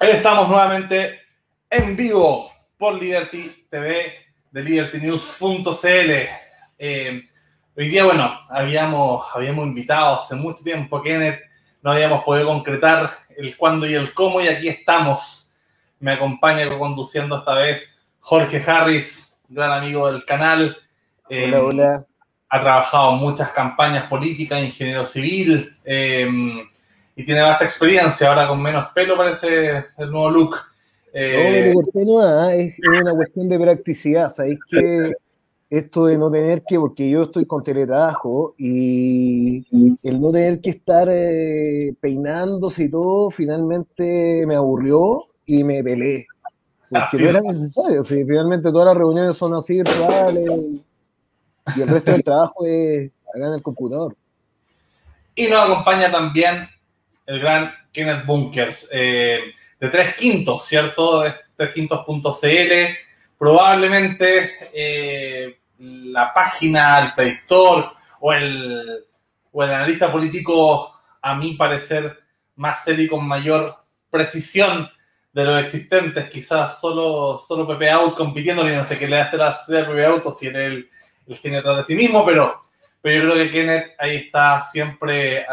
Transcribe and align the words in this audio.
Estamos 0.00 0.48
nuevamente 0.48 1.22
en 1.68 1.96
vivo 1.96 2.52
por 2.78 2.94
Liberty 2.94 3.66
TV 3.68 4.12
de 4.52 4.62
libertynews.cl. 4.62 6.12
Eh, 6.78 7.28
hoy 7.76 7.88
día, 7.88 8.04
bueno, 8.04 8.40
habíamos, 8.48 9.26
habíamos 9.34 9.66
invitado 9.66 10.20
hace 10.20 10.36
mucho 10.36 10.62
tiempo 10.62 10.98
a 10.98 11.02
Kenneth, 11.02 11.40
no 11.82 11.90
habíamos 11.90 12.22
podido 12.22 12.46
concretar 12.46 13.10
el 13.36 13.56
cuándo 13.56 13.88
y 13.88 13.94
el 13.94 14.14
cómo, 14.14 14.40
y 14.40 14.46
aquí 14.46 14.68
estamos. 14.68 15.52
Me 15.98 16.12
acompaña 16.12 16.68
conduciendo 16.78 17.36
esta 17.36 17.54
vez 17.54 17.98
Jorge 18.20 18.62
Harris, 18.64 19.36
gran 19.48 19.72
amigo 19.72 20.12
del 20.12 20.24
canal. 20.24 20.78
Eh, 21.28 21.48
hola, 21.48 21.62
hola. 21.62 22.06
Ha 22.48 22.60
trabajado 22.60 23.14
en 23.14 23.18
muchas 23.18 23.50
campañas 23.50 24.06
políticas, 24.06 24.62
ingeniero 24.62 25.04
civil. 25.04 25.76
Eh, 25.84 26.28
y 27.18 27.26
tiene 27.26 27.40
bastante 27.40 27.64
experiencia, 27.64 28.28
ahora 28.28 28.46
con 28.46 28.62
menos 28.62 28.90
pelo 28.94 29.16
parece 29.16 29.86
el 29.98 30.10
nuevo 30.10 30.30
look. 30.30 30.56
Eh, 31.12 31.74
no, 31.94 32.04
no, 32.04 32.48
es, 32.48 32.76
una 33.00 33.12
cuestión 33.12 33.48
de 33.48 33.58
practicidad, 33.58 34.30
sabéis 34.30 34.60
que 34.70 35.14
esto 35.68 36.06
de 36.06 36.16
no 36.16 36.30
tener 36.30 36.62
que, 36.62 36.78
porque 36.78 37.10
yo 37.10 37.24
estoy 37.24 37.44
con 37.44 37.64
teletrabajo 37.64 38.54
y 38.56 39.66
el 40.04 40.20
no 40.20 40.30
tener 40.30 40.60
que 40.60 40.70
estar 40.70 41.08
eh, 41.10 41.92
peinándose 42.00 42.84
y 42.84 42.88
todo, 42.88 43.32
finalmente 43.32 44.44
me 44.46 44.54
aburrió 44.54 45.24
y 45.44 45.64
me 45.64 45.82
pelé. 45.82 46.24
Porque 46.88 47.16
ah, 47.16 47.20
no 47.20 47.28
era 47.30 47.40
necesario, 47.40 48.04
si 48.04 48.24
finalmente 48.24 48.70
todas 48.70 48.86
las 48.86 48.96
reuniones 48.96 49.36
son 49.36 49.54
así 49.54 49.78
virtuales 49.78 50.48
y 51.76 51.82
el 51.82 51.88
resto 51.88 52.12
del 52.12 52.22
trabajo 52.22 52.64
es 52.64 53.10
acá 53.34 53.48
en 53.48 53.54
el 53.54 53.62
computador. 53.62 54.16
Y 55.34 55.48
nos 55.48 55.68
acompaña 55.68 56.12
también 56.12 56.68
el 57.28 57.40
gran 57.40 57.74
Kenneth 57.92 58.24
Bunkers, 58.24 58.88
eh, 58.90 59.52
de 59.78 59.88
tres 59.90 60.16
quintos, 60.16 60.64
¿cierto? 60.64 61.24
Tres 61.54 61.74
quintos.cl. 61.74 62.72
Probablemente 63.38 64.50
eh, 64.72 65.60
la 65.78 66.32
página, 66.32 66.98
el 67.00 67.14
predictor 67.14 67.92
o 68.20 68.32
el, 68.32 69.04
o 69.52 69.62
el 69.62 69.70
analista 69.70 70.10
político, 70.10 70.98
a 71.20 71.36
mi 71.36 71.52
parecer, 71.52 72.18
más 72.56 72.82
serio 72.82 73.04
y 73.04 73.08
con 73.08 73.28
mayor 73.28 73.74
precisión 74.10 74.88
de 75.30 75.44
los 75.44 75.62
existentes, 75.62 76.30
quizás 76.30 76.80
solo, 76.80 77.38
solo 77.46 77.68
Pepe 77.68 77.90
Out 77.90 78.16
compitiendo, 78.16 78.68
y 78.68 78.74
no 78.74 78.86
sé 78.86 78.98
qué 78.98 79.06
le 79.06 79.20
hace 79.20 79.36
la 79.36 79.54
Pepe 79.68 80.06
Out 80.06 80.22
o 80.24 80.32
si 80.32 80.46
era 80.46 80.64
el, 80.64 80.88
el 81.26 81.36
genio 81.36 81.62
de 81.76 81.84
sí 81.84 81.94
mismo, 81.94 82.24
pero, 82.24 82.62
pero 83.02 83.22
yo 83.22 83.30
creo 83.30 83.44
que 83.44 83.52
Kenneth 83.52 83.94
ahí 83.98 84.16
está 84.16 84.62
siempre 84.62 85.44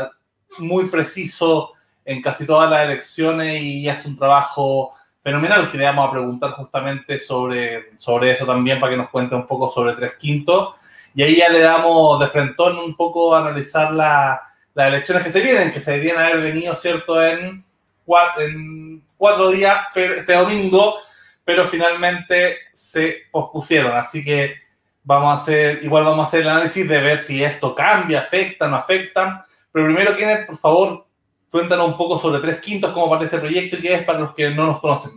muy 0.59 0.85
preciso 0.85 1.73
en 2.03 2.21
casi 2.21 2.45
todas 2.45 2.69
las 2.69 2.85
elecciones 2.85 3.61
y 3.61 3.89
hace 3.89 4.07
un 4.07 4.17
trabajo 4.17 4.93
fenomenal 5.23 5.71
que 5.71 5.77
le 5.77 5.85
vamos 5.85 6.07
a 6.07 6.11
preguntar 6.11 6.51
justamente 6.51 7.17
sobre, 7.17 7.97
sobre 7.97 8.31
eso 8.31 8.45
también 8.45 8.79
para 8.79 8.91
que 8.91 8.97
nos 8.97 9.09
cuente 9.09 9.33
un 9.33 9.47
poco 9.47 9.71
sobre 9.71 9.93
Tres 9.93 10.15
Quintos. 10.15 10.75
Y 11.15 11.23
ahí 11.23 11.37
ya 11.37 11.49
le 11.49 11.61
damos 11.61 12.19
de 12.19 12.27
frentón 12.27 12.77
un 12.77 12.95
poco 12.95 13.35
a 13.35 13.39
analizar 13.39 13.91
las 13.91 14.39
elecciones 14.75 15.23
que 15.23 15.29
se 15.31 15.41
vienen, 15.41 15.71
que 15.71 15.79
se 15.79 15.93
deberían 15.93 16.19
haber 16.19 16.41
venido, 16.41 16.75
¿cierto?, 16.75 17.23
en 17.23 17.65
cuatro, 18.05 18.43
en 18.43 19.03
cuatro 19.17 19.49
días 19.49 19.87
este 19.95 20.33
domingo, 20.33 20.97
pero 21.43 21.65
finalmente 21.65 22.57
se 22.73 23.23
pospusieron. 23.31 23.95
Así 23.95 24.23
que 24.23 24.57
vamos 25.03 25.31
a 25.31 25.41
hacer, 25.41 25.83
igual 25.83 26.03
vamos 26.03 26.25
a 26.25 26.27
hacer 26.27 26.41
el 26.41 26.49
análisis 26.49 26.87
de 26.87 27.01
ver 27.01 27.17
si 27.17 27.43
esto 27.43 27.73
cambia, 27.73 28.19
afecta, 28.19 28.67
no 28.67 28.75
afecta. 28.75 29.47
Pero 29.75 29.87
primero, 29.87 30.15
Kenneth, 30.15 30.47
por 30.47 30.57
favor, 30.57 31.05
cuéntanos 31.51 31.89
un 31.89 31.97
poco 31.97 32.17
sobre 32.17 32.39
Tres 32.39 32.61
Quintos, 32.61 32.93
cómo 32.93 33.09
parte 33.09 33.25
este 33.25 33.39
proyecto 33.39 33.75
y 33.75 33.81
qué 33.81 33.95
es 33.95 34.03
para 34.05 34.19
los 34.19 34.33
que 34.33 34.49
no 34.51 34.67
nos 34.67 34.79
conocen. 34.79 35.11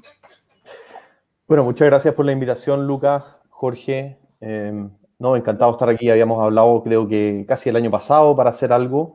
Bueno, 1.46 1.62
muchas 1.62 1.86
gracias 1.86 2.12
por 2.12 2.26
la 2.26 2.32
invitación, 2.32 2.84
Lucas, 2.84 3.22
Jorge. 3.50 4.18
Em, 4.40 4.90
no, 5.16 5.36
encantado 5.36 5.70
de 5.70 5.74
estar 5.76 5.88
aquí. 5.88 6.10
Habíamos 6.10 6.42
hablado, 6.42 6.82
creo 6.82 7.06
que 7.06 7.44
casi 7.46 7.68
el 7.68 7.76
año 7.76 7.92
pasado, 7.92 8.34
para 8.34 8.50
hacer 8.50 8.72
algo, 8.72 9.14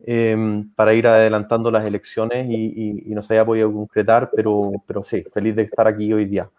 em, 0.00 0.70
para 0.74 0.92
ir 0.92 1.06
adelantando 1.06 1.70
las 1.70 1.86
elecciones 1.86 2.46
y, 2.50 3.02
y, 3.06 3.14
no 3.14 3.22
se 3.22 3.32
había 3.32 3.46
podido 3.46 3.72
concretar, 3.72 4.30
pero, 4.36 4.72
pero 4.86 5.02
sí, 5.02 5.24
feliz 5.32 5.56
de 5.56 5.62
estar 5.62 5.88
aquí 5.88 6.12
hoy 6.12 6.26
día. 6.26 6.50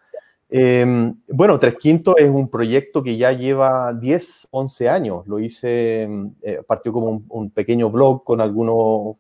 Em, 0.51 1.15
bueno, 1.27 1.59
Tres 1.59 1.75
Quintos 1.75 2.15
es 2.17 2.27
un 2.27 2.49
proyecto 2.49 3.03
que 3.03 3.17
ya 3.17 3.31
lleva 3.31 3.93
10, 3.93 4.47
11 4.49 4.89
años. 4.89 5.27
Lo 5.27 5.39
hice, 5.39 6.03
em, 6.03 6.33
eh, 6.41 6.61
partió 6.67 6.91
como 6.91 7.21
un, 7.29 7.51
pequeño 7.51 7.91
blog 7.91 8.23
con 8.23 8.41
algunos, 8.41 9.17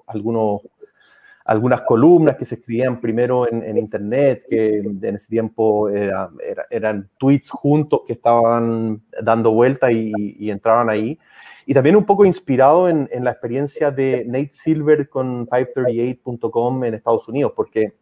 algunas 1.45 1.81
columnas 1.83 2.35
que 2.35 2.45
se 2.45 2.55
escribían 2.55 2.99
primero 2.99 3.47
en, 3.47 3.77
internet, 3.77 4.45
que 4.49 4.77
en 4.77 5.15
ese 5.15 5.27
tiempo 5.29 5.89
eran 5.89 7.09
tweets 7.17 7.51
juntos 7.51 8.01
que 8.07 8.13
estaban 8.13 9.01
dando 9.21 9.51
vuelta 9.51 9.91
y, 9.91 10.49
entraban 10.49 10.89
ahí. 10.89 11.19
Y 11.65 11.73
también 11.75 11.95
un 11.95 12.05
poco 12.05 12.25
inspirado 12.25 12.89
en 12.89 13.23
la 13.23 13.31
experiencia 13.31 13.91
de 13.91 14.23
Nate 14.25 14.53
Silver 14.53 15.09
con 15.09 15.45
538.com 15.47 16.83
en 16.83 16.93
Estados 16.95 17.27
Unidos, 17.27 17.53
porque 17.55 17.93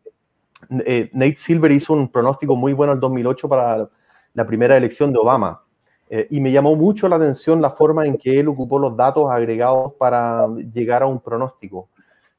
eh, 0.85 1.09
Nate 1.13 1.38
Silver 1.38 1.72
hizo 1.72 1.94
un 1.94 2.09
pronóstico 2.12 2.56
muy 2.56 2.73
bueno 2.73 2.94
en 2.94 3.00
2008 3.00 3.50
para 3.50 3.90
la 4.34 4.45
primera 4.45 4.78
elección 4.78 5.12
de 5.12 5.19
Obama. 5.19 5.62
Eh, 6.09 6.28
y 6.31 6.40
me 6.40 6.51
llamó 6.51 6.75
mucho 6.75 7.09
la 7.09 7.18
atención 7.18 7.62
la 7.62 7.72
forma 7.72 8.06
en 8.06 8.18
que 8.18 8.40
él 8.40 8.47
ocupó 8.47 8.79
los 8.79 8.95
datos 8.95 9.29
agregados 9.29 9.94
para 10.00 10.47
llegar 10.73 11.03
a 11.03 11.07
un 11.07 11.19
pronóstico. 11.19 11.90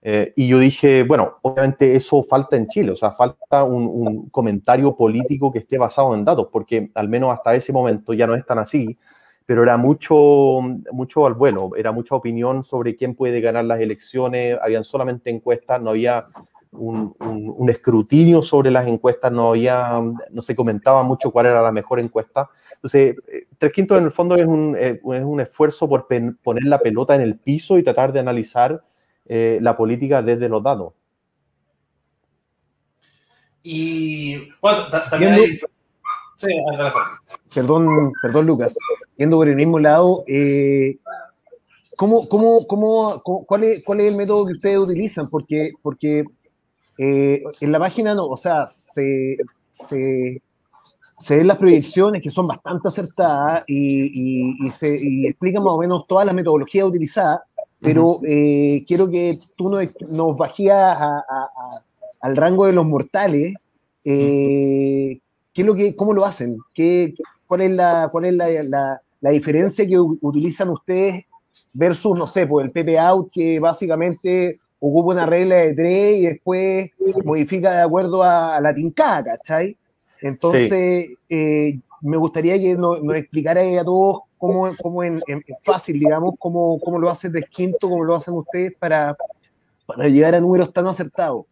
Eh, 0.00 0.32
y 0.36 0.48
yo 0.48 0.58
dije, 0.58 1.02
bueno, 1.02 1.38
obviamente 1.42 1.96
eso 1.96 2.22
falta 2.22 2.56
en 2.56 2.68
Chile, 2.68 2.92
o 2.92 2.96
sea, 2.96 3.10
falta 3.10 3.64
un, 3.64 3.84
un, 3.86 4.28
comentario 4.30 4.96
político 4.96 5.50
que 5.52 5.58
esté 5.58 5.76
basado 5.76 6.14
en 6.14 6.24
datos, 6.24 6.48
porque 6.52 6.90
al 6.94 7.08
menos 7.08 7.32
hasta 7.32 7.54
ese 7.56 7.72
momento 7.72 8.14
ya 8.14 8.26
no 8.26 8.36
es 8.36 8.46
tan 8.46 8.58
así, 8.58 8.96
pero 9.44 9.62
era 9.62 9.76
mucho, 9.76 10.60
mucho 10.92 11.26
al 11.26 11.34
vuelo, 11.34 11.70
era 11.76 11.90
mucha 11.90 12.14
opinión 12.14 12.62
sobre 12.62 12.96
quién 12.96 13.14
puede 13.14 13.40
ganar 13.40 13.64
las 13.64 13.80
elecciones, 13.80 14.56
habían 14.62 14.84
solamente 14.84 15.30
encuestas, 15.30 15.82
no 15.82 15.90
había 15.90 16.26
un, 16.72 17.68
escrutinio 17.68 18.42
sobre 18.42 18.70
las 18.70 18.86
encuestas, 18.86 19.32
no 19.32 19.50
había, 19.50 20.00
no 20.30 20.42
se 20.42 20.54
comentaba 20.54 21.02
mucho 21.02 21.30
cuál 21.30 21.46
era 21.46 21.62
la 21.62 21.72
mejor 21.72 22.00
encuesta. 22.00 22.50
Entonces, 22.74 23.16
eh, 23.28 23.46
Tres 23.58 23.72
Quintos 23.72 23.98
en 23.98 24.04
el 24.04 24.12
fondo 24.12 24.34
es 24.36 24.46
un, 24.46 24.76
eh, 24.78 25.00
es 25.02 25.24
un 25.24 25.40
esfuerzo 25.40 25.88
por 25.88 26.06
poner 26.06 26.64
la 26.64 26.78
pelota 26.78 27.14
en 27.14 27.22
el 27.22 27.38
piso 27.38 27.78
y 27.78 27.82
tratar 27.82 28.12
de 28.12 28.20
analizar 28.20 28.84
eh, 29.26 29.58
la 29.60 29.76
política 29.76 30.22
desde 30.22 30.48
los 30.48 30.62
datos. 30.62 30.92
Y 33.62 34.50
bueno, 34.60 34.78
también 35.10 35.32
hay... 35.34 35.60
perdón, 37.52 38.12
perdón, 38.22 38.46
Lucas. 38.46 38.76
Yendo 39.16 39.36
por 39.36 39.48
el 39.48 39.56
mismo 39.56 39.78
lado, 39.80 40.24
¿cómo, 41.96 42.28
cómo, 42.28 42.66
cómo, 42.66 43.20
cuál, 43.22 43.64
es, 43.64 43.84
¿cuál 43.84 44.00
es 44.00 44.12
el 44.12 44.16
método 44.16 44.46
que 44.46 44.52
ustedes 44.52 44.78
utilizan? 44.78 45.28
Porque, 45.28 45.72
porque 45.82 46.24
eh, 46.98 47.44
en 47.60 47.72
la 47.72 47.78
página 47.78 48.12
no, 48.12 48.26
o 48.26 48.36
sea, 48.36 48.66
se, 48.66 49.36
se, 49.70 50.42
se, 51.16 51.36
ven 51.36 51.46
las 51.46 51.58
proyecciones 51.58 52.20
que 52.20 52.30
son 52.30 52.48
bastante 52.48 52.88
acertadas 52.88 53.62
y, 53.68 54.66
y, 54.66 54.70
se 54.72 54.96
explican 55.28 55.62
más 55.62 55.74
o 55.74 55.78
menos 55.78 56.06
toda 56.08 56.24
la 56.24 56.32
metodología 56.32 56.84
utilizada, 56.84 57.44
pero 57.80 58.20
eh, 58.26 58.84
quiero 58.88 59.08
que 59.08 59.38
tú 59.56 59.70
nos, 59.70 59.94
nos 60.10 60.36
bajías 60.36 60.98
al 62.20 62.36
rango 62.36 62.66
de 62.66 62.72
los 62.72 62.84
mortales. 62.84 63.54
Eh, 64.04 65.20
¿qué 65.52 65.62
es 65.62 65.66
lo 65.66 65.76
que, 65.76 65.94
¿Cómo 65.94 66.12
lo 66.12 66.24
hacen? 66.24 66.58
¿Qué, 66.74 67.14
¿Cuál 67.46 67.60
es, 67.60 67.70
la, 67.70 68.08
cuál 68.10 68.24
es 68.24 68.34
la, 68.34 68.48
la, 68.64 69.00
la 69.20 69.30
diferencia 69.30 69.86
que 69.86 70.00
utilizan 70.00 70.70
ustedes 70.70 71.26
versus, 71.74 72.18
no 72.18 72.26
sé, 72.26 72.44
pues 72.46 72.66
el 72.66 72.72
PP 72.72 72.98
Out, 72.98 73.30
que 73.32 73.60
básicamente 73.60 74.58
ocupa 74.80 75.12
una 75.12 75.26
regla 75.26 75.56
de 75.56 75.74
tres 75.74 76.16
y 76.16 76.26
después 76.26 76.90
modifica 77.24 77.72
de 77.72 77.82
acuerdo 77.82 78.22
a, 78.22 78.60
la 78.60 78.74
tincada, 78.74 79.36
¿cachai? 79.36 79.76
Entonces, 80.20 81.10
eh, 81.28 81.78
me 82.00 82.16
gustaría 82.16 82.58
que 82.58 82.76
nos, 82.76 83.00
explicara 83.16 83.60
a 83.60 83.84
todos 83.84 84.22
cómo, 84.36 84.70
cómo 84.80 85.02
en, 85.02 85.22
fácil, 85.64 85.98
digamos, 85.98 86.34
cómo, 86.38 86.78
cómo 86.80 86.98
lo 86.98 87.10
hacen 87.10 87.32
Quinto, 87.50 87.88
cómo 87.88 88.04
lo 88.04 88.14
hacen 88.14 88.34
ustedes 88.34 88.72
para, 88.78 89.16
para 89.86 90.08
llegar 90.08 90.34
a 90.34 90.40
números 90.40 90.72
tan 90.72 90.86
acertados. 90.86 91.46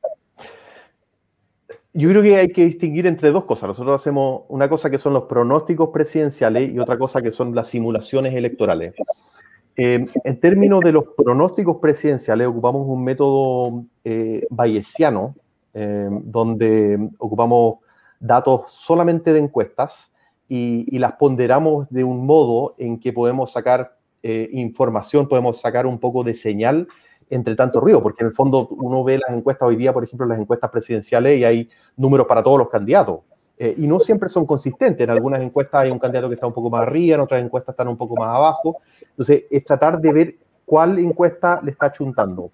Yo 1.92 2.10
creo 2.10 2.22
que 2.22 2.36
hay 2.36 2.48
que 2.48 2.66
distinguir 2.66 3.06
entre 3.06 3.30
dos 3.30 3.44
cosas. 3.44 3.68
Nosotros 3.68 3.98
hacemos 3.98 4.42
una 4.48 4.68
cosa 4.68 4.90
que 4.90 4.98
son 4.98 5.14
los 5.14 5.22
pronósticos 5.22 5.88
presidenciales 5.88 6.70
y 6.70 6.78
otra 6.78 6.98
cosa 6.98 7.22
que 7.22 7.32
son 7.32 7.54
las 7.54 7.68
simulaciones 7.68 8.34
electorales. 8.34 8.94
Eh, 9.76 10.06
en 10.24 10.40
términos 10.40 10.80
de 10.80 10.92
los 10.92 11.08
pronósticos 11.08 11.76
presidenciales, 11.76 12.46
ocupamos 12.46 12.82
un 12.86 13.04
método 13.04 13.84
eh, 14.04 14.46
bayesiano, 14.48 15.34
eh, 15.74 16.08
donde 16.10 17.10
ocupamos 17.18 17.76
datos 18.18 18.72
solamente 18.72 19.34
de 19.34 19.40
encuestas 19.40 20.10
y, 20.48 20.98
las 20.98 21.12
ponderamos 21.14 21.90
de 21.90 22.04
un 22.04 22.24
modo 22.24 22.74
en 22.78 22.98
que 22.98 23.12
podemos 23.12 23.52
sacar 23.52 23.94
información, 24.50 25.28
podemos 25.28 25.60
sacar 25.60 25.86
un 25.86 26.00
poco 26.00 26.24
de 26.24 26.34
señal, 26.34 26.88
entre 27.30 27.54
tanto 27.54 27.78
ruido, 27.78 28.02
porque 28.02 28.24
en 28.24 28.28
el 28.30 28.32
fondo 28.32 28.66
uno 28.70 29.04
ve 29.04 29.20
las 29.24 29.36
encuestas 29.36 29.68
hoy 29.68 29.76
día, 29.76 29.92
por 29.92 30.02
ejemplo, 30.02 30.26
las 30.26 30.40
encuestas 30.40 30.68
presidenciales 30.68 31.38
y 31.38 31.44
hay 31.44 31.68
números 31.96 32.26
para 32.26 32.42
todos 32.42 32.58
los 32.58 32.68
candidatos. 32.68 33.20
Eh, 33.58 33.74
y 33.78 33.86
no 33.86 33.98
siempre 34.00 34.28
son 34.28 34.46
consistentes. 34.46 35.02
En 35.02 35.10
algunas 35.10 35.40
encuestas 35.40 35.82
hay 35.82 35.90
un 35.90 35.98
candidato 35.98 36.28
que 36.28 36.34
está 36.34 36.46
un 36.46 36.52
poco 36.52 36.70
más 36.70 36.82
arriba, 36.82 37.14
en 37.14 37.22
otras 37.22 37.42
encuestas 37.42 37.72
están 37.72 37.88
un 37.88 37.96
poco 37.96 38.14
más 38.16 38.28
abajo. 38.28 38.78
Entonces, 39.10 39.44
es 39.50 39.64
tratar 39.64 40.00
de 40.00 40.12
ver 40.12 40.36
cuál 40.64 40.98
encuesta 40.98 41.60
le 41.62 41.70
está 41.70 41.90
chuntando. 41.90 42.50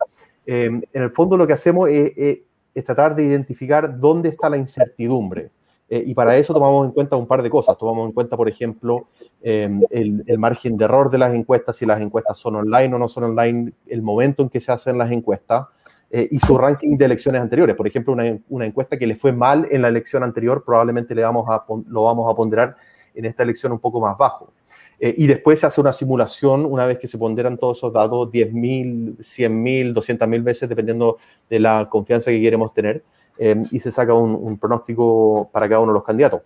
Eh, 0.47 0.67
en 0.93 1.03
el 1.03 1.11
fondo 1.11 1.37
lo 1.37 1.47
que 1.47 1.53
hacemos 1.53 1.89
es, 1.89 2.13
es, 2.17 2.85
tratar 2.85 3.15
de 3.15 3.25
identificar 3.25 3.99
dónde 3.99 4.29
está 4.29 4.49
la 4.49 4.57
incertidumbre. 4.57 5.51
Eh, 5.89 6.05
y 6.07 6.15
para 6.15 6.37
eso 6.37 6.55
tomamos 6.55 6.87
en 6.87 6.93
cuenta 6.93 7.17
un 7.17 7.27
par 7.27 7.43
de 7.43 7.51
cosas. 7.51 7.77
Tomamos 7.77 8.07
en 8.07 8.13
cuenta, 8.13 8.37
por 8.37 8.49
ejemplo, 8.49 9.09
el, 9.43 10.23
el, 10.25 10.39
margen 10.39 10.77
de 10.77 10.85
error 10.85 11.11
de 11.11 11.19
las 11.19 11.35
encuestas, 11.35 11.75
si 11.75 11.85
las 11.85 12.01
encuestas 12.01 12.39
son 12.39 12.55
online 12.55 12.95
o 12.95 12.99
no 12.99 13.09
son 13.09 13.25
online, 13.25 13.73
el 13.89 14.01
momento 14.01 14.45
en 14.45 14.49
que 14.49 14.61
se 14.61 14.71
hacen 14.71 14.97
las 14.97 15.11
encuestas. 15.11 15.67
Eh, 16.14 16.29
y 16.31 16.38
su 16.41 16.59
ranking 16.59 16.99
de 16.99 17.06
elecciones 17.06 17.41
anteriores. 17.41 17.75
Por 17.75 17.87
ejemplo, 17.87 18.12
una, 18.12 18.38
una, 18.50 18.67
encuesta 18.67 18.99
que 18.99 19.06
le 19.06 19.17
fue 19.17 19.32
mal 19.32 19.67
en 19.70 19.81
la 19.81 19.88
elección 19.88 20.23
anterior, 20.23 20.62
probablemente 20.62 21.14
le 21.14 21.23
vamos 21.23 21.47
a, 21.49 21.64
lo 21.88 22.03
vamos 22.03 22.31
a 22.31 22.37
ponderar 22.37 22.76
en 23.14 23.25
esta 23.25 23.43
elección 23.43 23.73
un 23.73 23.79
poco 23.79 23.99
más 23.99 24.19
bajo. 24.19 24.53
Eh, 25.00 25.14
y 25.17 25.26
después 25.26 25.61
se 25.61 25.67
hace 25.67 25.81
una 25.81 25.94
simulación 25.94 26.67
una 26.67 26.85
vez 26.85 26.99
que 26.99 27.09
se 27.09 27.17
ponderan 27.17 27.56
todos 27.56 27.79
esos 27.79 27.94
datos, 27.94 28.31
10.000, 28.31 29.19
100.000, 29.19 29.94
200.000 29.94 30.43
veces, 30.43 30.69
dependiendo 30.69 31.17
de 31.49 31.61
la 31.61 31.88
confianza 31.88 32.31
que 32.31 32.43
queremos 32.43 32.75
tener, 32.75 33.03
eh, 33.38 33.56
y 33.70 33.81
se 33.81 33.91
saca 33.91 34.12
un, 34.12 34.58
pronóstico 34.58 35.49
para 35.50 35.67
cada 35.67 35.81
uno 35.81 35.93
de 35.93 35.99
los 35.99 36.05
candidatos. 36.05 36.43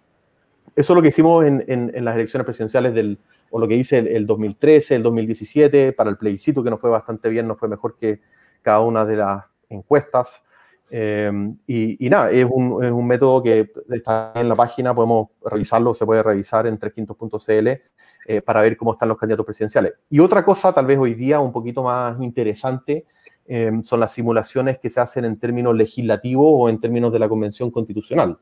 Eso 0.77 0.93
es 0.93 0.95
lo 0.95 1.03
que 1.03 1.09
hicimos 1.09 1.45
en, 1.45 1.65
en, 1.67 2.05
las 2.05 2.15
elecciones 2.15 2.45
presidenciales 2.45 2.95
del, 2.95 3.19
o 3.51 3.59
lo 3.59 3.67
que 3.67 3.75
hice 3.75 3.99
el, 3.99 4.09
el 4.09 4.27
2013, 4.27 4.95
el 4.95 5.03
2017, 5.03 5.93
para 5.93 6.09
el 6.11 6.17
plebiscito, 6.19 6.63
que 6.63 6.71
nos 6.71 6.81
fue 6.81 6.91
bastante 6.91 7.29
bien, 7.29 7.49
no 7.49 7.57
fue 7.57 7.69
mejor 7.69 7.97
que 7.99 8.21
cada 8.63 8.81
una 8.81 9.05
de 9.05 9.17
las 9.17 9.45
encuestas. 9.69 10.43
Eh, 10.91 11.31
y, 11.67 12.09
nada, 12.09 12.31
es 12.31 12.47
un, 12.49 12.85
es 12.85 12.93
un, 12.93 13.07
método 13.07 13.43
que 13.43 13.73
está 13.91 14.33
en 14.37 14.49
la 14.49 14.55
página, 14.55 14.95
podemos 14.95 15.29
revisarlo, 15.45 15.95
se 15.95 16.07
puede 16.07 16.23
revisar 16.23 16.67
en 16.67 16.79
tresquintos.cl 16.79 17.69
eh, 18.29 18.43
para 18.43 18.63
ver 18.63 18.77
cómo 18.77 18.93
están 18.93 19.09
los 19.09 19.19
candidatos 19.19 19.47
presidenciales. 19.47 19.95
Y 20.11 20.21
otra 20.21 20.45
cosa, 20.45 20.73
tal 20.73 20.87
vez 20.87 20.99
hoy 20.99 21.15
día 21.15 21.41
un 21.41 21.53
poquito 21.53 21.83
más 21.83 22.21
interesante, 22.21 23.07
eh, 23.47 23.71
son 23.85 24.01
las 24.01 24.13
simulaciones 24.13 24.79
que 24.79 24.91
se 24.91 25.01
hacen 25.01 25.25
en 25.25 25.39
términos 25.39 25.75
legislativos 25.75 26.47
o 26.49 26.69
en 26.69 26.81
términos 26.81 27.13
de 27.13 27.19
la 27.21 27.29
Convención 27.29 27.71
Constitucional. 27.71 28.39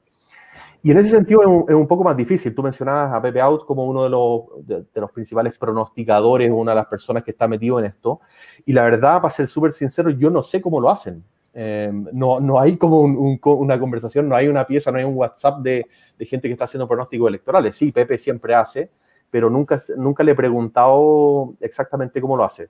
Y 0.85 0.91
en 0.91 0.99
ese 0.99 1.09
sentido 1.09 1.65
es 1.67 1.75
un, 1.75 1.87
poco 1.87 2.05
más 2.05 2.15
difícil. 2.15 2.55
Tú 2.55 2.63
mencionabas 2.63 3.15
a 3.15 3.23
Pepe 3.23 3.41
Out 3.41 3.65
como 3.65 3.87
uno 3.87 4.05
de 4.05 4.11
los, 4.11 4.43
de, 4.67 5.01
los 5.01 5.11
principales 5.13 5.57
pronosticadores, 5.57 6.51
una 6.53 6.73
de 6.73 6.77
las 6.77 6.87
personas 6.87 7.23
que 7.23 7.31
está 7.31 7.49
metido 7.49 7.79
en 7.79 7.87
esto. 7.87 8.21
Y 8.67 8.75
la 8.75 8.85
verdad, 8.85 9.23
para 9.23 9.33
ser 9.33 9.49
súper 9.49 9.73
sincero, 9.73 10.11
yo 10.11 10.29
no 10.29 10.43
sé 10.43 10.61
cómo 10.61 10.83
lo 10.83 10.91
hacen. 10.91 11.25
Eh, 11.55 11.91
no, 12.13 12.39
no 12.39 12.61
hay 12.61 12.77
como 12.77 13.01
un, 13.01 13.17
un, 13.17 13.41
una 13.43 13.81
conversación, 13.81 14.29
no 14.29 14.35
hay 14.37 14.47
una 14.47 14.67
pieza, 14.67 14.93
no 14.93 14.99
hay 14.99 15.05
un 15.05 15.17
WhatsApp 15.17 15.63
de, 15.63 15.87
de, 16.19 16.27
gente 16.27 16.49
que 16.49 16.53
está 16.53 16.67
haciendo 16.67 16.87
pronósticos 16.87 17.29
electorales. 17.29 17.75
Sí, 17.75 17.91
Pepe 17.91 18.19
siempre 18.19 18.55
hace, 18.55 18.91
pero 19.31 19.49
nunca, 19.49 19.81
nunca 19.97 20.23
le 20.23 20.33
he 20.33 20.35
preguntado 20.35 21.55
exactamente 21.61 22.21
cómo 22.21 22.37
lo 22.37 22.45
hace. 22.45 22.69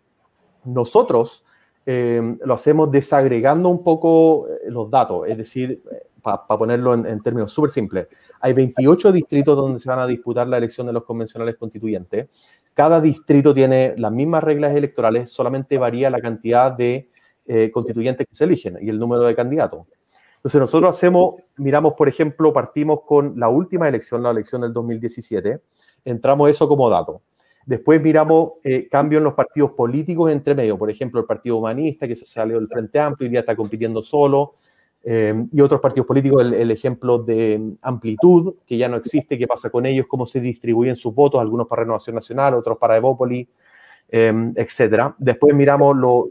Nosotros 0.63 1.45
eh, 1.87 2.37
lo 2.45 2.55
hacemos 2.55 2.91
desagregando 2.91 3.69
un 3.69 3.83
poco 3.83 4.49
eh, 4.49 4.71
los 4.71 4.91
datos, 4.91 5.29
es 5.29 5.37
decir, 5.37 5.83
para 6.23 6.47
pa 6.47 6.59
ponerlo 6.59 6.95
en, 6.95 7.07
en 7.07 7.23
términos 7.23 7.53
súper 7.53 7.71
simples, 7.71 8.09
hay 8.41 8.53
28 8.53 9.13
distritos 9.13 9.57
donde 9.57 9.79
se 9.79 9.89
van 9.89 9.99
a 9.99 10.07
disputar 10.07 10.47
la 10.47 10.57
elección 10.57 10.87
de 10.87 10.93
los 10.93 11.05
convencionales 11.05 11.57
constituyentes. 11.57 12.29
Cada 12.73 13.01
distrito 13.01 13.55
tiene 13.55 13.95
las 13.99 14.11
mismas 14.11 14.43
reglas 14.43 14.75
electorales, 14.75 15.31
solamente 15.31 15.79
varía 15.79 16.11
la 16.11 16.21
cantidad 16.21 16.73
de 16.73 17.09
eh, 17.47 17.71
constituyentes 17.71 18.27
que 18.27 18.35
se 18.35 18.45
eligen 18.45 18.79
y 18.81 18.89
el 18.89 18.99
número 18.99 19.23
de 19.23 19.35
candidatos. 19.35 19.87
Entonces 20.37 20.61
nosotros 20.61 20.91
hacemos, 20.91 21.35
miramos, 21.57 21.93
por 21.93 22.09
ejemplo, 22.09 22.53
partimos 22.53 23.01
con 23.07 23.39
la 23.39 23.49
última 23.49 23.87
elección, 23.87 24.23
la 24.23 24.31
elección 24.31 24.63
del 24.63 24.73
2017, 24.73 25.61
entramos 26.05 26.51
eso 26.51 26.67
como 26.67 26.89
dato. 26.89 27.23
Después 27.67 28.01
miramos 28.03 28.53
eh, 28.63 28.89
cambio 28.89 29.19
en 29.19 29.25
los 29.25 29.35
partidos 29.35 29.73
políticos 29.73 30.31
entre 30.31 30.55
medio, 30.55 30.77
por 30.77 30.91
ejemplo, 30.91 31.21
el 31.21 31.27
Partido 31.27 31.57
Humanista, 31.57 32.07
que 32.07 32.17
se 32.17 32.27
salió 32.27 32.59
del 32.59 32.69
Frente 32.69 32.99
Amplio 32.99 33.29
y 33.29 33.33
ya 33.33 33.41
está 33.41 33.57
compitiendo 33.57 34.03
solo, 34.03 34.57
eh, 35.03 35.35
y 35.53 35.61
otros 35.61 35.81
partidos 35.81 36.07
políticos, 36.07 36.43
el, 36.43 36.71
ejemplo 36.71 37.19
de 37.19 37.77
Amplitud, 37.83 38.57
que 38.67 38.79
ya 38.79 38.89
no 38.89 38.97
existe, 38.97 39.39
qué 39.39 39.47
pasa 39.47 39.69
con 39.69 39.85
ellos, 39.85 40.07
cómo 40.09 40.27
se 40.27 40.41
distribuyen 40.41 40.97
sus 40.97 41.15
votos, 41.15 41.41
algunos 41.41 41.67
para 41.67 41.83
Renovación 41.83 42.15
Nacional, 42.15 42.55
otros 42.55 42.79
para 42.79 42.97
Evópoli, 42.97 43.49
eh, 44.09 44.53
etcétera. 44.57 45.15
Después 45.19 45.55
miramos 45.55 45.97
lo, 45.97 46.29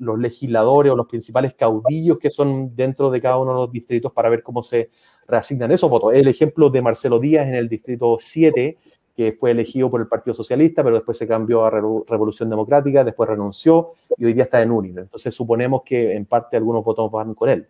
los 0.00 0.18
legisladores 0.18 0.92
o 0.92 0.96
los 0.96 1.06
principales 1.06 1.54
caudillos 1.54 2.18
que 2.18 2.30
son 2.30 2.74
dentro 2.74 3.10
de 3.10 3.20
cada 3.20 3.38
uno 3.38 3.52
de 3.52 3.56
los 3.56 3.72
distritos 3.72 4.12
para 4.12 4.28
ver 4.28 4.42
cómo 4.42 4.62
se 4.62 4.90
reasignan 5.26 5.70
esos 5.70 5.88
votos. 5.88 6.12
El 6.14 6.28
ejemplo 6.28 6.70
de 6.70 6.82
Marcelo 6.82 7.20
Díaz 7.20 7.48
en 7.48 7.54
el 7.54 7.68
distrito 7.68 8.18
7, 8.20 8.76
que 9.20 9.32
fue 9.34 9.50
elegido 9.50 9.90
por 9.90 10.00
el 10.00 10.06
Partido 10.06 10.32
Socialista, 10.32 10.82
pero 10.82 10.96
después 10.96 11.18
se 11.18 11.28
cambió 11.28 11.66
a 11.66 11.70
Revolución 11.70 12.48
Democrática, 12.48 13.04
después 13.04 13.28
renunció 13.28 13.92
y 14.16 14.24
hoy 14.24 14.32
día 14.32 14.44
está 14.44 14.62
en 14.62 14.70
UNIL. 14.70 14.96
Entonces 14.96 15.34
suponemos 15.34 15.82
que 15.84 16.14
en 16.16 16.24
parte 16.24 16.56
algunos 16.56 16.82
votos 16.82 17.10
van 17.10 17.34
con 17.34 17.50
él. 17.50 17.68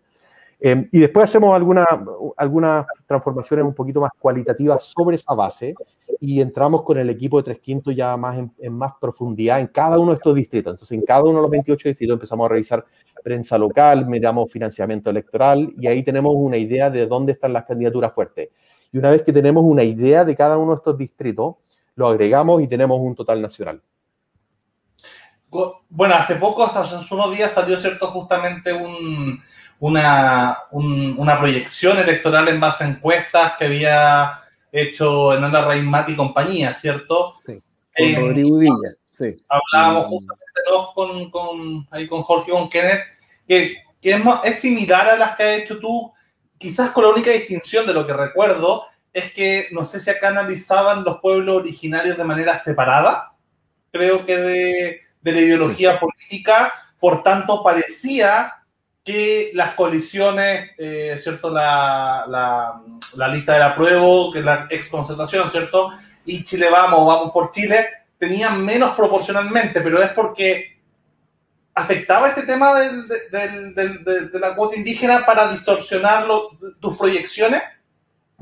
Eh, 0.61 0.87
y 0.93 0.99
después 0.99 1.25
hacemos 1.25 1.53
algunas 1.53 1.85
alguna 2.37 2.85
transformaciones 3.05 3.65
un 3.65 3.73
poquito 3.73 3.99
más 3.99 4.11
cualitativas 4.17 4.93
sobre 4.95 5.17
esa 5.17 5.33
base 5.33 5.75
y 6.21 6.39
entramos 6.39 6.83
con 6.83 6.97
el 6.97 7.09
equipo 7.09 7.35
de 7.35 7.43
Tres 7.43 7.59
Quintos 7.59 7.93
ya 7.93 8.15
más 8.15 8.37
en, 8.37 8.53
en, 8.57 8.71
más 8.71 8.93
profundidad 9.01 9.59
en 9.59 9.67
cada 9.67 9.99
uno 9.99 10.11
de 10.11 10.15
estos 10.15 10.33
distritos. 10.33 10.71
Entonces, 10.71 10.97
en 10.97 11.03
cada 11.03 11.23
uno 11.23 11.33
de 11.33 11.41
los 11.41 11.51
28 11.51 11.89
distritos 11.89 12.13
empezamos 12.13 12.45
a 12.45 12.49
revisar 12.53 12.85
prensa 13.21 13.57
local, 13.57 14.05
miramos 14.05 14.49
financiamiento 14.49 15.09
electoral 15.09 15.73
y 15.77 15.85
ahí 15.87 16.01
tenemos 16.01 16.33
una 16.33 16.55
idea 16.55 16.89
de 16.89 17.07
dónde 17.07 17.33
están 17.33 17.51
las 17.51 17.65
candidaturas 17.65 18.13
fuertes. 18.13 18.47
Y 18.91 18.97
una 18.97 19.11
vez 19.11 19.23
que 19.23 19.33
tenemos 19.33 19.63
una 19.65 19.83
idea 19.83 20.25
de 20.25 20.35
cada 20.35 20.57
uno 20.57 20.71
de 20.71 20.77
estos 20.77 20.97
distritos, 20.97 21.55
lo 21.95 22.07
agregamos 22.07 22.61
y 22.61 22.67
tenemos 22.67 22.99
un 22.99 23.15
total 23.15 23.41
nacional. 23.41 23.81
Bueno, 25.89 26.15
hace 26.15 26.35
poco, 26.35 26.63
hace 26.63 27.13
unos 27.13 27.35
días 27.35 27.51
salió, 27.51 27.77
¿cierto? 27.77 28.07
Justamente 28.07 28.71
un, 28.71 29.41
una, 29.79 30.57
un, 30.71 31.15
una 31.17 31.39
proyección 31.39 31.97
electoral 31.97 32.47
en 32.47 32.59
base 32.59 32.83
a 32.83 32.87
encuestas 32.87 33.53
que 33.57 33.65
había 33.65 34.41
hecho 34.71 35.33
en 35.33 35.43
Ana 35.43 35.67
Mati 35.83 36.13
y 36.13 36.15
compañía, 36.15 36.73
¿cierto? 36.73 37.35
Sí, 37.45 37.61
con 37.97 38.07
eh, 38.07 38.15
Rodrigo 38.17 38.57
Villa, 38.57 38.89
sí. 39.09 39.35
Hablábamos 39.49 40.07
justamente 40.07 40.45
con, 40.95 41.31
con, 41.31 41.87
ahí 41.91 42.07
con 42.07 42.23
Jorge 42.23 42.51
con 42.51 42.69
Kenneth, 42.69 43.01
que, 43.47 43.77
que 44.01 44.11
es, 44.11 44.21
es, 44.45 44.59
similar 44.59 45.09
a 45.09 45.17
las 45.17 45.35
que 45.35 45.43
has 45.43 45.61
hecho 45.61 45.79
tú, 45.79 46.13
quizás 46.61 46.91
con 46.91 47.03
la 47.03 47.09
única 47.09 47.31
distinción 47.31 47.87
de 47.87 47.93
lo 47.93 48.05
que 48.05 48.13
recuerdo, 48.13 48.85
es 49.11 49.33
que 49.33 49.67
no 49.71 49.83
sé 49.83 49.99
si 49.99 50.09
acá 50.09 50.29
analizaban 50.29 51.03
los 51.03 51.19
pueblos 51.19 51.57
originarios 51.57 52.17
de 52.17 52.23
manera 52.23 52.57
separada, 52.57 53.33
creo 53.91 54.25
que 54.25 54.37
de, 54.37 55.01
de 55.21 55.31
la 55.31 55.41
ideología 55.41 55.99
política, 55.99 56.71
por 56.99 57.23
tanto 57.23 57.63
parecía 57.63 58.53
que 59.03 59.49
las 59.55 59.73
coaliciones, 59.73 60.71
eh, 60.77 61.19
¿cierto? 61.21 61.49
La, 61.49 62.25
la, 62.29 62.81
la, 63.17 63.27
lista 63.27 63.53
de 63.53 63.59
la 63.59 63.75
prueba, 63.75 64.31
que 64.31 64.39
es 64.39 64.45
la 64.45 64.67
exconcertación, 64.69 65.49
¿cierto? 65.49 65.91
Y 66.25 66.43
Chile 66.43 66.69
Vamos, 66.69 67.07
Vamos 67.07 67.31
por 67.31 67.49
Chile, 67.49 67.87
tenían 68.19 68.63
menos 68.63 68.95
proporcionalmente, 68.95 69.81
pero 69.81 70.01
es 70.01 70.11
porque 70.11 70.80
afectaba 71.81 72.29
este 72.29 72.43
tema 72.43 72.73
de, 72.79 74.39
la 74.39 74.55
cuota 74.55 74.77
indígena 74.77 75.25
para 75.25 75.51
distorsionar 75.51 76.25
tus 76.79 76.97
proyecciones. 76.97 77.61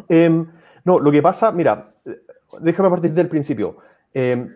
Eh, 0.08 0.46
no, 0.84 1.00
lo 1.00 1.12
que 1.12 1.22
pasa, 1.22 1.52
mira, 1.52 1.94
déjame 2.60 2.90
partir 2.90 3.14
del 3.14 3.28
principio. 3.28 3.78
Eh, 4.14 4.48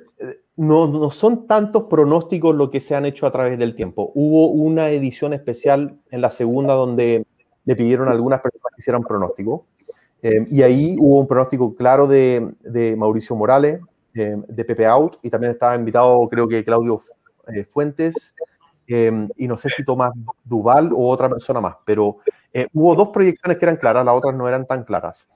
no, 0.56 1.10
son 1.12 1.48
tantos 1.48 1.84
pronósticos 1.84 2.56
lo 2.56 2.70
que 2.70 2.80
se 2.80 2.96
han 2.96 3.06
hecho 3.06 3.26
a 3.26 3.32
través 3.32 3.58
del 3.58 3.76
tiempo. 3.76 4.12
Hubo 4.14 4.48
una 4.48 4.90
edición 4.90 5.34
especial 5.34 5.98
en 6.12 6.22
la 6.22 6.30
segunda 6.30 6.74
donde 6.74 7.26
le 7.66 7.76
pidieron 7.76 8.08
a 8.08 8.12
algunas 8.12 8.42
personas 8.42 8.72
que 8.76 8.82
hicieran 8.82 9.04
pronóstico. 9.04 9.66
Eh, 10.22 10.46
y 10.50 10.62
ahí 10.62 10.96
hubo 11.00 11.20
un 11.20 11.28
pronóstico 11.28 11.76
claro 11.76 12.08
de, 12.08 12.56
de 12.62 12.96
Mauricio 12.96 13.36
Morales, 13.36 13.82
eh, 14.14 14.36
de 14.48 14.66
Pepe 14.66 14.86
Out, 14.86 15.18
y 15.24 15.30
también 15.30 15.52
estaba 15.52 15.76
invitado, 15.76 16.28
creo 16.30 16.48
que 16.48 16.64
Claudio 16.64 17.02
eh, 17.54 17.64
Fuentes, 17.64 18.34
eh, 18.88 19.28
y 19.38 19.48
no 19.48 19.58
sé 19.58 19.70
si 19.70 19.84
Tomás 19.84 20.12
Duval 20.44 20.92
o 20.94 21.10
otra 21.10 21.30
persona 21.30 21.62
más, 21.62 21.76
pero 21.86 22.18
eh, 22.54 22.68
hubo 22.74 22.96
dos 22.96 23.10
proyecciones 23.10 23.58
que 23.58 23.66
eran 23.66 23.78
claras, 23.78 24.06
las 24.06 24.16
otras 24.16 24.36
no 24.36 24.48
eran 24.48 24.66
tan 24.66 24.84
claras. 24.84 25.28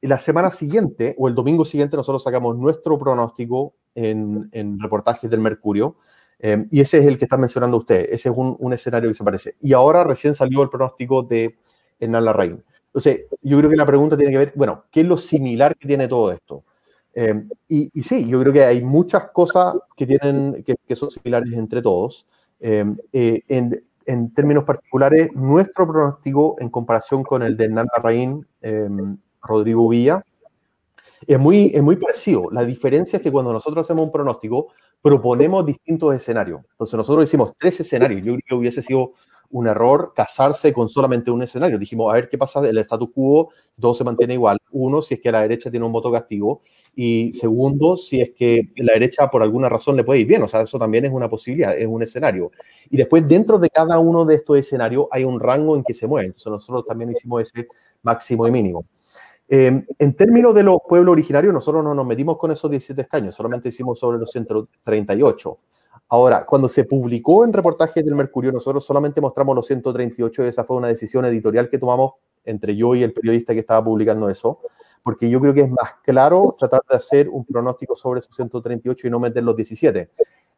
La 0.00 0.18
semana 0.18 0.50
siguiente, 0.50 1.14
o 1.18 1.28
el 1.28 1.34
domingo 1.34 1.64
siguiente, 1.64 1.96
nosotros 1.96 2.22
sacamos 2.22 2.56
nuestro 2.58 2.98
pronóstico 2.98 3.74
en, 3.94 4.48
en 4.52 4.78
reportajes 4.78 5.30
del 5.30 5.40
Mercurio. 5.40 5.96
Eh, 6.38 6.66
y 6.70 6.80
ese 6.80 6.98
es 6.98 7.06
el 7.06 7.16
que 7.16 7.24
está 7.24 7.36
mencionando 7.36 7.78
usted. 7.78 8.06
Ese 8.10 8.28
es 8.28 8.36
un, 8.36 8.56
un, 8.58 8.72
escenario 8.72 9.08
que 9.08 9.14
se 9.14 9.24
parece. 9.24 9.56
Y 9.60 9.72
ahora 9.72 10.04
recién 10.04 10.34
salió 10.34 10.62
el 10.62 10.68
pronóstico 10.68 11.22
de 11.22 11.56
Hernán 11.98 12.24
Larraín. 12.24 12.62
Entonces, 12.86 13.24
yo 13.42 13.58
creo 13.58 13.70
que 13.70 13.76
la 13.76 13.86
pregunta 13.86 14.16
tiene 14.16 14.30
que 14.30 14.38
ver, 14.38 14.52
bueno, 14.54 14.84
¿qué 14.90 15.00
es 15.00 15.06
lo 15.06 15.16
similar 15.16 15.76
que 15.76 15.88
tiene 15.88 16.06
todo 16.06 16.30
esto? 16.32 16.64
Eh, 17.14 17.44
y, 17.68 17.90
y, 17.94 18.02
sí, 18.02 18.28
yo 18.28 18.40
creo 18.40 18.52
que 18.52 18.64
hay 18.64 18.82
muchas 18.82 19.30
cosas 19.30 19.74
que, 19.96 20.06
tienen, 20.06 20.62
que, 20.64 20.76
que 20.86 20.96
son 20.96 21.10
similares 21.10 21.52
entre 21.54 21.80
todos. 21.80 22.26
Em, 22.66 22.96
eh, 23.12 23.42
en, 24.06 24.32
términos 24.32 24.64
particulares, 24.64 25.28
nuestro 25.34 25.86
pronóstico 25.86 26.56
en 26.58 26.70
comparación 26.70 27.22
con 27.22 27.42
el 27.42 27.58
de 27.58 27.64
Hernán 27.66 27.86
Larraín, 27.94 28.46
em, 28.62 29.18
Rodrigo 29.42 29.86
Villa, 29.86 30.24
es 31.26 31.38
muy, 31.38 31.70
es 31.74 31.82
muy 31.82 31.96
parecido. 31.96 32.48
La 32.52 32.64
diferencia 32.64 33.18
es 33.18 33.22
que 33.22 33.30
cuando 33.30 33.52
nosotros 33.52 33.84
hacemos 33.84 34.06
un 34.06 34.12
pronóstico, 34.12 34.68
proponemos 35.02 35.66
distintos 35.66 36.14
escenarios. 36.14 36.62
Entonces, 36.70 36.96
nosotros 36.96 37.24
hicimos 37.24 37.52
tres 37.58 37.80
escenarios. 37.80 38.22
Yo 38.22 38.32
creo 38.32 38.40
que 38.46 38.54
hubiese 38.54 38.80
sido 38.80 39.12
un 39.50 39.66
error 39.66 40.14
casarse 40.16 40.72
con 40.72 40.88
solamente 40.88 41.30
un 41.30 41.42
escenario. 41.42 41.78
Dijimos, 41.78 42.10
a 42.10 42.14
ver 42.14 42.30
qué 42.30 42.38
pasa, 42.38 42.66
el 42.66 42.78
status 42.78 43.10
quo, 43.14 43.50
todo 43.78 43.92
se 43.92 44.04
mantiene 44.04 44.34
igual. 44.34 44.56
Uno, 44.70 45.02
si 45.02 45.14
es 45.14 45.20
que 45.20 45.30
la 45.30 45.42
derecha 45.42 45.70
tiene 45.70 45.84
un 45.84 45.92
voto 45.92 46.10
castigo. 46.10 46.62
Y 46.96 47.32
segundo, 47.34 47.96
si 47.96 48.20
es 48.20 48.30
que 48.30 48.70
la 48.76 48.92
derecha 48.92 49.28
por 49.28 49.42
alguna 49.42 49.68
razón 49.68 49.96
le 49.96 50.04
puede 50.04 50.20
ir 50.20 50.26
bien. 50.26 50.42
O 50.42 50.48
sea, 50.48 50.62
eso 50.62 50.78
también 50.78 51.04
es 51.04 51.12
una 51.12 51.28
posibilidad, 51.28 51.76
es 51.76 51.86
un 51.86 52.02
escenario. 52.02 52.52
Y 52.90 52.96
después, 52.96 53.26
dentro 53.26 53.58
de 53.58 53.68
cada 53.70 53.98
uno 53.98 54.24
de 54.24 54.36
estos 54.36 54.58
escenarios, 54.58 55.06
hay 55.10 55.24
un 55.24 55.40
rango 55.40 55.76
en 55.76 55.82
que 55.82 55.94
se 55.94 56.06
mueve. 56.06 56.26
Entonces, 56.26 56.50
nosotros 56.50 56.86
también 56.86 57.10
hicimos 57.10 57.42
ese 57.42 57.66
máximo 58.02 58.46
y 58.46 58.50
mínimo. 58.52 58.84
Eh, 59.48 59.84
en 59.98 60.14
términos 60.14 60.54
de 60.54 60.62
los 60.62 60.78
pueblos 60.88 61.12
originarios, 61.12 61.52
nosotros 61.52 61.84
no 61.84 61.94
nos 61.94 62.06
metimos 62.06 62.38
con 62.38 62.50
esos 62.50 62.70
17 62.70 63.02
escaños, 63.02 63.34
solamente 63.34 63.68
hicimos 63.68 63.98
sobre 63.98 64.18
los 64.18 64.30
138. 64.30 65.58
Ahora, 66.08 66.46
cuando 66.46 66.68
se 66.68 66.84
publicó 66.84 67.44
en 67.44 67.52
reportajes 67.52 68.04
del 68.04 68.14
Mercurio, 68.14 68.52
nosotros 68.52 68.84
solamente 68.84 69.20
mostramos 69.20 69.56
los 69.56 69.66
138 69.66 70.44
y 70.44 70.48
esa 70.48 70.64
fue 70.64 70.76
una 70.76 70.88
decisión 70.88 71.24
editorial 71.24 71.68
que 71.68 71.78
tomamos 71.78 72.12
entre 72.44 72.76
yo 72.76 72.94
y 72.94 73.02
el 73.02 73.12
periodista 73.12 73.54
que 73.54 73.60
estaba 73.60 73.82
publicando 73.84 74.28
eso, 74.28 74.60
porque 75.04 75.28
yo 75.28 75.38
creo 75.38 75.52
que 75.52 75.60
es 75.60 75.70
más 75.70 75.96
claro 76.02 76.56
tratar 76.58 76.80
de 76.88 76.96
hacer 76.96 77.28
un 77.28 77.44
pronóstico 77.44 77.94
sobre 77.94 78.20
esos 78.20 78.34
138 78.34 79.06
y 79.06 79.10
no 79.10 79.20
meter 79.20 79.44
los 79.44 79.54
17. 79.54 80.08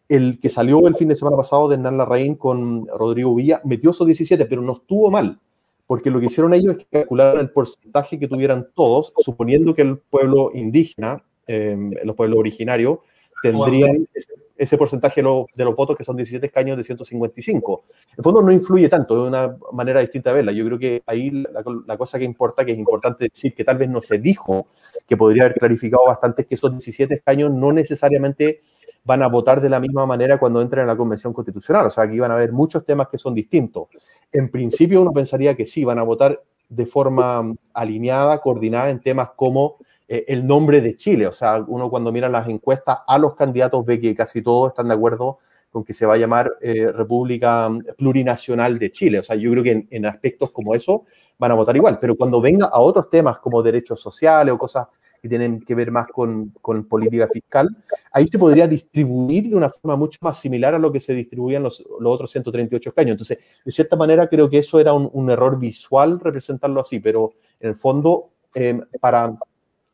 El 0.09 0.39
que 0.39 0.49
salió 0.49 0.87
el 0.87 0.95
fin 0.95 1.09
de 1.09 1.17
semana 1.17 1.37
pasado 1.37 1.69
de 1.69 1.75
Hernán 1.75 1.99
Larraín 1.99 2.37
con 2.37 2.87
Rodrigo 2.87 3.35
Villa 3.35 3.61
metió 3.65 3.91
esos 3.91 4.07
17, 4.07 4.47
pero 4.47 4.63
no 4.63 4.75
estuvo 4.75 5.11
mal, 5.11 5.41
porque 5.89 6.13
lo 6.13 6.21
que 6.21 6.27
hicieron 6.27 6.55
ellos 6.55 6.77
es 6.77 6.85
que 6.85 7.01
calcularon 7.01 7.41
el 7.41 7.51
porcentaje 7.51 8.21
que 8.21 8.29
tuvieran 8.29 8.69
todos, 8.77 9.13
suponiendo 9.19 9.75
que 9.75 9.83
el 9.83 9.99
pueblo 9.99 10.53
indígena, 10.55 11.25
eh, 11.49 11.77
los 12.05 12.15
pueblos 12.15 12.39
originarios, 12.39 13.01
tendrían 13.43 14.09
ese, 14.57 14.79
porcentaje 14.79 15.23
de 15.23 15.65
los, 15.65 15.77
votos, 15.77 15.97
que 15.97 16.05
son 16.05 16.17
17 16.17 16.47
escaños 16.47 16.77
de 16.77 16.85
155. 16.85 17.85
En 18.17 18.25
fondo 18.25 18.43
no 18.43 18.51
influye 18.51 18.89
tanto, 18.89 19.23
de 19.23 19.29
una 19.29 19.57
manera 19.73 20.01
distinta 20.01 20.31
de 20.31 20.37
verla. 20.37 20.53
Yo 20.53 20.65
creo 20.65 20.79
que 20.79 21.03
ahí 21.07 21.31
la, 21.31 21.97
cosa 21.97 22.19
que 22.19 22.25
importa, 22.25 22.65
que 22.65 22.73
es 22.73 22.79
importante 22.79 23.29
decir, 23.33 23.55
que 23.55 23.65
tal 23.65 23.79
vez 23.79 23.89
no 23.89 24.01
se 24.01 24.19
dijo, 24.19 24.69
que 25.07 25.17
podría 25.17 25.45
haber 25.45 25.59
clarificado 25.59 26.05
bastante, 26.07 26.43
es 26.43 26.49
que 26.49 26.55
esos 26.55 26.71
17 26.71 27.15
escaños 27.15 27.53
no 27.53 27.73
necesariamente 27.73 28.59
van 29.05 29.23
a 29.23 29.29
votar 29.29 29.61
de 29.61 29.69
la 29.69 29.79
misma 29.79 30.05
manera 30.05 30.39
cuando 30.39 30.61
entren 30.61 30.83
en 30.83 30.89
la 30.89 30.97
Convención 30.97 31.33
Constitucional. 31.33 31.87
O 31.87 31.91
sea, 31.91 32.05
aquí 32.05 32.19
van 32.19 32.33
a 32.33 32.35
haber 32.35 32.53
muchos 32.53 32.85
temas 32.85 33.09
que 33.09 33.19
son 33.19 33.35
distintos. 33.35 33.89
En 34.33 34.51
principio 34.51 35.01
uno 35.01 35.13
pensaría 35.13 35.55
que 35.55 35.67
sí, 35.67 35.85
van 35.85 35.99
a 35.99 36.03
votar 36.03 36.43
de 36.69 36.87
forma 36.87 37.43
alineada, 37.73 38.41
coordinada 38.41 38.91
en 38.91 39.01
temas 39.01 39.31
como 39.37 39.77
eh, 40.09 40.25
el 40.29 40.47
nombre 40.47 40.81
de 40.81 40.97
Chile. 40.97 41.27
O 41.27 41.33
sea, 41.33 41.65
uno 41.67 41.91
cuando 41.91 42.13
mira 42.13 42.29
las 42.29 42.49
encuestas 42.49 42.99
a 43.07 43.19
los 43.19 43.35
candidatos 43.35 43.85
ve 43.85 44.01
que 44.01 44.15
casi 44.15 44.43
todos 44.43 44.71
están 44.71 44.89
de 44.89 44.95
acuerdo 44.95 45.39
con 45.71 45.85
que 45.85 45.95
se 45.95 46.07
va 46.07 46.15
a 46.15 46.17
llamar 46.17 46.53
eh, 46.61 46.91
República 46.93 47.69
Plurinacional 47.99 48.79
de 48.79 48.91
Chile. 48.93 49.19
O 49.19 49.23
sea, 49.23 49.37
yo 49.37 49.51
creo 49.51 49.63
que 49.63 49.87
en, 49.91 50.07
aspectos 50.07 50.51
como 50.51 50.75
eso 50.75 51.05
van 51.39 51.51
a 51.53 51.55
votar 51.55 51.77
igual, 51.77 51.99
pero 52.01 52.17
cuando 52.17 52.41
venga 52.41 52.67
a 52.67 52.81
otros 52.81 53.11
temas 53.11 53.39
como 53.41 53.63
derechos 53.63 54.01
sociales 54.01 54.55
o 54.55 54.59
cosas 54.59 54.87
que 55.21 55.29
tienen 55.29 55.61
que 55.61 55.75
ver 55.75 55.91
más 55.91 56.07
con, 56.07 56.55
con, 56.63 56.85
política 56.85 57.29
fiscal, 57.31 57.69
ahí 58.13 58.27
se 58.27 58.39
podría 58.39 58.67
distribuir 58.67 59.51
de 59.51 59.57
una 59.57 59.69
forma 59.69 59.97
mucho 59.97 60.19
más 60.23 60.39
similar 60.39 60.75
a 60.75 60.79
lo 60.79 60.93
que 60.93 61.01
se 61.01 61.13
distribuían 61.13 61.63
los, 61.63 61.85
los 62.01 62.15
otros 62.15 62.31
138 62.31 62.91
escaños. 62.91 63.13
Entonces, 63.13 63.39
de 63.65 63.73
cierta 63.73 63.97
manera, 63.97 64.29
creo 64.29 64.49
que 64.49 64.59
eso 64.59 64.79
era 64.79 64.95
un, 64.95 65.11
un 65.13 65.31
error 65.31 65.59
visual 65.59 66.21
representarlo 66.21 66.81
así, 66.81 67.01
pero 67.01 67.35
en 67.61 67.71
el 67.71 67.77
fondo, 67.77 68.31
eh, 68.55 68.81
para 69.01 69.37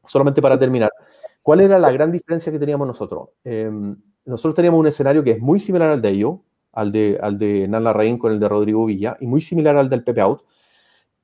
solamente 0.05 0.43
para 0.43 0.59
terminar, 0.59 0.91
¿cuál 1.43 1.61
era 1.61 1.79
la 1.79 1.91
gran 1.93 2.11
diferencia 2.11 2.53
que 2.53 2.59
teníamos 2.59 2.87
nosotros? 2.87 3.31
Em, 3.45 3.97
nosotros 4.25 4.55
teníamos 4.55 4.81
un 4.81 4.87
escenario 4.87 5.23
que 5.25 5.33
es 5.33 5.41
muy 5.41 5.61
similar 5.61 5.91
al 5.91 6.03
de 6.03 6.09
ellos, 6.09 6.37
al 6.73 6.93
de, 6.93 7.19
al 7.21 7.39
de 7.39 7.69
Nala 7.69 7.91
Larraín 7.91 8.19
con 8.19 8.33
el 8.33 8.41
de 8.41 8.49
Rodrigo 8.49 8.87
Villa, 8.87 9.17
y 9.21 9.27
muy 9.27 9.43
similar 9.43 9.77
al 9.77 9.91
del 9.91 10.05
Pepe 10.05 10.21
Out, 10.21 10.43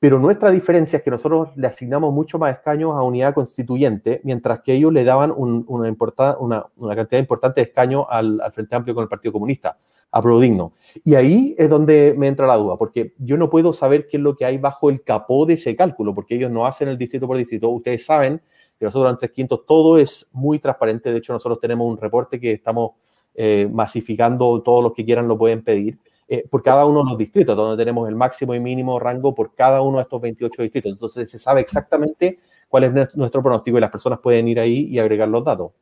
pero 0.00 0.20
nuestra 0.20 0.52
diferencia 0.52 0.98
es 0.98 1.02
que 1.02 1.10
nosotros 1.10 1.48
le 1.56 1.66
asignamos 1.66 2.14
mucho 2.14 2.38
más 2.38 2.54
escaños 2.54 2.92
a 2.94 3.02
unidad 3.02 3.34
constituyente, 3.34 4.20
mientras 4.22 4.60
que 4.60 4.74
ellos 4.74 4.92
le 4.92 5.02
daban 5.02 5.32
una, 5.36 5.64
una, 5.66 6.66
una, 6.76 6.96
cantidad 6.96 7.20
importante 7.20 7.60
de 7.60 7.66
escaños 7.66 8.04
al, 8.08 8.40
al, 8.40 8.52
Frente 8.52 8.76
Amplio 8.76 8.94
con 8.94 9.02
el 9.02 9.08
Partido 9.08 9.32
Comunista, 9.32 9.76
a 10.12 10.22
Digno. 10.40 10.72
Y 11.04 11.16
ahí 11.16 11.54
es 11.58 11.68
donde 11.68 12.14
me 12.16 12.28
entra 12.28 12.46
la 12.46 12.56
duda, 12.56 12.76
porque 12.76 13.14
yo 13.18 13.36
no 13.36 13.50
puedo 13.50 13.72
saber 13.72 14.06
qué 14.06 14.18
es 14.18 14.22
lo 14.22 14.36
que 14.36 14.44
hay 14.44 14.58
bajo 14.58 14.88
el 14.88 15.02
capó 15.02 15.46
de 15.46 15.54
ese 15.54 15.74
cálculo, 15.74 16.14
porque 16.14 16.36
ellos 16.36 16.50
no 16.50 16.64
hacen 16.64 16.88
el 16.88 16.96
distrito 16.96 17.26
por 17.26 17.36
distrito. 17.36 17.68
Ustedes 17.68 18.06
saben 18.06 18.40
que 18.78 18.84
nosotros 18.84 19.12
en 19.12 19.18
tres 19.18 19.32
quintos 19.32 19.66
todo 19.66 19.98
es 19.98 20.28
muy 20.32 20.58
transparente. 20.58 21.10
De 21.10 21.18
hecho, 21.18 21.32
nosotros 21.32 21.60
tenemos 21.60 21.86
un 21.90 21.96
reporte 21.96 22.38
que 22.38 22.52
estamos 22.52 22.92
eh, 23.34 23.68
masificando, 23.72 24.62
todos 24.62 24.82
los 24.82 24.92
que 24.92 25.04
quieran 25.04 25.28
lo 25.28 25.38
pueden 25.38 25.62
pedir, 25.62 25.98
eh, 26.28 26.46
por 26.48 26.62
cada 26.62 26.84
uno 26.86 27.04
de 27.04 27.10
los 27.10 27.18
distritos, 27.18 27.56
donde 27.56 27.82
tenemos 27.82 28.08
el 28.08 28.14
máximo 28.14 28.54
y 28.54 28.60
mínimo 28.60 28.98
rango 28.98 29.34
por 29.34 29.54
cada 29.54 29.80
uno 29.82 29.98
de 29.98 30.02
estos 30.02 30.20
28 30.20 30.62
distritos. 30.62 30.92
Entonces 30.92 31.30
se 31.30 31.38
sabe 31.38 31.60
exactamente 31.60 32.38
cuál 32.68 32.84
es 32.84 33.14
nuestro 33.14 33.42
pronóstico 33.42 33.78
y 33.78 33.80
las 33.80 33.90
personas 33.90 34.20
pueden 34.20 34.48
ir 34.48 34.60
ahí 34.60 34.86
y 34.86 34.98
agregar 34.98 35.28
los 35.28 35.44
datos. 35.44 35.72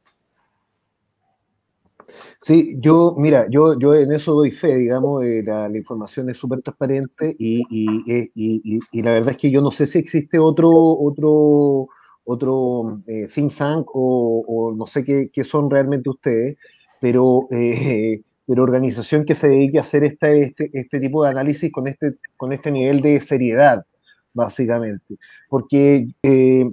Sí, 2.40 2.76
yo, 2.80 3.14
mira, 3.16 3.46
yo, 3.50 3.78
yo 3.78 3.94
en 3.94 4.12
eso 4.12 4.34
doy 4.34 4.50
fe, 4.50 4.76
digamos, 4.76 5.24
la, 5.44 5.68
la, 5.68 5.76
información 5.76 6.28
es 6.30 6.36
súper 6.36 6.62
transparente 6.62 7.34
y, 7.38 7.62
y, 7.70 8.30
y, 8.34 8.80
y, 8.92 9.02
la 9.02 9.12
verdad 9.12 9.30
es 9.30 9.36
que 9.38 9.50
yo 9.50 9.62
no 9.62 9.70
sé 9.70 9.86
si 9.86 9.98
existe 9.98 10.38
otro, 10.38 10.68
otro, 10.70 11.88
otro 12.26 13.02
eh, 13.06 13.28
think 13.32 13.54
tank 13.54 13.86
o, 13.94 14.74
no 14.76 14.86
sé 14.86 15.04
qué, 15.04 15.30
qué, 15.32 15.44
son 15.44 15.70
realmente 15.70 16.10
ustedes, 16.10 16.58
pero, 17.00 17.46
eh, 17.50 18.20
pero 18.46 18.62
organización 18.62 19.24
que 19.24 19.34
se 19.34 19.48
dedique 19.48 19.78
a 19.78 19.82
hacer 19.82 20.04
este, 20.04 20.54
este, 20.72 21.00
tipo 21.00 21.24
de 21.24 21.30
análisis 21.30 21.72
con 21.72 21.86
este, 21.88 22.16
con 22.36 22.52
este 22.52 22.70
nivel 22.70 23.00
de 23.00 23.20
seriedad, 23.20 23.86
básicamente. 24.34 25.16
Porque, 25.48 26.08
eh, 26.22 26.68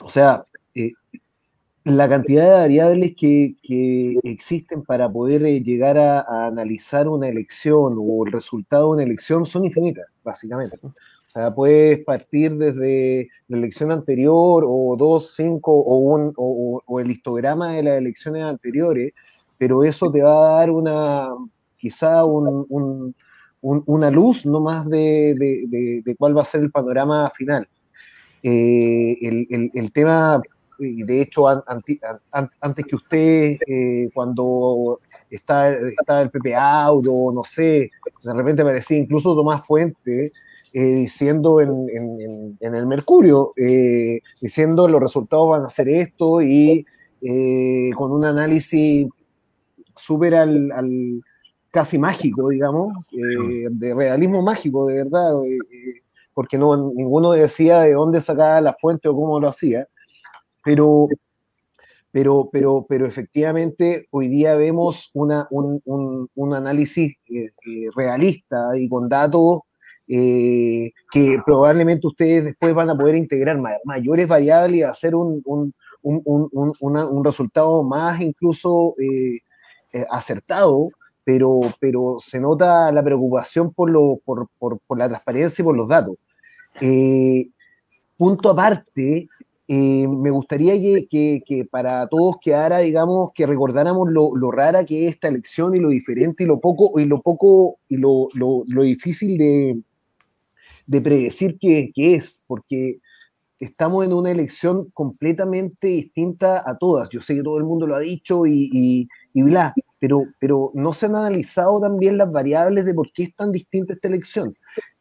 o 0.00 0.08
sea, 0.08 0.44
la 1.84 2.08
cantidad 2.08 2.44
de 2.44 2.60
variables 2.60 3.14
que, 3.16 3.56
que 3.62 4.16
existen 4.22 4.82
para 4.82 5.10
poder 5.10 5.42
llegar 5.62 5.98
a, 5.98 6.20
a, 6.20 6.46
analizar 6.46 7.08
una 7.08 7.28
elección 7.28 7.96
o 7.98 8.26
el 8.26 8.32
resultado 8.32 8.86
de 8.86 8.90
una 8.94 9.02
elección 9.02 9.46
son 9.46 9.64
infinitas, 9.64 10.06
básicamente. 10.22 10.78
O 11.34 11.38
sea, 11.38 11.54
puedes 11.54 12.00
partir 12.04 12.56
desde 12.56 13.30
la 13.48 13.56
elección 13.56 13.90
anterior 13.90 14.64
o 14.66 14.96
dos, 14.98 15.34
cinco 15.34 15.72
o, 15.72 15.96
un, 15.96 16.34
o, 16.36 17.00
el 17.00 17.10
histograma 17.10 17.72
de 17.72 17.82
las 17.82 17.98
elecciones 17.98 18.44
anteriores, 18.44 19.12
pero 19.56 19.82
eso 19.82 20.12
te 20.12 20.22
va 20.22 20.30
a 20.30 20.58
dar 20.58 20.70
una, 20.70 21.30
quizá 21.78 22.26
un, 22.26 22.66
un, 22.68 23.14
una 23.62 24.10
luz 24.10 24.44
no 24.44 24.60
más 24.60 24.86
de, 24.90 25.34
de, 25.34 26.02
de, 26.04 26.16
cuál 26.16 26.36
va 26.36 26.42
a 26.42 26.44
ser 26.44 26.60
el 26.60 26.70
panorama 26.70 27.30
final. 27.30 27.66
Eh, 28.42 29.16
el, 29.22 29.46
el, 29.48 29.70
el, 29.72 29.92
tema, 29.92 30.42
de 30.78 31.20
hecho, 31.22 31.46
antes 31.48 32.84
que 32.84 32.96
usted, 32.96 33.56
eh, 33.66 34.10
cuando 34.12 34.98
está, 35.36 35.74
está 35.74 36.22
el 36.22 36.30
PP 36.30 36.54
Auto, 36.54 37.32
no 37.32 37.42
sé, 37.42 37.90
de 38.22 38.34
repente 38.34 38.62
parecía 38.62 38.98
incluso 38.98 39.34
Tomás 39.34 39.66
Fuente, 39.66 40.30
eh, 40.74 40.94
diciendo 40.94 41.60
en, 41.60 42.56
en, 42.60 42.74
el 42.74 42.86
Mercurio, 42.86 43.52
eh, 43.56 44.20
diciendo 44.40 44.88
los 44.88 45.00
resultados 45.00 45.48
van 45.50 45.64
a 45.64 45.68
ser 45.68 45.88
esto 45.88 46.40
y 46.40 46.86
eh, 47.20 47.90
con 47.96 48.12
un 48.12 48.24
análisis 48.24 49.08
súper 49.96 50.34
al, 50.34 51.22
casi 51.70 51.98
mágico, 51.98 52.50
digamos, 52.50 52.92
de 53.10 53.94
realismo 53.94 54.42
mágico, 54.42 54.86
de 54.86 55.04
verdad, 55.04 55.30
porque 56.34 56.58
no, 56.58 56.92
ninguno 56.92 57.32
decía 57.32 57.80
de 57.80 57.94
dónde 57.94 58.20
sacaba 58.20 58.60
la 58.60 58.74
fuente 58.74 59.08
o 59.08 59.16
cómo 59.16 59.40
lo 59.40 59.48
hacía, 59.48 59.88
pero 60.62 61.08
pero, 62.12 62.50
pero, 62.52 62.86
pero 62.88 63.06
efectivamente 63.06 64.06
hoy 64.10 64.28
día 64.28 64.54
vemos 64.54 65.10
una, 65.14 65.48
un, 65.50 65.80
un, 65.86 66.28
un, 66.34 66.54
análisis 66.54 67.16
realista 67.96 68.76
y 68.76 68.88
con 68.88 69.08
datos 69.08 69.60
eh, 70.08 70.90
que 71.10 71.38
probablemente 71.46 72.06
ustedes 72.06 72.44
después 72.44 72.74
van 72.74 72.90
a 72.90 72.96
poder 72.96 73.14
integrar 73.14 73.58
mayores 73.84 74.28
variables 74.28 74.80
y 74.80 74.82
hacer 74.82 75.14
un, 75.14 75.42
un, 75.46 75.72
un, 76.02 77.24
resultado 77.24 77.82
más 77.82 78.20
incluso 78.20 78.94
eh, 78.98 79.38
eh, 79.94 80.04
acertado, 80.10 80.90
pero, 81.24 81.60
pero 81.80 82.18
se 82.20 82.40
nota 82.40 82.92
la 82.92 83.02
preocupación 83.02 83.72
por, 83.72 83.90
lo, 83.90 84.18
por, 84.22 84.48
por, 84.58 84.80
por 84.80 84.98
la 84.98 85.08
transparencia 85.08 85.62
y 85.62 85.64
por 85.64 85.76
los 85.76 85.88
datos. 85.88 86.16
punto 88.18 88.50
aparte, 88.50 89.28
me 89.74 90.30
gustaría 90.30 90.74
que, 91.08 91.42
que, 91.46 91.64
para 91.64 92.06
todos 92.08 92.36
quedara, 92.42 92.78
digamos, 92.78 93.32
que 93.34 93.46
recordáramos 93.46 94.10
lo, 94.10 94.50
rara 94.50 94.84
que 94.84 95.06
es 95.06 95.14
esta 95.14 95.28
elección 95.28 95.74
y 95.74 95.78
lo 95.78 95.88
diferente 95.88 96.44
y 96.44 96.46
lo 96.46 96.60
poco, 96.60 96.98
y 97.00 97.06
lo 97.06 97.22
poco, 97.22 97.78
y 97.88 97.96
lo, 97.96 98.28
lo, 98.34 98.82
difícil 98.82 99.38
de, 99.38 99.80
de 100.86 101.00
predecir 101.00 101.58
qué, 101.58 101.92
es, 101.94 102.42
porque 102.46 102.98
estamos 103.60 104.04
en 104.04 104.12
una 104.12 104.30
elección 104.30 104.90
completamente 104.92 105.88
distinta 105.88 106.62
a 106.68 106.76
todas. 106.76 107.08
Yo 107.08 107.22
sé 107.22 107.36
que 107.36 107.42
todo 107.42 107.58
el 107.58 107.64
mundo 107.64 107.86
lo 107.86 107.94
ha 107.94 108.00
dicho 108.00 108.44
y, 108.46 108.68
y, 108.72 109.08
y 109.32 109.42
bla, 109.42 109.72
pero, 109.98 110.24
pero 110.38 110.72
no 110.74 110.92
se 110.92 111.06
han 111.06 111.16
analizado 111.16 111.80
también 111.80 112.18
las 112.18 112.30
variables 112.30 112.84
de 112.84 112.92
por 112.92 113.10
qué 113.12 113.22
es 113.22 113.34
tan 113.34 113.52
distinta 113.52 113.94
esta 113.94 114.08
elección. 114.08 114.54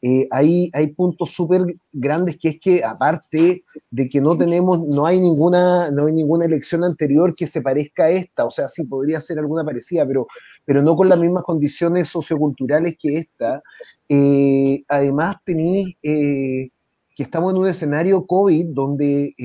Eh, 0.03 0.27
hay, 0.31 0.71
hay 0.73 0.87
puntos 0.87 1.29
súper 1.29 1.63
grandes 1.91 2.37
que 2.39 2.49
es 2.49 2.59
que 2.59 2.83
aparte 2.83 3.61
de 3.91 4.07
que 4.07 4.19
no 4.19 4.35
tenemos, 4.35 4.81
no 4.87 5.05
hay 5.05 5.19
ninguna, 5.19 5.91
no 5.91 6.07
hay 6.07 6.13
ninguna 6.13 6.45
elección 6.45 6.83
anterior 6.83 7.35
que 7.35 7.45
se 7.45 7.61
parezca 7.61 8.05
a 8.05 8.09
esta, 8.09 8.45
o 8.45 8.51
sea, 8.51 8.67
sí 8.67 8.83
podría 8.85 9.21
ser 9.21 9.37
alguna 9.37 9.63
parecida, 9.63 10.03
pero, 10.07 10.25
pero 10.65 10.81
no 10.81 10.95
con 10.95 11.07
las 11.07 11.19
mismas 11.19 11.43
condiciones 11.43 12.09
socioculturales 12.09 12.97
que 12.99 13.17
esta. 13.17 13.61
Eh, 14.09 14.83
además 14.87 15.37
tenéis 15.45 15.95
eh, 16.01 16.69
que 17.15 17.23
estamos 17.23 17.53
en 17.53 17.59
un 17.59 17.67
escenario 17.67 18.25
COVID 18.25 18.69
donde 18.69 19.35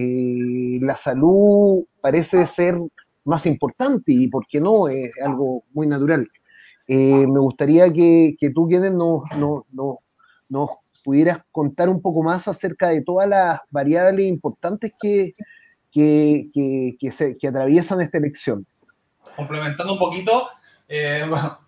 la 0.81 0.97
salud 0.97 1.85
parece 2.01 2.47
ser 2.47 2.79
más 3.25 3.45
importante 3.45 4.13
y, 4.13 4.29
¿por 4.29 4.47
qué 4.47 4.61
no? 4.61 4.89
Es 4.89 5.13
algo 5.23 5.65
muy 5.75 5.87
natural. 5.87 6.27
Me 6.89 7.41
gustaría 7.41 7.93
que, 7.93 8.37
que 8.39 8.51
tú, 8.51 8.69
quienes 8.69 8.93
nos, 8.93 9.23
no, 9.39 9.67
no, 9.73 9.99
nos 10.49 10.71
pudieras 11.05 11.39
contar 11.53 11.89
un 11.89 12.03
poco 12.03 12.23
más 12.23 12.49
acerca 12.49 12.89
de 12.89 13.03
todas 13.03 13.29
las 13.29 13.61
variables 13.71 14.27
importantes 14.27 14.93
que, 15.01 15.35
que, 15.93 16.49
que, 16.99 17.13
se, 17.13 17.37
que 17.39 17.49
atraviesan 17.49 18.01
esta 18.01 18.19
elección. 18.19 18.67
Complementando 19.37 19.93
un 19.93 19.99
poquito, 19.99 20.49
eh, 20.89 21.25
bueno, 21.29 21.59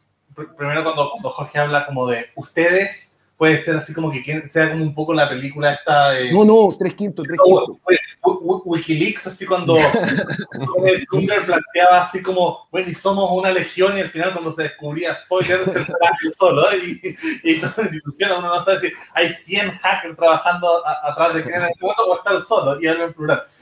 primero 0.56 0.84
cuando, 0.84 1.10
cuando 1.10 1.30
Jorge 1.30 1.58
habla 1.58 1.86
como 1.86 2.06
de 2.06 2.26
ustedes, 2.36 3.20
puede 3.36 3.58
ser 3.58 3.76
así 3.76 3.94
como 3.94 4.10
que 4.10 4.48
sea 4.48 4.70
como 4.70 4.82
un 4.82 4.94
poco 4.94 5.14
la 5.14 5.28
película 5.28 5.72
esta 5.72 6.10
de... 6.10 6.32
No, 6.32 6.44
no, 6.44 6.68
tres 6.78 6.94
quintos, 6.94 7.26
tres 7.26 7.38
quintos. 7.42 7.78
Wikileaks, 8.22 9.26
así 9.26 9.46
cuando 9.46 9.76
el 9.76 11.06
planteaba 11.06 12.00
así 12.00 12.22
como, 12.22 12.68
bueno, 12.70 12.90
y 12.90 12.94
somos 12.94 13.30
una 13.32 13.50
legión 13.50 13.96
y 13.96 14.00
al 14.00 14.10
final 14.10 14.32
cuando 14.32 14.52
se 14.52 14.64
descubría 14.64 15.14
spoiler, 15.14 15.70
se 15.70 15.78
el 15.80 16.34
solo, 16.36 16.64
y, 16.74 17.16
y 17.44 17.60
toda 17.60 17.74
la 17.76 17.82
institución 17.84 18.32
uno 18.38 18.48
no 18.54 18.64
sabe 18.64 18.80
si 18.80 18.92
hay 19.14 19.30
100 19.30 19.72
hackers 19.72 20.16
trabajando 20.16 20.86
atrás 20.86 21.34
de 21.34 21.42
Kenneth 21.42 21.62
en 21.62 21.68
este 21.68 21.80
momento 21.80 22.02
o 22.04 22.16
está 22.16 22.32
el 22.32 22.42
solo, 22.42 22.80
y 22.80 22.86
algo 22.86 23.04
en 23.04 23.12
plural. 23.12 23.42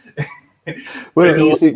Bueno, 1.14 1.54
sí, 1.54 1.72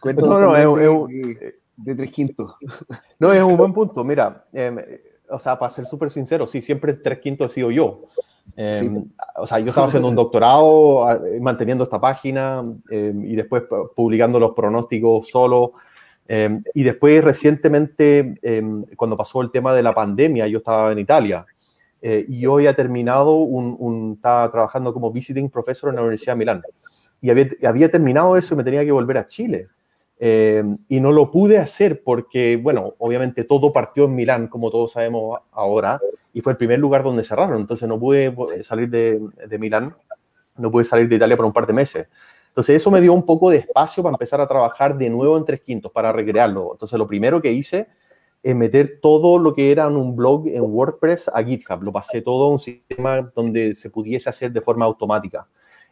Cuento 0.00 0.26
no, 0.26 0.38
no, 0.38 0.56
es, 0.56 1.08
de, 1.08 1.54
de, 1.76 1.94
tres 1.94 2.10
quintos. 2.10 2.54
No, 3.18 3.32
es 3.32 3.42
un 3.42 3.56
buen 3.56 3.72
punto. 3.72 4.02
Mira, 4.04 4.44
eh, 4.52 5.02
o 5.28 5.38
sea, 5.38 5.58
para 5.58 5.72
ser 5.72 5.86
súper 5.86 6.10
sincero, 6.10 6.46
sí, 6.46 6.60
siempre 6.62 6.94
tres 6.94 7.20
quintos 7.20 7.52
he 7.52 7.54
sido 7.54 7.70
yo. 7.70 8.08
Em, 8.56 9.04
o 9.36 9.46
sea, 9.46 9.58
yo 9.58 9.68
estaba 9.68 9.86
haciendo 9.86 10.08
un 10.08 10.16
doctorado, 10.16 11.06
manteniendo 11.40 11.84
esta 11.84 12.00
página 12.00 12.62
em, 12.90 13.24
y 13.24 13.36
después 13.36 13.64
publicando 13.94 14.38
los 14.38 14.52
pronósticos 14.52 15.28
solo. 15.28 15.72
Em, 16.28 16.62
y 16.74 16.82
después 16.82 17.24
recientemente, 17.24 18.40
cuando 18.96 19.16
pasó 19.16 19.42
el 19.42 19.50
tema 19.50 19.74
de 19.74 19.82
la 19.82 19.94
pandemia, 19.94 20.46
yo 20.46 20.58
estaba 20.58 20.92
en 20.92 20.98
Italia 20.98 21.46
eh, 22.02 22.24
y 22.28 22.40
yo 22.40 22.54
había 22.54 22.74
terminado, 22.74 23.34
un, 23.36 24.14
estaba 24.16 24.50
trabajando 24.50 24.92
como 24.92 25.12
visiting 25.12 25.50
professor 25.50 25.90
en 25.90 25.96
la 25.96 26.02
Universidad 26.02 26.34
de 26.34 26.38
Milán. 26.38 26.62
Y 27.20 27.30
había, 27.30 27.48
había 27.64 27.90
terminado 27.90 28.36
eso 28.36 28.54
y 28.54 28.56
me 28.56 28.64
tenía 28.64 28.84
que 28.84 28.92
volver 28.92 29.18
a 29.18 29.28
Chile. 29.28 29.68
Eh, 30.22 30.62
y 30.88 31.00
no 31.00 31.12
lo 31.12 31.30
pude 31.30 31.56
hacer 31.56 32.02
porque, 32.04 32.58
bueno, 32.58 32.94
obviamente 32.98 33.44
todo 33.44 33.72
partió 33.72 34.04
en 34.04 34.14
Milán, 34.14 34.48
como 34.48 34.70
todos 34.70 34.92
sabemos 34.92 35.40
ahora, 35.50 35.98
y 36.34 36.42
fue 36.42 36.52
el 36.52 36.58
primer 36.58 36.78
lugar 36.78 37.02
donde 37.02 37.24
cerraron. 37.24 37.58
Entonces 37.58 37.88
no 37.88 37.98
pude 37.98 38.62
salir 38.62 38.90
de, 38.90 39.18
de 39.48 39.58
Milán, 39.58 39.96
no 40.56 40.70
pude 40.70 40.84
salir 40.84 41.08
de 41.08 41.16
Italia 41.16 41.36
por 41.36 41.46
un 41.46 41.52
par 41.52 41.66
de 41.66 41.72
meses. 41.72 42.06
Entonces 42.48 42.76
eso 42.76 42.90
me 42.90 43.00
dio 43.00 43.14
un 43.14 43.24
poco 43.24 43.48
de 43.48 43.58
espacio 43.58 44.02
para 44.02 44.12
empezar 44.12 44.40
a 44.42 44.46
trabajar 44.46 44.98
de 44.98 45.08
nuevo 45.08 45.38
en 45.38 45.44
Tres 45.46 45.60
Quintos, 45.62 45.90
para 45.90 46.12
recrearlo. 46.12 46.70
Entonces 46.72 46.98
lo 46.98 47.06
primero 47.06 47.40
que 47.40 47.52
hice 47.52 47.88
es 48.42 48.54
meter 48.54 48.98
todo 49.00 49.38
lo 49.38 49.54
que 49.54 49.70
era 49.70 49.86
en 49.86 49.96
un 49.96 50.16
blog 50.16 50.48
en 50.48 50.62
WordPress 50.62 51.30
a 51.32 51.42
GitHub. 51.42 51.82
Lo 51.82 51.92
pasé 51.92 52.20
todo 52.20 52.46
a 52.46 52.52
un 52.52 52.58
sistema 52.58 53.32
donde 53.34 53.74
se 53.74 53.88
pudiese 53.88 54.28
hacer 54.28 54.52
de 54.52 54.60
forma 54.60 54.84
automática. 54.84 55.46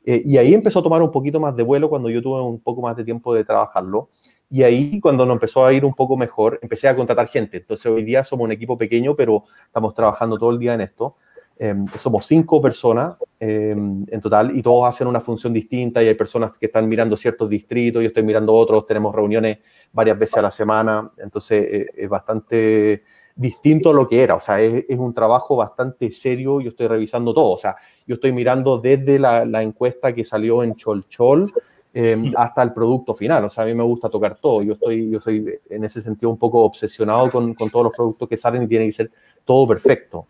Eh, 0.05 0.23
y 0.25 0.37
ahí 0.39 0.55
empezó 0.55 0.79
a 0.81 0.83
tomar 0.83 1.03
un 1.03 1.11
poquito 1.11 1.39
más 1.41 1.55
de 1.55 1.63
vuelo 1.63 1.89
cuando 1.89 2.09
yo 2.11 2.23
tuve 2.23 2.41
un 2.41 2.61
poco 2.61 2.83
más 2.83 2.97
de 2.97 3.05
tiempo 3.05 3.35
de 3.35 3.45
trabajarlo. 3.45 4.09
Y 4.51 4.63
ahí, 4.63 4.99
cuando 5.01 5.27
nos 5.27 5.35
empezó 5.35 5.65
a 5.65 5.73
ir 5.73 5.85
un 5.85 5.93
poco 5.93 6.17
mejor, 6.17 6.59
empecé 6.63 6.89
a 6.89 6.97
contratar 6.97 7.29
gente. 7.29 7.59
Entonces, 7.59 7.87
hoy 7.87 8.03
día 8.03 8.25
somos 8.25 8.45
un 8.45 8.53
equipo 8.53 8.79
pequeño, 8.79 9.15
pero 9.15 9.45
estamos 9.67 9.95
trabajando 9.95 10.39
todo 10.39 10.51
el 10.51 10.59
día 10.59 10.75
en 10.75 10.81
esto. 10.81 11.17
Em, 11.61 11.87
somos 11.99 12.25
cinco 12.25 12.63
personas 12.63 13.17
em, 13.41 14.07
en 14.09 14.21
total 14.21 14.57
y 14.57 14.63
todos 14.63 14.89
hacen 14.89 15.09
una 15.09 15.21
función 15.21 15.53
distinta 15.53 16.01
y 16.01 16.07
hay 16.07 16.15
personas 16.15 16.53
que 16.57 16.67
están 16.67 16.89
mirando 16.89 17.17
ciertos 17.17 17.51
distritos, 17.51 18.01
yo 18.01 18.07
estoy 18.07 18.23
mirando 18.23 18.55
otros, 18.55 18.87
tenemos 18.87 19.13
reuniones 19.13 19.59
varias 19.93 20.17
veces 20.17 20.37
a 20.37 20.43
la 20.43 20.53
semana, 20.53 21.11
entonces 21.17 21.67
eh, 21.69 21.87
es 21.97 22.09
bastante 22.09 23.03
distinto 23.39 23.91
a 23.91 23.93
lo 23.95 24.09
que 24.09 24.21
era, 24.21 24.35
o 24.35 24.41
sea, 24.41 24.61
es, 24.61 24.85
es, 24.89 24.99
un 24.99 25.15
trabajo 25.15 25.55
bastante 25.55 26.11
serio, 26.11 26.61
yo 26.61 26.71
estoy 26.71 26.89
revisando 26.89 27.33
todo, 27.33 27.53
o 27.53 27.57
sea, 27.57 27.77
yo 28.05 28.15
estoy 28.15 28.33
mirando 28.33 28.79
desde 28.79 29.17
la, 29.17 29.45
la 29.45 29.63
encuesta 29.63 30.13
que 30.13 30.25
salió 30.25 30.65
en 30.65 30.75
Cholchol 30.75 31.53
eh, 31.95 32.33
hasta 32.37 32.65
el 32.65 32.73
producto 32.73 33.15
final, 33.15 33.45
o 33.45 33.49
sea, 33.49 33.63
a 33.63 33.67
mí 33.69 33.75
me 33.75 33.85
gusta 33.85 34.11
tocar 34.11 34.39
todo, 34.41 34.65
yo, 34.65 34.73
estoy, 34.73 35.09
yo 35.09 35.21
soy 35.21 35.57
en 35.71 35.85
ese 35.85 36.03
sentido 36.03 36.31
un 36.31 36.37
poco 36.37 36.65
obsesionado 36.65 37.31
con, 37.31 37.55
con 37.55 37.71
todos 37.71 37.85
los 37.85 37.97
productos 37.97 38.29
que 38.29 38.37
salen 38.37 38.65
y 38.65 38.67
tiene 38.67 38.87
que 38.87 38.93
ser 38.93 39.11
todo 39.45 39.69
perfecto. 39.69 40.27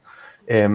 Eh, 0.46 0.68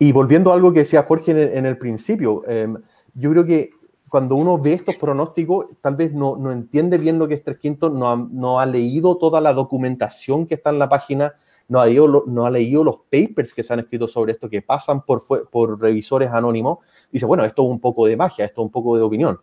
y 0.00 0.10
volviendo 0.10 0.50
a 0.50 0.54
algo 0.54 0.72
que 0.72 0.80
decía 0.80 1.04
Jorge 1.04 1.30
en 1.30 1.38
el, 1.38 1.48
en 1.54 1.66
el 1.66 1.78
principio, 1.78 2.42
eh, 2.48 2.66
yo 3.14 3.30
creo 3.30 3.46
que 3.46 3.70
cuando 4.08 4.36
uno 4.36 4.58
ve 4.58 4.74
estos 4.74 4.96
pronósticos, 4.96 5.66
tal 5.80 5.96
vez 5.96 6.12
no, 6.12 6.36
no 6.36 6.52
entiende 6.52 6.98
bien 6.98 7.18
lo 7.18 7.26
que 7.26 7.34
es 7.34 7.42
tres 7.42 7.58
quintos, 7.58 7.92
no 7.92 8.10
ha, 8.10 8.16
no 8.16 8.60
ha, 8.60 8.66
leído 8.66 9.16
toda 9.16 9.40
la 9.40 9.52
documentación 9.52 10.46
que 10.46 10.54
está 10.54 10.70
en 10.70 10.78
la 10.78 10.88
página, 10.88 11.34
no 11.68 11.80
ha, 11.80 11.86
leído, 11.86 12.24
no 12.26 12.46
ha 12.46 12.50
leído 12.50 12.84
los 12.84 12.98
papers 13.10 13.52
que 13.52 13.64
se 13.64 13.72
han 13.72 13.80
escrito 13.80 14.06
sobre 14.06 14.32
esto, 14.32 14.48
que 14.48 14.62
pasan 14.62 15.02
por, 15.02 15.22
por 15.50 15.80
revisores 15.80 16.30
anónimos. 16.30 16.78
Dice, 17.10 17.26
bueno, 17.26 17.44
esto 17.44 17.64
es 17.64 17.68
un 17.68 17.80
poco 17.80 18.06
de 18.06 18.16
magia, 18.16 18.44
esto 18.44 18.62
es 18.62 18.66
un 18.66 18.70
poco 18.70 18.96
de 18.96 19.02
opinión. 19.02 19.40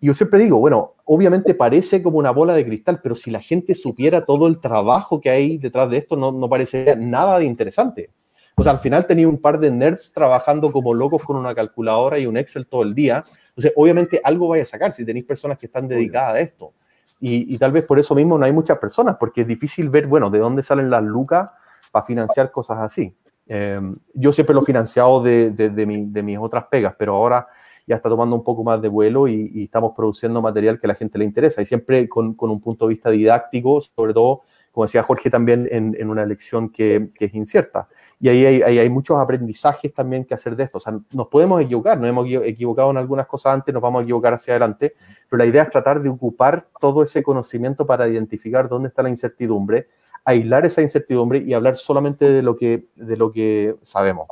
Y 0.00 0.06
yo 0.06 0.14
siempre 0.14 0.42
digo, 0.42 0.58
bueno, 0.58 0.94
obviamente 1.04 1.54
parece 1.54 2.02
como 2.02 2.18
una 2.18 2.30
bola 2.30 2.54
de 2.54 2.64
cristal, 2.64 3.00
pero 3.02 3.14
si 3.14 3.30
la 3.30 3.40
gente 3.40 3.74
supiera 3.74 4.24
todo 4.24 4.46
el 4.46 4.58
trabajo 4.58 5.20
que 5.20 5.28
hay 5.28 5.58
detrás 5.58 5.90
de 5.90 5.98
esto, 5.98 6.16
no, 6.16 6.32
no 6.32 6.48
parecería 6.48 6.96
nada 6.96 7.38
de 7.38 7.44
interesante. 7.44 8.10
O 8.56 8.62
sea, 8.62 8.72
al 8.72 8.78
final 8.78 9.06
tenía 9.06 9.28
un 9.28 9.38
par 9.38 9.58
de 9.58 9.70
nerds 9.70 10.12
trabajando 10.12 10.72
como 10.72 10.94
locos 10.94 11.22
con 11.22 11.36
una 11.36 11.54
calculadora 11.54 12.18
y 12.18 12.26
un 12.26 12.36
Excel 12.36 12.66
todo 12.66 12.82
el 12.82 12.94
día 12.94 13.24
entonces, 13.60 13.72
obviamente 13.76 14.20
algo 14.24 14.48
vaya 14.48 14.62
a 14.62 14.66
sacar 14.66 14.90
si 14.92 15.04
tenéis 15.04 15.26
personas 15.26 15.58
que 15.58 15.66
están 15.66 15.86
dedicadas 15.86 16.34
a 16.34 16.40
esto. 16.40 16.72
Y, 17.20 17.58
tal 17.58 17.70
vez 17.70 17.84
por 17.84 17.98
eso 17.98 18.14
mismo 18.14 18.38
no 18.38 18.46
hay 18.46 18.52
muchas 18.52 18.78
personas, 18.78 19.16
porque 19.20 19.42
es 19.42 19.46
difícil 19.46 19.90
ver, 19.90 20.06
bueno, 20.06 20.30
de 20.30 20.38
dónde 20.38 20.62
salen 20.62 20.88
las 20.88 21.02
lucas 21.02 21.52
para 21.92 22.02
financiar 22.06 22.50
cosas 22.50 22.78
así. 22.78 23.14
Em, 23.46 23.94
yo 24.14 24.32
siempre 24.32 24.54
lo 24.54 24.62
he 24.62 24.64
financiado 24.64 25.22
de, 25.22 25.50
de, 25.50 25.68
de, 25.68 26.22
mis 26.22 26.38
otras 26.38 26.64
pegas, 26.70 26.94
pero 26.98 27.14
ahora 27.14 27.46
ya 27.86 27.96
está 27.96 28.08
tomando 28.08 28.34
un 28.34 28.42
poco 28.42 28.64
más 28.64 28.80
de 28.80 28.88
vuelo 28.88 29.28
y, 29.28 29.64
estamos 29.64 29.92
produciendo 29.94 30.40
material 30.40 30.80
que 30.80 30.86
a 30.86 30.88
la 30.88 30.94
gente 30.94 31.18
le 31.18 31.26
interesa 31.26 31.60
y 31.60 31.66
siempre 31.66 32.08
con, 32.08 32.32
con, 32.32 32.48
un 32.48 32.62
punto 32.62 32.86
de 32.86 32.94
vista 32.94 33.10
didáctico, 33.10 33.82
sobre 33.82 34.14
todo, 34.14 34.40
como 34.72 34.86
decía 34.86 35.02
Jorge, 35.02 35.28
también 35.28 35.68
en, 35.70 35.94
en 36.00 36.08
una 36.08 36.22
elección 36.22 36.70
que, 36.70 37.10
que, 37.14 37.26
es 37.26 37.34
incierta. 37.34 37.86
Y 38.22 38.28
ahí 38.28 38.44
hay, 38.44 38.62
hay, 38.62 38.78
hay, 38.78 38.88
muchos 38.90 39.16
aprendizajes 39.16 39.94
también 39.94 40.26
que 40.26 40.34
hacer 40.34 40.54
de 40.54 40.64
esto. 40.64 40.76
O 40.76 40.80
sea, 40.80 40.92
nos 41.14 41.28
podemos 41.28 41.58
equivocar, 41.62 41.98
nos 41.98 42.06
hemos 42.06 42.26
equivocado 42.44 42.90
en 42.90 42.98
algunas 42.98 43.26
cosas 43.26 43.54
antes, 43.54 43.72
nos 43.72 43.82
vamos 43.82 44.00
a 44.00 44.02
equivocar 44.02 44.34
hacia 44.34 44.52
adelante, 44.52 44.94
pero 45.28 45.38
la 45.38 45.46
idea 45.46 45.62
es 45.62 45.70
tratar 45.70 46.02
de 46.02 46.10
ocupar 46.10 46.68
todo 46.78 47.02
ese 47.02 47.22
conocimiento 47.22 47.86
para 47.86 48.06
identificar 48.06 48.68
dónde 48.68 48.88
está 48.88 49.02
la 49.02 49.08
incertidumbre, 49.08 49.88
aislar 50.22 50.66
esa 50.66 50.82
incertidumbre 50.82 51.38
y 51.38 51.54
hablar 51.54 51.76
solamente 51.76 52.30
de 52.30 52.42
lo 52.42 52.56
que, 52.56 52.88
de 52.94 53.16
lo 53.16 53.32
que 53.32 53.76
sabemos. 53.84 54.28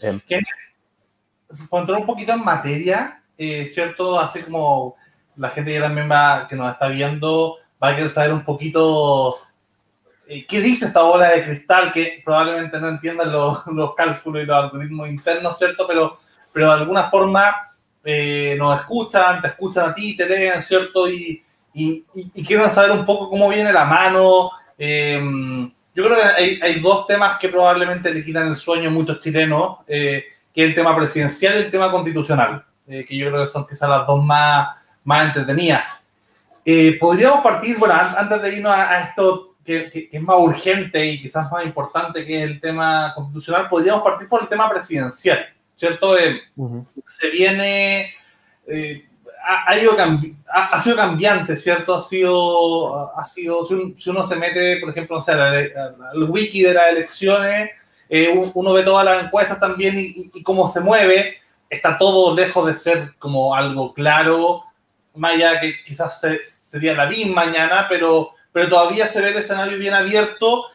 Eh. 0.00 0.18
un 1.70 2.06
poquito 2.06 2.32
en 2.32 2.44
materia, 2.44 3.22
eh, 3.38 3.66
¿cierto? 3.66 4.18
Así 4.18 4.42
como 4.42 4.96
la 5.36 5.50
gente 5.50 5.72
que 5.72 5.78
también 5.78 6.10
va, 6.10 6.48
que 6.48 6.56
nos 6.56 6.72
está 6.72 6.88
viendo, 6.88 7.58
va 7.80 7.90
a 7.90 7.94
querer 7.94 8.10
saber 8.10 8.32
un 8.32 8.44
poquito 8.44 9.36
qué 10.26 10.60
dice 10.60 10.86
esta 10.86 11.02
bola 11.02 11.30
de 11.30 11.44
cristal, 11.44 11.92
que 11.92 12.22
probablemente 12.24 12.80
no 12.80 12.88
entiendan 12.88 13.32
los, 13.32 13.66
los 13.66 13.94
cálculos 13.94 14.42
y 14.42 14.46
los 14.46 14.56
algoritmos 14.56 15.08
internos, 15.08 15.58
¿cierto? 15.58 15.86
Pero, 15.86 16.18
pero 16.52 16.68
de 16.68 16.80
alguna 16.80 17.10
forma 17.10 17.74
eh, 18.04 18.54
nos 18.58 18.78
escuchan, 18.78 19.40
te 19.40 19.48
escuchan 19.48 19.88
a 19.88 19.94
ti, 19.94 20.14
te 20.14 20.28
leen, 20.28 20.60
¿cierto? 20.60 21.08
Y, 21.08 21.42
quieren 22.46 22.70
saber 22.70 22.92
un 22.92 23.04
poco 23.04 23.28
cómo 23.30 23.48
viene 23.48 23.72
la 23.72 23.84
mano. 23.84 24.50
Eh, 24.78 25.20
yo 25.94 26.04
creo 26.04 26.16
que 26.16 26.62
hay, 26.62 26.80
dos 26.80 27.06
temas 27.06 27.38
que 27.38 27.48
probablemente 27.48 28.12
le 28.12 28.24
quitan 28.24 28.48
el 28.48 28.56
sueño 28.56 28.90
a 28.90 28.92
muchos 28.92 29.18
chilenos, 29.18 29.78
eh, 29.88 30.24
que 30.52 30.62
es 30.62 30.68
el 30.68 30.74
tema 30.74 30.94
presidencial 30.94 31.54
y 31.54 31.64
el 31.64 31.70
tema 31.70 31.90
constitucional. 31.90 32.64
que 32.86 33.16
yo 33.16 33.30
creo 33.30 33.46
que 33.46 33.50
son 33.52 33.66
quizás 33.66 33.88
las 33.88 34.06
dos 34.06 34.22
más, 34.22 34.76
más 35.02 35.26
entretenidas. 35.26 35.84
Podríamos 37.00 37.40
partir, 37.40 37.78
bueno, 37.78 37.94
antes 37.94 38.42
de 38.42 38.56
irnos 38.56 38.72
a, 38.72 39.00
esto 39.00 39.53
que, 39.64 40.08
es 40.12 40.22
más 40.22 40.36
urgente 40.38 41.04
y 41.04 41.20
quizás 41.20 41.50
más 41.50 41.64
importante 41.64 42.24
que 42.24 42.42
el 42.42 42.60
tema 42.60 43.12
constitucional, 43.14 43.66
podríamos 43.68 44.02
partir 44.02 44.28
por 44.28 44.42
el 44.42 44.48
tema 44.48 44.68
presidencial, 44.68 45.46
¿cierto? 45.74 46.16
Se 47.06 47.30
viene 47.30 48.14
ha, 49.44 49.78
ido 49.78 49.92
ha, 50.48 50.80
sido 50.80 50.96
cambiante, 50.96 51.56
¿cierto? 51.56 51.94
Ha 51.94 52.02
sido, 52.02 53.18
ha 53.18 53.24
sido 53.24 53.66
si, 53.66 54.10
uno 54.10 54.26
se 54.26 54.36
mete, 54.36 54.78
por 54.78 54.90
ejemplo, 54.90 55.20
al 55.26 56.30
wiki 56.30 56.62
de 56.62 56.74
las 56.74 56.88
elecciones, 56.88 57.70
eh, 58.08 58.50
uno 58.54 58.72
ve 58.72 58.82
todas 58.82 59.04
las 59.04 59.24
encuestas 59.24 59.60
también 59.60 59.94
y, 59.96 60.42
cómo 60.42 60.68
se 60.68 60.80
mueve, 60.80 61.38
está 61.68 61.98
todo 61.98 62.34
lejos 62.34 62.66
de 62.66 62.76
ser 62.76 63.14
como 63.18 63.54
algo 63.54 63.92
claro, 63.92 64.64
más 65.14 65.34
allá 65.34 65.60
que 65.60 65.74
quizás 65.84 66.20
sería 66.44 66.94
la 66.94 67.06
BIM 67.06 67.32
mañana, 67.32 67.86
pero, 67.88 68.32
pero 68.54 68.68
todavía 68.68 69.08
se 69.08 69.20
ve 69.20 69.30
el 69.30 69.36
escenario 69.38 69.76
bien 69.78 69.94
abierto 69.94 70.66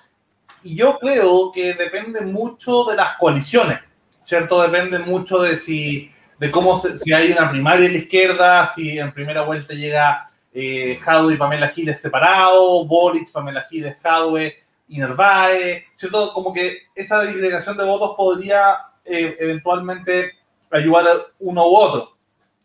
y 0.63 0.75
yo 0.75 0.99
creo 0.99 1.49
que 1.53 1.75
depende 1.75 2.19
mucho 2.19 2.83
de 2.83 2.97
las 2.97 3.15
coaliciones, 3.15 3.79
¿cierto? 4.21 4.61
Depende 4.61 4.99
mucho 4.99 5.39
de 5.39 5.55
si 5.55 6.11
de 6.37 6.51
cómo 6.51 6.75
si 6.75 7.13
hay 7.13 7.31
una 7.31 7.49
primaria 7.49 7.85
en 7.85 7.93
la 7.93 7.99
izquierda, 7.99 8.65
si 8.65 8.99
en 8.99 9.13
primera 9.13 9.43
vuelta 9.43 9.73
llega 9.73 10.29
eh, 10.53 10.99
y 10.99 11.35
Pamela 11.37 11.69
Giles 11.69 12.01
separado, 12.01 12.85
Boric, 12.85 13.31
Pamela 13.31 13.65
Giles, 13.69 13.95
Jadwe 14.03 14.57
y 14.89 14.97
Nervae, 14.97 15.85
¿cierto? 15.95 16.33
Como 16.33 16.51
que 16.51 16.79
esa 16.93 17.21
disgregación 17.21 17.77
de 17.77 17.85
votos 17.85 18.13
podría 18.17 18.73
eh, 19.05 19.37
eventualmente 19.39 20.33
ayudar 20.69 21.07
a 21.07 21.11
uno 21.39 21.65
u 21.65 21.75
otro. 21.77 22.17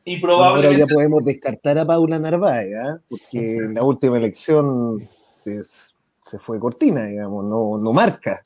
Y 0.05 0.19
probablemente... 0.21 0.67
Ahora 0.67 0.79
ya 0.79 0.95
podemos 0.95 1.25
descartar 1.25 1.79
a 1.79 1.87
Paula 1.87 2.19
Narváez, 2.19 2.69
¿eh? 2.69 3.01
porque 3.09 3.57
en 3.57 3.75
la 3.75 3.83
última 3.83 4.19
elección 4.19 4.99
se 5.45 6.39
fue 6.39 6.59
cortina, 6.59 7.05
digamos, 7.05 7.49
no, 7.49 7.79
no 7.79 7.93
marca. 7.93 8.41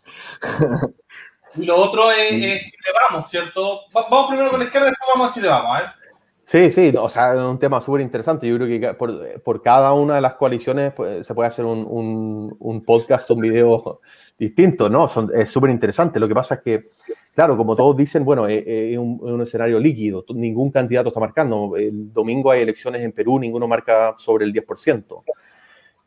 Y 1.54 1.64
lo 1.64 1.76
otro 1.76 2.10
es, 2.10 2.30
Chile 2.30 2.90
Vamos, 3.10 3.28
¿cierto? 3.30 3.80
Vamos 3.92 4.28
primero 4.28 4.50
con 4.50 4.60
la 4.60 4.66
izquierda, 4.66 4.88
después 4.88 5.08
vamos 5.14 5.30
a 5.30 5.34
Chile 5.34 5.48
Vamos, 5.48 5.80
¿eh? 5.80 5.86
Sí, 6.44 6.72
sí, 6.72 6.94
o 6.98 7.08
sea, 7.10 7.34
es 7.34 7.40
un 7.40 7.58
tema 7.58 7.78
súper 7.80 8.00
interesante. 8.00 8.48
Yo 8.48 8.56
creo 8.56 8.68
que 8.68 8.94
por, 8.94 9.42
por, 9.42 9.62
cada 9.62 9.92
una 9.92 10.14
de 10.14 10.22
las 10.22 10.34
coaliciones 10.34 10.94
pues, 10.94 11.26
se 11.26 11.34
puede 11.34 11.48
hacer 11.48 11.66
un, 11.66 11.86
un, 11.86 12.56
un, 12.58 12.84
podcast, 12.84 13.30
un 13.30 13.40
video 13.40 14.00
distinto, 14.38 14.88
¿no? 14.88 15.08
Son, 15.08 15.30
es 15.34 15.50
súper 15.50 15.70
interesante. 15.70 16.20
Lo 16.20 16.28
que 16.28 16.34
pasa 16.34 16.56
es 16.56 16.60
que, 16.60 16.84
claro, 17.34 17.56
como 17.56 17.74
todos 17.74 17.96
dicen, 17.96 18.24
bueno, 18.24 18.46
es, 18.46 18.96
un, 18.96 19.18
un, 19.20 19.42
escenario 19.42 19.80
líquido. 19.80 20.24
Ningún 20.34 20.70
candidato 20.70 21.08
está 21.08 21.20
marcando. 21.20 21.76
El 21.76 22.12
domingo 22.12 22.50
hay 22.50 22.62
elecciones 22.62 23.02
en 23.02 23.12
Perú, 23.12 23.38
ninguno 23.38 23.66
marca 23.66 24.14
sobre 24.16 24.44
el 24.44 24.52
10%. 24.52 25.22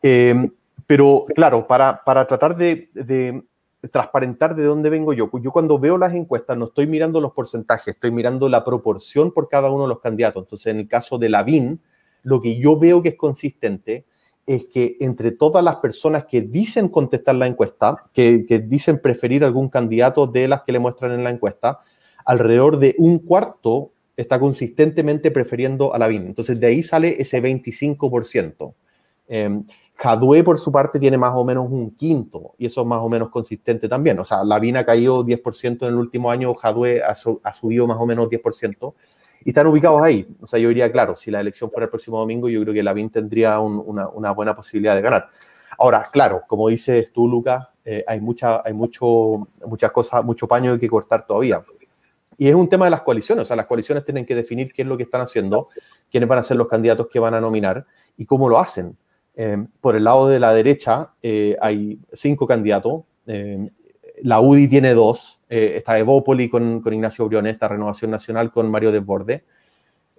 Eh, 0.04 0.50
pero, 0.88 1.26
claro, 1.36 1.68
para, 1.68 2.04
para 2.04 2.26
tratar 2.26 2.56
de, 2.56 2.90
de 2.94 3.44
transparentar 3.90 4.56
de 4.56 4.64
dónde 4.64 4.90
vengo 4.90 5.14
yo. 5.14 5.30
Yo 5.42 5.52
cuando 5.52 5.80
veo 5.80 5.98
las 5.98 6.14
encuestas 6.14 6.58
no 6.58 6.66
estoy 6.66 6.88
mirando 6.88 7.20
los 7.20 7.32
porcentajes, 7.34 7.96
estoy 7.96 8.12
mirando 8.12 8.48
la 8.48 8.64
proporción 8.64 9.32
por 9.32 9.50
cada 9.50 9.72
uno 9.72 9.84
de 9.84 9.90
los 9.90 10.00
candidatos. 10.00 10.44
Entonces, 10.44 10.68
en 10.68 10.80
el 10.80 10.88
caso 10.88 11.18
de 11.18 11.30
Lavín, 11.30 11.82
lo 12.24 12.42
que 12.42 12.58
yo 12.60 12.78
veo 12.78 13.02
que 13.02 13.10
es 13.10 13.16
consistente 13.16 14.06
es 14.46 14.66
que 14.66 14.98
entre 15.00 15.32
todas 15.32 15.64
las 15.64 15.78
personas 15.78 16.26
que 16.26 16.42
dicen 16.42 16.90
contestar 16.90 17.36
la 17.36 17.48
encuesta, 17.48 18.10
que, 18.14 18.46
dicen 18.68 19.00
preferir 19.00 19.44
algún 19.44 19.70
candidato 19.70 20.28
de 20.28 20.48
las 20.48 20.64
que 20.64 20.72
le 20.72 20.80
muestran 20.80 21.12
en 21.12 21.24
la 21.24 21.30
encuesta, 21.30 21.80
alrededor 22.26 22.78
de 22.78 22.96
un 22.98 23.20
cuarto 23.20 23.92
está 24.18 24.40
consistentemente 24.40 25.32
prefiriendo 25.32 25.94
a 25.94 26.00
Lavín. 26.00 26.28
Entonces, 26.28 26.60
de 26.60 26.68
ahí 26.68 26.84
sale 26.84 27.22
ese 27.22 27.42
25%. 27.42 28.74
Jadwe, 29.96 30.44
por 30.44 30.58
su 30.58 30.72
parte, 30.72 31.00
tiene 31.00 31.18
más 31.18 31.34
o 31.36 31.46
menos 31.46 31.68
un 31.70 31.92
quinto, 31.92 32.56
y 32.58 32.66
eso 32.66 32.82
es 32.82 32.88
más 32.88 33.00
o 33.02 33.10
menos 33.10 33.30
consistente 33.30 33.88
también. 33.88 34.20
O 34.20 34.26
sea, 34.26 34.44
Lavín 34.44 34.78
ha 34.78 34.86
caído 34.86 35.24
10% 35.24 35.84
en 35.84 35.90
el 35.90 35.96
último 35.96 36.32
año, 36.32 36.54
Jadwe 36.56 37.04
ha, 37.04 37.16
subido 37.54 37.86
más 37.88 37.98
o 38.00 38.06
menos 38.06 38.28
10%, 38.28 38.94
y 39.44 39.50
están 39.50 39.68
ubicados 39.68 40.02
ahí. 40.02 40.28
O 40.42 40.48
sea, 40.48 40.60
yo 40.60 40.70
diría, 40.70 40.92
claro, 40.92 41.16
si 41.16 41.32
la 41.32 41.42
elección 41.42 41.70
fuera 41.70 41.86
el 41.86 41.90
próximo 41.90 42.20
domingo, 42.20 42.50
yo 42.50 42.62
creo 42.62 42.74
que 42.74 42.84
Lavín 42.84 43.10
tendría 43.10 43.60
una, 43.60 44.08
una, 44.08 44.32
buena 44.32 44.56
posibilidad 44.56 44.96
de 44.96 45.02
ganar. 45.02 45.30
Ahora, 45.78 46.08
claro, 46.12 46.44
como 46.48 46.70
dices 46.70 47.12
tú, 47.12 47.28
Lucas, 47.28 47.68
eh, 47.84 48.04
hay, 48.08 48.20
mucha, 48.20 48.62
hay 48.66 48.74
mucho, 48.74 49.48
muchas 49.66 49.92
cosas, 49.92 50.24
mucho 50.24 50.48
paño 50.48 50.78
que 50.78 50.88
cortar 50.88 51.26
todavía. 51.26 51.64
Y 52.38 52.48
es 52.48 52.56
un 52.56 52.68
tema 52.68 52.86
de 52.86 52.92
las 52.92 53.02
coaliciones, 53.02 53.44
o 53.44 53.46
sea, 53.46 53.56
las 53.56 53.68
coaliciones 53.68 54.04
tienen 54.04 54.26
que 54.26 54.36
definir 54.36 54.74
qué 54.74 54.82
es 54.82 54.88
lo 54.88 54.98
que 54.98 55.04
están 55.04 55.22
haciendo, 55.22 55.70
quiénes 56.10 56.28
van 56.28 56.40
a 56.40 56.44
ser 56.44 56.58
los 56.58 56.68
candidatos 56.68 57.08
que 57.08 57.20
van 57.20 57.34
a 57.34 57.42
nominar 57.42 57.86
y 58.18 58.26
cómo 58.26 58.50
lo 58.50 58.60
hacen. 58.60 58.98
Eh, 59.36 59.58
por 59.80 59.96
el 59.96 60.04
lado 60.04 60.28
de 60.28 60.40
la 60.40 60.54
derecha 60.54 61.14
eh, 61.22 61.56
hay 61.62 62.00
cinco 62.14 62.48
candidatos. 62.48 63.04
Eh, 63.28 63.70
la 64.24 64.42
UDI 64.42 64.68
tiene 64.68 64.94
dos. 64.94 65.40
Está 65.52 66.00
Evópoli 66.00 66.50
con, 66.50 66.82
con, 66.82 66.94
Ignacio 66.94 67.28
Briones, 67.28 67.54
está 67.54 67.68
Renovación 67.68 68.12
Nacional 68.12 68.52
con 68.52 68.72
Mario 68.72 68.92
Desborde. 68.92 69.44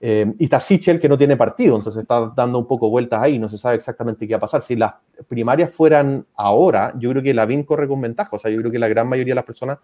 y 0.00 0.44
está 0.44 0.60
Sichel, 0.60 1.00
que 1.00 1.08
no 1.08 1.16
tiene 1.16 1.36
partido, 1.36 1.76
entonces 1.76 2.02
está 2.02 2.32
dando 2.36 2.58
un 2.58 2.66
poco 2.66 2.90
vueltas 2.90 3.22
ahí, 3.22 3.38
no 3.38 3.48
se 3.48 3.56
sabe 3.56 3.76
exactamente 3.76 4.26
qué 4.26 4.34
va 4.34 4.38
a 4.38 4.40
pasar. 4.40 4.62
Si 4.62 4.76
las 4.76 4.94
primarias 5.28 5.70
fueran 5.70 6.26
ahora, 6.34 6.92
yo 6.98 7.10
creo 7.10 7.22
que 7.22 7.32
la 7.32 7.46
BIN 7.46 7.62
corre 7.62 7.88
con 7.88 8.00
ventaja. 8.00 8.36
O 8.36 8.38
sea, 8.38 8.50
yo 8.50 8.58
creo 8.58 8.70
que 8.70 8.78
la 8.78 8.88
gran 8.88 9.08
mayoría 9.08 9.32
de 9.32 9.36
las 9.36 9.44
personas 9.44 9.78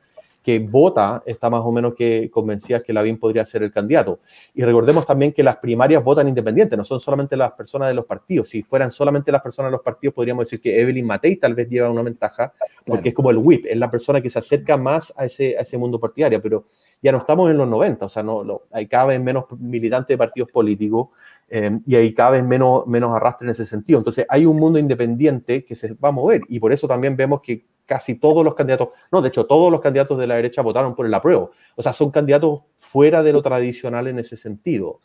que 0.48 0.60
vota 0.60 1.22
está 1.26 1.50
más 1.50 1.60
o 1.62 1.70
menos 1.70 1.94
que 1.94 2.30
convencida 2.30 2.82
que 2.82 2.90
Lavín 2.90 3.18
podría 3.18 3.44
ser 3.44 3.62
el 3.64 3.70
candidato. 3.70 4.20
Y 4.54 4.62
recordemos 4.62 5.04
también 5.04 5.30
que 5.30 5.42
las 5.42 5.58
primarias 5.58 6.02
votan 6.02 6.26
independientes, 6.26 6.78
no 6.78 6.86
son 6.86 7.00
solamente 7.00 7.36
las 7.36 7.52
personas 7.52 7.88
de 7.88 7.92
los 7.92 8.06
partidos. 8.06 8.48
Si 8.48 8.62
fueran 8.62 8.90
solamente 8.90 9.30
las 9.30 9.42
personas 9.42 9.70
de 9.70 9.72
los 9.72 9.82
partidos, 9.82 10.14
podríamos 10.14 10.46
decir 10.46 10.58
que 10.58 10.80
Evelyn 10.80 11.04
Matei 11.04 11.36
tal 11.36 11.54
vez 11.54 11.68
lleva 11.68 11.90
una 11.90 12.00
ventaja, 12.00 12.54
porque 12.86 13.10
es 13.10 13.14
como 13.14 13.30
el 13.30 13.36
whip, 13.36 13.66
es 13.66 13.76
la 13.76 13.90
persona 13.90 14.22
que 14.22 14.30
se 14.30 14.38
acerca 14.38 14.78
más 14.78 15.12
a 15.18 15.26
ese, 15.26 15.54
a 15.58 15.60
ese 15.60 15.76
mundo 15.76 16.00
partidario, 16.00 16.40
pero 16.40 16.64
ya 17.02 17.12
no 17.12 17.18
estamos 17.18 17.50
en 17.50 17.58
los 17.58 17.68
90, 17.68 18.06
o 18.06 18.08
sea, 18.08 18.22
no, 18.22 18.62
hay 18.72 18.86
cada 18.86 19.04
vez 19.04 19.20
menos 19.20 19.44
militantes 19.58 20.14
de 20.14 20.16
partidos 20.16 20.50
políticos 20.50 21.08
eh, 21.48 21.78
y 21.86 21.96
hay 21.96 22.14
cada 22.14 22.32
vez 22.32 22.44
menos, 22.44 22.86
menos 22.86 23.14
arrastre 23.14 23.46
en 23.46 23.52
ese 23.52 23.64
sentido. 23.64 23.98
Entonces, 23.98 24.26
hay 24.28 24.46
un 24.46 24.58
mundo 24.58 24.78
independiente 24.78 25.64
que 25.64 25.74
se 25.74 25.94
va 25.94 26.10
a 26.10 26.12
mover 26.12 26.42
y 26.48 26.60
por 26.60 26.72
eso 26.72 26.86
también 26.86 27.16
vemos 27.16 27.40
que 27.40 27.66
casi 27.86 28.16
todos 28.16 28.44
los 28.44 28.54
candidatos, 28.54 28.90
no, 29.10 29.22
de 29.22 29.28
hecho, 29.28 29.46
todos 29.46 29.72
los 29.72 29.80
candidatos 29.80 30.18
de 30.18 30.26
la 30.26 30.36
derecha 30.36 30.60
votaron 30.60 30.94
por 30.94 31.06
el 31.06 31.14
apruebo. 31.14 31.52
O 31.74 31.82
sea, 31.82 31.92
son 31.94 32.10
candidatos 32.10 32.60
fuera 32.76 33.22
de 33.22 33.32
lo 33.32 33.40
tradicional 33.42 34.08
en 34.08 34.18
ese 34.18 34.36
sentido. 34.36 35.00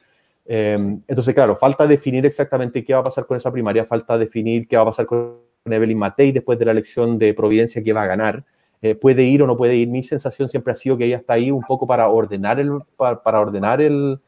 Eh, 0.46 0.78
entonces, 1.08 1.34
claro, 1.34 1.56
falta 1.56 1.88
definir 1.88 2.26
exactamente 2.26 2.84
qué 2.84 2.94
va 2.94 3.00
a 3.00 3.04
pasar 3.04 3.26
con 3.26 3.38
esa 3.38 3.52
primaria, 3.52 3.86
falta 3.86 4.18
definir 4.18 4.68
qué 4.68 4.76
va 4.76 4.84
a 4.84 4.88
pasar 4.88 5.06
con 5.06 5.38
Evelyn 5.66 5.98
Matei 5.98 6.34
después 6.34 6.60
de 6.60 6.66
la 6.66 6.72
elección 6.72 7.18
de 7.18 7.34
Providencia 7.34 7.82
que 7.82 7.94
va 7.94 8.04
a 8.04 8.08
ganar. 8.08 8.44
Eh, 8.82 8.96
puede 8.96 9.24
ir 9.24 9.42
o 9.42 9.48
no 9.48 9.56
puede 9.56 9.76
ir. 9.76 9.88
Mi 9.88 10.04
sensación 10.04 10.50
siempre 10.50 10.74
ha 10.74 10.76
sido 10.76 10.98
que 10.98 11.06
ella 11.06 11.18
está 11.18 11.34
ahí 11.34 11.52
un 11.52 11.62
poco 11.62 11.88
para 11.88 12.10
ordenar 12.10 12.60
el, 12.60 12.80
para, 12.98 13.40
ordenar 13.40 13.82
el, 13.82 14.20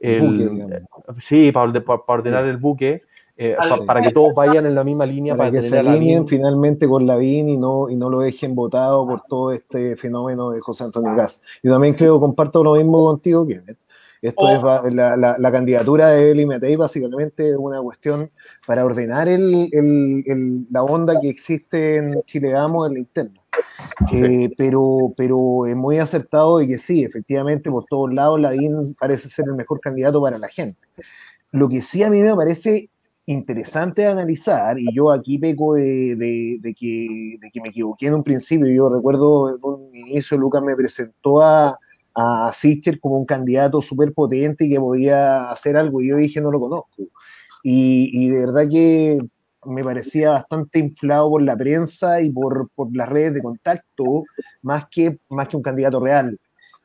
buque, 0.00 0.82
sí, 1.18 1.52
para, 1.52 1.72
ordenar 2.06 2.44
el 2.44 2.56
buque. 2.56 3.02
Eh, 3.40 3.56
para 3.86 4.02
que 4.02 4.10
todos 4.10 4.34
vayan 4.34 4.66
en 4.66 4.74
la 4.74 4.82
misma 4.82 5.06
línea. 5.06 5.36
Para, 5.36 5.52
que 5.52 5.62
se 5.62 5.78
alineen 5.78 6.26
finalmente 6.26 6.88
con 6.88 7.06
Lavín 7.06 7.48
y 7.48 7.56
no, 7.56 7.88
y 7.88 7.94
no 7.94 8.10
lo 8.10 8.18
dejen 8.18 8.56
votado 8.56 9.06
por 9.06 9.22
todo 9.28 9.52
este 9.52 9.96
fenómeno 9.96 10.50
de 10.50 10.60
José 10.60 10.84
Antonio 10.84 11.14
Gas. 11.14 11.42
Yo 11.62 11.72
también 11.72 11.94
creo, 11.94 12.18
comparto 12.18 12.64
lo 12.64 12.74
mismo 12.74 13.04
contigo, 13.04 13.46
que 13.46 13.62
esto 14.20 14.42
oh. 14.42 14.86
es 14.86 14.94
la, 14.94 15.16
la, 15.16 15.52
candidatura 15.52 16.08
de 16.08 16.32
Eli 16.32 16.46
Matei, 16.46 16.74
básicamente 16.74 17.56
una 17.56 17.80
cuestión 17.80 18.30
para 18.66 18.84
ordenar 18.84 19.28
el, 19.28 19.68
el, 19.72 20.66
la 20.70 20.82
onda 20.82 21.20
que 21.20 21.28
existe 21.28 21.96
en 21.96 22.22
Chile 22.22 22.52
Vamos 22.52 22.88
en 22.88 22.94
la 22.94 22.98
interna. 22.98 23.40
Eh, 24.12 24.50
pero, 24.56 25.12
pero 25.16 25.66
es 25.66 25.76
muy 25.76 25.98
acertado 25.98 26.58
de 26.58 26.68
que 26.68 26.78
sí, 26.78 27.04
efectivamente, 27.04 27.70
por 27.70 27.84
todos 27.84 28.12
lados, 28.12 28.40
Lavín 28.40 28.94
parece 28.98 29.28
ser 29.28 29.46
el 29.48 29.54
mejor 29.54 29.80
candidato 29.80 30.20
para 30.22 30.38
la 30.38 30.48
gente. 30.48 30.78
Lo 31.52 31.68
que 31.68 31.82
sí 31.82 32.02
a 32.02 32.10
mí 32.10 32.22
me 32.22 32.34
parece 32.34 32.90
interesante 33.26 34.02
de 34.02 34.08
analizar, 34.08 34.78
y 34.78 34.86
yo 34.94 35.10
aquí 35.10 35.38
peco 35.38 35.74
de, 35.74 36.16
de, 36.16 36.74
que, 36.74 37.36
de, 37.40 37.50
que, 37.50 37.60
me 37.60 37.68
equivoqué 37.68 38.06
en 38.06 38.14
un 38.14 38.24
principio, 38.24 38.66
yo 38.68 38.88
recuerdo 38.88 39.50
en 39.50 39.58
un 39.60 39.94
inicio 39.94 40.38
Lucas 40.38 40.62
me 40.62 40.74
presentó 40.74 41.42
a, 41.42 41.78
a 42.14 42.50
Sicher 42.54 42.98
como 42.98 43.18
un 43.18 43.26
candidato 43.26 43.82
súper 43.82 44.14
potente 44.14 44.64
y 44.64 44.70
que 44.70 44.80
podía 44.80 45.50
hacer 45.50 45.76
algo, 45.76 46.00
y 46.00 46.08
yo 46.08 46.16
dije 46.16 46.40
no 46.40 46.50
lo 46.50 46.60
conozco. 46.60 47.02
Y, 47.62 48.10
y, 48.14 48.30
de 48.30 48.38
verdad 48.38 48.68
que 48.70 49.18
me 49.64 49.82
parecía 49.82 50.30
bastante 50.30 50.78
inflado 50.78 51.30
por 51.30 51.42
la 51.42 51.56
prensa 51.56 52.20
y 52.20 52.30
por, 52.30 52.70
por 52.74 52.94
las 52.94 53.08
redes 53.08 53.34
de 53.34 53.42
contacto, 53.42 54.24
más 54.62 54.86
que, 54.90 55.18
más 55.28 55.48
que 55.48 55.56
un 55.56 55.62
candidato 55.62 56.00
real. 56.00 56.38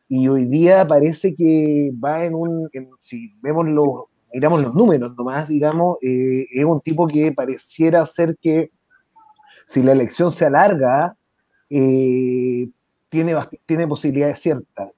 Y 0.08 0.28
hoy 0.28 0.46
día 0.46 0.88
parece 0.88 1.36
que 1.36 1.92
va 2.04 2.26
en 2.26 2.36
un, 2.36 2.70
si 3.00 3.34
vemos 3.42 3.68
los, 3.68 4.04
miramos 4.34 4.62
los 4.62 4.76
números 4.76 5.16
nomás, 5.16 5.48
digamos, 5.48 5.98
eh, 6.02 6.46
es 6.52 6.66
un 6.66 6.82
tipo 6.82 7.08
que 7.08 7.32
pareciera 7.32 8.06
ser 8.06 8.38
que 8.42 8.72
si 9.66 9.82
la 9.82 9.94
elección 9.94 10.32
se 10.32 10.46
alarga, 10.46 11.16
eh, 11.70 12.70
tiene, 13.10 13.36
tiene 13.66 13.88
posibilidades 13.88 14.40
ciertas. 14.40 14.92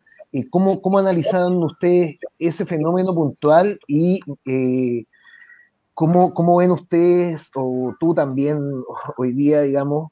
¿cómo, 0.50 0.82
¿cómo 0.82 1.00
analizan 1.00 1.56
ustedes 1.64 2.18
ese 2.40 2.66
fenómeno 2.66 3.16
puntual 3.16 3.80
y 3.88 4.20
¿cómo, 5.96 6.34
¿cómo, 6.34 6.58
ven 6.58 6.72
ustedes, 6.72 7.50
o 7.56 7.96
tú 8.00 8.14
también 8.14 8.60
hoy 9.18 9.34
día, 9.34 9.62
digamos, 9.62 10.12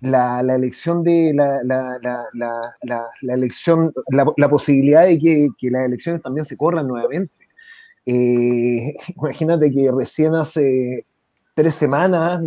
la, 0.00 0.42
la, 0.42 0.54
elección 0.56 1.04
de 1.04 1.32
la, 1.32 1.62
la, 1.62 2.74
la 3.22 3.34
elección, 3.34 3.92
la, 4.10 4.48
posibilidad 4.48 5.04
de 5.04 5.18
que, 5.18 5.48
que, 5.56 5.70
las 5.70 5.84
elecciones 5.84 6.22
también 6.22 6.44
se 6.44 6.56
corran 6.56 6.88
nuevamente? 6.88 7.32
imagínate 8.04 9.70
que 9.70 9.92
recién 9.92 10.34
hace 10.34 11.06
tres 11.54 11.74
semanas 11.76 12.40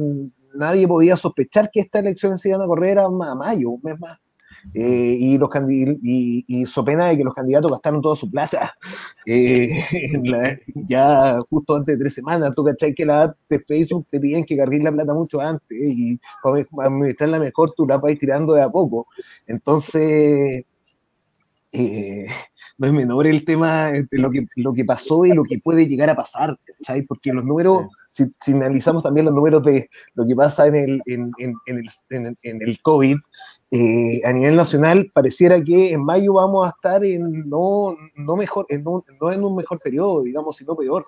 nadie 0.54 0.88
podía 0.88 1.16
sospechar 1.16 1.70
que 1.72 1.82
estas 1.82 2.02
elecciones 2.02 2.42
se 2.42 2.50
iban 2.50 2.62
a 2.62 2.66
correr 2.66 3.00
a, 3.00 3.10
mayo, 3.10 3.72
un 3.72 3.82
mes 3.84 4.00
más. 4.00 4.20
Eh, 4.74 5.18
y, 5.20 5.38
los 5.38 5.50
y, 5.68 6.46
y, 6.48 6.66
so 6.66 6.86
pena 6.86 7.08
de 7.08 7.18
que 7.18 7.24
los 7.24 7.34
candidatos 7.34 7.70
gastaron 7.72 8.02
toda 8.02 8.16
su 8.16 8.32
plata 8.32 8.74
eh, 9.26 9.70
ya 10.88 11.38
justo 11.50 11.76
antes 11.76 11.98
de 11.98 12.04
tres 12.04 12.14
semanas. 12.14 12.56
Tú 12.56 12.64
cachai 12.64 12.94
que 12.94 13.06
la 13.06 13.36
de 13.50 13.60
Facebook 13.60 14.08
te 14.10 14.20
piden 14.20 14.46
que 14.46 14.58
cargues 14.58 14.84
la 14.84 14.92
plata 14.92 15.14
mucho 15.14 15.42
antes 15.42 15.78
y 15.78 16.20
para 16.42 16.66
administrarla 16.86 17.40
mejor 17.40 17.74
tú 17.76 17.86
la 17.86 17.98
vas 17.98 18.18
tirando 18.18 18.54
de 18.54 18.62
a 18.62 18.70
poco. 18.70 19.08
Entonces, 19.48 20.66
eh, 21.72 22.26
no 22.78 22.88
es 22.88 22.94
menor 22.94 23.28
el 23.28 23.44
tema 23.46 23.92
de 23.92 24.08
lo 24.12 24.32
que, 24.32 24.46
lo 24.56 24.74
que 24.74 24.86
pasó 24.86 25.26
y 25.26 25.34
lo 25.34 25.44
que 25.44 25.60
puede 25.60 25.88
llegar 25.88 26.10
a 26.10 26.16
pasar, 26.16 26.58
¿cachai? 26.66 27.02
Porque 27.04 27.34
los 27.34 27.44
números 27.44 27.88
si, 28.14 28.52
analizamos 28.52 29.02
también 29.02 29.26
los 29.26 29.34
números 29.34 29.64
de 29.64 29.90
lo 30.14 30.26
que 30.26 30.36
pasa 30.36 30.68
en 30.68 30.76
el, 30.76 31.02
en, 31.08 31.32
en, 31.40 31.56
el, 31.66 32.38
en 32.44 32.62
el, 32.62 32.82
COVID, 32.82 33.18
eh, 33.72 34.22
a 34.24 34.32
nivel 34.32 34.56
nacional, 34.56 35.10
pareciera 35.12 35.60
que 35.64 35.94
en 35.94 36.06
mayo 36.06 36.34
vamos 36.34 36.68
a 36.68 36.70
estar 36.70 37.04
en 37.04 37.50
no, 37.50 37.98
no 38.16 38.36
mejor, 38.36 38.68
en 38.70 38.84
no, 38.84 39.04
en 39.32 39.44
un 39.44 39.56
mejor 39.56 39.80
periodo, 39.80 40.22
digamos, 40.22 40.58
sino 40.58 40.76
peor. 40.76 41.06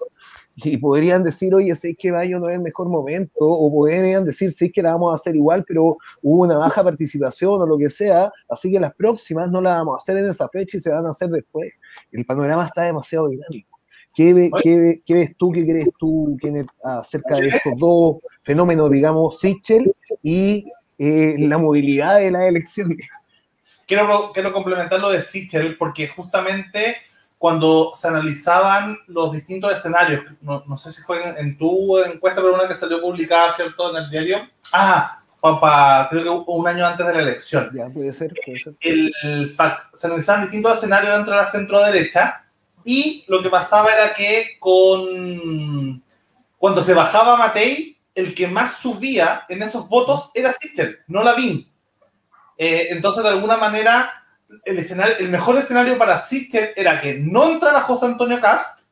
Y 0.55 0.77
podrían 0.77 1.21
decir, 1.21 1.53
oye, 1.53 1.75
sé 1.75 1.95
que 1.95 2.11
mayo 2.11 2.39
no 2.39 2.49
es 2.49 2.55
el 2.55 2.61
mejor 2.61 2.89
momento, 2.89 3.45
o 3.45 3.71
podrían 3.71 4.25
decir, 4.25 4.51
sí 4.51 4.71
que 4.71 4.81
la 4.81 4.93
vamos 4.93 5.11
a 5.11 5.15
hacer 5.15 5.35
igual, 5.35 5.63
pero 5.67 5.97
hubo 6.23 6.43
una 6.43 6.57
baja 6.57 6.83
participación 6.83 7.61
o 7.61 7.67
lo 7.67 7.77
que 7.77 7.91
sea, 7.91 8.31
así 8.49 8.71
que 8.71 8.79
las 8.79 8.95
próximas 8.95 9.51
no 9.51 9.61
las 9.61 9.77
vamos 9.77 9.95
a 9.95 9.97
hacer 9.97 10.17
en 10.17 10.29
esa 10.29 10.49
fecha 10.49 10.77
y 10.77 10.79
se 10.79 10.89
van 10.89 11.05
a 11.05 11.11
hacer 11.11 11.29
después. 11.29 11.71
El 12.11 12.25
panorama 12.25 12.65
está 12.65 12.81
demasiado 12.81 13.27
dinámico. 13.27 13.74
¿Qué, 14.15 14.33
ves 14.33 15.37
tú, 15.37 15.51
qué 15.51 15.65
crees 15.65 15.89
tú 15.99 16.37
acerca 16.83 17.35
de 17.35 17.49
estos 17.49 17.73
dos 17.77 18.17
fenómenos, 18.43 18.89
digamos, 18.89 19.39
Sichel 19.39 19.93
y 20.23 20.65
eh, 20.97 21.35
la 21.39 21.57
movilidad 21.57 22.19
de 22.19 22.31
las 22.31 22.43
elecciones? 22.43 22.97
Quiero, 23.85 24.31
quiero 24.33 24.53
complementar 24.53 25.01
lo 25.01 25.09
de 25.09 25.21
Sichel 25.21 25.77
porque 25.77 26.07
justamente 26.07 26.95
cuando 27.37 27.91
se 27.93 28.07
analizaban 28.07 28.97
los 29.07 29.33
distintos 29.33 29.73
escenarios, 29.73 30.23
no, 30.41 30.77
sé 30.77 30.93
si 30.93 31.01
fue 31.01 31.37
en, 31.37 31.57
tu 31.57 31.99
encuesta, 31.99 32.41
pero 32.41 32.55
una 32.55 32.67
que 32.67 32.73
salió 32.73 33.01
publicada, 33.01 33.53
¿cierto?, 33.53 33.91
en 33.91 34.03
el 34.03 34.09
diario. 34.09 34.49
Ah, 34.71 35.21
papá, 35.41 36.07
creo 36.09 36.23
que 36.23 36.51
un 36.51 36.67
año 36.67 36.87
antes 36.87 37.05
de 37.05 37.13
la 37.13 37.19
elección. 37.19 37.69
Ya, 37.73 37.89
puede 37.89 38.13
ser, 38.13 38.33
puede 38.45 38.59
ser. 38.59 38.73
El, 38.79 39.13
se 39.93 40.07
analizaban 40.07 40.43
distintos 40.43 40.77
escenarios 40.77 41.13
dentro 41.13 41.35
de 41.35 41.41
la 41.41 41.47
centro 41.47 41.83
derecha 41.83 42.44
y 42.85 43.25
lo 43.27 43.43
que 43.43 43.49
pasaba 43.49 43.91
era 43.91 44.13
que 44.13 44.57
con 44.59 46.01
cuando 46.57 46.81
se 46.81 46.93
bajaba 46.93 47.35
Matei, 47.35 47.97
el 48.13 48.33
que 48.33 48.47
más 48.47 48.77
subía 48.77 49.43
en 49.49 49.61
esos 49.61 49.89
votos 49.89 50.31
era 50.33 50.53
Sichel, 50.53 50.99
no 51.07 51.21
Lavín. 51.21 51.69
Eh, 52.57 52.87
entonces, 52.91 53.23
de 53.23 53.29
alguna 53.29 53.57
manera, 53.57 54.09
el, 54.63 54.79
escenario, 54.79 55.17
el 55.17 55.29
mejor 55.29 55.57
escenario 55.57 55.97
para 55.97 56.17
Sichel 56.17 56.69
era 56.75 57.01
que 57.01 57.15
no 57.15 57.51
entrara 57.51 57.81
José 57.81 58.05
Antonio 58.05 58.39
Cast 58.39 58.85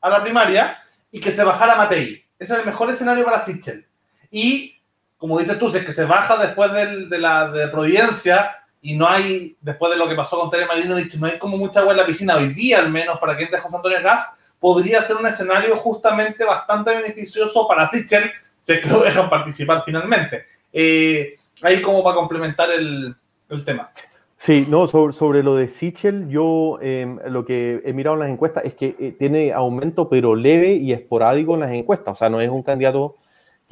a 0.00 0.10
la 0.10 0.22
primaria 0.22 0.78
y 1.10 1.20
que 1.20 1.32
se 1.32 1.42
bajara 1.42 1.76
Matei. 1.76 2.24
Ese 2.38 2.52
era 2.52 2.62
el 2.62 2.66
mejor 2.66 2.90
escenario 2.90 3.24
para 3.24 3.40
Sichel. 3.40 3.86
Y, 4.30 4.80
como 5.18 5.38
dices 5.38 5.58
tú, 5.58 5.70
si 5.70 5.78
es 5.78 5.84
que 5.84 5.92
se 5.92 6.04
baja 6.04 6.36
después 6.36 6.72
de, 6.72 7.18
la 7.18 7.50
de 7.50 7.68
Providencia, 7.68 8.61
y 8.82 8.96
no 8.96 9.08
hay, 9.08 9.56
después 9.60 9.92
de 9.92 9.96
lo 9.96 10.08
que 10.08 10.16
pasó 10.16 10.38
con 10.38 10.50
Tere 10.50 10.66
Marinovich, 10.66 11.14
no 11.14 11.28
hay 11.28 11.38
como 11.38 11.56
mucha 11.56 11.80
agua 11.80 11.92
en 11.92 11.98
la 11.98 12.06
piscina, 12.06 12.36
hoy 12.36 12.48
día 12.48 12.80
al 12.80 12.90
menos, 12.90 13.18
para 13.18 13.36
que 13.36 13.44
entre 13.44 13.60
José 13.60 13.76
Antonio 13.76 14.02
Gas, 14.02 14.36
podría 14.58 15.00
ser 15.00 15.16
un 15.16 15.26
escenario 15.26 15.76
justamente 15.76 16.44
bastante 16.44 16.94
beneficioso 16.94 17.66
para 17.68 17.88
Sichel, 17.88 18.30
si 18.62 18.72
es 18.72 18.80
que 18.80 18.88
lo 18.88 19.00
dejan 19.00 19.30
participar 19.30 19.82
finalmente. 19.84 20.44
Eh, 20.72 21.36
ahí 21.62 21.80
como 21.80 22.02
para 22.02 22.16
complementar 22.16 22.70
el, 22.70 23.14
el 23.48 23.64
tema. 23.64 23.90
Sí, 24.36 24.66
no, 24.68 24.88
sobre, 24.88 25.12
sobre, 25.12 25.42
lo 25.44 25.54
de 25.54 25.68
Sichel, 25.68 26.28
yo 26.28 26.80
em, 26.82 27.20
lo 27.28 27.44
que 27.44 27.80
he 27.84 27.92
mirado 27.92 28.16
en 28.16 28.20
las 28.20 28.30
encuestas 28.30 28.64
es 28.64 28.74
que 28.74 28.96
eh, 28.98 29.14
tiene 29.16 29.52
aumento, 29.52 30.08
pero 30.08 30.34
leve 30.34 30.72
y 30.72 30.92
esporádico 30.92 31.54
en 31.54 31.60
las 31.60 31.70
encuestas. 31.70 32.14
O 32.14 32.16
sea, 32.16 32.28
no 32.28 32.40
es 32.40 32.50
un 32.50 32.64
candidato 32.64 33.14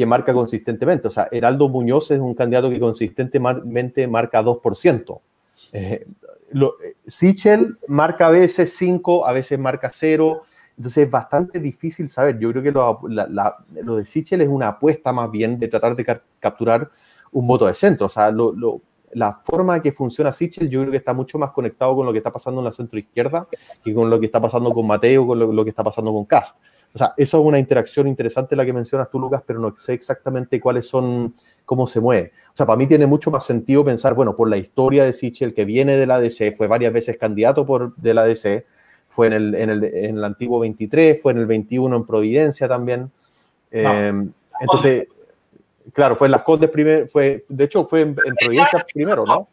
que 0.00 0.06
marca 0.06 0.32
consistentemente. 0.32 1.08
O 1.08 1.10
sea, 1.10 1.28
Heraldo 1.30 1.68
Muñoz 1.68 2.10
es 2.10 2.20
un 2.20 2.32
candidato 2.32 2.70
que 2.70 2.80
consistentemente 2.80 4.06
marca 4.06 4.42
2%. 4.42 5.20
Eh, 5.74 6.06
lo, 6.52 6.76
Sichel 7.06 7.76
marca 7.86 8.28
a 8.28 8.30
veces 8.30 8.74
5, 8.78 9.26
a 9.26 9.32
veces 9.34 9.58
marca 9.58 9.90
0. 9.92 10.40
Entonces 10.78 11.04
es 11.04 11.10
bastante 11.10 11.60
difícil 11.60 12.08
saber. 12.08 12.38
Yo 12.38 12.50
creo 12.50 12.62
que 12.62 12.72
lo, 12.72 12.98
lo 13.82 13.96
de 13.96 14.06
Sichel 14.06 14.40
es 14.40 14.48
una 14.48 14.68
apuesta 14.68 15.12
más 15.12 15.30
bien 15.30 15.58
de 15.58 15.68
tratar 15.68 15.94
de 15.94 16.18
capturar 16.38 16.90
un 17.32 17.46
voto 17.46 17.66
de 17.66 17.74
centro. 17.74 18.06
O 18.06 18.08
sea, 18.08 18.32
la 19.12 19.34
forma 19.34 19.82
que 19.82 19.92
funciona 19.92 20.32
Sichel 20.32 20.70
yo 20.70 20.80
creo 20.80 20.92
que 20.92 20.96
está 20.96 21.12
mucho 21.12 21.36
más 21.38 21.50
conectado 21.50 21.94
con 21.94 22.06
lo 22.06 22.12
que 22.12 22.18
está 22.18 22.32
pasando 22.32 22.62
en 22.62 22.64
la 22.64 22.72
centro 22.72 22.98
izquierda 22.98 23.46
que 23.84 23.92
con 23.92 24.08
lo 24.08 24.18
que 24.18 24.24
está 24.24 24.40
pasando 24.40 24.72
con 24.72 24.86
Mateo, 24.86 25.26
con 25.26 25.38
lo, 25.38 25.52
lo 25.52 25.62
que 25.62 25.70
está 25.70 25.84
pasando 25.84 26.10
con 26.10 26.24
Cast. 26.24 26.56
O 26.92 26.98
sea, 26.98 27.14
eso 27.16 27.40
es 27.40 27.46
una 27.46 27.58
interacción 27.58 28.08
interesante 28.08 28.56
la 28.56 28.64
que 28.64 28.72
mencionas 28.72 29.10
tú, 29.10 29.20
Lucas, 29.20 29.42
pero 29.46 29.60
no 29.60 29.74
sé 29.76 29.92
exactamente 29.92 30.60
cuáles 30.60 30.86
son, 30.86 31.34
cómo 31.64 31.86
se 31.86 32.00
mueve. 32.00 32.32
O 32.52 32.56
sea, 32.56 32.66
para 32.66 32.76
mí 32.76 32.86
tiene 32.86 33.06
mucho 33.06 33.30
más 33.30 33.46
sentido 33.46 33.84
pensar, 33.84 34.14
bueno, 34.14 34.34
por 34.34 34.48
la 34.48 34.56
historia 34.56 35.04
de 35.04 35.12
Sichel, 35.12 35.54
que 35.54 35.64
viene 35.64 35.96
de 35.96 36.06
la 36.06 36.18
DC, 36.18 36.52
fue 36.52 36.66
varias 36.66 36.92
veces 36.92 37.16
candidato 37.16 37.64
por, 37.64 37.94
de 37.96 38.14
la 38.14 38.24
DC, 38.24 38.66
fue 39.08 39.28
en 39.28 39.32
el, 39.34 39.54
en, 39.54 39.70
el, 39.70 39.84
en 39.84 40.16
el 40.16 40.24
antiguo 40.24 40.58
23, 40.58 41.22
fue 41.22 41.32
en 41.32 41.38
el 41.38 41.46
21 41.46 41.96
en 41.96 42.06
Providencia 42.06 42.66
también. 42.66 43.10
Em, 43.70 44.32
entonces, 44.60 45.06
claro, 45.92 46.16
fue 46.16 46.26
en 46.26 46.32
las 46.32 46.42
Condes 46.42 46.70
primero, 46.70 47.06
fue, 47.06 47.44
de 47.48 47.64
hecho, 47.64 47.86
fue 47.86 48.00
en, 48.00 48.14
Providencia 48.14 48.84
primero, 48.92 49.24
¿no? 49.24 49.48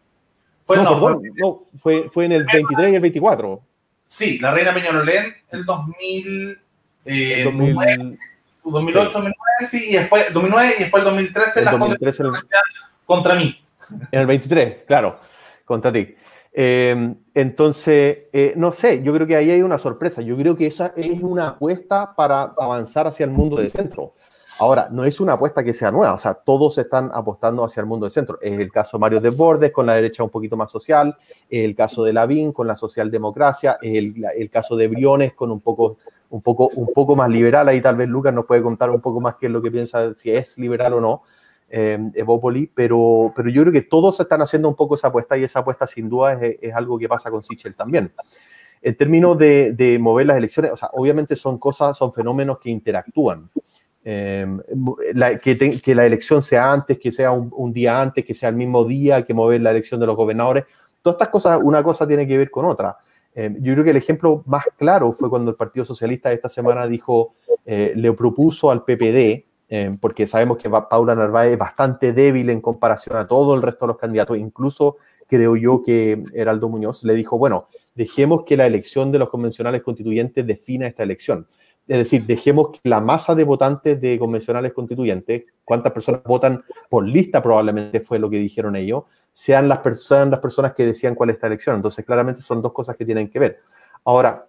Fue, 0.63 0.77
no, 0.77 0.95
perdón, 0.95 1.21
no, 1.35 1.61
fue, 1.77 2.09
fue 2.11 2.25
en 2.25 2.31
el 2.33 2.45
23 2.45 2.91
y 2.91 2.95
el 2.95 3.01
24. 3.01 3.61
Sí, 4.03 4.39
la 4.39 4.51
Reina 4.51 4.73
Peñalolén, 4.73 5.35
el 5.51 5.65
2000. 5.65 6.59
2008, 7.43 8.19
2009, 8.63 9.33
sí, 9.69 9.91
y 9.91 9.93
después 9.93 10.33
2009 10.33 10.73
y 10.77 10.81
después 10.83 11.01
el 11.01 11.05
2013 11.05 11.61
las 11.63 11.79
2013 11.79 12.23
contra 13.05 13.35
mí. 13.35 13.59
En 14.11 14.19
el 14.19 14.27
23, 14.27 14.83
claro, 14.85 15.19
contra 15.65 15.91
ti. 15.91 16.15
Em, 16.59 17.15
entonces, 17.35 18.17
eh, 18.33 18.53
no 18.55 18.71
sé, 18.71 19.03
yo 19.03 19.13
creo 19.13 19.27
que 19.27 19.35
ahí 19.35 19.51
hay 19.51 19.61
una 19.61 19.77
sorpresa. 19.77 20.21
Yo 20.23 20.35
creo 20.35 20.57
que 20.57 20.65
esa 20.65 20.91
es 20.95 21.21
una 21.21 21.49
apuesta 21.49 22.15
para 22.15 22.53
avanzar 22.57 23.05
hacia 23.05 23.25
el 23.25 23.29
mundo 23.29 23.57
de 23.57 23.69
centro. 23.69 24.15
Ahora, 24.59 24.87
no 24.89 25.05
es 25.05 25.19
una 25.19 25.33
apuesta 25.33 25.63
que 25.63 25.71
sea 25.71 25.91
nueva, 25.91 26.13
o 26.13 26.17
sea, 26.17 26.33
todos 26.33 26.77
están 26.79 27.11
apostando 27.13 27.63
hacia 27.63 27.81
el 27.81 27.85
mundo 27.85 28.07
de 28.07 28.11
centro. 28.11 28.39
Es 28.41 28.57
el 28.59 28.71
caso 28.71 28.97
de 28.97 29.01
Mario 29.01 29.21
Desbordes 29.21 29.71
con 29.71 29.85
la 29.85 29.93
derecha 29.93 30.23
un 30.23 30.31
poquito 30.31 30.57
más 30.57 30.71
social, 30.71 31.15
es 31.47 31.63
el 31.63 31.75
caso 31.75 32.03
de 32.03 32.13
Lavín 32.13 32.51
con 32.51 32.65
la 32.65 32.75
socialdemocracia, 32.75 33.77
es 33.79 33.95
el, 33.95 34.15
el 34.35 34.49
caso 34.49 34.75
de 34.75 34.87
Briones 34.87 35.33
con 35.35 35.51
un 35.51 35.61
poco 35.61 35.97
un 36.29 36.41
poco, 36.41 36.69
un 36.75 36.93
poco 36.93 37.15
más 37.15 37.29
liberal. 37.29 37.67
Ahí 37.69 37.81
tal 37.81 37.95
vez 37.95 38.07
Lucas 38.07 38.33
nos 38.33 38.45
puede 38.45 38.61
contar 38.61 38.89
un 38.89 39.01
poco 39.01 39.21
más 39.21 39.35
qué 39.35 39.47
es 39.47 39.51
lo 39.51 39.61
que 39.61 39.71
piensa, 39.71 40.13
si 40.13 40.31
es 40.31 40.57
liberal 40.57 40.93
o 40.93 41.01
no, 41.01 41.23
eh, 41.69 41.97
Evópoli, 42.13 42.71
pero, 42.73 43.33
pero 43.35 43.49
yo 43.49 43.61
creo 43.63 43.73
que 43.73 43.81
todos 43.81 44.19
están 44.19 44.41
haciendo 44.41 44.69
un 44.69 44.75
poco 44.75 44.95
esa 44.95 45.07
apuesta 45.07 45.37
y 45.37 45.43
esa 45.43 45.59
apuesta 45.59 45.85
sin 45.85 46.09
duda 46.09 46.33
es, 46.33 46.57
es 46.61 46.73
algo 46.73 46.97
que 46.97 47.09
pasa 47.09 47.29
con 47.29 47.43
Sichel 47.43 47.75
también. 47.75 48.13
En 48.81 48.95
términos 48.95 49.37
de, 49.37 49.73
de, 49.73 49.97
mover 49.99 50.27
las 50.27 50.37
elecciones, 50.37 50.71
o 50.71 50.77
sea, 50.77 50.89
obviamente 50.93 51.35
son 51.35 51.57
cosas, 51.57 51.97
son 51.97 52.13
fenómenos 52.13 52.59
que 52.59 52.69
interactúan. 52.69 53.49
Eh, 54.09 54.47
la, 55.13 55.37
que, 55.39 55.81
que, 55.81 55.95
la 55.95 56.05
elección 56.05 56.41
sea 56.41 56.71
antes, 56.71 56.97
que 56.97 57.11
sea 57.11 57.31
un, 57.31 57.51
un, 57.53 57.73
día 57.73 57.99
antes, 57.99 58.23
que 58.23 58.33
sea 58.33 58.47
el 58.47 58.55
mismo 58.55 58.85
día 58.85 59.25
que 59.25 59.33
mover 59.33 59.59
la 59.59 59.71
elección 59.71 59.99
de 59.99 60.05
los 60.05 60.15
gobernadores. 60.15 60.63
Todas 61.01 61.15
estas 61.15 61.29
cosas, 61.29 61.59
una 61.61 61.83
cosa 61.83 62.07
tiene 62.07 62.25
que 62.25 62.37
ver 62.37 62.49
con 62.49 62.65
otra. 62.65 62.97
Eh, 63.39 63.55
yo 63.59 63.73
creo 63.73 63.83
que 63.83 63.91
el 63.91 63.97
ejemplo 63.97 64.41
más 64.47 64.65
claro 64.77 65.11
fue 65.11 65.29
cuando 65.29 65.51
el 65.51 65.55
Partido 65.55 65.85
Socialista 65.85 66.31
esta 66.31 66.49
semana 66.49 66.87
dijo, 66.87 67.35
eh, 67.67 67.93
le 67.95 68.11
propuso 68.13 68.71
al 68.71 68.83
PPD, 68.83 69.45
eh, 69.69 69.91
porque 70.01 70.25
sabemos 70.25 70.57
que 70.57 70.67
Paula 70.67 71.13
Narváez 71.13 71.51
es 71.51 71.57
bastante 71.59 72.13
débil 72.13 72.49
en 72.49 72.61
comparación 72.61 73.15
a 73.15 73.27
todo 73.27 73.53
el 73.53 73.61
resto 73.61 73.85
de 73.85 73.89
los 73.89 73.99
candidatos, 73.99 74.39
incluso 74.39 74.97
creo 75.27 75.55
yo 75.55 75.83
que 75.83 76.23
Heraldo 76.33 76.67
Muñoz 76.67 77.03
le 77.03 77.13
dijo, 77.13 77.37
bueno, 77.37 77.67
dejemos 77.93 78.43
que 78.43 78.57
la 78.57 78.65
elección 78.65 79.11
de 79.11 79.19
los 79.19 79.29
convencionales 79.29 79.83
constituyentes 79.83 80.47
defina 80.47 80.87
esta 80.87 81.03
elección. 81.03 81.47
Es 81.87 81.97
decir, 81.97 82.25
dejemos 82.25 82.71
que 82.71 82.89
la 82.89 82.99
masa 82.99 83.33
de 83.33 83.45
votantes 83.45 83.99
de 84.01 84.19
convencionales 84.19 84.73
constituyentes, 84.73 85.45
cuántas 85.63 85.93
personas 85.93 86.21
votan 86.23 86.63
por 86.89 87.07
lista 87.07 87.41
probablemente 87.41 88.01
fue 88.01 88.19
lo 88.19 88.29
que 88.29 88.37
dijeron 88.39 88.75
ellos, 88.75 89.03
sean 89.31 89.69
las, 89.69 89.79
personas, 89.79 90.29
las 90.29 90.39
personas 90.39 90.73
que 90.73 90.85
decían 90.85 91.15
cuál 91.15 91.29
es 91.29 91.35
esta 91.35 91.47
elección. 91.47 91.75
Entonces, 91.75 92.03
claramente 92.05 92.41
son 92.41 92.61
dos 92.61 92.73
cosas 92.73 92.97
que 92.97 93.05
tienen 93.05 93.29
que 93.29 93.39
ver. 93.39 93.59
Ahora, 94.03 94.45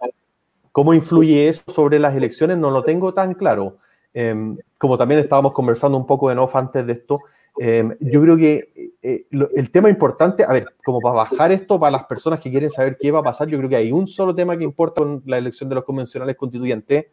¿cómo 0.71 0.93
influye 0.93 1.47
eso 1.47 1.63
sobre 1.67 1.99
las 1.99 2.15
elecciones? 2.15 2.57
No 2.57 2.71
lo 2.71 2.83
tengo 2.83 3.13
tan 3.13 3.35
claro. 3.35 3.77
Em, 4.13 4.57
como 4.77 4.97
también 4.97 5.21
estábamos 5.21 5.53
conversando 5.53 5.97
un 5.97 6.07
poco 6.07 6.29
de 6.29 6.37
off 6.37 6.55
antes 6.55 6.85
de 6.85 6.93
esto, 6.93 7.21
em, 7.57 7.95
yo 7.99 8.21
creo 8.21 8.35
que 8.35 8.91
eh, 9.01 9.27
el 9.31 9.71
tema 9.71 9.89
importante, 9.89 10.43
a 10.43 10.51
ver, 10.51 10.73
como 10.83 10.99
para 10.99 11.15
bajar 11.15 11.51
esto 11.51 11.79
para 11.79 11.91
las 11.91 12.05
personas 12.05 12.39
que 12.39 12.49
quieren 12.49 12.69
saber 12.69 12.97
qué 12.99 13.11
va 13.11 13.19
a 13.19 13.23
pasar, 13.23 13.47
yo 13.47 13.57
creo 13.59 13.69
que 13.69 13.75
hay 13.75 13.91
un 13.91 14.07
solo 14.07 14.35
tema 14.35 14.57
que 14.57 14.63
importa 14.63 15.01
con 15.01 15.21
la 15.25 15.37
elección 15.37 15.69
de 15.69 15.75
los 15.75 15.85
convencionales 15.85 16.35
constituyentes, 16.35 17.05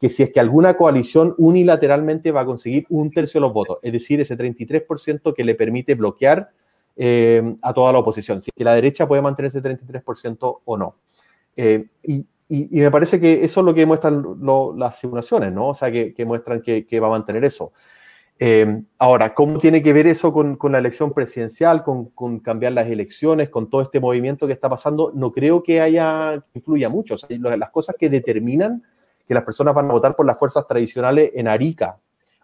que 0.00 0.10
si 0.10 0.22
es 0.22 0.32
que 0.32 0.40
alguna 0.40 0.74
coalición 0.74 1.34
unilateralmente 1.38 2.30
va 2.30 2.42
a 2.42 2.46
conseguir 2.46 2.86
un 2.90 3.10
tercio 3.10 3.40
de 3.40 3.46
los 3.46 3.52
votos, 3.52 3.78
es 3.82 3.92
decir, 3.92 4.20
ese 4.20 4.36
33% 4.36 5.34
que 5.34 5.44
le 5.44 5.54
permite 5.54 5.94
bloquear 5.94 6.50
eh, 6.96 7.56
a 7.62 7.72
toda 7.72 7.92
la 7.92 7.98
oposición, 7.98 8.40
si 8.40 8.50
que 8.50 8.64
la 8.64 8.74
derecha 8.74 9.06
puede 9.08 9.22
mantener 9.22 9.48
ese 9.48 9.62
33% 9.62 10.60
o 10.64 10.78
no. 10.78 10.96
Eh, 11.56 11.86
y, 12.02 12.26
me 12.48 12.92
parece 12.92 13.18
que 13.18 13.42
eso 13.42 13.60
es 13.60 13.66
lo 13.66 13.74
que 13.74 13.84
muestran 13.86 14.24
las 14.76 15.00
simulaciones, 15.00 15.52
¿no? 15.52 15.70
O 15.70 15.74
sea, 15.74 15.90
que, 15.90 16.14
muestran 16.24 16.62
que, 16.62 17.00
va 17.00 17.08
a 17.08 17.10
mantener 17.10 17.44
eso. 17.44 17.72
Eh, 18.38 18.82
ahora, 18.98 19.34
¿cómo 19.34 19.58
tiene 19.58 19.82
que 19.82 19.92
ver 19.92 20.06
eso 20.06 20.32
con, 20.32 20.56
la 20.70 20.78
elección 20.78 21.12
presidencial, 21.12 21.82
con, 21.82 22.38
cambiar 22.38 22.72
las 22.72 22.86
elecciones, 22.86 23.48
con 23.48 23.68
todo 23.68 23.82
este 23.82 23.98
movimiento 23.98 24.46
que 24.46 24.52
está 24.52 24.70
pasando? 24.70 25.10
No 25.12 25.32
creo 25.32 25.64
que 25.64 25.80
haya, 25.80 26.40
influya 26.54 26.88
mucho. 26.88 27.14
O 27.14 27.18
sea, 27.18 27.28
las 27.56 27.70
cosas 27.70 27.96
que 27.98 28.08
determinan 28.08 28.84
que 29.26 29.34
las 29.34 29.44
personas 29.44 29.74
van 29.74 29.90
a 29.90 29.92
votar 29.92 30.16
por 30.16 30.26
las 30.26 30.38
fuerzas 30.38 30.66
tradicionales 30.66 31.30
en 31.34 31.48
Arica 31.48 31.98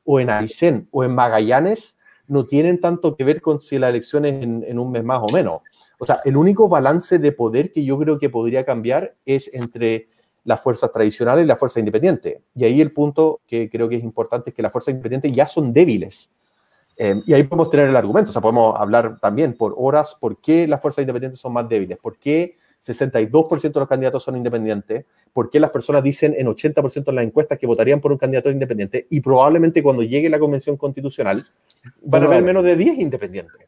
o 0.05 0.21
en 0.21 0.31
Aysén 0.31 0.89
o 0.91 1.05
en 1.05 1.15
Magallanes 1.15 1.97
no 2.27 2.47
tienen 2.47 2.81
tanto 2.81 3.17
que 3.17 3.25
ver 3.25 3.41
con 3.41 3.61
si 3.61 3.79
la 3.79 3.89
elección 3.89 4.25
es 4.25 4.43
en, 4.43 4.79
un 4.79 4.93
mes 4.93 5.05
más 5.05 5.21
o 5.23 5.29
menos. 5.29 5.61
O 5.99 6.07
sea, 6.07 6.21
el 6.25 6.37
único 6.37 6.69
balance 6.69 7.19
de 7.19 7.33
poder 7.33 7.73
que 7.73 7.85
yo 7.85 7.99
creo 7.99 8.19
que 8.19 8.31
podría 8.31 8.65
cambiar 8.65 9.15
es 9.27 9.51
entre 9.53 10.09
las 10.45 10.61
fuerzas 10.61 10.91
tradicionales 10.93 11.45
y 11.45 11.49
las 11.49 11.59
fuerzas 11.59 11.81
independientes. 11.81 12.41
Y 12.55 12.65
ahí 12.65 12.81
el 12.81 12.93
punto 12.93 13.41
que 13.47 13.69
creo 13.71 13.89
que 13.89 13.97
es 13.97 14.03
importante 14.03 14.51
es 14.51 14.57
que 14.57 14.63
las 14.63 14.73
fuerzas 14.73 14.93
independientes 14.93 15.33
ya 15.35 15.47
son 15.47 15.73
débiles. 15.73 16.31
Eh, 16.97 17.21
y 17.27 17.33
ahí 17.33 17.45
podemos 17.45 17.71
tener 17.71 17.89
el 17.89 17.97
argumento, 17.97 18.31
o 18.31 18.33
sea, 18.33 18.43
podemos 18.43 18.79
hablar 18.79 19.19
también 19.19 19.55
por 19.55 19.75
horas 19.79 20.17
por 20.21 20.41
qué 20.41 20.69
las 20.69 20.81
fuerzas 20.81 21.03
independientes 21.03 21.41
son 21.41 21.53
más 21.53 21.69
débiles, 21.69 21.99
por 21.99 22.19
qué 22.19 22.57
62% 22.85 23.73
de 23.73 23.81
los 23.81 23.89
candidatos 23.89 24.25
son 24.25 24.37
independientes, 24.37 25.05
por 25.33 25.51
qué 25.51 25.61
las 25.61 25.71
personas 25.71 26.03
dicen 26.03 26.35
en 26.37 26.49
80% 26.49 27.05
de 27.05 27.13
las 27.13 27.25
encuestas 27.25 27.59
que 27.59 27.67
votarían 27.67 28.01
por 28.01 28.11
un 28.11 28.19
candidato 28.19 28.51
independiente 28.51 29.07
y 29.09 29.21
probablemente 29.21 29.83
cuando 29.83 30.03
llegue 30.03 30.29
la 30.29 30.39
convención 30.39 30.77
constitucional 30.77 31.45
van 32.03 32.25
a 32.25 32.27
haber 32.27 32.43
menos 32.43 32.65
de 32.65 32.77
10 32.77 32.99
independientes. 32.99 33.67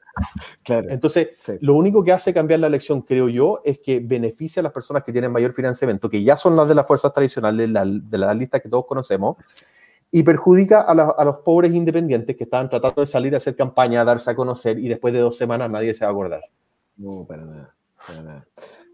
Claro. 0.62 0.88
Entonces, 0.90 1.28
lo 1.60 1.74
único 1.74 2.02
que 2.02 2.12
hace 2.12 2.34
cambiar 2.34 2.60
la 2.60 2.66
elección, 2.66 3.02
creo 3.02 3.28
yo, 3.28 3.60
es 3.64 3.78
que 3.78 4.00
beneficia 4.00 4.60
a 4.60 4.64
las 4.64 4.72
personas 4.72 5.04
que 5.04 5.12
tienen 5.12 5.30
mayor 5.30 5.52
financiamiento, 5.52 6.10
que 6.10 6.22
ya 6.22 6.36
son 6.36 6.56
las 6.56 6.68
de 6.68 6.74
las 6.74 6.86
fuerzas 6.86 7.12
tradicionales, 7.12 7.68
de 7.72 8.18
la, 8.18 8.34
lista 8.34 8.60
que 8.60 8.68
todos 8.68 8.86
conocemos, 8.86 9.36
y 10.10 10.22
perjudica 10.22 10.82
a, 10.82 10.92
a, 10.92 11.24
los 11.24 11.36
pobres 11.38 11.72
independientes 11.72 12.36
que 12.36 12.44
estaban 12.44 12.68
tratando 12.68 13.00
de 13.00 13.06
salir 13.06 13.34
a 13.34 13.38
hacer 13.38 13.56
campaña, 13.56 14.00
a 14.00 14.04
darse 14.04 14.30
a 14.30 14.36
conocer, 14.36 14.78
y 14.78 14.88
después 14.88 15.12
de 15.14 15.20
dos 15.20 15.36
semanas 15.36 15.70
nadie 15.70 15.94
se 15.94 16.04
va 16.04 16.10
a 16.10 16.12
acordar. 16.12 16.42
No, 16.96 17.24
para 17.26 17.44
nada, 17.44 17.76
para 18.06 18.22
nada. 18.22 18.46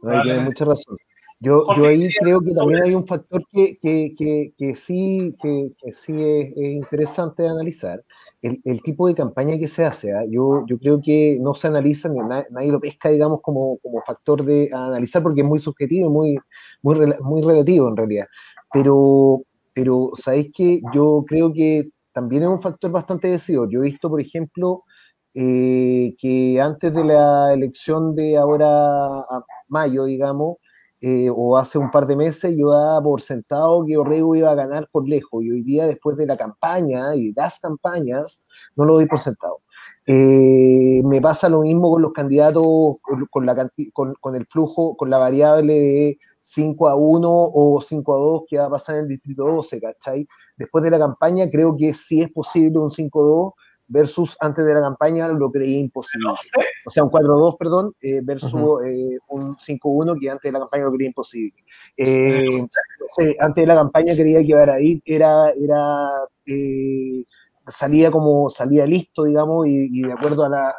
No, 0.02 0.22
tiene 0.22 0.40
mucha 0.40 0.64
razón. 0.64 0.96
Yo, 1.42 1.64
yo 1.74 1.86
ahí 1.86 2.10
creo 2.20 2.42
que 2.42 2.52
también 2.52 2.82
hay 2.82 2.94
un 2.94 3.06
factor 3.06 3.42
que, 3.50 3.78
que, 3.78 4.14
que, 4.16 4.52
que 4.58 4.76
sí, 4.76 5.34
que, 5.40 5.72
sí 5.90 6.12
es, 6.22 6.54
interesante 6.56 7.42
de 7.42 7.48
analizar. 7.48 8.04
El, 8.42 8.60
el, 8.64 8.82
tipo 8.82 9.08
de 9.08 9.14
campaña 9.14 9.58
que 9.58 9.66
se 9.66 9.84
hace. 9.84 10.12
¿ah? 10.12 10.22
Yo, 10.28 10.64
yo 10.66 10.78
creo 10.78 11.00
que 11.00 11.38
no 11.40 11.54
se 11.54 11.68
analiza, 11.68 12.10
ni 12.10 12.18
nadie, 12.20 12.70
lo 12.70 12.78
pesca, 12.78 13.08
digamos, 13.08 13.40
como, 13.42 13.78
como 13.78 14.02
factor 14.02 14.44
de 14.44 14.68
analizar, 14.72 15.22
porque 15.22 15.40
es 15.40 15.46
muy 15.46 15.58
subjetivo 15.58 16.08
y 16.08 16.10
muy, 16.10 16.38
muy, 16.82 17.14
muy 17.22 17.42
relativo 17.42 17.88
en 17.88 17.96
realidad. 17.96 18.26
Pero, 18.70 19.42
pero 19.72 20.10
sabéis 20.14 20.50
que 20.54 20.82
yo 20.94 21.24
creo 21.26 21.52
que 21.54 21.88
también 22.12 22.42
es 22.42 22.48
un 22.50 22.60
factor 22.60 22.90
bastante 22.90 23.28
decidido. 23.28 23.66
Yo 23.70 23.80
he 23.80 23.84
visto, 23.90 24.10
por 24.10 24.20
ejemplo, 24.20 24.84
eh, 25.34 26.14
que 26.18 26.60
antes 26.60 26.92
de 26.94 27.04
la 27.04 27.52
elección 27.52 28.14
de 28.14 28.36
ahora 28.36 29.20
a 29.20 29.44
mayo, 29.68 30.04
digamos, 30.04 30.56
eh, 31.00 31.30
o 31.34 31.56
hace 31.56 31.78
un 31.78 31.90
par 31.90 32.06
de 32.06 32.16
meses, 32.16 32.54
yo 32.56 32.70
daba 32.70 33.02
por 33.02 33.22
sentado 33.22 33.84
que 33.86 33.96
Orrego 33.96 34.36
iba 34.36 34.50
a 34.50 34.54
ganar 34.54 34.88
por 34.92 35.08
lejos, 35.08 35.42
y 35.42 35.50
hoy 35.50 35.62
día, 35.62 35.86
después 35.86 36.16
de 36.16 36.26
la 36.26 36.36
campaña 36.36 37.14
y 37.14 37.32
las 37.32 37.58
campañas, 37.60 38.44
no 38.76 38.84
lo 38.84 38.94
doy 38.94 39.06
por 39.06 39.18
sentado. 39.18 39.60
Eh, 40.06 41.02
me 41.04 41.20
pasa 41.20 41.48
lo 41.48 41.60
mismo 41.60 41.90
con 41.90 42.02
los 42.02 42.12
candidatos, 42.12 42.64
con, 43.30 43.46
la, 43.46 43.70
con, 43.92 44.14
con, 44.20 44.34
el 44.36 44.46
flujo, 44.46 44.96
con 44.96 45.08
la 45.10 45.18
variable 45.18 45.74
de 45.74 46.18
5 46.40 46.88
a 46.88 46.96
1 46.96 47.28
o 47.30 47.80
5 47.80 48.14
a 48.14 48.18
2 48.18 48.42
que 48.48 48.58
va 48.58 48.64
a 48.66 48.70
pasar 48.70 48.96
en 48.96 49.02
el 49.02 49.08
distrito 49.08 49.44
12, 49.44 49.80
¿cachai? 49.80 50.26
Después 50.56 50.82
de 50.84 50.90
la 50.90 50.98
campaña, 50.98 51.48
creo 51.50 51.76
que 51.76 51.94
sí 51.94 52.20
es 52.22 52.30
posible 52.30 52.78
un 52.78 52.90
5 52.90 53.20
a 53.22 53.26
2 53.26 53.52
versus 53.90 54.36
antes 54.40 54.64
de 54.64 54.72
la 54.72 54.80
campaña 54.80 55.28
lo 55.28 55.50
creí 55.50 55.76
imposible. 55.78 56.30
O 56.86 56.90
sea, 56.90 57.02
un 57.02 57.10
4-2, 57.10 57.56
perdón, 57.58 57.92
eh, 58.00 58.20
versus 58.22 58.52
eh, 58.84 59.18
un 59.28 59.56
5-1 59.56 60.18
que 60.18 60.30
antes 60.30 60.48
de 60.48 60.52
la 60.52 60.60
campaña 60.60 60.84
lo 60.84 60.92
creía 60.92 61.08
imposible. 61.08 61.62
Eh, 61.96 62.66
antes 63.40 63.62
de 63.62 63.66
la 63.66 63.74
campaña 63.74 64.14
creía 64.14 64.44
que 64.46 64.70
ahí 64.70 65.02
era, 65.04 65.50
era 65.50 66.08
salía 67.66 68.10
como 68.10 68.48
salía 68.48 68.86
listo, 68.86 69.24
digamos, 69.24 69.66
y, 69.66 70.02
de 70.02 70.12
acuerdo 70.12 70.44
a 70.44 70.48
la, 70.48 70.74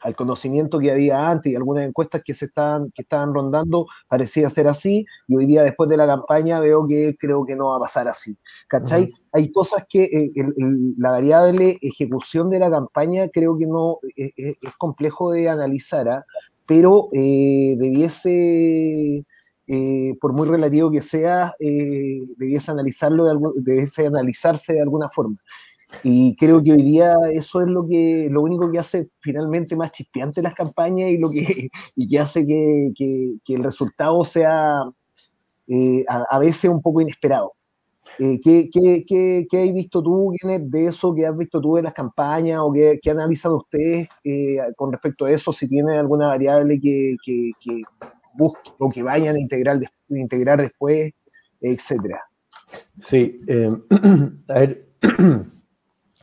al 0.00 0.14
conocimiento 0.14 0.78
que 0.78 0.90
había 0.90 1.28
antes 1.30 1.52
y 1.52 1.56
algunas 1.56 1.84
encuestas 1.84 2.22
que 2.24 2.34
se 2.34 2.46
estaban, 2.46 2.90
que 2.92 3.02
estaban 3.02 3.34
rondando, 3.34 3.86
parecía 4.08 4.48
ser 4.50 4.68
así, 4.68 5.04
y 5.26 5.36
hoy 5.36 5.46
día 5.46 5.62
después 5.62 5.88
de 5.88 5.96
la 5.96 6.06
campaña 6.06 6.60
veo 6.60 6.86
que 6.86 7.16
creo 7.18 7.44
que 7.44 7.56
no 7.56 7.66
va 7.66 7.76
a 7.76 7.80
pasar 7.80 8.08
así. 8.08 8.36
¿Cachai? 8.68 9.12
Hay 9.32 9.50
cosas 9.52 9.84
que 9.88 10.04
eh, 10.04 10.30
la 10.96 11.10
variable 11.10 11.78
ejecución 11.80 12.50
de 12.50 12.58
la 12.58 12.70
campaña 12.70 13.28
creo 13.28 13.58
que 13.58 13.66
no 13.66 13.98
eh, 14.16 14.32
eh, 14.36 14.54
es, 14.60 14.72
complejo 14.78 15.32
de 15.32 15.48
analizar, 15.48 16.08
¿ah? 16.08 16.24
pero 16.66 17.08
debiese... 17.12 18.04
por 20.20 20.32
muy 20.32 20.48
relativo 20.48 20.90
que 20.90 21.02
sea, 21.02 21.52
debiese 21.58 22.70
analizarlo, 22.70 23.24
de 23.26 23.36
debiese 23.56 24.06
analizarse 24.06 24.72
de 24.74 24.80
alguna 24.82 25.08
forma. 25.08 25.36
Y 26.02 26.36
creo 26.36 26.62
que 26.62 26.72
hoy 26.72 26.82
día 26.82 27.14
eso 27.32 27.62
es 27.62 27.68
lo 27.68 27.86
que 27.86 28.28
lo 28.30 28.42
único 28.42 28.70
que 28.70 28.78
hace 28.78 29.08
finalmente 29.20 29.74
más 29.74 29.90
chispeante 29.90 30.42
las 30.42 30.54
campañas 30.54 31.10
y 31.10 31.18
lo 31.18 31.30
que, 31.30 31.68
y 31.96 32.08
que 32.08 32.18
hace 32.18 32.46
que, 32.46 32.90
que, 33.44 33.54
el 33.54 33.62
resultado 33.62 34.24
sea 34.24 34.82
eh, 35.66 36.04
a, 36.08 36.38
veces 36.38 36.70
un 36.70 36.82
poco 36.82 37.00
inesperado. 37.00 37.54
Eh, 38.18 38.40
¿qué, 38.42 38.68
qué, 38.72 39.04
qué, 39.06 39.46
qué, 39.48 39.62
has 39.62 39.72
visto 39.72 40.02
tú, 40.02 40.32
de 40.42 40.86
eso 40.86 41.14
que 41.14 41.26
has 41.26 41.36
visto 41.36 41.60
tú 41.60 41.76
de 41.76 41.82
las 41.82 41.94
campañas 41.94 42.60
o 42.60 42.72
qué, 42.72 42.98
qué 43.00 43.10
analizan 43.10 43.52
ustedes 43.52 44.08
eh, 44.24 44.58
con 44.76 44.92
respecto 44.92 45.24
a 45.24 45.30
eso? 45.30 45.52
Si 45.52 45.68
tienen 45.68 45.98
alguna 45.98 46.26
variable 46.28 46.80
que, 46.80 47.16
que, 47.24 47.82
busquen 48.34 48.72
o 48.78 48.90
que 48.90 49.02
vayan 49.02 49.36
a 49.36 49.40
integrar, 49.40 49.80
integrar 50.08 50.60
después, 50.60 51.12
etcétera. 51.60 52.22
Sí, 53.00 53.40
a 54.48 54.54
ver. 54.60 54.88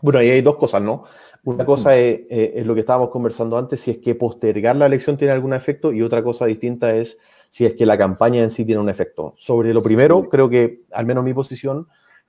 Bueno, 0.05 0.19
ahí 0.19 0.29
hay 0.29 0.41
dos 0.41 0.57
cosas, 0.57 0.83
¿no? 0.83 1.05
Una 1.45 1.65
cosa 1.65 1.97
eh, 1.97 2.27
es, 2.29 2.63
lo 2.63 2.75
que 2.75 2.81
estábamos 2.81 3.09
conversando 3.09 3.57
antes, 3.57 3.81
si 3.81 3.89
es 3.89 3.97
que 3.97 4.13
postergar 4.13 4.75
la 4.75 4.85
elección 4.85 5.17
tiene 5.17 5.33
algún 5.33 5.51
efecto, 5.51 5.91
y 5.91 6.03
otra 6.03 6.23
cosa 6.23 6.45
distinta 6.45 6.93
es 6.93 7.17
si 7.49 7.65
es 7.65 7.73
que 7.73 7.87
la 7.87 7.97
campaña 7.97 8.43
en 8.43 8.51
sí 8.51 8.65
tiene 8.65 8.79
un 8.79 8.89
efecto. 8.89 9.33
Sobre 9.35 9.73
lo 9.73 9.81
primero, 9.81 10.29
creo 10.29 10.47
que, 10.47 10.83
al 10.91 11.07
menos 11.07 11.23
mi 11.23 11.33
posición, 11.33 11.87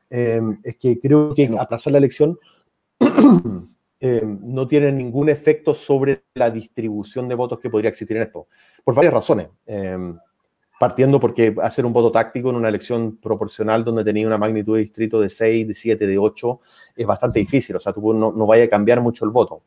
eh, 0.09 0.41
es 0.63 0.77
que 0.77 0.99
creo 0.99 1.35
que 1.35 1.55
aplazar 1.59 1.93
la 1.93 1.99
elección 1.99 2.39
eh, 4.01 4.23
no 4.41 4.67
tiene 4.67 4.91
ningún 4.91 5.29
efecto 5.29 5.75
sobre 5.75 6.23
la 6.33 6.51
distribución 6.51 7.29
de 7.29 7.35
votos 7.35 7.61
que 7.61 7.69
podría 7.69 7.91
existir 7.91 8.17
en 8.17 8.23
esto, 8.23 8.49
por 8.85 8.95
varias 8.95 9.13
razones 9.13 9.51
partiendo 10.79 11.19
porque 11.19 11.55
hacer 11.63 11.87
un 11.87 11.93
voto 11.93 12.13
táctico 12.13 12.51
en 12.51 12.57
una 12.57 12.69
elección 12.69 13.17
proporcional 13.17 13.85
donde 13.85 14.05
tenía 14.05 14.27
una 14.27 14.39
magnitud 14.39 14.75
de 14.77 14.83
distrito 14.83 15.21
de 15.21 15.31
6, 15.31 15.69
de 15.69 15.75
7, 15.75 16.07
de 16.07 16.19
8, 16.19 16.61
es 16.97 17.07
bastante 17.07 17.39
difícil. 17.39 17.77
O 17.77 17.81
sea, 17.81 17.93
tú 17.93 18.13
no, 18.13 18.33
no 18.33 18.47
vaya 18.47 18.65
a 18.65 18.69
cambiar 18.69 19.01
mucho 19.01 19.25
el 19.25 19.31
voto. 19.31 19.63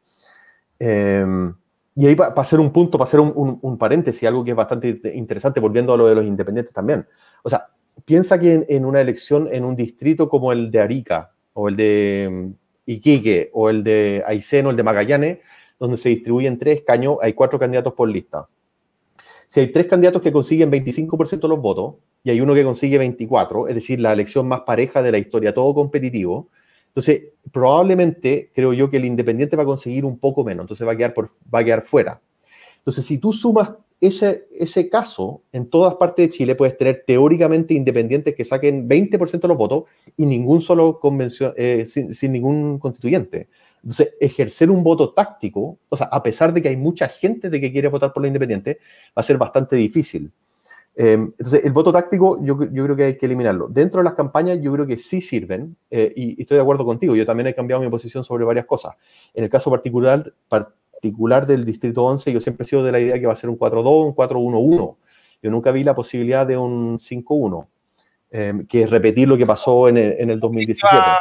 Em, 0.77 1.53
y 1.95 2.05
ahí, 2.05 2.15
para 2.15 2.33
hacer 2.33 2.59
un 2.59 2.71
punto, 2.71 2.97
para 2.97 3.07
hacer 3.07 3.19
un, 3.19 3.59
un, 3.61 3.77
paréntesis, 3.77 4.27
algo 4.27 4.43
que 4.43 4.51
es 4.51 4.57
bastante 4.57 5.01
interesante, 5.15 5.59
volviendo 5.59 5.93
a 5.93 5.97
lo 5.97 6.07
de 6.07 6.15
los 6.15 6.25
independientes 6.25 6.73
también. 6.73 7.05
O 7.43 7.49
sea, 7.49 7.67
piensa 8.05 8.39
que 8.39 8.65
en, 8.69 8.85
una 8.85 9.01
elección, 9.01 9.49
en 9.51 9.65
un 9.65 9.75
distrito 9.75 10.29
como 10.29 10.51
el 10.51 10.69
de 10.69 10.79
Arica, 10.79 11.31
o 11.53 11.69
el 11.69 11.75
de 11.75 12.23
em, 12.25 12.55
Iquique, 12.85 13.49
o 13.53 13.69
el 13.69 13.83
de 13.83 14.23
Aysén, 14.27 14.67
o 14.67 14.69
el 14.69 14.77
de 14.77 14.83
Magallanes, 14.83 15.39
donde 15.79 15.97
se 15.97 16.09
distribuyen 16.09 16.59
tres 16.59 16.83
caños, 16.85 17.17
hay 17.21 17.33
cuatro 17.33 17.57
candidatos 17.57 17.93
por 17.93 18.07
lista 18.07 18.47
si 19.49 19.61
hay 19.61 19.71
tres 19.71 19.87
candidatos 19.87 20.21
que 20.21 20.31
consiguen 20.31 20.69
25% 20.69 21.39
de 21.39 21.47
los 21.47 21.59
votos, 21.59 21.95
y 22.23 22.29
hay 22.29 22.39
uno 22.39 22.53
que 22.53 22.63
consigue 22.63 22.99
24, 22.99 23.67
es 23.67 23.73
decir, 23.73 23.99
la 23.99 24.13
elección 24.13 24.47
más 24.47 24.61
pareja 24.61 25.01
de 25.01 25.11
la 25.11 25.17
historia, 25.17 25.55
todo 25.55 25.73
competitivo. 25.73 26.49
Entonces, 26.89 27.29
probablemente 27.51 28.51
creo 28.53 28.73
yo 28.73 28.91
que 28.91 28.97
el 28.97 29.05
Independiente 29.05 29.55
va 29.55 29.63
a 29.63 29.65
conseguir 29.65 30.05
un 30.05 30.19
poco 30.19 30.43
menos, 30.43 30.65
entonces 30.65 30.87
va 30.87 30.91
a 30.91 30.95
quedar, 30.95 31.15
por, 31.15 31.29
va 31.51 31.59
a 31.59 31.63
quedar 31.63 31.81
fuera. 31.81 32.21
Entonces, 32.77 33.03
si 33.03 33.17
tú 33.17 33.33
sumas 33.33 33.73
ese, 33.99 34.47
ese 34.51 34.87
caso, 34.87 35.41
en 35.51 35.67
todas 35.67 35.95
partes 35.95 36.27
de 36.27 36.29
Chile 36.29 36.53
puedes 36.53 36.77
tener 36.77 37.03
teóricamente 37.07 37.73
independientes 37.73 38.35
que 38.35 38.45
saquen 38.45 38.87
20% 38.87 39.41
de 39.41 39.47
los 39.47 39.57
votos 39.57 39.85
y 40.15 40.27
ningún 40.27 40.61
solo 40.61 40.99
convención, 40.99 41.53
eh, 41.57 41.87
sin, 41.87 42.13
sin, 42.13 42.33
ningún 42.33 42.77
constituyente. 42.77 43.47
Entonces, 43.83 44.13
ejercer 44.19 44.69
un 44.69 44.83
voto 44.83 45.13
táctico, 45.13 45.77
o 45.89 45.97
sea, 45.97 46.07
a 46.07 46.21
pesar 46.21 46.53
de 46.53 46.61
que 46.61 46.69
hay 46.69 46.77
mucha 46.77 47.07
gente 47.07 47.49
de 47.49 47.61
que 47.61 47.71
quiere 47.71 47.87
votar 47.87 48.13
por 48.13 48.21
la 48.21 48.27
independiente, 48.27 48.79
va 49.09 49.21
a 49.21 49.23
ser 49.23 49.37
bastante 49.37 49.75
difícil. 49.75 50.31
Eh, 50.95 51.13
entonces, 51.13 51.63
el 51.63 51.71
voto 51.71 51.91
táctico 51.91 52.43
yo, 52.43 52.59
yo, 52.71 52.83
creo 52.83 52.95
que 52.95 53.03
hay 53.03 53.17
que 53.17 53.25
eliminarlo. 53.25 53.67
Dentro 53.67 53.99
de 53.99 54.03
las 54.03 54.15
campañas 54.15 54.59
yo 54.61 54.73
creo 54.73 54.85
que 54.85 54.99
sí 54.99 55.21
sirven 55.21 55.77
eh, 55.89 56.11
y, 56.15 56.39
y, 56.39 56.41
estoy 56.41 56.55
de 56.55 56.61
acuerdo 56.61 56.83
contigo. 56.83 57.15
Yo 57.15 57.25
también 57.25 57.47
he 57.47 57.55
cambiado 57.55 57.81
mi 57.81 57.89
posición 57.89 58.23
sobre 58.23 58.43
varias 58.43 58.65
cosas. 58.65 58.95
En 59.33 59.45
el 59.45 59.49
caso 59.49 59.71
particular, 59.71 60.33
par, 60.49 60.73
particular 60.99 61.47
del 61.47 61.63
Distrito 61.63 62.03
11, 62.03 62.33
yo 62.33 62.41
siempre 62.41 62.65
he 62.65 62.67
sido 62.67 62.83
de 62.83 62.91
la 62.91 62.99
idea 62.99 63.17
que 63.19 63.25
va 63.25 63.33
a 63.33 63.37
ser 63.37 63.49
un 63.49 63.57
4-2, 63.57 64.07
un 64.07 64.15
4-1-1. 64.15 64.97
Yo 65.41 65.51
nunca 65.51 65.71
vi 65.71 65.85
la 65.85 65.95
posibilidad 65.95 66.45
de 66.45 66.57
un 66.57 66.99
5-1, 66.99 67.67
eh, 68.31 68.53
que 68.67 68.83
es 68.83 68.89
repetir 68.89 69.27
lo 69.27 69.37
que 69.37 69.45
pasó 69.45 69.87
en 69.87 69.97
el, 69.97 70.15
en 70.19 70.29
el 70.29 70.39
2017. 70.41 70.93
¿Va 70.93 71.17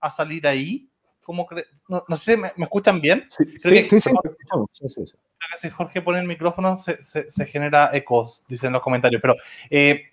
a 0.00 0.10
salir 0.10 0.46
ahí? 0.46 0.89
¿Cómo 1.30 1.46
no, 1.86 2.04
no, 2.08 2.16
sé, 2.16 2.36
¿me, 2.36 2.50
¿me, 2.56 2.64
escuchan 2.64 3.00
bien? 3.00 3.24
Sí, 3.30 3.44
sí, 3.44 3.86
sí, 3.86 4.00
sí, 4.00 4.00
sí, 4.00 4.88
sí, 4.88 5.04
Creo 5.04 5.50
que 5.52 5.58
si 5.60 5.70
Jorge 5.70 6.02
pone 6.02 6.18
el 6.18 6.26
micrófono 6.26 6.76
se, 6.76 7.00
se, 7.00 7.30
se 7.30 7.46
genera 7.46 7.90
ecos, 7.92 8.42
dicen 8.48 8.72
los 8.72 8.82
comentarios. 8.82 9.22
Pero, 9.22 9.36
eh, 9.70 10.06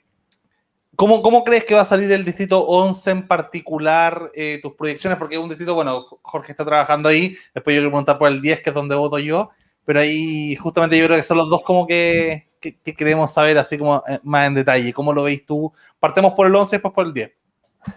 ¿Cómo, 0.96 1.24
¿Cómo, 1.24 1.44
crees 1.44 1.64
que 1.64 1.74
va 1.74 1.82
a 1.82 1.86
salir 1.86 2.12
el 2.12 2.24
distrito 2.24 2.60
11 2.68 3.10
en 3.10 3.28
particular, 3.28 4.30
eh, 4.36 4.60
tus 4.62 4.76
proyecciones? 4.76 5.18
Porque 5.18 5.34
es 5.34 5.42
un 5.42 5.50
distrito, 5.50 5.74
bueno, 5.74 6.06
Jorge 6.22 6.52
está 6.52 6.64
trabajando 6.64 7.10
ahí, 7.10 7.36
después 7.56 7.74
yo 7.74 7.80
quiero 7.80 7.90
preguntar 7.90 8.20
por 8.20 8.28
el 8.28 8.40
10, 8.40 8.62
que 8.62 8.70
es 8.70 8.76
donde 8.76 8.94
voto 8.94 9.18
yo, 9.18 9.50
pero 9.86 10.00
ahí 10.00 10.56
justamente 10.56 11.00
yo 11.00 11.08
creo 11.08 11.18
que 11.18 11.24
son 11.24 11.38
los 11.38 11.50
dos 11.50 11.64
como 11.64 11.88
que, 11.88 12.48
que, 12.62 12.78
que 12.78 12.96
queremos 12.96 13.34
saber 13.34 13.58
así 13.58 13.80
como 13.80 14.04
eh, 14.08 14.20
más 14.22 14.46
en 14.46 14.54
detalle. 14.54 14.94
¿Cómo 14.94 15.14
lo 15.14 15.24
veis 15.24 15.48
tú? 15.48 15.74
Partemos 16.00 16.34
por 16.34 16.46
el 16.46 16.54
11 16.54 16.76
y 16.76 16.78
después 16.78 16.94
por 16.94 17.08
el 17.08 17.14
10. 17.14 17.32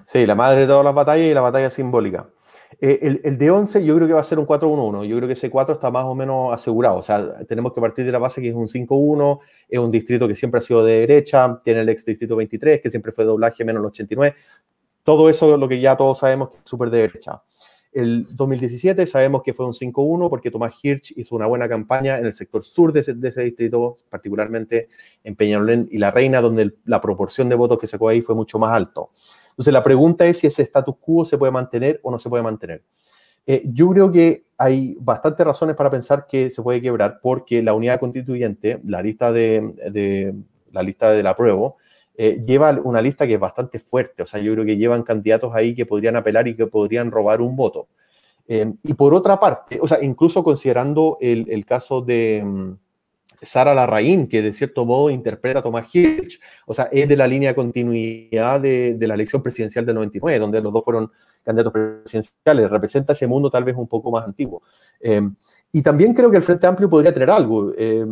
Sí, 0.06 0.26
la 0.26 0.34
madre 0.34 0.62
de 0.62 0.66
todas 0.66 0.84
las 0.84 0.94
batallas 0.94 1.26
y 1.26 1.34
la 1.34 1.42
batalla 1.42 1.70
simbólica. 1.70 2.26
Eh, 2.82 2.98
el, 3.02 3.20
el, 3.24 3.36
de 3.36 3.50
11 3.50 3.84
yo 3.84 3.94
creo 3.96 4.08
que 4.08 4.14
va 4.14 4.20
a 4.20 4.24
ser 4.24 4.38
un 4.38 4.46
4-1-1. 4.46 5.04
Yo 5.04 5.16
creo 5.16 5.26
que 5.26 5.34
ese 5.34 5.50
4 5.50 5.74
está 5.74 5.90
más 5.90 6.04
o 6.04 6.14
menos 6.14 6.52
asegurado. 6.52 6.96
O 6.96 7.02
sea, 7.02 7.44
tenemos 7.46 7.74
que 7.74 7.80
partir 7.80 8.06
de 8.06 8.12
la 8.12 8.18
base 8.18 8.40
que 8.40 8.48
es 8.48 8.54
un 8.54 8.68
5-1, 8.68 9.38
es 9.68 9.78
un 9.78 9.90
distrito 9.90 10.26
que 10.26 10.34
siempre 10.34 10.58
ha 10.60 10.62
sido 10.62 10.84
de 10.84 11.00
derecha, 11.00 11.60
tiene 11.62 11.80
el 11.82 11.88
ex 11.90 12.04
distrito 12.06 12.36
23, 12.36 12.80
que 12.80 12.90
siempre 12.90 13.12
fue 13.12 13.24
doblaje 13.24 13.64
menos 13.64 13.80
el 13.80 13.86
89. 13.86 14.34
Todo 15.02 15.28
eso 15.28 15.56
lo 15.56 15.68
que 15.68 15.80
ya 15.80 15.96
todos 15.96 16.18
sabemos 16.18 16.50
que 16.50 16.56
es 16.58 16.62
súper 16.64 16.88
de 16.90 16.98
derecha. 16.98 17.42
El 17.92 18.28
2017 18.30 19.04
sabemos 19.06 19.42
que 19.42 19.52
fue 19.52 19.66
un 19.66 19.72
5-1 19.72 20.30
porque 20.30 20.50
Tomás 20.50 20.74
Hirsch 20.80 21.12
hizo 21.16 21.34
una 21.34 21.46
buena 21.46 21.68
campaña 21.68 22.18
en 22.18 22.26
el 22.26 22.32
sector 22.32 22.62
sur 22.62 22.92
de 22.92 23.00
ese, 23.00 23.14
de 23.14 23.28
ese 23.28 23.42
distrito, 23.42 23.96
particularmente 24.08 24.88
en 25.24 25.34
Peñalolén 25.34 25.88
y 25.90 25.98
La 25.98 26.12
Reina, 26.12 26.40
donde 26.40 26.62
el, 26.62 26.78
la 26.84 27.00
proporción 27.00 27.48
de 27.48 27.56
votos 27.56 27.78
que 27.78 27.88
sacó 27.88 28.08
ahí 28.08 28.22
fue 28.22 28.36
mucho 28.36 28.58
más 28.58 28.72
alto. 28.72 29.10
Entonces, 29.50 29.72
la 29.72 29.82
pregunta 29.82 30.26
es 30.26 30.38
si 30.38 30.46
ese 30.46 30.62
status 30.62 30.94
quo 31.00 31.24
se 31.24 31.38
puede 31.38 31.52
mantener 31.52 32.00
o 32.02 32.10
no 32.10 32.18
se 32.18 32.28
puede 32.28 32.42
mantener. 32.42 32.82
Eh, 33.46 33.62
yo 33.72 33.88
creo 33.90 34.12
que 34.12 34.44
hay 34.56 34.96
bastantes 35.00 35.46
razones 35.46 35.74
para 35.76 35.90
pensar 35.90 36.26
que 36.26 36.50
se 36.50 36.62
puede 36.62 36.82
quebrar 36.82 37.18
porque 37.22 37.62
la 37.62 37.74
unidad 37.74 37.98
constituyente, 37.98 38.78
la 38.84 39.02
lista 39.02 39.32
de, 39.32 39.60
de 39.90 40.34
la 40.70 40.82
lista 40.82 41.10
del 41.12 41.26
apruebo, 41.26 41.76
eh, 42.16 42.44
lleva 42.46 42.78
una 42.84 43.00
lista 43.00 43.26
que 43.26 43.34
es 43.34 43.40
bastante 43.40 43.78
fuerte. 43.78 44.22
O 44.22 44.26
sea, 44.26 44.40
yo 44.40 44.52
creo 44.52 44.64
que 44.64 44.76
llevan 44.76 45.02
candidatos 45.02 45.54
ahí 45.54 45.74
que 45.74 45.86
podrían 45.86 46.16
apelar 46.16 46.46
y 46.48 46.54
que 46.54 46.66
podrían 46.66 47.10
robar 47.10 47.40
un 47.40 47.56
voto. 47.56 47.88
Eh, 48.46 48.72
y 48.82 48.94
por 48.94 49.14
otra 49.14 49.40
parte, 49.40 49.78
o 49.80 49.88
sea, 49.88 50.02
incluso 50.02 50.44
considerando 50.44 51.16
el, 51.20 51.46
el 51.50 51.64
caso 51.64 52.02
de, 52.02 52.42
mm, 52.44 52.72
Sara 53.42 53.74
Larraín, 53.74 54.28
que 54.28 54.42
de 54.42 54.52
cierto 54.52 54.84
modo 54.84 55.10
interpreta 55.10 55.60
a 55.60 55.62
Tomás 55.62 55.88
Hirsch, 55.94 56.40
o 56.66 56.74
sea, 56.74 56.88
es 56.92 57.08
de 57.08 57.16
la 57.16 57.26
línea 57.26 57.54
continuidad 57.54 58.60
de, 58.60 58.96
la 59.00 59.14
elección 59.14 59.42
presidencial 59.42 59.86
del 59.86 59.94
99, 59.94 60.38
donde 60.38 60.60
los 60.60 60.72
dos 60.72 60.84
fueron 60.84 61.10
candidatos 61.42 61.72
presidenciales, 61.72 62.70
representa 62.70 63.12
ese 63.12 63.26
mundo 63.26 63.50
tal 63.50 63.64
vez 63.64 63.74
un 63.76 63.88
poco 63.88 64.10
más 64.10 64.24
antiguo. 64.24 64.62
Eh, 65.00 65.22
y 65.72 65.82
también 65.82 66.14
creo 66.14 66.30
que 66.30 66.36
el 66.36 66.42
Frente 66.42 66.66
Amplio 66.66 66.90
podría 66.90 67.14
tener 67.14 67.30
algo, 67.30 67.72
eh, 67.76 68.04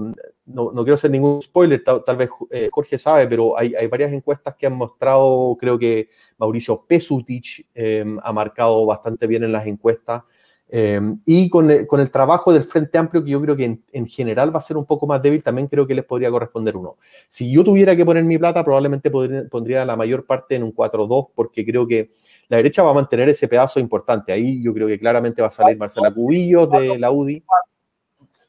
no, 0.47 0.73
no, 0.73 0.83
quiero 0.83 0.95
hacer 0.95 1.11
ningún 1.11 1.43
spoiler, 1.43 1.83
tal, 1.85 2.17
vez 2.17 2.31
eh, 2.51 2.69
Jorge 2.71 2.99
sabe, 2.99 3.27
pero 3.27 3.59
hay, 3.59 3.73
varias 3.89 4.13
encuestas 4.13 4.55
que 4.55 4.67
han 4.67 4.77
mostrado, 4.77 5.57
creo 5.59 5.79
que 5.79 6.09
Mauricio 6.39 6.85
Pesutich 6.87 7.67
eh, 7.75 8.05
ha 8.23 8.33
marcado 8.33 8.87
bastante 8.87 9.27
bien 9.27 9.43
en 9.43 9.53
las 9.53 9.67
encuestas, 9.67 10.23
eh, 10.71 11.01
y 11.25 11.49
con 11.49 11.71
el, 11.71 11.87
con 11.87 12.01
el, 12.01 12.11
trabajo 12.11 12.53
del 12.53 12.65
Frente 12.65 12.99
Amplio, 12.99 13.25
que 13.25 13.31
yo 13.31 13.41
creo 13.41 13.57
que 13.57 13.65
en, 13.65 13.85
en, 13.93 14.07
general 14.07 14.55
va 14.55 14.59
a 14.59 14.63
ser 14.63 14.77
un 14.77 14.85
poco 14.85 15.07
más 15.07 15.23
débil, 15.23 15.43
también 15.43 15.67
creo 15.67 15.87
que 15.87 15.95
les 15.95 16.05
podría 16.05 16.31
corresponder 16.31 16.77
uno. 16.77 16.97
Si 17.29 17.51
yo 17.51 17.65
tuviera 17.65 17.97
que 17.97 18.05
poner 18.05 18.25
mi 18.25 18.37
plata, 18.37 18.63
probablemente 18.63 19.11
podría, 19.11 19.49
pondría 19.49 19.85
la 19.87 19.97
mayor 19.97 20.27
parte 20.27 20.57
en 20.57 20.63
un 20.63 20.75
4-2, 20.75 21.31
porque 21.35 21.65
creo 21.65 21.87
que 21.87 22.11
la 22.49 22.59
derecha 22.59 22.83
va 22.83 22.91
a 22.91 22.95
mantener 22.95 23.31
ese 23.31 23.49
pedazo 23.49 23.81
importante. 23.81 24.33
Ahí 24.33 24.63
yo 24.63 24.75
creo 24.75 24.87
que 24.89 24.99
claramente 24.99 25.41
va 25.41 25.49
a 25.49 25.53
salir 25.53 25.79
Marcela 25.79 26.11
Cubillos 26.11 26.71
de 26.71 26.99
la 26.99 27.11
UDI. 27.11 27.43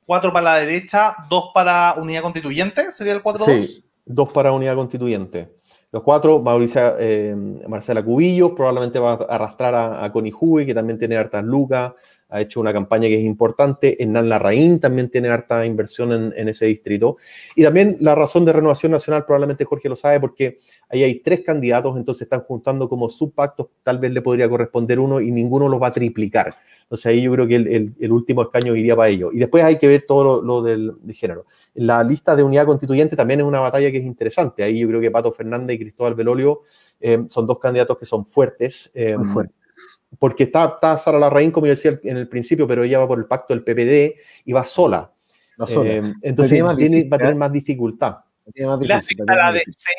Cuatro 0.05 0.33
para 0.33 0.45
la 0.45 0.55
derecha, 0.55 1.15
dos 1.29 1.51
para 1.53 1.93
Unidad 1.97 2.23
Constituyente, 2.23 2.91
¿sería 2.91 3.13
el 3.13 3.23
4-2? 3.23 3.61
Sí, 3.61 3.85
dos 4.05 4.29
para 4.31 4.51
Unidad 4.51 4.75
Constituyente. 4.75 5.58
Los 5.91 6.03
cuatro, 6.03 6.39
Mauricia, 6.39 6.95
eh, 6.99 7.35
Marcela 7.67 8.03
Cubillos, 8.03 8.51
probablemente 8.55 8.99
va 8.99 9.13
a 9.13 9.35
arrastrar 9.35 9.73
a, 9.73 10.03
a 10.05 10.11
Connie 10.11 10.31
que 10.65 10.73
también 10.73 10.99
tiene 10.99 11.17
hartas 11.17 11.43
lucas, 11.43 11.93
ha 12.29 12.41
hecho 12.41 12.59
una 12.59 12.71
campaña 12.71 13.07
que 13.07 13.19
es 13.19 13.25
importante. 13.25 14.01
Hernán 14.01 14.29
Larraín 14.29 14.79
también 14.79 15.09
tiene 15.09 15.29
harta 15.29 15.65
inversión 15.65 16.33
en, 16.35 16.49
ese 16.49 16.65
distrito. 16.67 17.17
Y 17.55 17.63
también 17.63 17.97
la 17.99 18.15
razón 18.15 18.45
de 18.45 18.53
renovación 18.53 18.91
nacional, 18.91 19.25
probablemente 19.25 19.65
Jorge 19.65 19.89
lo 19.89 19.95
sabe, 19.95 20.19
porque 20.19 20.57
ahí 20.89 21.03
hay 21.03 21.19
tres 21.19 21.41
candidatos, 21.41 21.97
entonces 21.97 22.23
están 22.23 22.41
juntando 22.41 22.87
como 22.87 23.09
subpactos, 23.09 23.67
tal 23.83 23.97
vez 23.97 24.11
le 24.11 24.21
podría 24.21 24.47
corresponder 24.47 24.99
uno 24.99 25.19
y 25.19 25.31
ninguno 25.31 25.67
los 25.67 25.81
va 25.81 25.87
a 25.87 25.93
triplicar. 25.93 26.55
Entonces 26.83 27.05
ahí 27.07 27.21
yo 27.21 27.31
creo 27.31 27.47
que 27.47 27.55
el, 27.55 28.11
último 28.11 28.43
escaño 28.43 28.75
iría 28.75 28.95
para 28.95 29.09
ello. 29.09 29.29
Y 29.31 29.39
después 29.39 29.63
hay 29.63 29.77
que 29.77 29.87
ver 29.87 30.05
todo 30.07 30.41
lo, 30.41 30.61
del 30.61 30.93
de 31.01 31.13
género. 31.13 31.45
La 31.75 32.03
lista 32.03 32.35
de 32.35 32.43
unidad 32.43 32.65
constituyente 32.65 33.15
también 33.15 33.41
es 33.41 33.45
una 33.45 33.59
batalla 33.59 33.91
que 33.91 33.97
es 33.97 34.05
interesante. 34.05 34.63
Ahí 34.63 34.79
yo 34.79 34.87
creo 34.87 35.01
que 35.01 35.11
Pato 35.11 35.31
Fernández 35.31 35.75
y 35.75 35.79
Cristóbal 35.79 36.15
Belolio 36.15 36.61
eh, 36.99 37.25
son 37.27 37.45
dos 37.45 37.59
candidatos 37.59 37.97
que 37.97 38.07
son 38.07 38.25
fuertes. 38.25 38.89
Eh, 38.95 39.15
fuertes 39.31 39.58
porque 40.17 40.43
está, 40.43 40.65
está 40.65 40.97
Sara 40.97 41.19
Larraín, 41.19 41.51
como 41.51 41.67
yo 41.67 41.71
decía 41.71 41.99
en 42.03 42.17
el 42.17 42.27
principio, 42.27 42.67
pero 42.67 42.83
ella 42.83 42.99
va 42.99 43.07
por 43.07 43.19
el 43.19 43.25
pacto 43.25 43.53
del 43.53 43.63
PPD 43.63 44.19
y 44.45 44.53
va 44.53 44.65
sola. 44.65 45.11
Va 45.61 45.67
sola. 45.67 45.89
Eh, 45.89 46.13
entonces 46.21 46.53
tiene 46.53 46.75
tiene, 46.75 47.09
va 47.09 47.17
a 47.17 47.19
tener 47.19 47.35
más 47.35 47.51
dificultad. 47.51 48.17
Tiene 48.53 48.69
más 48.69 48.79
difícil, 48.79 49.17
la, 49.27 49.35
la 49.35 49.51
DC, 49.51 49.89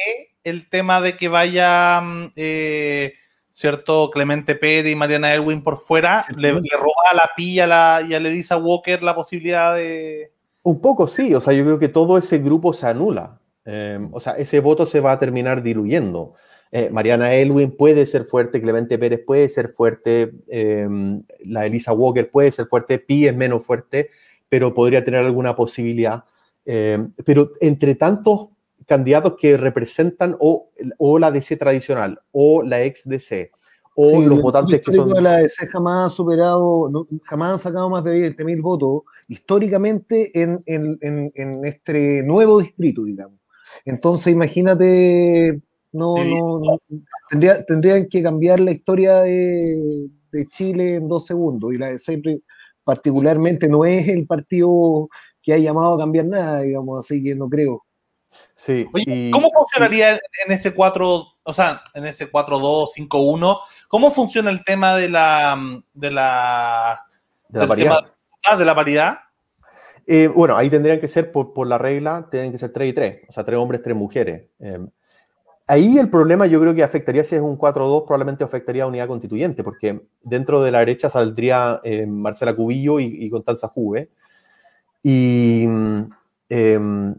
el 0.42 0.68
tema 0.68 1.00
de 1.00 1.16
que 1.16 1.28
vaya, 1.28 2.02
eh, 2.34 3.14
¿cierto? 3.52 4.10
Clemente 4.10 4.56
Pérez 4.56 4.90
y 4.90 4.96
Mariana 4.96 5.32
Elwin 5.32 5.62
por 5.62 5.78
fuera, 5.78 6.24
sí, 6.24 6.34
le, 6.36 6.54
le, 6.54 6.76
roba 6.76 7.10
a 7.12 7.14
la 7.14 7.30
pilla 7.36 7.66
la, 7.68 8.02
y 8.08 8.14
a 8.14 8.56
Walker 8.56 9.02
la 9.04 9.14
posibilidad 9.14 9.76
de... 9.76 10.32
Un 10.62 10.80
poco 10.80 11.06
sí, 11.06 11.32
o 11.34 11.40
sea, 11.40 11.52
yo 11.52 11.62
creo 11.64 11.78
que 11.78 11.88
todo 11.88 12.18
ese 12.18 12.38
grupo 12.38 12.72
se 12.72 12.86
anula. 12.88 13.38
Eh, 13.64 14.00
o 14.10 14.18
sea, 14.18 14.32
ese 14.32 14.58
voto 14.60 14.84
se 14.84 15.00
va 15.00 15.12
a 15.12 15.18
terminar 15.18 15.62
diluyendo. 15.62 16.34
Eh, 16.72 16.88
Mariana 16.90 17.34
Elwin 17.34 17.72
puede 17.76 18.06
ser 18.06 18.24
fuerte, 18.24 18.60
Clemente 18.60 18.96
Pérez 18.96 19.22
puede 19.26 19.48
ser 19.48 19.70
fuerte, 19.70 20.32
eh, 20.46 20.88
la 21.44 21.66
Elisa 21.66 21.92
Walker 21.92 22.30
puede 22.30 22.52
ser 22.52 22.66
fuerte, 22.66 23.00
Pi 23.00 23.26
es 23.26 23.36
menos 23.36 23.64
fuerte, 23.64 24.10
pero 24.48 24.72
podría 24.72 25.04
tener 25.04 25.24
alguna 25.24 25.56
posibilidad. 25.56 26.24
Eh, 26.64 27.08
pero 27.24 27.50
entre 27.60 27.96
tantos 27.96 28.50
candidatos 28.86 29.34
que 29.36 29.56
representan 29.56 30.36
o, 30.38 30.70
o, 30.98 31.18
la 31.18 31.32
DC 31.32 31.56
tradicional 31.56 32.20
o 32.32 32.62
la 32.62 32.82
ex 32.82 33.08
DC 33.08 33.50
o 33.94 34.20
sí, 34.20 34.26
los 34.26 34.40
votantes 34.40 34.80
que 34.80 34.92
son... 34.92 35.10
La 35.22 35.38
DC 35.38 35.66
jamás 35.66 36.06
ha 36.06 36.14
superado, 36.14 36.88
no, 36.88 37.06
jamás 37.24 37.52
han 37.52 37.58
sacado 37.58 37.90
más 37.90 38.04
de 38.04 38.36
20.000 38.36 38.62
votos 38.62 39.02
históricamente 39.26 40.30
en, 40.40 40.62
en, 40.66 40.98
en, 41.00 41.32
en 41.34 41.64
este 41.64 42.22
nuevo 42.22 42.60
distrito, 42.60 43.04
digamos. 43.04 43.38
Entonces, 43.84 44.32
imagínate 44.32 45.60
no, 45.92 46.16
sí. 46.16 46.34
no, 46.34 46.58
no 46.60 46.80
tendría, 47.28 47.64
tendrían 47.64 48.08
que 48.08 48.22
cambiar 48.22 48.60
la 48.60 48.70
historia 48.70 49.20
de, 49.20 50.08
de, 50.32 50.46
Chile 50.46 50.96
en 50.96 51.08
dos 51.08 51.26
segundos. 51.26 51.72
Y 51.72 51.78
la 51.78 51.88
de 51.90 51.98
siempre, 51.98 52.40
particularmente, 52.84 53.68
no 53.68 53.84
es 53.84 54.08
el 54.08 54.26
partido 54.26 55.08
que 55.42 55.54
ha 55.54 55.58
llamado 55.58 55.94
a 55.94 55.98
cambiar 55.98 56.26
nada, 56.26 56.60
digamos, 56.60 56.98
así 56.98 57.22
que 57.22 57.34
no 57.34 57.48
creo. 57.48 57.84
Sí. 58.54 58.86
Oye, 58.92 59.04
y, 59.06 59.30
¿cómo 59.30 59.50
funcionaría 59.50 60.14
en 60.14 60.52
ese 60.52 60.74
4, 60.74 61.24
o 61.42 61.52
sea, 61.52 61.82
en 61.94 62.06
ese 62.06 62.30
4-2-5-1? 62.30 63.58
¿Cómo 63.88 64.10
funciona 64.10 64.50
el 64.50 64.64
tema 64.64 64.96
de 64.96 65.08
la 65.08 65.82
de 65.94 66.10
la, 66.10 67.00
de 67.48 67.60
la 67.60 67.66
paridad? 67.66 67.98
Tema, 68.42 68.56
de 68.58 68.64
la 68.64 68.74
paridad? 68.74 69.18
Eh, 70.06 70.28
bueno, 70.28 70.56
ahí 70.56 70.70
tendrían 70.70 71.00
que 71.00 71.08
ser 71.08 71.30
por, 71.30 71.52
por, 71.52 71.66
la 71.66 71.78
regla, 71.78 72.28
tienen 72.30 72.52
que 72.52 72.58
ser 72.58 72.72
3 72.72 72.90
y 72.90 72.92
3, 72.92 73.20
o 73.28 73.32
sea, 73.32 73.44
3 73.44 73.58
hombres, 73.58 73.82
3 73.82 73.96
mujeres. 73.96 74.48
Eh, 74.58 74.78
ahí 75.70 75.98
el 75.98 76.10
problema 76.10 76.46
yo 76.46 76.60
creo 76.60 76.74
que 76.74 76.82
afectaría, 76.82 77.22
si 77.22 77.36
es 77.36 77.42
un 77.42 77.56
4-2, 77.56 78.04
probablemente 78.04 78.42
afectaría 78.42 78.84
a 78.84 78.88
unidad 78.88 79.06
constituyente, 79.06 79.62
porque 79.62 80.00
dentro 80.22 80.62
de 80.62 80.72
la 80.72 80.80
derecha 80.80 81.08
saldría 81.08 81.80
eh, 81.84 82.06
Marcela 82.06 82.54
Cubillo 82.54 82.98
y, 82.98 83.04
y 83.04 83.30
Constanza 83.30 83.68
Juve. 83.68 84.10
Y, 85.02 85.64
em, 86.48 87.14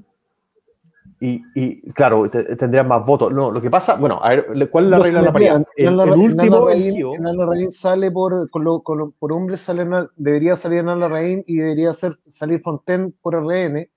y, 1.20 1.43
y, 1.56 1.82
claro, 1.93 2.30
tendrían 2.30 2.88
más 2.88 3.06
votos. 3.06 3.32
No, 3.32 3.52
lo 3.52 3.62
que 3.62 3.70
pasa, 3.70 3.95
bueno, 3.95 4.20
a 4.22 4.30
ver, 4.30 4.70
¿cuál 4.70 4.86
es 4.86 4.89
la 4.89 4.99
regla 4.99 5.20
de 5.20 5.26
la 5.26 5.34
paridad? 5.34 5.64
El, 5.78 5.99
el, 5.99 6.12
último 6.12 6.68
Reín 6.68 7.72
sale 7.72 8.12
por, 8.12 8.49
con 8.49 8.64
lo, 8.64 8.82
con 8.82 9.14
por 9.14 9.32
hombres, 9.32 9.62
sale, 9.62 9.88
debería 10.18 10.56
salir 10.56 10.84
Nala 10.84 11.08
Reín 11.08 11.43
y 11.47 11.58
debería 11.58 11.93
ser, 11.93 12.18
salir 12.28 12.60
Fontaine 12.62 13.14
por 13.22 13.36
RN 13.36 13.88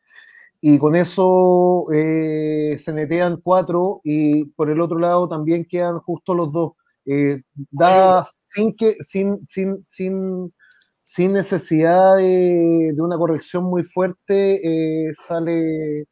y 0.67 0.79
con 0.79 0.97
eso 0.97 1.93
eh, 1.93 2.79
se 2.79 2.95
netean 2.95 3.39
cuatro 3.43 4.01
y 4.03 4.47
por 4.47 4.71
el 4.71 4.81
otro 4.81 4.99
lado 4.99 5.29
también 5.29 5.67
quedan 5.67 5.99
justo 5.99 6.35
los 6.35 6.55
dos. 6.55 6.73
Eh, 7.05 7.43
da 7.71 8.25
sin 8.49 8.75
que, 8.75 8.97
sin, 9.01 9.47
sin, 9.47 9.85
sin, 9.87 10.55
sin 11.03 11.35
necesidad 11.35 12.17
de, 12.17 12.93
de 12.95 13.03
una 13.03 13.19
corrección 13.19 13.65
muy 13.65 13.85
fuerte, 13.85 15.09
eh, 15.09 15.13
sale. 15.23 16.07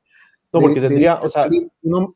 No, 0.53 0.61
porque 0.61 0.83
de, 0.83 0.89
tendría, 0.89 1.15
de, 1.15 1.27
o 1.27 1.29
sea, 1.31 1.49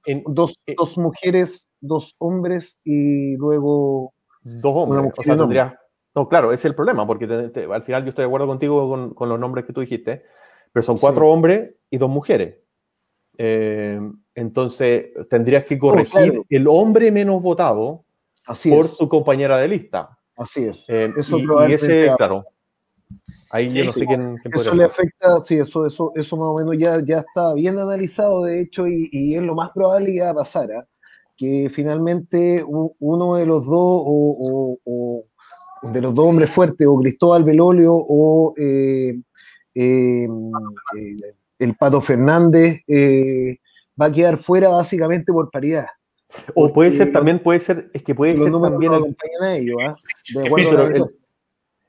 en, 0.05 0.22
dos, 0.26 0.57
dos, 0.76 0.99
mujeres, 0.99 1.72
dos 1.80 2.16
hombres 2.18 2.82
y 2.84 3.34
luego. 3.39 4.12
Dos 4.45 4.72
hombres, 4.74 5.11
o 5.16 5.22
sea, 5.22 5.39
tendría. 5.39 5.80
No, 6.14 6.28
claro, 6.28 6.53
ese 6.53 6.61
es 6.61 6.64
el 6.66 6.74
problema, 6.74 7.07
porque 7.07 7.26
te, 7.26 7.49
te, 7.49 7.64
al 7.64 7.82
final 7.82 8.05
yo 8.05 8.11
estoy 8.11 8.24
de 8.24 8.26
acuerdo 8.26 8.47
contigo 8.47 8.91
con, 8.91 9.14
con 9.14 9.30
los 9.30 9.41
nombres 9.41 9.64
que 9.64 9.72
tú 9.72 9.80
dijiste 9.80 10.24
pero 10.77 10.85
son 10.85 10.99
cuatro 10.99 11.24
sí. 11.24 11.33
hombres 11.33 11.70
y 11.89 11.97
dos 11.97 12.11
mujeres. 12.11 12.57
Eh, 13.39 13.99
entonces, 14.35 15.07
tendrías 15.31 15.64
que 15.64 15.79
corregir 15.79 16.20
oh, 16.20 16.24
claro. 16.33 16.45
el 16.51 16.68
hombre 16.68 17.11
menos 17.11 17.41
votado 17.41 18.05
Así 18.47 18.68
por 18.68 18.85
es. 18.85 18.95
su 18.95 19.09
compañera 19.09 19.57
de 19.57 19.68
lista. 19.68 20.18
Así 20.37 20.64
es. 20.64 20.85
Eh, 20.91 21.14
eso 21.16 21.39
y, 21.39 21.47
y 21.70 21.72
ese, 21.72 22.11
claro. 22.18 22.45
Ahí 23.49 23.72
yo 23.72 23.87
no 23.87 23.93
sé 23.93 24.05
quién, 24.05 24.37
quién 24.37 24.55
Eso 24.55 24.74
le 24.74 24.85
afecta, 24.85 25.43
sí, 25.43 25.55
eso, 25.55 25.87
eso, 25.87 26.12
eso 26.14 26.37
más 26.37 26.49
o 26.51 26.55
menos 26.57 26.77
ya, 26.79 27.03
ya 27.03 27.20
está 27.20 27.55
bien 27.55 27.79
analizado, 27.79 28.45
de 28.45 28.61
hecho, 28.61 28.87
y, 28.87 29.09
y 29.11 29.35
es 29.35 29.43
lo 29.43 29.55
más 29.55 29.70
probable 29.70 30.12
que 30.12 30.20
va 30.20 30.31
a 30.31 30.35
pasar, 30.35 30.70
¿eh? 30.70 30.83
que 31.39 31.70
finalmente 31.72 32.62
uno 32.66 33.35
de 33.37 33.47
los 33.47 33.64
dos, 33.64 34.03
o, 34.05 34.79
o, 34.85 35.24
o, 35.83 35.91
de 35.91 36.03
los 36.03 36.14
dos 36.14 36.27
hombres 36.27 36.51
fuertes, 36.51 36.87
o 36.87 36.99
Cristóbal 36.99 37.45
Belolio, 37.45 37.95
o 37.95 38.53
eh, 38.59 39.22
el 39.77 41.77
Pato 41.79 42.01
Fernández 42.01 42.81
eh, 42.87 43.59
va 44.01 44.07
a 44.07 44.12
quedar 44.12 44.39
fuera 44.39 44.68
básicamente 44.68 45.33
por 45.33 45.51
paridad. 45.51 45.87
O 46.55 46.72
puede 46.72 46.93
ser, 46.93 47.12
también 47.12 47.43
puede 47.43 47.61
ser, 47.61 47.91
es 47.95 48.03
que 48.03 48.14
puede 48.14 48.37
ser 48.37 48.51
también. 48.51 48.91
No 48.91 48.99
acompañan 48.99 49.43
a 49.43 49.57
ellos, 49.57 49.79
¿eh? 49.81 49.95
sí, 50.22 50.39
el, 50.39 51.05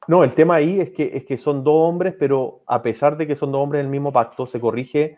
no, 0.08 0.24
el 0.24 0.34
tema 0.34 0.56
ahí 0.56 0.80
es 0.80 0.92
que, 0.92 1.12
es 1.14 1.26
que 1.26 1.38
son 1.38 1.64
dos 1.64 1.76
hombres, 1.76 2.16
pero 2.18 2.62
a 2.66 2.82
pesar 2.82 3.18
de 3.18 3.28
que 3.28 3.36
son 3.36 3.52
dos 3.52 3.62
hombres 3.62 3.82
en 3.82 3.88
el 3.88 3.92
mismo 3.92 4.14
pacto, 4.14 4.48
se 4.48 4.60
corrige 4.60 5.18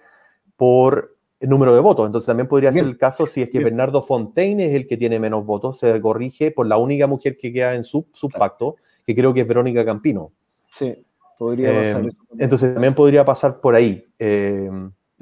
por 0.55 1.15
el 1.39 1.49
número 1.49 1.75
de 1.75 1.79
votos. 1.79 2.07
Entonces 2.07 2.25
también 2.25 2.47
podría 2.47 2.71
Bien. 2.71 2.85
ser 2.85 2.91
el 2.91 2.97
caso 2.97 3.27
si 3.27 3.41
es 3.41 3.49
que 3.49 3.59
Bien. 3.59 3.65
Bernardo 3.65 4.01
Fontaine 4.01 4.65
es 4.65 4.73
el 4.73 4.87
que 4.87 4.97
tiene 4.97 5.19
menos 5.19 5.45
votos, 5.45 5.79
se 5.79 6.01
corrige 6.01 6.51
por 6.51 6.65
la 6.65 6.77
única 6.77 7.05
mujer 7.05 7.37
que 7.37 7.53
queda 7.53 7.75
en 7.75 7.83
su, 7.83 8.07
su 8.13 8.29
pacto, 8.29 8.77
que 9.05 9.15
creo 9.15 9.33
que 9.33 9.41
es 9.41 9.47
Verónica 9.47 9.85
Campino. 9.85 10.31
Sí. 10.71 11.05
Podría 11.39 11.69
pasar 11.69 11.85
eso 11.85 11.93
también. 11.93 12.17
Entonces 12.37 12.73
también 12.73 12.93
podría 12.93 13.23
pasar 13.23 13.61
por 13.61 13.73
ahí. 13.73 14.05
Eh, 14.19 14.69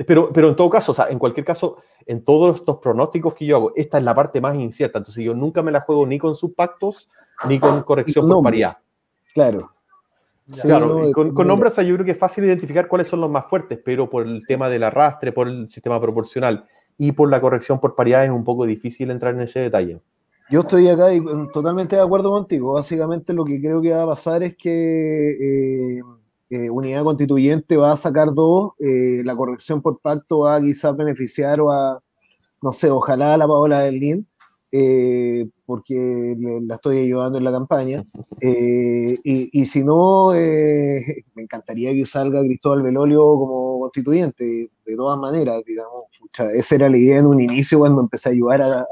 pero, 0.08 0.34
pero 0.34 0.50
en 0.50 0.56
todo 0.56 0.68
caso, 0.68 0.92
o 0.92 0.96
sea, 0.96 1.10
en 1.10 1.20
cualquier 1.20 1.46
caso, 1.46 1.78
en 2.08 2.26
todos 2.26 2.56
estos 2.56 2.78
pronósticos 2.78 3.36
que 3.36 3.46
yo 3.46 3.56
hago, 3.56 3.72
esta 3.76 4.00
es 4.00 4.04
la 4.04 4.16
parte 4.16 4.42
más 4.42 4.56
incierta. 4.56 4.98
Entonces 4.98 5.24
yo 5.24 5.36
nunca 5.36 5.62
me 5.62 5.72
la 5.72 5.82
juego 5.82 6.08
ni 6.08 6.18
con 6.18 6.34
subpactos 6.34 7.08
ni 7.48 7.60
con 7.60 7.84
corrección 7.84 8.28
por 8.28 8.44
paridad. 8.44 8.78
Claro. 9.32 9.72
Sí, 10.52 10.62
claro, 10.62 11.04
no, 11.04 11.12
con, 11.12 11.36
con 11.36 11.46
nombres 11.46 11.74
o 11.74 11.76
sea, 11.76 11.84
yo 11.84 11.94
creo 11.94 12.06
que 12.06 12.14
es 12.14 12.18
fácil 12.18 12.46
identificar 12.46 12.88
cuáles 12.88 13.10
son 13.10 13.22
los 13.22 13.30
más 13.30 13.46
fuertes, 13.46 13.80
pero 13.86 14.10
por 14.10 14.26
el 14.26 14.44
tema 14.48 14.70
del 14.70 14.84
arrastre, 14.84 15.32
por 15.32 15.48
el 15.48 15.70
sistema 15.70 16.02
proporcional 16.02 16.66
y 16.98 17.12
por 17.12 17.30
la 17.30 17.40
corrección 17.40 17.80
por 17.80 17.94
paridad 17.96 18.24
es 18.24 18.32
un 18.32 18.44
poco 18.44 18.66
difícil 18.66 19.12
entrar 19.12 19.36
en 19.36 19.42
ese 19.42 19.60
detalle. 19.60 20.02
Yo 20.50 20.62
estoy 20.62 20.88
acá 20.88 21.14
y 21.14 21.22
totalmente 21.52 21.98
de 21.98 22.02
acuerdo 22.02 22.32
contigo. 22.32 22.74
Básicamente 22.74 23.34
lo 23.34 23.44
que 23.44 23.60
creo 23.60 23.82
que 23.82 23.92
va 23.92 24.04
a 24.04 24.08
pasar 24.08 24.44
es 24.44 24.56
que 24.56 25.98
eh, 25.98 26.02
eh, 26.50 26.70
Unidad 26.70 27.04
Constituyente 27.04 27.76
va 27.76 27.92
a 27.92 27.98
sacar 27.98 28.34
dos, 28.34 28.72
eh, 28.80 29.24
la 29.26 29.36
corrección 29.36 29.82
por 29.82 30.00
pacto 30.00 30.40
va 30.40 30.56
a 30.56 30.62
quizás 30.62 30.96
beneficiar 30.96 31.60
o 31.60 31.70
a, 31.72 32.02
no 32.62 32.72
sé, 32.72 32.90
ojalá 32.90 33.34
a 33.34 33.38
la 33.38 33.48
Paola 33.48 33.82
del 33.82 34.00
LIN, 34.00 34.28
eh, 34.72 35.48
porque 35.66 36.36
la 36.64 36.76
estoy 36.76 37.00
ayudando 37.00 37.38
en 37.38 37.44
la 37.44 37.52
campaña. 37.52 38.04
y, 38.42 39.62
y, 39.62 39.66
si 39.66 39.84
no, 39.84 40.32
me 41.36 41.42
encantaría 41.44 41.92
que 41.94 42.06
salga 42.06 42.42
Cristóbal 42.42 42.84
Belolio 42.84 43.22
como 43.22 43.80
constituyente, 43.80 44.70
de 44.86 44.96
todas 44.96 45.18
maneras, 45.20 45.64
digamos. 45.66 46.04
Esa 46.54 46.76
era 46.76 46.90
la 46.90 46.98
idea 46.98 47.20
en 47.20 47.26
un 47.26 47.40
inicio 47.40 47.80
cuando 47.80 48.02
empecé 48.02 48.30
a 48.30 48.32
ayudar 48.34 48.62
a, 48.62 48.86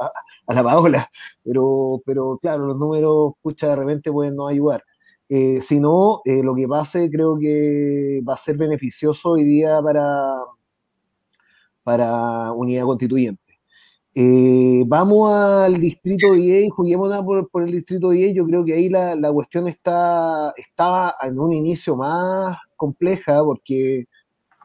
la 0.47 0.63
Paola, 0.63 1.09
pero, 1.43 2.01
pero 2.05 2.37
claro, 2.41 2.67
los 2.67 2.77
números, 2.77 3.33
pucha, 3.41 3.69
de 3.69 3.75
repente 3.75 4.11
pueden 4.11 4.35
no 4.35 4.47
ayudar. 4.47 4.83
Eh, 5.27 5.61
si 5.61 5.79
no, 5.79 6.21
eh, 6.25 6.43
lo 6.43 6.53
que 6.55 6.67
pase 6.67 7.09
creo 7.09 7.37
que 7.39 8.21
va 8.27 8.35
a 8.35 8.37
ser 8.37 8.57
beneficioso 8.57 9.31
hoy 9.31 9.43
día 9.43 9.81
para, 9.81 10.35
para 11.83 12.51
unidad 12.51 12.85
constituyente. 12.85 13.44
Eh, 14.17 14.83
vamos 14.87 15.29
al 15.29 15.77
distrito 15.79 16.31
10 16.31 16.67
y 16.67 16.69
juguemos 16.69 17.13
por, 17.25 17.49
por, 17.49 17.63
el 17.63 17.71
distrito 17.71 18.11
10. 18.11 18.33
Yo 18.33 18.45
creo 18.45 18.63
que 18.63 18.73
ahí 18.73 18.89
la, 18.89 19.13
la 19.15 19.31
cuestión 19.31 19.67
está, 19.67 20.53
estaba 20.55 21.13
en 21.21 21.37
un 21.37 21.51
inicio 21.51 21.97
más 21.97 22.57
compleja 22.77 23.43
porque 23.43 24.05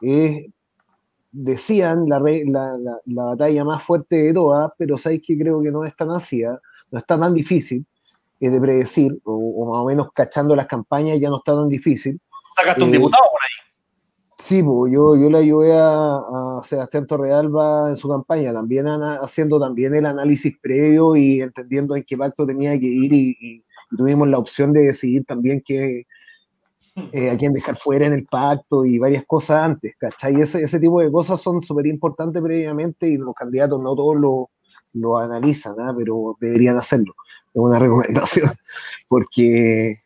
es, 0.01 0.45
decían 1.31 2.07
la, 2.07 2.19
la, 2.19 2.77
la, 2.77 2.99
la, 3.05 3.23
batalla 3.23 3.65
más 3.65 3.83
fuerte 3.83 4.23
de 4.23 4.33
todas, 4.33 4.71
pero 4.77 4.97
sabéis 4.97 5.21
que 5.25 5.37
creo 5.37 5.61
que 5.61 5.71
no 5.71 5.83
es 5.83 5.95
tan 5.95 6.11
así, 6.11 6.43
¿eh? 6.43 6.57
no 6.91 6.99
está 6.99 7.19
tan 7.19 7.33
difícil 7.33 7.85
eh, 8.39 8.49
de 8.49 8.61
predecir, 8.61 9.19
o, 9.23 9.33
o, 9.33 9.71
más 9.71 9.81
o 9.81 9.85
menos 9.85 10.11
cachando 10.13 10.55
las 10.55 10.67
campañas 10.67 11.19
ya 11.19 11.29
no 11.29 11.37
está 11.37 11.55
tan 11.55 11.69
difícil. 11.69 12.19
Sacaste 12.55 12.81
eh, 12.81 12.85
un 12.85 12.91
diputado 12.91 13.23
por 13.23 13.39
ahí. 13.41 13.70
Sí, 14.41 14.63
pues, 14.63 14.91
yo, 14.91 15.15
yo 15.15 15.29
le 15.29 15.37
ayudé 15.37 15.73
a, 15.73 16.15
a 16.17 16.61
Sebastián 16.63 17.05
Torrealba 17.05 17.89
en 17.89 17.95
su 17.95 18.09
campaña, 18.09 18.51
también 18.51 18.87
ana, 18.87 19.19
haciendo 19.21 19.59
también 19.59 19.93
el 19.93 20.05
análisis 20.07 20.57
previo 20.59 21.15
y 21.15 21.41
entendiendo 21.41 21.95
en 21.95 22.03
qué 22.03 22.17
pacto 22.17 22.47
tenía 22.47 22.71
que 22.79 22.87
ir 22.87 23.13
y, 23.13 23.37
y, 23.39 23.63
y 23.91 23.95
tuvimos 23.95 24.27
la 24.27 24.39
opción 24.39 24.73
de 24.73 24.81
decidir 24.81 25.25
también 25.25 25.61
que, 25.63 26.07
eh, 27.13 27.29
a 27.29 27.37
quién 27.37 27.53
dejar 27.53 27.77
fuera 27.77 28.07
en 28.07 28.13
el 28.13 28.25
pacto 28.25 28.83
y 28.83 28.97
varias 28.97 29.25
cosas 29.25 29.61
antes, 29.63 29.95
¿cachai? 29.97 30.41
Ese, 30.41 30.63
ese 30.63 30.79
tipo 30.79 31.01
de 31.01 31.11
cosas 31.11 31.39
son 31.39 31.61
súper 31.61 31.85
importantes 31.85 32.41
previamente 32.41 33.07
y 33.07 33.17
los 33.17 33.35
candidatos 33.35 33.79
no 33.79 33.95
todos 33.95 34.15
lo, 34.15 34.49
lo 34.93 35.17
analizan, 35.19 35.73
¿eh? 35.73 35.93
pero 35.95 36.35
deberían 36.41 36.77
hacerlo. 36.77 37.13
Es 37.53 37.61
una 37.61 37.77
recomendación, 37.77 38.49
porque 39.07 40.00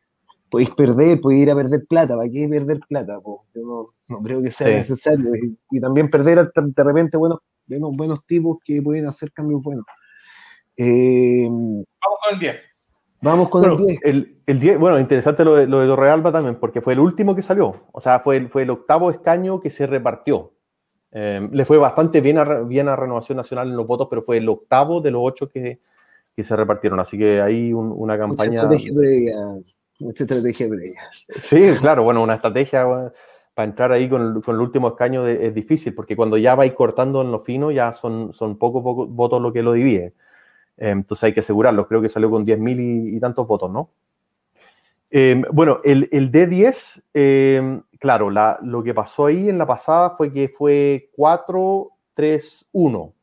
podéis 0.55 0.71
perder, 0.71 1.19
podéis 1.19 1.43
ir 1.43 1.51
a 1.51 1.55
perder 1.55 1.85
plata, 1.85 2.15
¿para 2.15 2.29
qué 2.29 2.47
perder 2.47 2.79
plata? 2.87 3.19
Pues 3.19 3.39
yo 3.53 3.61
no, 3.61 3.87
no, 4.07 4.19
creo 4.21 4.41
que 4.41 4.51
sea 4.51 4.67
sí. 4.67 4.73
necesario. 4.73 5.35
Y, 5.35 5.57
y, 5.69 5.81
también 5.81 6.09
perder 6.09 6.49
de 6.55 6.83
repente 6.85 7.17
buenos, 7.17 7.39
buenos, 7.67 7.91
buenos 7.93 8.25
tipos 8.25 8.59
que 8.63 8.81
pueden 8.81 9.05
hacer 9.05 9.33
cambios 9.33 9.61
buenos. 9.61 9.83
Eh, 10.77 11.49
Vamos 11.49 12.19
con 12.23 12.33
el 12.33 12.39
10. 12.39 12.55
Vamos 13.21 13.49
con 13.49 13.61
bueno, 13.63 13.75
el 13.79 13.85
10. 13.85 13.99
El, 14.05 14.41
el 14.45 14.59
10. 14.61 14.79
Bueno, 14.79 14.97
interesante 14.97 15.43
lo 15.43 15.55
de, 15.55 15.67
lo 15.67 15.81
de 15.81 15.87
Torrealba 15.87 16.31
también, 16.31 16.55
porque 16.55 16.79
fue 16.79 16.93
el 16.93 16.99
último 16.99 17.35
que 17.35 17.41
salió. 17.41 17.87
O 17.91 17.99
sea, 17.99 18.21
fue 18.21 18.37
el, 18.37 18.47
fue 18.47 18.61
el 18.61 18.69
octavo 18.69 19.11
escaño 19.11 19.59
que 19.59 19.69
se 19.69 19.87
repartió. 19.87 20.53
Eh, 21.11 21.49
le 21.51 21.65
fue 21.65 21.77
bastante 21.77 22.21
bien 22.21 22.37
a, 22.37 22.61
bien 22.61 22.87
a 22.87 22.95
Renovación 22.95 23.35
Nacional 23.35 23.67
en 23.67 23.75
los 23.75 23.85
votos, 23.85 24.07
pero 24.09 24.21
fue 24.21 24.37
el 24.37 24.47
octavo 24.47 25.01
de 25.01 25.11
los 25.11 25.21
ocho 25.21 25.49
que, 25.49 25.81
que 26.33 26.43
se 26.45 26.55
repartieron. 26.55 27.01
Así 27.01 27.17
que 27.17 27.41
hay 27.41 27.73
un, 27.73 27.91
una 27.93 28.17
campaña. 28.17 28.63
Mucha 28.63 28.75
estrategia 28.75 28.93
previa. 28.95 29.35
Mucha 29.99 30.23
estrategia 30.23 30.67
previa. 30.67 31.01
Sí, 31.41 31.71
claro, 31.79 32.03
bueno, 32.03 32.21
una 32.21 32.35
estrategia 32.35 32.85
para 33.53 33.69
entrar 33.69 33.91
ahí 33.91 34.09
con, 34.09 34.41
con 34.41 34.55
el 34.55 34.61
último 34.61 34.89
escaño 34.89 35.25
es 35.25 35.53
difícil, 35.53 35.95
porque 35.95 36.15
cuando 36.15 36.37
ya 36.37 36.55
vais 36.55 36.73
cortando 36.73 37.21
en 37.21 37.31
lo 37.31 37.39
fino, 37.39 37.71
ya 37.71 37.93
son, 37.93 38.33
son 38.33 38.57
pocos, 38.57 38.83
votos 39.09 39.41
lo 39.41 39.53
que 39.53 39.63
lo 39.63 39.71
divide. 39.71 40.13
Entonces 40.77 41.23
hay 41.23 41.33
que 41.33 41.39
asegurarlo. 41.39 41.87
Creo 41.87 42.01
que 42.01 42.09
salió 42.09 42.29
con 42.29 42.45
10.000 42.45 42.79
y, 42.79 43.15
y, 43.15 43.19
tantos 43.19 43.47
votos, 43.47 43.71
¿no? 43.71 43.89
Eh, 45.09 45.41
bueno, 45.53 45.79
el, 45.83 46.09
el 46.11 46.29
D10, 46.31 47.01
eh, 47.13 47.81
claro, 47.99 48.29
la, 48.29 48.59
lo 48.61 48.83
que 48.83 48.93
pasó 48.93 49.27
ahí 49.27 49.47
en 49.47 49.57
la 49.57 49.65
pasada 49.65 50.09
fue 50.11 50.33
que 50.33 50.49
fue 50.49 51.09
4-3-1, 51.15 53.13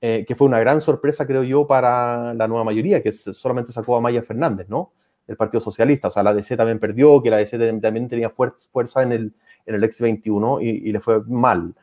eh, 0.00 0.24
que 0.26 0.34
fue 0.34 0.46
una 0.46 0.60
gran 0.60 0.80
sorpresa, 0.80 1.26
creo 1.26 1.42
yo, 1.42 1.66
para 1.66 2.32
la 2.32 2.48
nueva 2.48 2.64
mayoría, 2.64 3.02
que 3.02 3.12
solamente 3.12 3.72
sacó 3.72 3.96
a 3.96 4.00
Maya 4.00 4.22
Fernández, 4.22 4.70
¿no? 4.70 4.92
El 5.28 5.36
Partido 5.36 5.60
Socialista. 5.60 6.08
O 6.08 6.10
sea, 6.10 6.24
la 6.24 6.34
DC 6.34 6.56
también 6.56 6.80
perdió, 6.80 7.22
que 7.22 7.30
la 7.30 7.36
DC 7.36 7.58
también 7.80 8.08
tenía 8.08 8.30
fuerza 8.30 9.02
en 9.02 9.12
el, 9.12 9.32
en 9.66 9.74
el 9.74 9.82
X21 9.84 10.62
y, 10.62 10.88
y 10.88 10.92
le 10.92 11.00
fue 11.00 11.22
mal. 11.26 11.74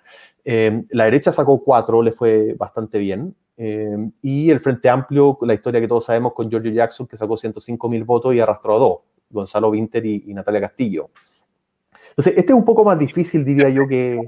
la 0.43 1.05
derecha 1.05 1.31
sacó 1.31 1.63
4, 1.63 2.01
le 2.01 2.11
fue 2.11 2.53
bastante 2.57 2.99
bien. 2.99 3.35
eh, 3.57 4.11
y 4.21 4.49
el 4.49 4.59
Frente 4.59 4.89
Amplio, 4.89 5.37
la 5.41 5.53
historia 5.53 5.79
que 5.79 5.87
todos 5.87 6.05
sabemos 6.05 6.33
con 6.33 6.49
Giorgio 6.49 6.71
Jackson, 6.71 7.07
que 7.07 7.17
sacó 7.17 7.37
105 7.37 7.89
mil 7.89 8.03
votos 8.03 8.33
y 8.33 8.39
arrastró 8.39 8.75
a 8.75 8.79
dos, 8.79 8.97
Gonzalo 9.29 9.69
Winter 9.69 10.05
y, 10.05 10.33
Natalia 10.33 10.61
Castillo. 10.61 11.09
Entonces, 12.09 12.33
este 12.37 12.53
es 12.53 12.57
un 12.57 12.65
poco 12.65 12.83
más 12.83 12.97
difícil, 12.97 13.45
diría 13.45 13.69
yo, 13.69 13.87
que... 13.87 14.19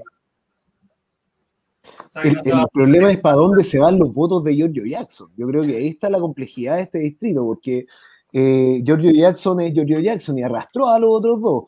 El, 2.24 2.42
problema 2.74 3.12
es 3.12 3.20
para 3.20 3.36
dónde 3.36 3.64
se 3.64 3.80
van 3.80 4.00
los 4.00 4.12
votos 4.12 4.44
de 4.44 4.56
Giorgio 4.56 4.86
Jackson. 4.86 5.30
Yo 5.38 5.48
creo 5.48 5.62
que 5.64 5.76
ahí 5.76 5.88
está 5.90 6.10
la 6.10 6.20
complejidad 6.20 6.78
de 6.78 6.82
este 6.84 7.00
distrito, 7.00 7.46
porque 7.46 7.86
eh, 8.40 8.84
Giorgio 8.84 9.12
Jackson 9.12 9.60
es 9.62 9.74
Giorgio 9.74 10.00
Jackson 10.00 10.38
y 10.38 10.44
arrastró 10.44 10.90
a 10.90 11.00
los 11.00 11.10
otros 11.10 11.42
dos. 11.42 11.64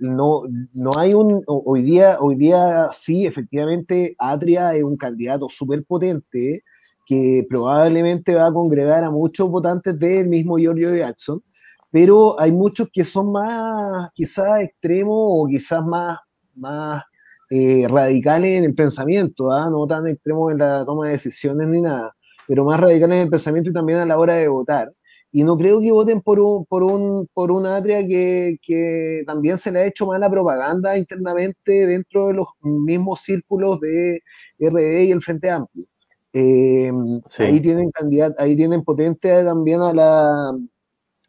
no, 0.00 0.42
no 0.74 0.92
hay 0.96 1.12
un, 1.12 1.42
hoy 1.48 1.82
día, 1.82 2.18
hoy 2.20 2.36
día 2.36 2.88
sí, 2.92 3.26
efectivamente, 3.26 4.14
Atria 4.16 4.76
es 4.76 4.84
un 4.84 4.96
candidato 4.96 5.48
súper 5.48 5.84
potente 5.84 6.62
que 7.04 7.44
probablemente 7.48 8.36
va 8.36 8.46
a 8.46 8.52
congregar 8.52 9.02
a 9.02 9.10
muchos 9.10 9.50
votantes 9.50 9.98
del 9.98 10.28
mismo 10.28 10.56
Giorgio 10.56 10.94
Jackson, 10.94 11.42
pero 11.90 12.40
hay 12.40 12.52
muchos 12.52 12.88
que 12.92 13.04
son 13.04 13.32
más 13.32 14.08
quizás 14.14 14.62
extremos 14.62 15.16
o 15.18 15.48
quizás 15.50 15.84
más, 15.84 16.18
más 16.54 17.02
eh, 17.50 17.88
radicales 17.88 18.58
en 18.58 18.64
el 18.66 18.74
pensamiento, 18.76 19.50
¿ah? 19.50 19.68
no 19.68 19.84
tan 19.88 20.06
extremos 20.06 20.52
en 20.52 20.58
la 20.58 20.84
toma 20.84 21.06
de 21.06 21.12
decisiones 21.14 21.66
ni 21.66 21.80
nada, 21.80 22.14
pero 22.46 22.64
más 22.64 22.78
radicales 22.78 23.16
en 23.16 23.22
el 23.22 23.30
pensamiento 23.30 23.70
y 23.70 23.72
también 23.72 23.98
a 23.98 24.06
la 24.06 24.16
hora 24.16 24.34
de 24.34 24.46
votar 24.46 24.92
y 25.34 25.42
no 25.42 25.58
creo 25.58 25.80
que 25.80 25.90
voten 25.90 26.20
por 26.20 26.38
un, 26.38 26.64
por 26.64 26.84
un, 26.84 27.28
por 27.34 27.50
una 27.50 27.74
atria 27.74 28.06
que, 28.06 28.56
que, 28.62 29.24
también 29.26 29.58
se 29.58 29.72
le 29.72 29.80
ha 29.80 29.86
hecho 29.86 30.06
mala 30.06 30.30
propaganda 30.30 30.96
internamente 30.96 31.88
dentro 31.88 32.28
de 32.28 32.34
los 32.34 32.46
mismos 32.62 33.22
círculos 33.22 33.80
de 33.80 34.22
RD 34.60 35.02
y 35.02 35.10
el 35.10 35.20
Frente 35.20 35.50
Amplio. 35.50 35.86
Eh, 36.32 36.92
ahí 37.38 37.60
tienen 37.60 37.90
candidat 37.90 38.38
ahí 38.38 38.54
tienen 38.54 38.84
potente 38.84 39.28
también 39.42 39.80
a 39.80 39.92
la 39.92 40.52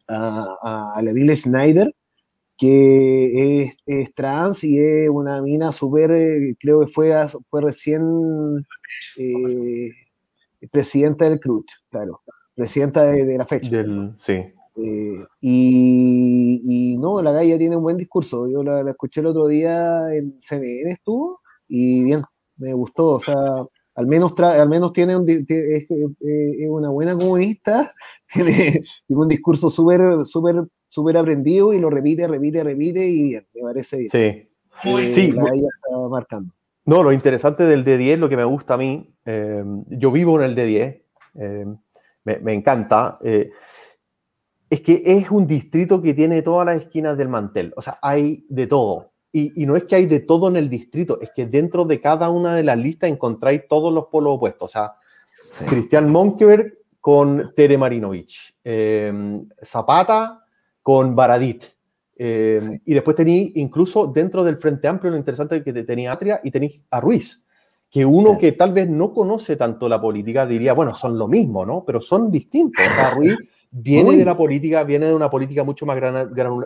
a, 0.06 0.92
a 0.94 1.02
la 1.02 1.12
Bill 1.12 1.36
Schneider, 1.36 1.92
que 2.56 3.64
es, 3.64 3.76
es, 3.86 4.14
trans 4.14 4.62
y 4.62 4.78
es 4.78 5.08
una 5.08 5.42
mina 5.42 5.72
súper, 5.72 6.12
eh, 6.12 6.56
creo 6.60 6.80
que 6.80 6.86
fue, 6.86 7.12
fue 7.48 7.60
recién 7.60 8.04
eh, 9.16 9.90
presidenta 10.70 11.28
del 11.28 11.40
CRUCH, 11.40 11.72
claro 11.90 12.22
presidenta 12.56 13.04
de, 13.04 13.38
la 13.38 13.46
fecha. 13.46 13.70
sí. 14.16 14.42
Eh, 14.78 15.24
y, 15.40 16.98
no, 16.98 17.22
la 17.22 17.32
galla 17.32 17.56
tiene 17.58 17.76
un 17.76 17.82
buen 17.82 17.96
discurso. 17.96 18.48
Yo 18.50 18.62
la, 18.62 18.88
escuché 18.90 19.20
el 19.20 19.26
otro 19.26 19.46
día 19.46 20.14
en 20.14 20.38
CNN, 20.40 20.90
estuvo, 20.90 21.40
y 21.68 22.02
bien, 22.04 22.22
me 22.56 22.72
gustó. 22.74 23.06
O 23.06 23.20
sea, 23.20 23.36
al 23.94 24.06
menos, 24.06 24.38
al 24.38 24.68
menos 24.68 24.92
tiene, 24.92 25.16
un, 25.16 25.26
es, 25.28 25.86
una 26.68 26.90
buena 26.90 27.14
comunista, 27.14 27.92
tiene, 28.32 28.82
un 29.08 29.28
discurso 29.28 29.70
súper, 29.70 30.24
súper, 30.24 30.64
súper 30.88 31.16
aprendido 31.16 31.72
y 31.72 31.78
lo 31.78 31.88
repite, 31.88 32.26
repite, 32.26 32.64
repite, 32.64 33.06
y 33.06 33.22
bien, 33.22 33.46
me 33.54 33.62
parece 33.62 33.96
bien. 33.98 34.10
Sí. 34.10 34.18
Eh, 34.18 35.12
sí. 35.12 35.32
La 35.32 35.44
galla 35.44 35.68
está 35.68 36.08
marcando. 36.08 36.52
No, 36.84 37.02
lo 37.02 37.12
interesante 37.12 37.64
del 37.64 37.84
D10, 37.84 38.18
lo 38.18 38.28
que 38.28 38.36
me 38.36 38.44
gusta 38.44 38.74
a 38.74 38.76
mí, 38.76 39.12
eh, 39.24 39.64
yo 39.88 40.12
vivo 40.12 40.40
en 40.40 40.50
el 40.50 40.56
D10 40.56 41.02
me, 42.26 42.52
encanta, 42.52 43.18
eh, 43.22 43.50
es 44.68 44.80
que 44.80 45.02
es 45.04 45.30
un 45.30 45.46
distrito 45.46 46.02
que 46.02 46.12
tiene 46.12 46.42
todas 46.42 46.66
las 46.66 46.78
esquinas 46.82 47.16
del 47.16 47.28
mantel. 47.28 47.72
O 47.76 47.82
sea, 47.82 47.98
hay 48.02 48.44
de 48.48 48.66
todo. 48.66 49.12
Y, 49.32 49.66
no 49.66 49.76
es 49.76 49.84
que 49.84 49.96
hay 49.96 50.06
de 50.06 50.20
todo 50.20 50.48
en 50.48 50.56
el 50.56 50.70
distrito, 50.70 51.20
es 51.20 51.30
que 51.36 51.44
dentro 51.44 51.84
de 51.84 52.00
cada 52.00 52.30
una 52.30 52.54
de 52.54 52.64
las 52.64 52.78
listas 52.78 53.10
encontráis 53.10 53.68
todos 53.68 53.92
los 53.92 54.06
polos 54.06 54.36
opuestos. 54.36 54.70
O 54.70 54.72
sea, 54.72 54.94
Cristian 55.68 56.10
Monkeberg 56.10 56.72
con 57.02 57.52
Tere 57.54 57.76
Marinovich, 57.76 58.56
em, 58.64 59.46
Zapata 59.62 60.42
con 60.82 61.14
Baradit. 61.14 61.64
Em, 62.16 62.80
y 62.86 62.94
después 62.94 63.14
tenéis 63.14 63.52
incluso 63.56 64.06
dentro 64.06 64.42
del 64.42 64.56
Frente 64.56 64.88
Amplio 64.88 65.10
lo 65.10 65.18
interesante 65.18 65.62
que 65.62 65.72
tenía 65.84 66.12
Atria 66.12 66.40
y 66.42 66.50
tenéis 66.50 66.80
a 66.90 66.98
Ruiz 66.98 67.45
que 67.90 68.04
uno 68.04 68.36
que 68.38 68.52
tal 68.52 68.72
vez 68.72 68.88
no 68.88 69.12
conoce 69.12 69.56
tanto 69.56 69.88
la 69.88 70.00
política 70.00 70.46
diría, 70.46 70.74
bueno, 70.74 70.94
son 70.94 71.18
lo 71.18 71.28
mismo, 71.28 71.64
¿no? 71.64 71.84
Pero 71.84 72.00
son 72.00 72.30
distintos. 72.30 72.84
O 72.84 72.94
sea, 72.94 73.10
Ruiz 73.10 73.36
viene 73.70 74.16
de 74.16 74.24
la 74.24 74.36
política, 74.36 74.84
viene 74.84 75.06
de 75.06 75.14
una 75.14 75.30
política 75.30 75.64
mucho 75.64 75.86
más 75.86 75.98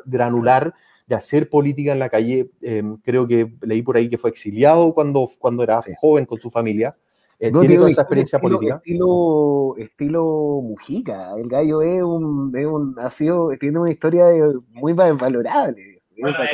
granular, 0.07 0.75
de 1.07 1.15
hacer 1.15 1.49
política 1.49 1.93
en 1.93 1.99
la 1.99 2.09
calle. 2.09 2.51
Em, 2.63 2.97
creo 2.99 3.27
que 3.27 3.53
leí 3.63 3.83
por 3.83 3.97
ahí 3.97 4.09
que 4.09 4.19
fue 4.19 4.31
exiliado 4.31 4.95
cuando, 4.95 5.29
cuando 5.39 5.63
era 5.63 5.83
joven 6.01 6.25
con 6.25 6.41
su 6.41 6.51
familia. 6.51 6.97
Eh, 7.39 7.51
tiene 7.51 7.77
toda 7.77 7.91
esa 7.91 8.03
experiencia 8.03 8.39
política. 8.39 8.77
Estilo, 8.77 9.75
estilo 9.79 10.25
Mujica. 10.63 11.35
El 11.39 11.49
gallo 11.49 11.81
es 11.83 12.03
un, 12.03 12.53
es 12.55 12.67
un, 12.67 12.95
ha 12.99 13.11
sido, 13.11 13.51
tiene 13.59 13.79
una 13.79 13.91
historia 13.91 14.27
muy 14.73 14.93
valorable. 14.93 16.03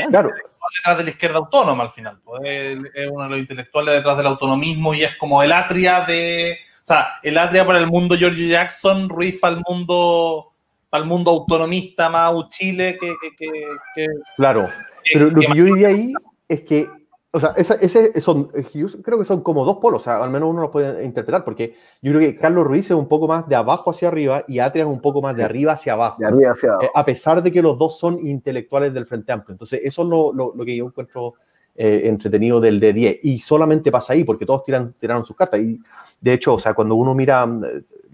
claro 0.08 0.30
detrás 0.74 0.98
de 0.98 1.04
la 1.04 1.10
izquierda 1.10 1.38
autónoma 1.38 1.84
al 1.84 1.90
final. 1.90 2.20
Pues, 2.24 2.78
es 2.94 3.10
uno 3.10 3.24
de 3.24 3.30
los 3.30 3.38
intelectuales 3.38 3.94
detrás 3.94 4.16
del 4.16 4.26
autonomismo 4.26 4.94
y 4.94 5.02
es 5.02 5.16
como 5.16 5.42
el 5.42 5.52
atria 5.52 6.00
de. 6.00 6.58
O 6.82 6.86
sea, 6.86 7.16
el 7.22 7.36
atria 7.38 7.66
para 7.66 7.78
el 7.78 7.86
mundo 7.86 8.16
Giorgio 8.16 8.46
Jackson, 8.46 9.08
Ruiz 9.08 9.38
para 9.40 9.56
el 9.56 9.62
mundo, 9.68 10.52
para 10.88 11.02
el 11.02 11.08
mundo 11.08 11.30
autonomista 11.30 12.08
más 12.08 12.32
Chile 12.50 12.96
que, 13.00 14.06
Claro. 14.36 14.68
Pero 15.12 15.30
lo 15.30 15.40
que 15.40 15.46
yo 15.54 15.64
diría 15.64 15.88
ahí 15.88 16.12
es 16.48 16.62
que 16.62 16.88
o 17.36 17.40
sea, 17.40 17.52
ese, 17.54 18.18
son, 18.22 18.50
yo 18.72 18.86
creo 19.02 19.18
que 19.18 19.26
son 19.26 19.42
como 19.42 19.66
dos 19.66 19.76
polos, 19.76 20.00
o 20.00 20.04
sea, 20.04 20.24
al 20.24 20.30
menos 20.30 20.48
uno 20.48 20.62
lo 20.62 20.70
puede 20.70 21.04
interpretar, 21.04 21.44
porque 21.44 21.74
yo 22.00 22.12
creo 22.12 22.20
que 22.20 22.38
Carlos 22.38 22.66
Ruiz 22.66 22.86
es 22.86 22.92
un 22.92 23.08
poco 23.08 23.28
más 23.28 23.46
de 23.46 23.54
abajo 23.54 23.90
hacia 23.90 24.08
arriba 24.08 24.42
y 24.48 24.58
Atria 24.58 24.84
es 24.84 24.88
un 24.88 25.02
poco 25.02 25.20
más 25.20 25.36
de 25.36 25.44
arriba 25.44 25.74
hacia 25.74 25.92
abajo. 25.92 26.16
De 26.18 26.26
arriba 26.26 26.52
hacia 26.52 26.70
abajo. 26.70 26.84
Eh, 26.84 26.90
a 26.94 27.04
pesar 27.04 27.42
de 27.42 27.52
que 27.52 27.60
los 27.60 27.76
dos 27.76 27.98
son 27.98 28.26
intelectuales 28.26 28.94
del 28.94 29.04
Frente 29.04 29.32
Amplio. 29.32 29.52
Entonces, 29.52 29.80
eso 29.84 30.02
es 30.04 30.08
lo, 30.08 30.32
lo, 30.32 30.64
que 30.64 30.74
yo 30.74 30.86
encuentro 30.86 31.34
eh, 31.74 32.02
entretenido 32.04 32.58
del 32.58 32.80
D10. 32.80 33.20
Y 33.22 33.40
solamente 33.40 33.90
pasa 33.90 34.14
ahí, 34.14 34.24
porque 34.24 34.46
todos 34.46 34.64
tiran, 34.64 34.94
tiraron 34.94 35.22
sus 35.26 35.36
cartas. 35.36 35.60
Y 35.60 35.78
de 36.18 36.32
hecho, 36.32 36.54
o 36.54 36.58
sea, 36.58 36.72
cuando 36.72 36.94
uno 36.94 37.14
mira 37.14 37.46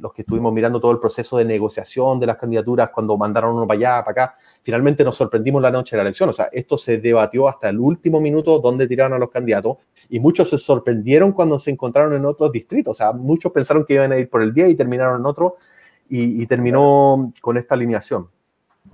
los 0.03 0.12
que 0.12 0.22
estuvimos 0.22 0.53
mirando 0.53 0.80
todo 0.80 0.90
el 0.90 0.98
proceso 0.98 1.38
de 1.38 1.44
negociación 1.44 2.18
de 2.18 2.26
las 2.26 2.36
candidaturas, 2.36 2.90
cuando 2.90 3.16
mandaron 3.16 3.55
uno 3.55 3.68
para 3.68 3.78
allá, 3.78 4.05
para 4.05 4.24
acá, 4.24 4.36
finalmente 4.61 5.05
nos 5.05 5.16
sorprendimos 5.16 5.62
la 5.62 5.70
noche 5.70 5.94
de 5.94 5.98
la 5.98 6.09
elección. 6.09 6.28
O 6.28 6.32
sea, 6.32 6.48
esto 6.50 6.76
se 6.76 6.98
debatió 6.98 7.48
hasta 7.48 7.68
el 7.68 7.78
último 7.78 8.20
minuto 8.20 8.59
donde 8.59 8.88
tiraron 8.88 9.12
a 9.12 9.18
los 9.18 9.30
candidatos 9.30 9.76
y 10.09 10.18
muchos 10.18 10.50
se 10.50 10.59
sorprendieron 10.59 11.30
cuando 11.32 11.57
se 11.57 11.70
encontraron 11.70 12.14
en 12.14 12.26
otros 12.26 12.50
distritos. 12.50 12.92
O 12.92 12.94
sea, 12.96 13.12
muchos 13.12 13.53
pensaron 13.53 13.84
que 13.84 13.94
iban 13.94 14.11
a 14.11 14.18
ir 14.18 14.28
por 14.28 14.42
el 14.42 14.53
día 14.53 14.66
y 14.66 14.74
terminaron 14.74 15.20
en 15.20 15.26
otro 15.26 15.57
y, 16.09 16.44
terminó 16.46 17.32
con 17.40 17.57
esta 17.57 17.74
alineación. 17.74 18.28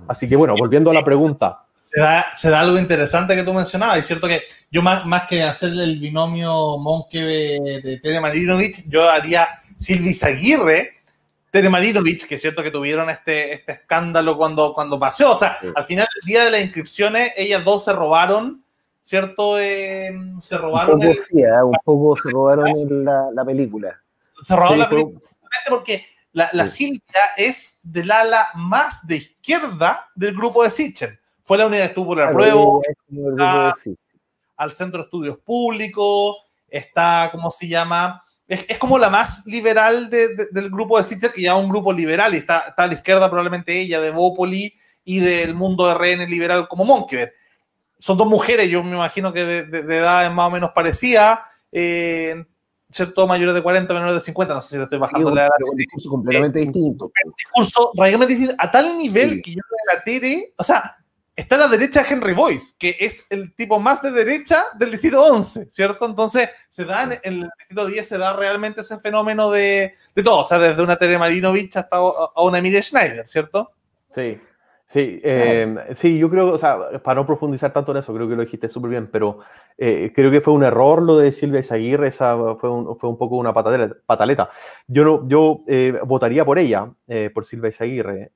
Así 0.07 0.29
que 0.29 0.37
bueno, 0.37 0.55
volviendo 0.57 0.91
a 0.91 0.95
la 0.95 1.03
pregunta. 1.03 1.65
Se 2.37 2.51
da, 2.51 2.61
algo 2.61 2.79
interesante 2.79 3.35
que 3.35 3.43
tú 3.43 3.55
mencionabas. 3.55 3.99
Es 3.99 4.07
cierto 4.07 4.29
que 4.29 4.43
yo 4.71 4.83
más, 4.83 5.07
más 5.07 5.23
que 5.27 5.43
hacer 5.43 5.71
el 5.71 5.99
binomio 5.99 6.77
Monke 6.77 7.19
de 7.19 7.99
Tere 8.01 8.21
Marinovich, 8.21 8.87
yo 8.89 9.09
haría 9.09 9.49
Silvis 9.79 10.23
Aguirre 10.23 10.98
Tere 11.51 11.69
Marinovich, 11.71 12.27
que 12.27 12.35
es 12.35 12.41
cierto 12.41 12.63
que 12.63 12.71
tuvieron 12.71 13.09
este, 13.09 13.53
este 13.53 13.73
escándalo 13.73 14.37
cuando, 14.37 14.75
cuando 14.75 14.99
pasó. 14.99 15.33
O 15.33 15.37
sea, 15.37 15.57
al 15.75 15.85
final, 15.85 16.07
el 16.23 16.27
día 16.27 16.45
de 16.45 16.51
las 16.51 16.61
inscripciones, 16.61 17.33
ellas 17.37 17.65
dos 17.65 17.85
se 17.85 17.93
robaron, 17.93 18.63
¿cierto? 19.03 19.59
Eh, 19.59 20.11
se 20.41 20.59
robaron. 20.59 21.01
Un 21.01 21.09
poco, 21.09 21.23
sí, 21.29 21.41
¿eh? 21.41 21.63
un 21.63 21.77
poco 21.85 22.17
se 22.17 22.31
robaron 22.31 23.05
la, 23.05 23.29
la, 23.33 23.45
película. 23.45 23.99
Se 24.43 24.55
robaron 24.55 24.79
la 24.79 24.89
película 24.89 25.19
porque 25.69 26.05
la, 26.33 26.51
la 26.53 26.67
Silvia 26.67 27.03
es 27.37 27.81
del 27.83 28.11
ala 28.11 28.49
más 28.55 29.07
de 29.07 29.17
izquierda 29.17 30.11
del 30.15 30.35
grupo 30.35 30.63
de 30.63 30.71
Sitchen. 30.71 31.19
Fue 31.43 31.57
la 31.57 31.67
unidad 31.67 31.85
que 31.85 31.89
estuvo 31.89 32.09
por 32.09 32.19
la 32.19 32.31
prueba, 32.31 33.73
al 34.59 34.73
Centro 34.73 34.99
de 34.99 35.05
Estudios 35.05 35.39
Públicos, 35.39 36.37
está, 36.69 37.31
¿cómo 37.33 37.51
se 37.51 37.67
llama? 37.67 38.23
Es, 38.49 38.79
como 38.79 38.99
la 38.99 39.11
más 39.11 39.47
liberal 39.47 40.09
del 40.09 40.71
grupo 40.71 40.97
de 40.97 41.05
Sitcher, 41.05 41.33
que 41.33 41.43
ya 41.43 41.55
es 41.55 41.63
un 41.63 41.69
grupo 41.69 41.93
liberal, 41.93 42.35
y 42.35 42.39
está, 42.39 42.75
a 42.75 42.87
la 42.87 42.95
izquierda 42.95 43.29
probablemente 43.29 43.79
ella, 43.79 44.01
de 44.01 44.11
Bópoli 44.11 44.75
y 45.05 45.21
del 45.21 45.55
mundo 45.55 45.87
de 45.87 45.95
RN 45.95 46.31
liberal 46.31 46.67
como 46.67 46.85
Monkever. 46.85 47.35
Son 47.99 48.17
dos 48.17 48.27
mujeres, 48.27 48.71
yo 48.71 48.83
me 48.83 48.97
imagino 48.97 49.33
que 49.33 49.45
de, 49.45 49.97
edad 49.97 50.31
más 50.33 50.49
o 50.49 50.51
menos 50.51 50.71
parecida, 50.75 51.45
eh, 51.73 52.43
¿cierto? 52.91 53.27
Mayores 53.27 53.55
de 53.55 53.63
40, 53.63 53.93
menores 53.93 54.15
de 54.15 54.21
50, 54.23 54.55
no 54.55 54.61
sé 54.63 54.69
si 54.71 54.77
le 54.79 54.85
estoy 54.85 54.99
bajando 54.99 55.31
la 55.31 55.43
edad. 55.43 55.51
Un 55.71 55.77
discurso 55.77 56.09
completamente 56.09 56.61
distinto. 56.61 57.11
Un 57.25 57.35
discurso 57.37 57.93
radicalmente 57.97 58.35
distinto, 58.35 58.57
a 58.59 58.71
tal 58.71 58.97
nivel 58.97 59.43
que 59.43 59.53
yo 59.53 59.61
la 59.93 60.03
Tere, 60.03 60.55
o 60.57 60.65
sea, 60.65 60.97
está 61.39 61.55
a 61.55 61.59
la 61.59 61.69
derecha 61.69 62.05
Henry 62.09 62.35
Boyce, 62.35 62.75
que 62.79 62.97
es 62.99 63.25
el 63.31 63.55
tipo 63.55 63.79
más 63.79 64.03
de 64.03 64.11
derecha 64.11 64.65
del 64.77 64.91
distrito 64.91 65.23
11, 65.23 65.71
¿cierto? 65.71 66.05
Entonces, 66.05 66.49
se 66.69 66.85
da 66.85 67.05
en, 67.05 67.21
el 67.23 67.49
distrito 67.59 67.87
10, 67.87 68.09
se 68.09 68.19
da 68.19 68.35
realmente 68.35 68.81
ese 68.81 68.99
fenómeno 68.99 69.49
de, 69.51 69.95
de 70.17 70.23
todo, 70.25 70.41
o 70.41 70.45
sea, 70.45 70.59
desde 70.59 70.83
una 70.83 70.97
Tere 70.97 71.17
Marinovich 71.17 71.77
hasta 71.77 71.97
a 71.97 72.43
una 72.43 72.59
Emilia 72.59 72.83
Schneider, 72.83 73.27
¿cierto? 73.27 73.71
Sí. 74.09 74.41
Sí, 74.91 75.21
eh, 75.23 75.95
sí, 75.97 76.19
yo 76.19 76.31
creo, 76.31 76.55
o 76.55 76.59
sea, 76.59 76.79
para 77.03 77.21
no 77.21 77.27
profundizar 77.27 77.75
tanto 77.75 77.93
en 77.93 77.99
eso, 77.99 78.15
creo 78.15 78.27
que 78.27 78.35
lo 78.35 78.41
dijiste 78.41 78.71
súper 78.71 78.91
bien, 78.91 79.07
pero 79.13 79.41
eh, 79.77 80.11
creo 80.15 80.31
que 80.31 80.41
fue 80.41 80.55
un 80.55 80.65
error 80.65 81.03
lo 81.03 81.19
de 81.19 81.31
Silvia 81.31 81.61
Izaguirre, 81.61 82.09
esa 82.09 82.55
fue 82.55 82.71
un, 82.71 82.97
fue 82.97 83.11
un 83.11 83.19
poco 83.19 83.37
una 83.37 83.53
pataleta. 83.53 84.49
Yo, 84.87 85.05
no, 85.05 85.29
yo 85.29 85.61
eh, 85.69 86.01
votaría 86.07 86.43
por 86.43 86.59
ella, 86.59 86.91
por 87.35 87.45
Silvia 87.45 87.69
Izaguirre. 87.69 88.33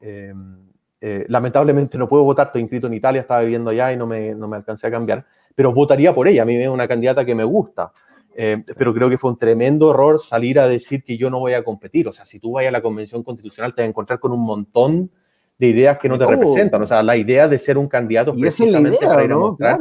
Lamentablemente 1.28 1.98
no 1.98 2.08
puedo 2.08 2.22
votar, 2.22 2.46
estoy 2.46 2.62
inscrito 2.62 2.86
en 2.86 2.94
Italia, 2.94 3.20
estaba 3.20 3.42
viviendo 3.42 3.70
allá 3.70 3.92
y 3.92 3.96
no 3.96 4.06
me, 4.06 4.34
no 4.34 4.46
me 4.46 4.56
alcancé 4.56 4.86
a 4.86 4.90
cambiar, 4.90 5.24
pero 5.54 5.72
votaría 5.72 6.14
por 6.14 6.28
ella, 6.28 6.42
a 6.42 6.44
mí 6.44 6.54
es 6.54 6.68
una 6.68 6.86
candidata 6.86 7.24
que 7.24 7.34
me 7.34 7.44
gusta. 7.44 7.92
pero 8.34 8.94
creo 8.94 9.10
que 9.10 9.18
fue 9.18 9.30
un 9.30 9.38
tremendo 9.38 9.90
error 9.90 10.20
salir 10.20 10.60
a 10.60 10.68
decir 10.68 11.02
que 11.02 11.18
yo 11.18 11.28
no 11.28 11.40
voy 11.40 11.54
a 11.54 11.64
competir. 11.64 12.08
O 12.08 12.12
sea, 12.12 12.24
si 12.24 12.38
tú 12.38 12.52
vas 12.52 12.66
a 12.66 12.70
la 12.70 12.80
Convención 12.80 13.22
Constitucional, 13.22 13.74
te 13.74 13.82
vas 13.82 13.86
a 13.86 13.90
encontrar 13.90 14.20
con 14.20 14.32
un 14.32 14.44
montón 14.44 15.10
de 15.58 15.68
ideas 15.68 15.98
que 15.98 16.08
no 16.08 16.18
te 16.18 16.26
representan. 16.26 16.82
O 16.82 16.86
sea, 16.86 17.02
la 17.02 17.16
idea 17.16 17.46
de 17.46 17.58
ser 17.58 17.78
un 17.78 17.86
candidato 17.86 18.34
precisamente 18.34 19.06
para 19.06 19.24
ir 19.24 19.32
a 19.32 19.36
mostrar 19.36 19.78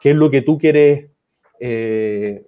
qué 0.00 0.10
es 0.10 0.16
lo 0.16 0.30
que 0.30 0.42
tú 0.42 0.58
quieres, 0.58 1.10
eh, 1.58 2.46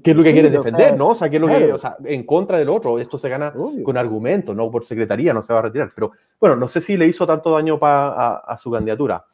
qué 0.00 0.12
es 0.12 0.16
lo 0.16 0.22
que 0.22 0.32
quieres 0.32 0.52
defender, 0.52 0.96
¿no? 0.96 1.08
O 1.08 1.14
sea, 1.14 1.28
qué 1.28 1.36
es 1.36 1.42
lo 1.42 1.48
que, 1.48 1.72
o 1.72 1.78
sea, 1.78 1.96
en 2.04 2.24
contra 2.24 2.58
del 2.58 2.70
otro. 2.70 2.98
Esto 2.98 3.18
se 3.18 3.28
gana 3.28 3.52
con 3.52 3.96
argumentos, 3.96 4.56
no 4.56 4.70
por 4.70 4.84
secretaría, 4.84 5.34
no 5.34 5.42
se 5.42 5.52
va 5.52 5.58
a 5.58 5.62
retirar. 5.62 5.92
Pero 5.94 6.12
bueno, 6.40 6.56
no 6.56 6.68
sé 6.68 6.80
si 6.80 6.96
le 6.96 7.06
hizo 7.06 7.26
tanto 7.26 7.50
daño 7.50 7.78
a, 7.82 8.58
su 8.60 8.70
candidatura. 8.70 9.24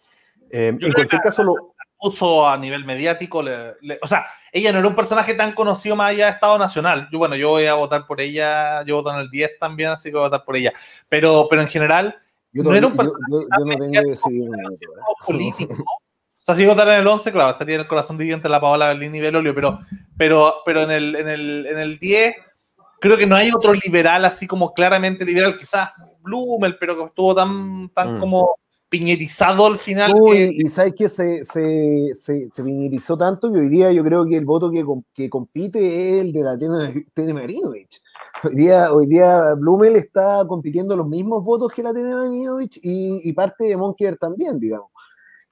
Eh, 0.50 0.68
en 0.80 0.92
cualquier 0.92 1.20
caso, 1.20 1.42
lo 1.44 1.54
uso 2.00 2.48
a 2.48 2.56
nivel 2.56 2.84
mediático, 2.84 3.40
o 3.40 4.06
sea, 4.06 4.24
ella 4.52 4.72
no 4.72 4.78
era 4.78 4.88
un 4.88 4.94
personaje 4.94 5.34
tan 5.34 5.52
conocido 5.52 5.96
más 5.96 6.10
allá 6.10 6.26
de 6.26 6.32
Estado 6.32 6.58
Nacional. 6.58 7.08
Yo, 7.12 7.18
bueno, 7.18 7.36
yo 7.36 7.50
voy 7.50 7.66
a 7.66 7.74
votar 7.74 8.06
por 8.06 8.20
ella, 8.20 8.82
yo 8.84 8.96
voto 8.96 9.12
en 9.12 9.20
el 9.20 9.30
10 9.30 9.58
también, 9.58 9.90
así 9.90 10.10
que 10.10 10.16
voy 10.16 10.26
a 10.26 10.28
votar 10.28 10.44
por 10.44 10.56
ella. 10.56 10.72
Pero, 11.08 11.46
pero 11.50 11.62
en 11.62 11.68
general, 11.68 12.16
yo 12.52 12.62
no, 12.62 12.74
era 12.74 12.86
un 12.86 12.96
yo, 12.96 13.12
yo, 13.30 13.64
no 13.64 13.76
tengo 13.76 13.92
que 13.92 14.00
decidir 14.02 14.48
político. 15.26 15.84
Sea, 16.48 16.54
si 16.54 16.64
votar 16.64 16.88
en 16.88 17.00
el 17.00 17.06
11, 17.06 17.30
claro, 17.30 17.50
estaría 17.50 17.74
en 17.74 17.82
el 17.82 17.86
corazón 17.86 18.16
dividente 18.16 18.48
la 18.48 18.58
Paola 18.58 18.88
Berlín 18.88 19.14
y 19.14 19.20
Belolio, 19.20 19.54
pero, 19.54 19.80
pero, 20.16 20.54
pero 20.64 20.80
en, 20.80 20.90
el, 20.90 21.14
en, 21.14 21.28
el, 21.28 21.66
en 21.66 21.78
el 21.78 21.98
10 21.98 22.36
creo 22.98 23.18
que 23.18 23.26
no 23.26 23.36
hay 23.36 23.50
otro 23.50 23.74
liberal 23.74 24.24
así 24.24 24.46
como 24.46 24.72
claramente 24.72 25.26
liberal, 25.26 25.58
quizás 25.58 25.90
Blumel, 26.22 26.78
pero 26.78 26.96
que 26.96 27.04
estuvo 27.04 27.34
tan, 27.34 27.90
tan 27.90 28.16
mm. 28.16 28.20
como 28.20 28.56
piñerizado 28.88 29.66
al 29.66 29.76
final. 29.76 30.14
Y 30.32 30.66
sabes 30.70 30.94
que 30.94 31.10
se, 31.10 31.44
se, 31.44 32.12
se, 32.14 32.48
se, 32.50 32.64
piñerizó 32.64 33.18
tanto 33.18 33.52
que 33.52 33.58
hoy 33.58 33.68
día 33.68 33.92
yo 33.92 34.02
creo 34.02 34.24
que 34.24 34.38
el 34.38 34.46
voto 34.46 34.70
que, 34.70 34.82
que 35.12 35.28
compite 35.28 35.78
es 35.78 36.22
el 36.22 36.32
de 36.32 36.40
la 36.40 36.58
Tene 37.12 37.34
Marinovich. 37.34 38.00
Hoy 38.42 38.54
día, 38.54 38.90
hoy 38.90 39.06
día 39.06 39.52
Blumel 39.52 39.96
está 39.96 40.46
compitiendo 40.48 40.96
los 40.96 41.06
mismos 41.06 41.44
votos 41.44 41.70
que 41.74 41.82
la 41.82 41.92
tiene 41.92 42.10
y, 42.80 43.28
y 43.28 43.32
parte 43.34 43.64
de 43.64 43.76
Monkeer 43.76 44.16
también, 44.16 44.58
digamos. 44.58 44.88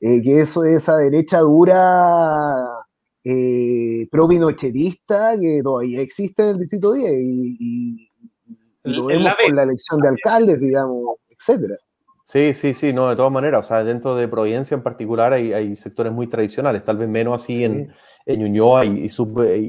Eh, 0.00 0.22
que 0.22 0.40
eso 0.40 0.64
es 0.64 0.82
esa 0.82 0.96
derecha 0.96 1.40
dura 1.40 2.64
eh, 3.24 4.06
pro-pinochetista 4.10 5.38
que 5.40 5.60
todavía 5.62 6.00
existe 6.00 6.42
en 6.42 6.48
el 6.50 6.58
Distrito 6.58 6.92
10 6.92 7.12
y, 7.12 8.08
lo 8.84 9.06
vemos 9.06 9.32
con 9.44 9.56
la 9.56 9.64
elección 9.64 10.00
de 10.00 10.08
alcaldes, 10.08 10.60
digamos, 10.60 11.16
etcétera. 11.28 11.74
Sí, 12.22 12.54
sí, 12.54 12.74
sí, 12.74 12.92
no, 12.92 13.08
de 13.08 13.16
todas 13.16 13.32
maneras, 13.32 13.64
o 13.64 13.68
sea, 13.68 13.84
dentro 13.84 14.14
de 14.14 14.28
Providencia 14.28 14.74
en 14.74 14.82
particular 14.82 15.32
hay, 15.32 15.52
hay 15.52 15.76
sectores 15.76 16.12
muy 16.12 16.28
tradicionales, 16.28 16.84
tal 16.84 16.98
vez 16.98 17.08
menos 17.08 17.42
así 17.42 17.64
en, 17.64 17.92
en 18.26 18.40
Ñuñoa 18.40 18.84
y, 18.84 19.08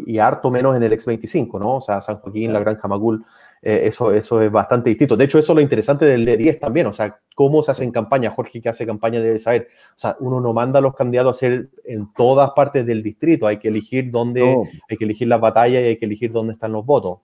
y, 0.07 0.19
harto 0.19 0.49
menos 0.49 0.75
en 0.75 0.84
el 0.84 0.91
X25, 0.91 1.59
¿no? 1.59 1.78
O 1.78 1.82
sea, 1.82 2.01
San 2.01 2.17
Joaquín, 2.17 2.51
la 2.51 2.59
Granja 2.59 2.88
Macul, 2.88 3.23
eh, 3.70 3.86
eso, 3.88 4.13
eso 4.13 4.41
es 4.41 4.49
bastante 4.49 4.89
distinto. 4.89 5.18
De 5.18 5.26
hecho, 5.26 5.38
eso 5.38 5.51
es 5.51 5.55
lo 5.57 5.61
interesante 5.61 6.05
del 6.05 6.26
D10 6.26 6.57
también, 6.57 6.88
o 6.88 6.93
sea, 6.93 7.20
cómo 7.36 7.61
se 7.61 7.72
hace 7.72 7.91
campaña. 7.91 8.32
Jorge, 8.32 8.61
que 8.61 8.70
hace 8.70 8.86
campaña, 8.86 9.20
debe 9.20 9.39
saber. 9.39 9.68
O 9.93 9.99
sea, 9.99 10.15
uno 10.22 10.39
no 10.39 10.53
manda 10.53 10.80
a 10.80 10.82
los 10.82 10.95
candidatos 10.95 11.36
a 11.36 11.36
hacer 11.36 11.70
en 11.84 12.13
todas 12.13 12.51
partes 12.51 12.86
del 12.86 13.03
distrito, 13.03 13.45
hay 13.45 13.57
que 13.57 13.68
elegir 13.68 14.09
dónde, 14.09 14.55
hay 14.89 14.95
que 14.95 15.03
elegir 15.03 15.28
las 15.28 15.41
batallas 15.41 15.82
y 15.82 15.86
hay 15.86 15.97
que 15.97 16.05
elegir 16.05 16.32
dónde 16.32 16.53
están 16.53 16.72
los 16.72 16.86
votos. 16.86 17.18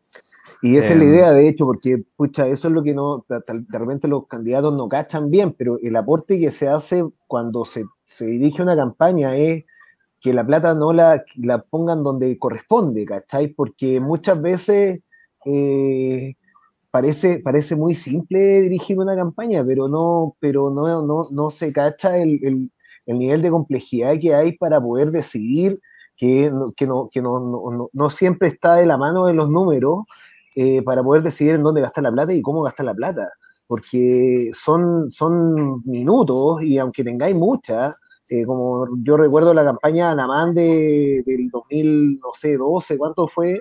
Y 0.62 0.76
esa 0.76 0.92
es 0.92 1.00
la 1.00 1.06
em, 1.06 1.14
idea, 1.14 1.32
de 1.32 1.48
hecho, 1.48 1.66
porque, 1.66 2.04
pucha, 2.18 2.46
eso 2.48 2.68
es 2.68 2.74
lo 2.74 2.84
que 2.84 2.94
no, 2.94 3.26
de 3.30 3.80
repente 3.80 4.10
los 4.10 4.28
candidatos 4.28 4.74
no 4.74 4.90
cachan 4.90 5.32
bien, 5.32 5.54
pero 5.58 5.78
el 5.82 5.96
aporte 5.96 6.38
que 6.42 6.52
se 6.52 6.68
hace 6.68 7.06
cuando 7.26 7.64
se, 7.64 7.86
se 8.04 8.26
dirige 8.26 8.62
una 8.62 8.76
campaña 8.76 9.38
es 9.38 9.64
que 10.20 10.34
la 10.34 10.46
plata 10.46 10.74
no 10.74 10.92
la, 10.92 11.24
la 11.38 11.62
pongan 11.62 12.04
donde 12.04 12.38
corresponde, 12.38 13.06
¿cachai? 13.06 13.48
Porque 13.48 14.02
muchas 14.02 14.42
veces 14.42 15.00
eh, 15.46 16.36
parece, 16.92 17.40
parece 17.40 17.76
muy 17.76 17.96
simple 17.96 18.62
dirigir 18.62 19.00
una 19.00 19.16
campaña, 19.16 19.64
pero 19.66 19.88
no, 19.88 20.36
pero 20.40 20.70
no, 20.70 21.02
no, 21.04 21.28
no 21.32 21.52
se 21.52 21.74
cacha 21.74 22.18
el, 22.18 22.40
el, 22.44 22.72
el, 23.06 23.18
nivel 23.18 23.42
de 23.42 23.50
complejidad 23.50 24.20
que 24.20 24.36
hay 24.36 24.58
para 24.58 24.80
poder 24.80 25.12
decidir 25.12 25.80
que, 26.16 26.52
que, 26.78 26.88
no, 26.88 27.10
que 27.12 27.22
no, 27.22 27.40
no, 27.40 27.90
no, 27.92 28.10
siempre 28.10 28.50
está 28.50 28.76
de 28.76 28.86
la 28.86 28.98
mano 28.98 29.26
de 29.26 29.34
los 29.34 29.50
números 29.50 30.04
eh, 30.56 30.84
para 30.84 31.04
poder 31.04 31.24
decidir 31.24 31.56
en 31.56 31.64
dónde 31.64 31.82
gastar 31.82 32.04
la 32.04 32.12
plata 32.12 32.34
y 32.34 32.42
cómo 32.42 32.62
gastar 32.62 32.86
la 32.86 32.94
plata. 32.94 33.30
Porque 33.68 34.52
son, 34.54 35.10
son 35.12 35.82
minutos 35.86 36.62
y 36.64 36.78
aunque 36.78 37.04
tengáis 37.04 37.36
muchas, 37.36 37.96
eh, 38.30 38.46
como 38.46 38.88
yo 39.04 39.18
recuerdo 39.18 39.54
la 39.54 39.64
campaña 39.64 40.12
Anamán 40.12 40.54
de, 40.54 41.24
del 41.26 41.50
2012, 41.50 42.98
¿cuánto 42.98 43.28
fue? 43.28 43.60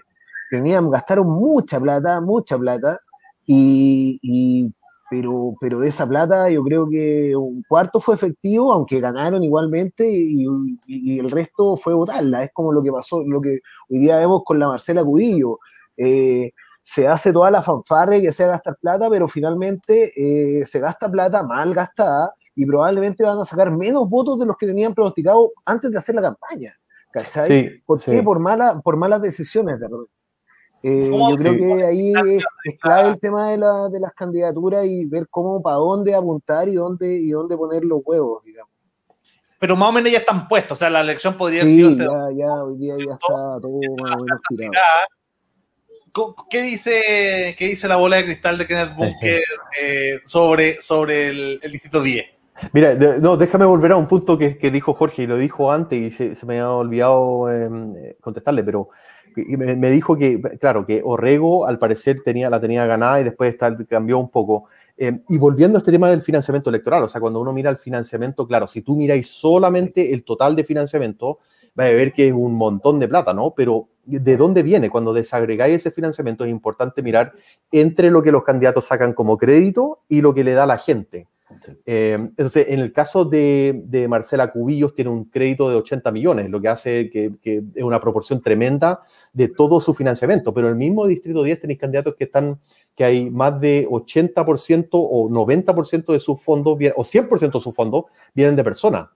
Tenían, 0.53 0.91
gastaron 0.91 1.31
mucha 1.31 1.81
plata, 1.81 2.21
mucha 2.21 2.59
plata, 2.59 3.01
y, 3.47 4.71
pero, 5.11 5.55
pero 5.59 5.81
de 5.81 5.89
esa 5.89 6.07
plata 6.07 6.51
yo 6.51 6.63
creo 6.63 6.91
que 6.91 7.35
un 7.35 7.65
cuarto 7.67 8.01
fue 8.01 8.17
efectivo, 8.17 8.71
aunque 8.71 9.01
ganaron 9.01 9.43
igualmente, 9.43 10.07
y, 10.07 11.19
el 11.19 11.31
resto 11.31 11.79
fue 11.79 11.95
votarla. 11.95 12.45
Es 12.45 12.51
como 12.53 12.71
lo 12.71 12.83
que 12.83 12.93
pasó, 12.93 13.23
lo 13.23 13.41
que 13.41 13.61
hoy 13.89 13.99
día 13.99 14.19
vemos 14.19 14.43
con 14.45 14.59
la 14.59 14.69
Marcela 14.69 15.03
Cudillo. 15.03 15.59
Eh, 15.97 16.53
se 16.85 17.09
hace 17.09 17.33
toda 17.33 17.51
la 17.51 17.63
fanfarre 17.63 18.21
que 18.21 18.31
sea 18.31 18.49
gastar 18.49 18.77
plata, 18.79 19.09
pero 19.09 19.29
finalmente 19.29 20.13
eh, 20.15 20.67
se 20.67 20.81
gasta 20.81 21.11
plata 21.11 21.43
mal 21.43 21.73
gastada 21.73 22.35
y 22.55 22.67
probablemente 22.67 23.25
van 23.25 23.39
a 23.39 23.47
sacar 23.47 23.71
menos 23.71 24.07
votos 24.11 24.39
de 24.39 24.45
los 24.45 24.59
que 24.59 24.67
tenían 24.67 24.93
pronosticado 24.93 25.53
antes 25.65 25.91
de 25.91 25.97
hacer 25.97 26.15
la 26.15 26.21
campaña. 26.21 26.75
¿Cachai? 27.11 27.81
¿Por 27.87 28.03
qué? 28.03 28.23
Por, 28.23 28.39
mala, 28.39 28.83
por 28.83 28.99
malas 28.99 29.23
decisiones 29.23 29.81
de 29.81 29.89
eh, 30.83 31.11
yo 31.11 31.37
creo 31.37 31.57
que 31.57 31.85
ahí 31.85 32.13
es, 32.13 32.79
clave 32.81 33.11
el 33.11 33.21
tema 33.21 33.51
de, 33.51 33.59
la, 33.59 33.89
de, 33.89 34.01
las 34.01 34.13
candidaturas 34.13 34.85
y 34.85 35.05
ver 35.05 35.29
cómo, 35.29 35.63
para 35.63 35.77
dónde 35.77 36.15
apuntar 36.15 36.69
y 36.69 36.75
dónde, 36.75 37.15
y 37.15 37.31
dónde 37.31 37.57
poner 37.57 37.85
los 37.85 38.01
huevos, 38.05 38.45
digamos. 38.45 38.73
Pero 39.59 39.77
más 39.77 39.91
o 39.91 39.93
menos 39.93 40.11
ya 40.11 40.19
están 40.19 40.49
puestos, 40.49 40.77
o 40.77 40.79
sea, 40.79 40.91
la 40.91 41.01
elección 41.01 41.35
podría 41.35 41.63
haber 41.63 41.75
sido... 41.75 41.91
Este 41.91 42.05
ya, 42.05 42.11
ya, 42.37 42.65
hoy 42.65 42.77
día 42.79 42.95
ya 42.99 43.13
está 43.13 43.27
todo 43.63 43.79
más 44.01 44.17
o 44.17 44.25
menos 44.25 44.41
tirado. 44.49 44.73
¿Qué 46.51 46.63
dice, 46.63 47.55
¿Qué 47.57 47.69
dice 47.69 47.89
la 47.89 47.97
bola 47.97 48.17
de 48.17 48.25
cristal 48.25 48.59
de 48.59 48.67
Kenneth 48.67 48.97
Bunker 48.97 49.43
eh, 49.81 50.21
sobre, 50.27 50.83
sobre 50.83 51.29
el, 51.29 51.61
el 51.63 51.73
distrito 51.73 52.03
10? 52.03 52.27
Mira, 52.73 52.95
no, 52.95 53.37
déjame 53.37 53.65
volver 53.65 53.93
a 53.93 53.97
un 53.97 54.07
punto 54.07 54.39
que, 54.39 54.59
que, 54.59 54.71
dijo 54.71 54.93
Jorge 54.93 55.23
y 55.23 55.27
lo 55.27 55.37
dijo 55.37 55.73
antes 55.73 55.99
y 55.99 56.35
se, 56.35 56.47
me 56.47 56.61
ha 56.61 56.71
olvidado 56.71 57.51
em, 57.51 57.95
contestarle, 58.21 58.63
pero 58.63 58.91
me, 59.37 59.91
dijo 59.91 60.17
que, 60.17 60.41
claro, 60.61 60.87
que 60.87 61.03
Orrego 61.05 61.67
al 61.67 61.79
parecer 61.79 62.23
tenía, 62.25 62.51
la 62.51 62.61
tenía 62.61 62.87
ganada 62.87 63.21
y 63.21 63.25
después 63.25 63.57
cambió 63.89 64.19
un 64.19 64.31
poco. 64.31 64.67
Em, 64.97 65.23
y 65.29 65.39
volviendo 65.39 65.79
a 65.79 65.81
este 65.81 65.93
tema 65.93 66.09
del 66.11 66.23
financiamiento 66.23 66.71
electoral, 66.71 67.03
o 67.03 67.09
sea, 67.09 67.21
cuando 67.21 67.41
uno 67.41 67.53
mira 67.53 67.71
el 67.71 67.77
financiamiento, 67.77 68.47
claro, 68.47 68.67
si 68.67 68.83
tú 68.83 68.97
miráis 68.97 69.29
solamente 69.29 70.13
el 70.13 70.25
total 70.25 70.55
de 70.55 70.65
financiamiento, 70.65 71.39
va 71.79 71.85
a 71.85 71.89
ver 71.89 72.13
que 72.13 72.29
es 72.29 72.33
un 72.33 72.55
montón 72.55 72.99
de 72.99 73.09
plata, 73.09 73.33
¿no? 73.33 73.55
Pero 73.55 73.89
¿de 74.05 74.37
dónde 74.37 74.63
viene? 74.63 74.91
Cuando 74.91 75.13
desagregáis 75.13 75.77
ese 75.77 75.91
financiamiento 75.91 76.45
es 76.45 76.51
importante 76.51 77.03
mirar 77.03 77.33
entre 77.71 78.11
lo 78.11 78.23
que 78.23 78.33
los 78.33 78.45
candidatos 78.45 78.87
sacan 78.87 79.13
como 79.13 79.39
crédito 79.39 80.01
y 80.09 80.21
lo 80.21 80.35
que 80.35 80.45
le 80.45 80.53
da 80.53 80.67
la 80.67 80.79
gente. 80.79 81.29
Eh, 81.87 82.17
entonces, 82.19 82.67
en 82.69 82.81
el 82.81 82.93
caso 82.93 83.25
de, 83.25 84.07
Marcela 84.09 84.51
Cubillos, 84.51 84.95
tiene 84.95 85.11
un 85.11 85.25
crédito 85.25 85.69
de 85.69 85.77
80 85.77 86.11
millones, 86.13 86.51
lo 86.51 86.61
que 86.61 86.69
hace 86.69 87.11
que, 87.11 87.33
es 87.45 87.83
una 87.83 88.01
proporción 88.01 88.41
tremenda 88.41 89.01
de 89.33 89.49
todo 89.49 89.81
su 89.81 89.95
financiamiento. 89.95 90.53
Pero 90.53 90.69
el 90.69 90.77
mismo 90.77 91.07
Distrito 91.07 91.43
10 91.43 91.61
tenéis 91.61 91.79
candidatos 91.79 92.15
que 92.15 92.25
están, 92.25 92.61
que 92.95 93.05
hay 93.05 93.31
más 93.31 93.61
de 93.61 93.87
80% 93.89 94.89
o 94.93 95.29
90% 95.29 96.13
de 96.13 96.21
sus 96.21 96.41
fondos, 96.41 96.75
o 96.97 97.05
100% 97.05 97.53
de 97.53 97.61
sus 97.61 97.75
fondos, 97.75 98.05
vienen 98.35 98.57
de 98.57 98.65
personas. 98.65 99.09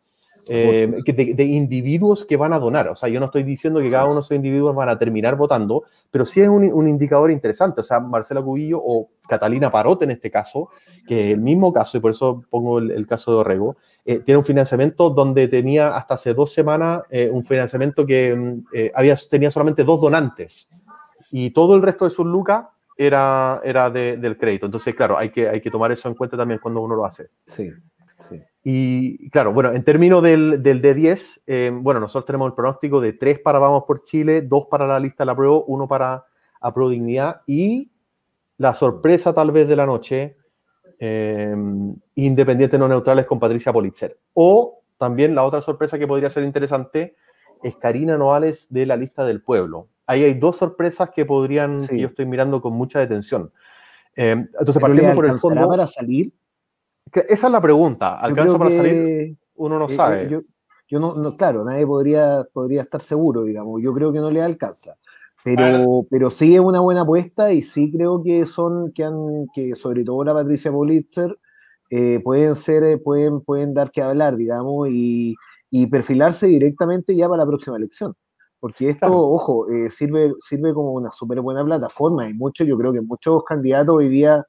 Eh, 0.48 0.88
de, 1.06 1.44
individuos 1.44 2.24
que 2.24 2.36
van 2.36 2.52
a 2.52 2.58
donar. 2.58 2.88
O 2.88 2.94
sea, 2.94 3.08
yo 3.08 3.18
no 3.18 3.26
estoy 3.26 3.42
diciendo 3.42 3.80
que 3.80 3.90
cada 3.90 4.04
uno 4.04 4.14
de 4.14 4.20
esos 4.20 4.36
individuos 4.36 4.76
van 4.76 4.88
a 4.88 4.98
terminar 4.98 5.36
votando, 5.36 5.84
pero 6.10 6.24
sí 6.24 6.40
es 6.40 6.48
un, 6.48 6.88
indicador 6.88 7.32
interesante. 7.32 7.80
O 7.80 7.84
sea, 7.84 7.98
Marcela 7.98 8.42
Cubillo 8.42 8.80
o 8.82 9.08
Catalina 9.28 9.72
Parote 9.72 10.04
en 10.04 10.12
este 10.12 10.30
caso, 10.30 10.68
que 11.06 11.26
es 11.26 11.32
el 11.32 11.40
mismo 11.40 11.72
caso, 11.72 11.98
y 11.98 12.00
por 12.00 12.12
eso 12.12 12.44
pongo 12.48 12.78
el, 12.78 13.06
caso 13.06 13.32
de 13.32 13.38
Orrego, 13.38 13.76
eh, 14.04 14.20
tiene 14.20 14.38
un 14.38 14.44
financiamiento 14.44 15.10
donde 15.10 15.48
tenía 15.48 15.96
hasta 15.96 16.14
hace 16.14 16.32
dos 16.32 16.52
semanas 16.52 17.02
eh, 17.10 17.28
un 17.30 17.44
financiamiento 17.44 18.06
que 18.06 18.60
había, 18.94 19.16
tenía 19.28 19.50
solamente 19.50 19.82
dos 19.82 20.00
donantes 20.00 20.68
y 21.32 21.50
todo 21.50 21.74
el 21.74 21.82
resto 21.82 22.04
de 22.04 22.12
sus 22.12 22.24
lucas 22.24 22.66
era, 22.96 23.60
era 23.64 23.90
del 23.90 24.38
crédito. 24.38 24.66
Entonces, 24.66 24.94
claro, 24.94 25.18
hay 25.18 25.30
que, 25.30 25.48
hay 25.48 25.60
que 25.60 25.70
tomar 25.70 25.90
eso 25.92 26.08
en 26.08 26.14
cuenta 26.14 26.36
también 26.36 26.60
cuando 26.62 26.80
uno 26.80 26.94
lo 26.94 27.04
hace. 27.04 27.30
Sí. 27.46 27.70
Y 28.62 29.30
claro, 29.30 29.52
bueno, 29.52 29.72
en 29.72 29.84
términos 29.84 30.22
del, 30.22 30.62
del 30.62 30.82
D10, 30.82 31.42
eh, 31.46 31.70
bueno, 31.72 32.00
nosotros 32.00 32.26
tenemos 32.26 32.48
el 32.48 32.54
pronóstico 32.54 33.00
de 33.00 33.12
tres 33.12 33.38
para 33.38 33.58
Vamos 33.58 33.84
por 33.86 34.04
Chile, 34.04 34.42
dos 34.42 34.66
para 34.66 34.86
la 34.86 34.98
lista 34.98 35.22
de 35.22 35.26
la 35.26 35.36
prueba, 35.36 35.62
uno 35.66 35.86
para 35.86 36.24
Apro 36.60 36.88
Dignidad 36.88 37.42
y 37.46 37.92
la 38.58 38.74
sorpresa 38.74 39.32
tal 39.32 39.52
vez 39.52 39.68
de 39.68 39.76
la 39.76 39.86
noche, 39.86 40.36
eh, 40.98 41.54
Independientes 42.16 42.80
No 42.80 42.88
Neutrales 42.88 43.26
con 43.26 43.38
Patricia 43.38 43.72
Politzer. 43.72 44.18
O 44.32 44.82
también 44.98 45.34
la 45.34 45.44
otra 45.44 45.60
sorpresa 45.60 45.98
que 45.98 46.06
podría 46.06 46.30
ser 46.30 46.42
interesante 46.42 47.14
es 47.62 47.76
Karina 47.76 48.16
Noales 48.16 48.66
de 48.70 48.86
la 48.86 48.96
lista 48.96 49.24
del 49.24 49.42
pueblo. 49.42 49.88
Ahí 50.06 50.24
hay 50.24 50.34
dos 50.34 50.56
sorpresas 50.56 51.10
que 51.10 51.24
podrían, 51.24 51.86
yo 51.88 52.08
estoy 52.08 52.26
mirando 52.26 52.60
con 52.60 52.72
mucha 52.72 53.00
detención. 53.00 53.52
Eh, 54.14 54.30
entonces, 54.30 54.78
partiendo 54.78 55.14
por 55.14 55.26
el 55.26 55.38
fondo. 55.38 55.68
para 55.68 55.86
salir? 55.86 56.32
Esa 57.12 57.46
es 57.46 57.52
la 57.52 57.60
pregunta. 57.60 58.18
¿Alcanza 58.18 58.58
para 58.58 58.70
salir? 58.70 59.36
Uno 59.54 59.78
no 59.78 59.88
eh, 59.88 59.96
sabe. 59.96 60.44
Yo, 60.88 61.00
no, 61.00 61.36
claro, 61.36 61.64
nadie 61.64 61.86
podría, 61.86 62.44
podría 62.52 62.82
estar 62.82 63.00
seguro, 63.00 63.42
digamos. 63.42 63.82
Yo 63.82 63.92
creo 63.92 64.12
que 64.12 64.20
no 64.20 64.30
le 64.30 64.42
alcanza. 64.42 64.96
Pero, 65.42 66.04
pero 66.10 66.28
sí 66.28 66.54
es 66.54 66.60
una 66.60 66.80
buena 66.80 67.02
apuesta 67.02 67.52
y 67.52 67.62
sí 67.62 67.90
creo 67.90 68.22
que 68.22 68.44
son, 68.46 68.92
que 68.92 69.04
han, 69.04 69.46
que 69.54 69.76
sobre 69.76 70.04
todo 70.04 70.24
la 70.24 70.34
Patricia 70.34 70.72
Politzer, 70.72 71.38
eh, 71.90 72.20
pueden 72.22 72.56
ser, 72.56 72.82
eh, 72.82 72.98
pueden, 72.98 73.40
pueden 73.40 73.72
dar 73.72 73.92
que 73.92 74.02
hablar, 74.02 74.36
digamos, 74.36 74.88
y, 74.90 75.36
y, 75.70 75.86
perfilarse 75.86 76.48
directamente 76.48 77.14
ya 77.14 77.28
para 77.28 77.44
la 77.44 77.46
próxima 77.46 77.76
elección. 77.76 78.14
Porque 78.58 78.90
esto, 78.90 79.06
ojo, 79.06 79.66
sirve, 79.90 80.32
sirve 80.40 80.74
como 80.74 80.92
una 80.92 81.12
súper 81.12 81.40
buena 81.40 81.64
plataforma. 81.64 82.28
Y 82.28 82.34
muchos, 82.34 82.66
yo 82.66 82.76
creo 82.76 82.92
que 82.92 83.00
muchos 83.00 83.44
candidatos 83.44 83.94
hoy 83.94 84.08
día 84.08 84.44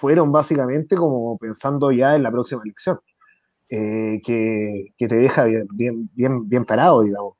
fueron 0.00 0.32
básicamente 0.32 0.96
como 0.96 1.36
pensando 1.36 1.92
ya 1.92 2.16
en 2.16 2.22
la 2.22 2.30
próxima 2.30 2.62
elección, 2.64 3.00
eh, 3.68 4.22
que, 4.24 4.94
te 4.96 5.14
deja 5.14 5.44
bien, 5.44 6.08
bien, 6.14 6.48
bien, 6.48 6.64
parado, 6.64 7.02
digamos. 7.02 7.34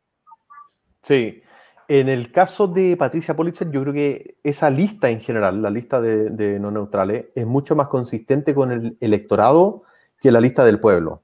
Sí, 1.00 1.42
en 1.88 2.10
el 2.10 2.30
caso 2.30 2.68
de 2.68 2.98
Patricia 2.98 3.34
Politzer, 3.34 3.70
yo 3.70 3.80
creo 3.80 3.94
que 3.94 4.36
esa 4.44 4.68
lista 4.68 5.08
en 5.08 5.20
general, 5.20 5.62
la 5.62 5.70
lista 5.70 6.02
de, 6.02 6.60
no 6.60 6.70
neutrales, 6.70 7.28
es 7.34 7.46
mucho 7.46 7.74
más 7.74 7.86
consistente 7.86 8.54
con 8.54 8.70
el 8.70 8.98
electorado 9.00 9.84
que 10.20 10.30
la 10.30 10.40
lista 10.40 10.62
del 10.62 10.80
pueblo. 10.80 11.22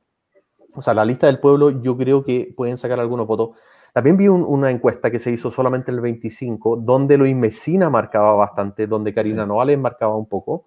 O 0.75 0.81
sea, 0.81 0.95
la 0.95 1.05
lista 1.05 1.27
del 1.27 1.39
pueblo 1.39 1.83
yo 1.83 1.99
creo 1.99 2.25
que 2.25 2.55
pueden 2.57 2.79
sacar 2.79 2.99
algunos 2.99 3.27
votos. 3.27 3.51
También 3.93 4.17
vi 4.17 4.29
una 4.29 4.71
encuesta 4.71 5.11
que 5.11 5.19
se 5.19 5.31
hizo 5.31 5.51
solamente 5.51 5.91
en 5.91 5.97
el 5.97 6.01
25, 6.01 6.79
donde 6.79 7.19
Luis 7.19 7.37
Mesina 7.37 7.91
marcaba 7.91 8.33
bastante, 8.33 8.87
donde 8.87 9.13
Karina 9.13 9.45
Noales 9.45 9.79
marcaba 9.79 10.17
un 10.17 10.27
poco. 10.27 10.65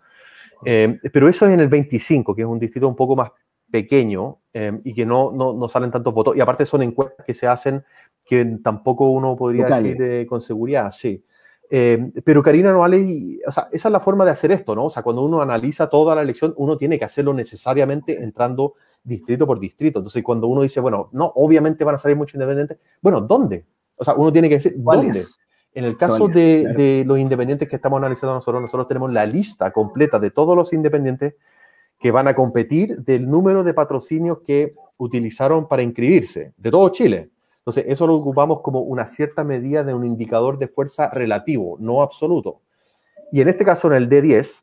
Eh, 0.66 1.00
pero 1.14 1.30
eso 1.30 1.46
es 1.46 1.54
en 1.54 1.60
el 1.60 1.70
25, 1.70 2.36
que 2.36 2.42
es 2.42 2.48
un 2.48 2.60
distrito 2.60 2.88
un 2.88 2.96
poco 2.96 3.16
más 3.16 3.32
pequeño 3.72 4.40
eh, 4.54 4.80
y 4.84 4.94
que 4.94 5.06
no, 5.06 5.32
no, 5.32 5.54
no, 5.54 5.70
salen 5.70 5.92
tantos 5.92 6.14
votos. 6.14 6.36
Y 6.36 6.42
aparte 6.42 6.66
son 6.66 6.82
encuestas 6.82 7.26
que 7.26 7.34
se 7.34 7.48
hacen 7.48 7.84
que 8.26 8.46
tampoco 8.64 9.10
uno 9.10 9.36
podría 9.36 9.66
decir 9.66 10.28
con 10.28 10.42
seguridad, 10.42 10.92
sí. 10.92 11.24
Eh, 11.72 12.12
pero 12.24 12.42
Karina 12.42 12.72
Noales, 12.72 13.40
o 13.46 13.52
sea, 13.52 13.70
esa 13.72 13.90
es 13.90 13.92
la 13.92 14.00
forma 14.00 14.26
de 14.26 14.32
hacer 14.32 14.52
esto, 14.52 14.74
¿no? 14.76 14.86
O 14.86 14.90
sea, 14.90 15.04
cuando 15.04 15.24
uno 15.24 15.42
analiza 15.42 15.88
toda 15.88 16.16
la 16.16 16.24
elección, 16.24 16.54
uno 16.58 16.78
tiene 16.78 16.98
que 16.98 17.06
hacerlo 17.06 17.32
necesariamente 17.34 18.24
entrando 18.24 18.74
distrito 19.04 19.46
por 19.46 19.60
distrito. 19.60 20.00
Entonces, 20.00 20.24
cuando 20.24 20.48
uno 20.48 20.64
dice, 20.64 20.80
bueno, 20.80 21.10
no, 21.14 21.32
obviamente 21.36 21.84
van 21.84 21.96
a 21.96 21.98
salir 22.00 22.18
muchos 22.18 22.36
independientes, 22.36 22.80
bueno, 23.02 23.22
¿dónde? 23.22 23.66
O 23.96 24.04
sea, 24.04 24.16
uno 24.16 24.32
tiene 24.32 24.50
que 24.50 24.56
decir, 24.56 24.74
¿dónde? 24.78 25.22
En 25.74 25.86
el 25.86 25.98
caso 25.98 26.28
de, 26.28 27.04
los 27.06 27.20
independientes 27.20 27.70
que 27.70 27.76
estamos 27.76 27.98
analizando 27.98 28.36
nosotros, 28.36 28.62
nosotros 28.62 28.88
tenemos 28.88 29.12
la 29.12 29.26
lista 29.26 29.72
completa 29.72 30.20
de 30.20 30.32
todos 30.32 30.56
los 30.56 30.74
independientes 30.74 31.36
que 32.00 32.12
van 32.12 32.28
a 32.28 32.34
competir 32.34 32.98
del 33.04 33.28
número 33.28 33.64
de 33.64 33.74
patrocinios 33.74 34.40
que 34.46 34.74
utilizaron 34.98 35.68
para 35.68 35.82
inscribirse, 35.82 36.54
de 36.58 36.72
todo 36.72 36.90
Chile. 36.90 37.30
Entonces, 37.60 37.86
eso 37.88 38.08
lo 38.08 38.16
ocupamos 38.16 38.62
como 38.62 38.82
una 38.82 39.06
cierta 39.06 39.44
medida 39.44 39.84
de 39.84 39.94
un 39.94 40.06
indicador 40.06 40.58
de 40.58 40.68
fuerza 40.68 41.10
relativo, 41.10 41.78
no 41.80 42.02
absoluto. 42.02 42.62
Y 43.32 43.42
en 43.42 43.50
este 43.50 43.64
caso, 43.64 43.88
en 43.88 43.94
el 43.94 44.10
D10, 44.10 44.62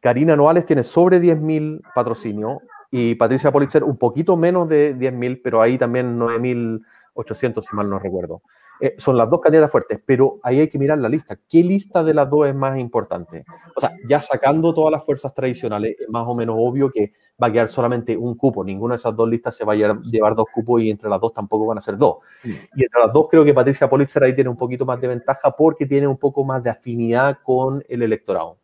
Karina 0.00 0.36
Noales 0.36 0.64
tiene 0.64 0.84
sobre 0.84 1.20
10.000 1.20 1.82
patrocinios 1.94 2.58
y 2.90 3.14
Patricia 3.16 3.52
Politzer 3.52 3.84
un 3.84 3.96
poquito 3.96 4.36
menos 4.36 4.68
de 4.68 4.96
10.000, 4.96 5.40
pero 5.42 5.60
ahí 5.60 5.76
también 5.76 6.18
9.800, 6.18 7.62
si 7.62 7.76
mal 7.76 7.90
no 7.90 7.98
recuerdo. 7.98 8.42
Eh, 8.84 8.96
son 8.98 9.16
las 9.16 9.30
dos 9.30 9.40
candidatas 9.40 9.70
fuertes, 9.70 9.98
pero 10.04 10.40
ahí 10.42 10.60
hay 10.60 10.68
que 10.68 10.78
mirar 10.78 10.98
la 10.98 11.08
lista. 11.08 11.38
¿Qué 11.48 11.62
lista 11.62 12.04
de 12.04 12.12
las 12.12 12.28
dos 12.28 12.46
es 12.46 12.54
más 12.54 12.78
importante? 12.78 13.42
O 13.74 13.80
sea, 13.80 13.96
ya 14.06 14.20
sacando 14.20 14.74
todas 14.74 14.92
las 14.92 15.02
fuerzas 15.02 15.32
tradicionales, 15.32 15.96
es 15.98 16.06
más 16.10 16.24
o 16.26 16.34
menos 16.34 16.56
obvio 16.58 16.90
que 16.90 17.14
va 17.42 17.46
a 17.46 17.52
quedar 17.52 17.68
solamente 17.68 18.14
un 18.14 18.34
cupo. 18.34 18.62
Ninguna 18.62 18.92
de 18.92 18.98
esas 18.98 19.16
dos 19.16 19.26
listas 19.26 19.56
se 19.56 19.64
va 19.64 19.72
a 19.72 19.76
llevar, 19.76 20.34
dos 20.34 20.44
cupos 20.52 20.82
y 20.82 20.90
entre 20.90 21.08
las 21.08 21.18
dos 21.18 21.32
tampoco 21.32 21.64
van 21.64 21.78
a 21.78 21.80
ser 21.80 21.96
dos. 21.96 22.16
Y 22.44 22.50
entre 22.52 23.00
las 23.00 23.10
dos 23.10 23.26
creo 23.30 23.42
que 23.42 23.54
Patricia 23.54 23.88
Politzer 23.88 24.22
ahí 24.22 24.34
tiene 24.34 24.50
un 24.50 24.56
poquito 24.58 24.84
más 24.84 25.00
de 25.00 25.08
ventaja 25.08 25.50
porque 25.56 25.86
tiene 25.86 26.06
un 26.06 26.18
poco 26.18 26.44
más 26.44 26.62
de 26.62 26.68
afinidad 26.68 27.38
con 27.42 27.82
el 27.88 28.02
electorado. 28.02 28.58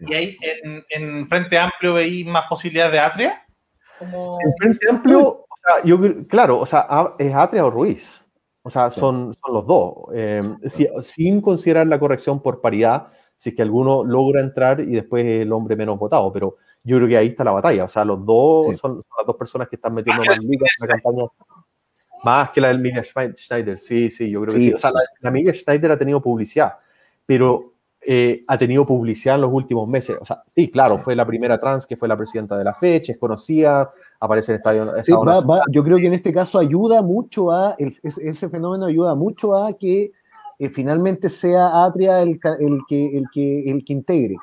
¿Y 0.00 0.14
ahí 0.14 0.38
en, 0.88 1.28
Frente 1.28 1.58
Amplio 1.58 1.92
veis 1.92 2.24
más 2.24 2.46
posibilidades 2.48 2.92
de 2.92 3.00
Atria? 3.00 3.46
En 4.00 4.52
Frente 4.58 4.86
Amplio, 4.88 5.20
o 5.20 5.46
sea, 5.62 5.84
yo, 5.84 6.26
claro, 6.26 6.58
o 6.58 6.64
sea, 6.64 6.86
es 7.18 7.34
Atria 7.34 7.66
o 7.66 7.70
Ruiz. 7.70 8.25
O 8.66 8.70
sea, 8.70 8.90
son, 8.90 9.32
son 9.32 9.54
los 9.54 9.64
dos. 9.64 9.94
Eh, 10.12 10.42
sin 11.00 11.40
considerar 11.40 11.86
la 11.86 12.00
corrección 12.00 12.42
por 12.42 12.60
paridad, 12.60 13.12
si 13.36 13.50
es 13.50 13.54
que 13.54 13.62
alguno 13.62 14.02
logra 14.02 14.40
entrar 14.40 14.80
y 14.80 14.90
después 14.90 15.24
el 15.24 15.52
hombre 15.52 15.76
menos 15.76 15.96
votado. 15.96 16.32
Pero 16.32 16.56
yo 16.82 16.96
creo 16.96 17.08
que 17.08 17.16
ahí 17.16 17.28
está 17.28 17.44
la 17.44 17.52
batalla. 17.52 17.84
O 17.84 17.88
sea, 17.88 18.04
los 18.04 18.26
dos 18.26 18.76
son, 18.80 18.96
las 18.96 19.24
dos 19.24 19.36
personas 19.36 19.68
que 19.68 19.76
están 19.76 19.94
metiendo 19.94 20.20
más 20.24 20.42
ligas 20.42 20.68
en 20.80 20.88
la 20.88 20.94
campaña. 20.94 21.26
Más 22.24 22.50
que 22.50 22.60
la 22.60 22.66
del 22.66 22.80
Miguel 22.80 23.04
Schneider. 23.04 23.78
Sí, 23.78 24.10
sí, 24.10 24.28
yo 24.28 24.42
creo 24.42 24.54
que 24.56 24.60
sí. 24.60 24.74
O 24.74 24.78
sea, 24.80 24.90
la, 24.90 25.00
la 25.20 25.30
Miguel 25.30 25.54
Schneider 25.54 25.92
ha 25.92 25.98
tenido 25.98 26.20
publicidad. 26.20 26.72
Pero 27.24 27.76
eh, 28.00 28.44
ha 28.48 28.58
tenido 28.58 28.84
publicidad 28.84 29.36
en 29.36 29.42
los 29.42 29.52
últimos 29.52 29.88
meses. 29.88 30.16
O 30.20 30.26
sea, 30.26 30.42
sí, 30.46 30.72
claro, 30.72 30.98
fue 30.98 31.14
la 31.14 31.24
primera 31.24 31.60
trans 31.60 31.86
que 31.86 31.96
fue 31.96 32.08
la 32.08 32.16
presidenta 32.16 32.58
de 32.58 32.64
la 32.64 32.74
fecha, 32.74 33.12
es 33.12 33.18
conocida, 33.18 33.92
aparece 34.20 34.52
en 34.52 34.56
estadio. 34.56 35.02
Sí, 35.02 35.12
yo 35.70 35.84
creo 35.84 35.98
que 35.98 36.06
en 36.06 36.14
este 36.14 36.32
caso 36.32 36.58
ayuda 36.58 37.02
mucho 37.02 37.50
a, 37.50 37.76
ese 37.78 38.48
fenómeno 38.48 38.86
ayuda 38.86 39.14
mucho 39.14 39.56
a 39.56 39.72
que 39.72 40.12
eh, 40.58 40.68
finalmente 40.68 41.28
sea 41.28 41.84
Atria 41.84 42.22
el, 42.22 42.40
el, 42.60 42.80
que, 42.88 43.16
el, 43.16 43.24
que, 43.32 43.70
el 43.70 43.84
que 43.84 43.92
integre. 43.92 44.36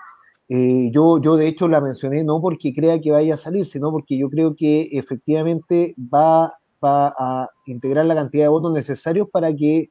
Eh, 0.50 0.90
yo, 0.92 1.20
yo 1.20 1.36
de 1.36 1.48
hecho 1.48 1.68
la 1.68 1.82
mencioné 1.82 2.24
no 2.24 2.42
porque 2.42 2.74
crea 2.74 3.00
que 3.00 3.12
vaya 3.12 3.36
a 3.36 3.38
salir, 3.38 3.66
sino 3.66 3.92
porque 3.92 4.18
yo 4.18 4.30
creo 4.30 4.56
que 4.56 4.90
efectivamente 4.92 5.96
va, 5.98 6.52
va 6.84 7.14
a 7.18 7.50
integrar 7.66 8.06
la 8.06 8.16
cantidad 8.16 8.46
de 8.46 8.50
votos 8.50 8.74
necesarios 8.74 9.28
para 9.32 9.54
que 9.56 9.90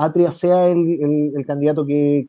Atria 0.00 0.30
sea 0.30 0.68
el, 0.68 1.44
candidato 1.44 1.84
que, 1.84 2.24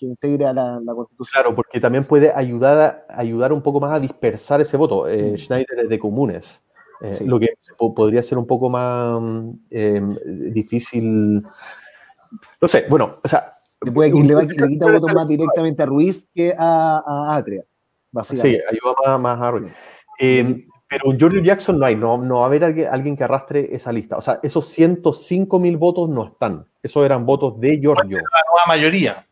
integre 0.00 0.46
a 0.46 0.52
la, 0.52 0.80
Constitución. 0.84 1.32
Claro, 1.32 1.54
porque 1.54 1.78
también 1.78 2.04
puede 2.04 2.32
ayudar, 2.34 3.06
a, 3.08 3.20
ayudar 3.20 3.52
un 3.52 3.62
poco 3.62 3.80
más 3.80 3.92
a 3.92 4.00
dispersar 4.00 4.60
ese 4.60 4.76
voto. 4.76 5.08
Eh, 5.08 5.32
mm. 5.32 5.36
Schneider 5.36 5.78
es 5.78 5.88
de 5.88 5.98
comunes, 6.00 6.62
eh, 7.02 7.18
lo 7.24 7.38
que 7.38 7.50
podría 7.94 8.20
ser 8.20 8.36
un 8.36 8.48
poco 8.48 8.68
más 8.68 9.22
em, 9.70 10.16
difícil. 10.52 11.40
No 12.60 12.68
sé, 12.68 12.86
bueno, 12.90 13.20
o 13.22 13.28
sea. 13.28 13.52
Le, 13.82 13.92
puede, 13.92 14.10
le, 14.10 14.48
quita 14.48 14.90
votos 14.90 15.14
más 15.14 15.28
directamente 15.28 15.84
a 15.84 15.86
Ruiz 15.86 16.28
que 16.34 16.52
a, 16.58 17.36
Atria, 17.36 17.62
básicamente. 18.10 18.58
Sí, 18.58 18.76
ayuda 18.76 19.18
más, 19.18 19.40
a 19.40 19.50
Ruiz. 19.52 19.72
Eh, 20.18 20.66
pero 20.88 21.10
un 21.10 21.18
Giorgio 21.18 21.42
Jackson 21.42 21.78
no 21.78 21.86
hay, 21.86 21.96
no, 21.96 22.16
no 22.18 22.36
va 22.36 22.44
a 22.44 22.46
haber 22.46 22.64
alguien, 22.64 23.16
que 23.16 23.24
arrastre 23.24 23.74
esa 23.74 23.92
lista. 23.92 24.16
O 24.16 24.20
sea, 24.20 24.38
esos 24.42 24.68
105 24.68 25.58
mil 25.58 25.76
votos 25.76 26.08
no 26.08 26.26
están. 26.26 26.66
Esos 26.82 27.04
eran 27.04 27.26
votos 27.26 27.58
de 27.58 27.80
Giorgio. 27.80 28.18
La 28.18 28.42
nueva 28.48 28.62
mayoría. 28.68 29.26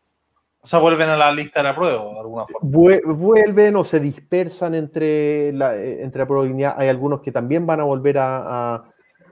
O 0.65 0.67
sea, 0.67 0.79
vuelven 0.79 1.09
a 1.09 1.15
la 1.15 1.31
lista 1.31 1.61
de 1.61 1.63
la 1.65 1.75
prueba 1.75 2.03
de 2.03 2.19
alguna 2.19 2.45
forma. 2.47 2.69
Vuelven 3.13 3.75
o 3.75 3.85
se 3.85 3.99
dispersan 3.99 4.75
entre 4.75 5.53
la, 5.53 5.75
entre 5.75 6.19
la 6.19 6.27
prueba 6.27 6.73
Hay 6.77 6.89
algunos 6.89 7.21
que 7.21 7.31
también 7.31 7.65
van 7.65 7.79
a 7.79 7.83
volver 7.83 8.17
a. 8.17 8.83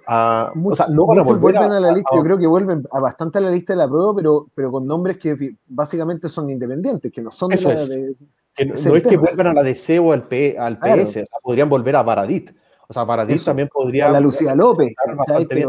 o 0.08 0.76
sea, 0.76 0.88
no 0.90 1.08
van 1.08 1.20
a 1.20 1.24
volver 1.24 1.58
a, 1.58 1.68
la 1.80 1.92
lista. 1.92 2.16
Yo 2.16 2.24
creo 2.24 2.38
que 2.38 2.48
vuelven 2.48 2.84
a 2.90 3.00
bastante 3.00 3.40
a 3.40 3.42
la 3.42 3.50
lista 3.50 3.74
de 3.74 3.78
la 3.78 3.88
prueba, 3.90 4.14
pero, 4.16 4.46
pero 4.56 4.72
con 4.72 4.86
nombres 4.86 5.18
que 5.18 5.58
básicamente 5.66 6.30
son 6.30 6.50
independientes, 6.50 7.12
que 7.12 7.22
no 7.22 7.32
son 7.32 7.50
de, 7.50 7.62
la, 7.62 7.86
de, 7.86 8.16
no 8.60 8.96
es 8.96 9.04
que 9.04 9.18
vuelvan 9.18 9.48
a 9.48 9.54
la 9.54 9.64
DC 9.64 10.00
o 10.00 10.12
al, 10.12 10.28
P, 10.28 10.56
al 10.58 10.80
PS, 10.80 11.26
podrían 11.42 11.70
volver 11.70 11.96
a 11.96 12.04
Baradit. 12.04 12.52
O 12.88 12.94
sea, 12.94 13.04
Baradit 13.06 13.44
también 13.44 13.70
podría. 13.70 14.08
A 14.08 14.12
la 14.12 14.20
Lucía 14.20 14.54
López. 14.54 14.94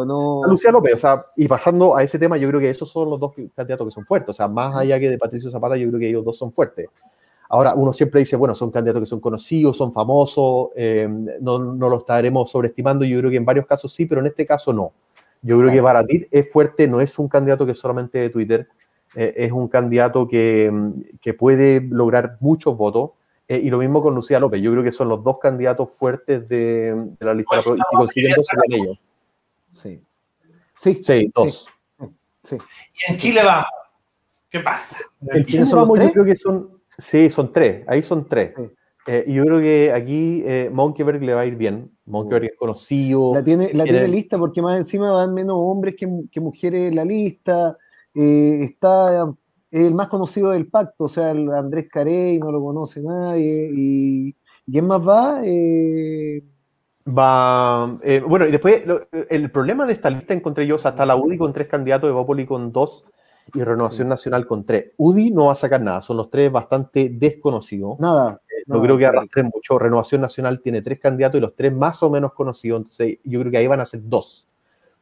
no... 0.04 0.42
Lucía 0.46 0.70
López, 0.70 0.94
o 0.94 0.98
sea, 0.98 1.24
y 1.36 1.46
bajando 1.46 1.96
a 1.96 2.02
ese 2.02 2.18
tema, 2.18 2.36
yo 2.36 2.48
creo 2.48 2.60
que 2.60 2.68
esos 2.68 2.90
son 2.90 3.08
los 3.08 3.20
dos 3.20 3.32
candidatos 3.54 3.86
que 3.86 3.94
son 3.94 4.04
fuertes. 4.04 4.30
O 4.30 4.34
sea, 4.34 4.48
más 4.48 4.76
allá 4.76 4.98
que 5.00 5.08
de 5.08 5.16
Patricio 5.16 5.50
Zapata, 5.50 5.76
yo 5.76 5.88
creo 5.88 6.00
que 6.00 6.08
ellos 6.08 6.24
dos 6.24 6.36
son 6.36 6.52
fuertes. 6.52 6.88
Ahora, 7.48 7.74
uno 7.74 7.92
siempre 7.92 8.20
dice, 8.20 8.36
bueno, 8.36 8.54
son 8.54 8.70
candidatos 8.70 9.02
que 9.02 9.06
son 9.06 9.20
conocidos, 9.20 9.76
son 9.76 9.92
famosos, 9.92 10.70
eh, 10.74 11.08
no, 11.40 11.58
no 11.58 11.88
lo 11.88 11.98
estaremos 11.98 12.50
sobreestimando. 12.50 13.04
Yo 13.04 13.18
creo 13.20 13.30
que 13.30 13.36
en 13.36 13.44
varios 13.44 13.66
casos 13.66 13.92
sí, 13.92 14.06
pero 14.06 14.20
en 14.20 14.26
este 14.26 14.44
caso 14.44 14.72
no. 14.72 14.92
Yo 15.40 15.58
creo 15.58 15.70
que 15.70 15.80
Baradit 15.80 16.26
es 16.30 16.50
fuerte, 16.50 16.88
no 16.88 17.00
es 17.00 17.18
un 17.18 17.28
candidato 17.28 17.66
que 17.66 17.72
es 17.72 17.78
solamente 17.78 18.18
de 18.18 18.30
Twitter. 18.30 18.66
Eh, 19.14 19.34
es 19.36 19.52
un 19.52 19.68
candidato 19.68 20.26
que, 20.26 20.72
que, 21.20 21.34
puede 21.34 21.80
lograr 21.80 22.36
muchos 22.40 22.76
votos 22.76 23.10
Eh, 23.46 23.60
y 23.62 23.68
lo 23.68 23.78
mismo 23.78 24.00
con 24.00 24.14
Lucía 24.14 24.40
López. 24.40 24.62
Yo 24.62 24.72
creo 24.72 24.82
que 24.82 24.90
son 24.90 25.08
los 25.08 25.22
dos 25.22 25.38
candidatos 25.38 25.92
fuertes 25.92 26.48
de, 26.48 27.10
la 27.20 27.34
lista 27.34 27.50
pues, 27.50 27.66
y 27.66 27.70
si 27.72 27.96
consiguen 27.96 28.32
dos 28.36 28.46
serían 28.46 28.82
ellos. 28.82 29.04
Sí. 29.70 30.02
Sí, 30.78 31.00
sí 31.02 31.30
dos. 31.34 31.68
Sí. 32.42 32.56
Y 32.56 33.12
en 33.12 33.16
Chile 33.18 33.42
vamos. 33.44 33.66
¿Qué 34.50 34.60
pasa? 34.60 34.96
En 35.28 35.44
Chile 35.44 35.64
vamos, 35.72 35.98
yo 35.98 36.12
creo 36.12 36.24
que 36.24 36.36
son, 36.36 36.80
sí, 36.96 37.28
son 37.28 37.52
tres. 37.52 37.84
Ahí 37.86 38.02
son 38.02 38.26
tres. 38.26 38.54
Eh, 39.06 39.24
y 39.26 39.34
yo 39.34 39.44
creo 39.44 39.60
que 39.60 39.92
aquí 39.92 40.42
eh, 40.46 40.70
Monkeyberg 40.72 41.22
le 41.22 41.34
va 41.34 41.42
a 41.42 41.46
ir 41.46 41.56
bien. 41.56 41.90
Monkeyberg 42.06 42.46
es 42.46 42.56
conocido. 42.56 43.34
La 43.34 43.44
tiene, 43.44 43.74
la 43.74 43.84
tiene 43.84 44.08
lista 44.08 44.38
porque 44.38 44.62
más 44.62 44.78
encima 44.78 45.12
van 45.12 45.34
menos 45.34 45.56
hombres 45.58 45.94
que, 45.98 46.08
que 46.30 46.40
mujeres 46.40 46.88
en 46.88 46.96
la 46.96 47.04
lista. 47.04 47.76
Eh, 48.14 48.60
está 48.62 49.34
el 49.70 49.94
más 49.94 50.08
conocido 50.08 50.50
del 50.50 50.68
pacto, 50.68 51.04
o 51.04 51.08
sea, 51.08 51.32
el 51.32 51.50
Andrés 51.52 51.88
Carey, 51.90 52.38
no 52.38 52.52
lo 52.52 52.62
conoce 52.62 53.02
nadie. 53.02 53.70
¿Y 53.72 54.36
quién 54.70 54.86
más 54.86 55.00
va? 55.00 55.42
Va. 57.06 57.98
bueno, 58.26 58.46
y 58.46 58.52
después 58.52 58.84
el 59.28 59.50
problema 59.50 59.84
de 59.86 59.94
esta 59.94 60.10
lista 60.10 60.32
encontré 60.32 60.66
yo, 60.66 60.76
o 60.76 60.78
sea, 60.78 60.92
está 60.92 61.04
la 61.04 61.16
UDI 61.16 61.38
con 61.38 61.52
tres 61.52 61.68
candidatos, 61.68 62.08
Evópoli 62.08 62.46
con 62.46 62.72
dos 62.72 63.06
y 63.52 63.62
Renovación 63.62 64.08
Nacional 64.08 64.46
con 64.46 64.64
tres. 64.64 64.92
UDI 64.96 65.30
no 65.30 65.46
va 65.46 65.52
a 65.52 65.56
sacar 65.56 65.82
nada, 65.82 66.00
son 66.00 66.16
los 66.16 66.30
tres 66.30 66.50
bastante 66.50 67.10
desconocidos. 67.10 67.98
Nada. 67.98 68.40
No, 68.66 68.80
creo 68.80 68.96
que 68.96 69.04
arrastren 69.04 69.50
mucho. 69.52 69.78
Renovación 69.78 70.22
Nacional 70.22 70.60
tiene 70.62 70.80
tres 70.80 70.98
candidatos 70.98 71.38
y 71.38 71.42
los 71.42 71.54
tres 71.54 71.72
más 71.74 72.02
o 72.02 72.08
menos 72.08 72.32
conocidos. 72.32 72.78
Entonces, 72.78 73.18
yo 73.24 73.40
creo 73.40 73.52
que 73.52 73.58
ahí 73.58 73.66
van 73.66 73.80
a 73.80 73.86
ser 73.86 74.00
dos. 74.04 74.48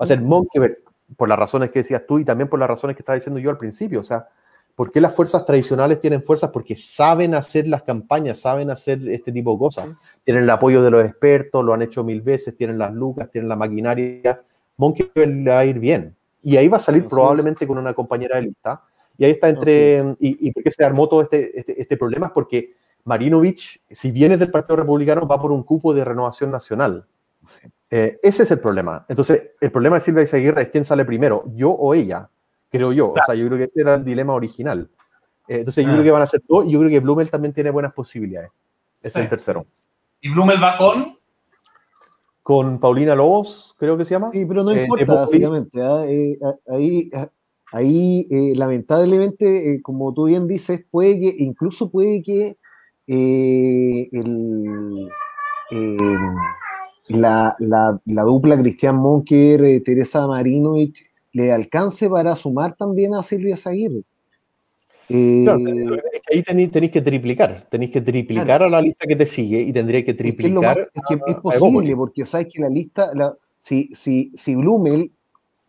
Va 0.01 0.05
a 0.05 0.07
ser 0.07 0.21
Monkeberg, 0.21 0.79
por 1.17 1.29
las 1.29 1.39
razones 1.39 1.71
que 1.71 1.81
decías 1.81 2.03
tú 2.07 2.19
y 2.19 2.25
también 2.25 2.49
por 2.49 2.59
las 2.59 2.69
razones 2.69 2.97
que 2.97 3.03
estaba 3.03 3.17
diciendo 3.17 3.41
yo 3.41 3.51
al 3.51 3.59
principio. 3.59 4.01
O 4.01 4.05
sea, 4.05 4.29
¿por 4.75 4.93
qué 4.93 5.01
las 5.01 5.15
fuerzas 5.15 5.45
tradicionales 5.45 6.01
tienen 6.01 6.23
fuerzas? 6.23 6.51
Porque 6.51 6.77
saben 6.77 7.35
hacer 7.35 7.67
las 7.67 7.83
campañas, 7.83 8.41
saben 8.41 8.71
hacer 8.71 9.07
este 9.09 9.33
tipo 9.33 9.53
de 9.53 9.59
cosas. 9.59 9.89
Tienen 10.25 10.45
el 10.45 10.51
apoyo 10.51 10.83
de 10.83 10.91
los 10.91 11.05
expertos, 11.05 11.65
lo 11.65 11.75
han 11.75 11.83
hecho 11.83 12.05
mil 12.05 12.23
veces, 12.23 12.57
tienen 12.57 12.79
las 12.79 12.93
lucas, 12.93 13.31
tienen 13.31 13.49
la 13.49 13.57
maquinaria. 13.57 14.43
Monkeberg 14.77 15.29
le 15.29 15.51
va 15.51 15.59
a 15.59 15.65
ir 15.65 15.79
bien. 15.79 16.17
Y 16.43 16.57
ahí 16.57 16.69
va 16.69 16.79
a 16.79 16.81
salir 16.81 17.05
probablemente 17.05 17.67
con 17.67 17.79
una 17.79 17.95
compañera 17.95 18.37
de 18.37 18.43
lista. 18.43 18.83
Y 19.17 19.25
ahí 19.25 19.33
está 19.33 19.49
entre. 19.49 19.99
Y, 20.19 20.49
y, 20.49 20.51
por 20.51 20.63
qué 20.63 20.71
se 20.71 20.85
armó 20.85 21.09
todo 21.09 21.23
este, 21.23 21.59
este, 21.59 21.81
este 21.81 21.97
problema? 21.97 22.27
Es 22.27 22.33
porque 22.33 22.75
Marinovich, 23.05 23.81
si 23.91 24.11
viene 24.11 24.37
del 24.37 24.51
Partido 24.51 24.77
Republicano, 24.77 25.27
va 25.27 25.41
por 25.41 25.53
un 25.53 25.63
cupo 25.63 25.93
de 25.95 26.05
renovación 26.05 26.51
nacional. 26.51 27.07
Eh, 27.95 28.19
ese 28.23 28.45
es 28.45 28.51
el 28.51 28.59
problema. 28.59 29.05
Entonces, 29.07 29.51
el 29.61 29.71
problema 29.71 29.97
de 29.97 30.01
Silvia 30.01 30.23
Izaguirre 30.23 30.63
es 30.63 30.69
quién 30.71 30.87
sale 30.87 31.05
primero, 31.05 31.45
yo 31.55 31.71
o 31.71 31.93
ella, 31.93 32.31
creo 32.71 32.91
yo. 32.91 33.13
O 33.13 33.15
sea, 33.27 33.35
yo 33.35 33.47
creo 33.47 33.59
que 33.59 33.65
este 33.65 33.83
era 33.83 33.97
el 33.97 34.05
dilema 34.05 34.33
original. 34.33 34.89
Eh, 35.47 35.59
entonces, 35.59 35.85
yo 35.85 35.91
creo 35.91 36.01
ah. 36.01 36.05
que 36.05 36.11
van 36.11 36.23
a 36.23 36.27
ser 36.27 36.41
dos 36.49 36.65
y 36.65 36.71
yo 36.71 36.79
creo 36.79 36.91
que 36.91 37.01
Blumel 37.01 37.31
también 37.31 37.53
tiene 37.53 37.69
buenas 37.69 37.93
posibilidades. 37.93 38.51
Es 39.03 39.15
el 39.15 39.29
tercero. 39.29 39.67
¿Y 40.23 40.33
Blumel 40.33 40.63
va 40.63 40.79
con? 40.79 41.19
Con 42.43 42.81
Paulina 42.81 43.15
Lobos, 43.15 43.77
creo 43.79 43.99
que 43.99 44.07
se 44.07 44.15
llama. 44.15 44.31
Sí, 44.33 44.47
pero 44.47 44.65
no 44.65 44.71
eh, 44.71 44.85
importa, 44.85 45.15
básicamente. 45.15 45.83
¿ah? 45.83 46.03
ahí, 46.69 47.11
ahí 47.73 48.55
lamentablemente, 48.55 49.83
como 49.83 50.15
tú 50.15 50.29
bien 50.29 50.47
dices, 50.47 50.83
puede 50.91 51.21
que, 51.21 51.37
incluso 51.41 51.91
puede 51.91 52.23
que 52.23 52.57
eh, 53.07 54.09
eh, 57.09 57.17
la, 57.17 57.99
dupla 58.25 58.59
Cristian 58.59 58.97
Monker, 58.97 59.65
eh, 59.65 59.81
Teresa 59.81 60.27
Marinovich, 60.27 61.05
le 61.33 61.53
alcance 61.53 62.09
para 62.09 62.37
sumar 62.37 62.77
también 62.77 63.15
a 63.15 63.23
Silvia 63.23 63.57
Zaguirre. 63.57 64.03
ahí 65.09 66.43
tenéis, 66.43 66.91
que 66.91 67.01
triplicar, 67.01 67.67
tenéis 67.69 67.91
que 67.91 68.01
triplicar 68.01 68.63
a 68.63 68.69
la 68.69 68.81
lista 68.81 69.07
que 69.07 69.17
te 69.17 69.27
sigue 69.27 69.61
y 69.61 69.73
tendría 69.73 70.05
que 70.05 70.15
triplicar. 70.15 70.91
Es, 70.95 71.03
que 71.09 71.19
es, 71.27 71.37
posible, 71.37 71.97
porque 71.97 72.25
sabes 72.25 72.49
que 72.53 72.61
la 72.61 72.69
lista, 72.69 73.11
si, 73.57 73.91
si, 73.95 74.33
si 74.35 74.55
Blumel 74.55 75.11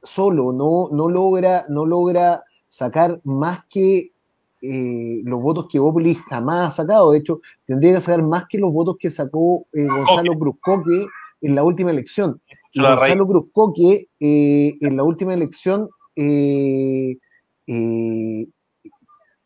solo 0.04 0.52
no, 0.52 0.90
no, 0.92 1.10
logra, 1.10 1.66
no 1.70 1.86
logra 1.86 2.44
sacar 2.68 3.20
más 3.24 3.66
que 3.70 4.12
eh, 4.62 5.22
los 5.24 5.42
votos 5.42 5.68
que 5.70 5.80
Bópoli 5.80 6.16
jamás 6.16 6.70
ha 6.70 6.72
sacado. 6.84 7.12
De 7.12 7.20
hecho, 7.20 7.42
tendría 7.66 7.96
que 7.96 8.02
sacar 8.02 8.24
más 8.24 8.46
que 8.48 8.58
los 8.58 8.72
votos 8.72 8.98
que 9.00 9.10
sacó 9.10 9.66
eh, 9.74 9.86
Gonzalo 9.86 10.38
Cruzcoque 10.38 11.08
en 11.44 11.56
la 11.56 11.64
última 11.64 11.92
elección. 11.92 12.42
Y 12.72 12.82
Gonzalo 12.82 13.28
Cruzcoque 13.28 14.08
eh, 14.20 14.74
en 14.82 14.98
la 14.98 15.04
última 15.04 15.34
elección 15.36 15.90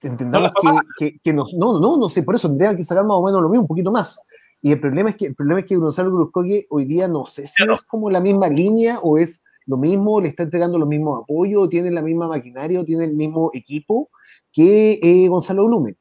entendamos 0.02 0.52
que, 0.98 1.20
que, 1.20 1.34
no, 1.34 1.46
no, 1.58 1.98
no 1.98 2.10
sé, 2.10 2.24
por 2.24 2.36
eso 2.36 2.48
tendría 2.48 2.76
que 2.76 2.84
sacar 2.84 3.04
más 3.04 3.18
o 3.18 3.24
menos 3.24 3.42
lo 3.42 3.50
mismo, 3.50 3.64
un 3.64 3.68
poquito 3.68 3.92
más. 3.92 4.20
Y 4.62 4.72
el 4.72 4.80
problema 4.80 5.10
es 5.12 5.16
que 5.16 5.28
el 5.28 5.36
problema 5.36 5.60
es 5.60 5.66
que 5.66 5.76
Gonzalo 5.76 6.12
Cruzcoque 6.12 6.66
hoy 6.70 6.86
día 6.86 7.08
no 7.08 7.26
sé 7.26 7.46
si 7.46 7.64
es 7.64 7.84
como 7.84 8.10
la 8.10 8.20
misma 8.20 8.48
línea 8.48 9.00
o 9.02 9.18
es 9.18 9.44
lo 9.66 9.78
mismo, 9.78 10.22
le 10.22 10.30
está 10.30 10.44
entregando 10.44 10.80
los 10.80 10.88
mismos 10.88 11.22
apoyos, 11.22 11.70
tiene 11.70 11.92
la 11.92 12.02
misma 12.02 12.28
maquinaria, 12.28 12.84
tiene 12.86 13.06
el 13.06 13.14
mismo 13.14 13.52
equipo, 13.54 14.10
que 14.52 15.00
eh, 15.04 15.28
Gonzalo 15.28 15.68
Blumen, 15.68 15.98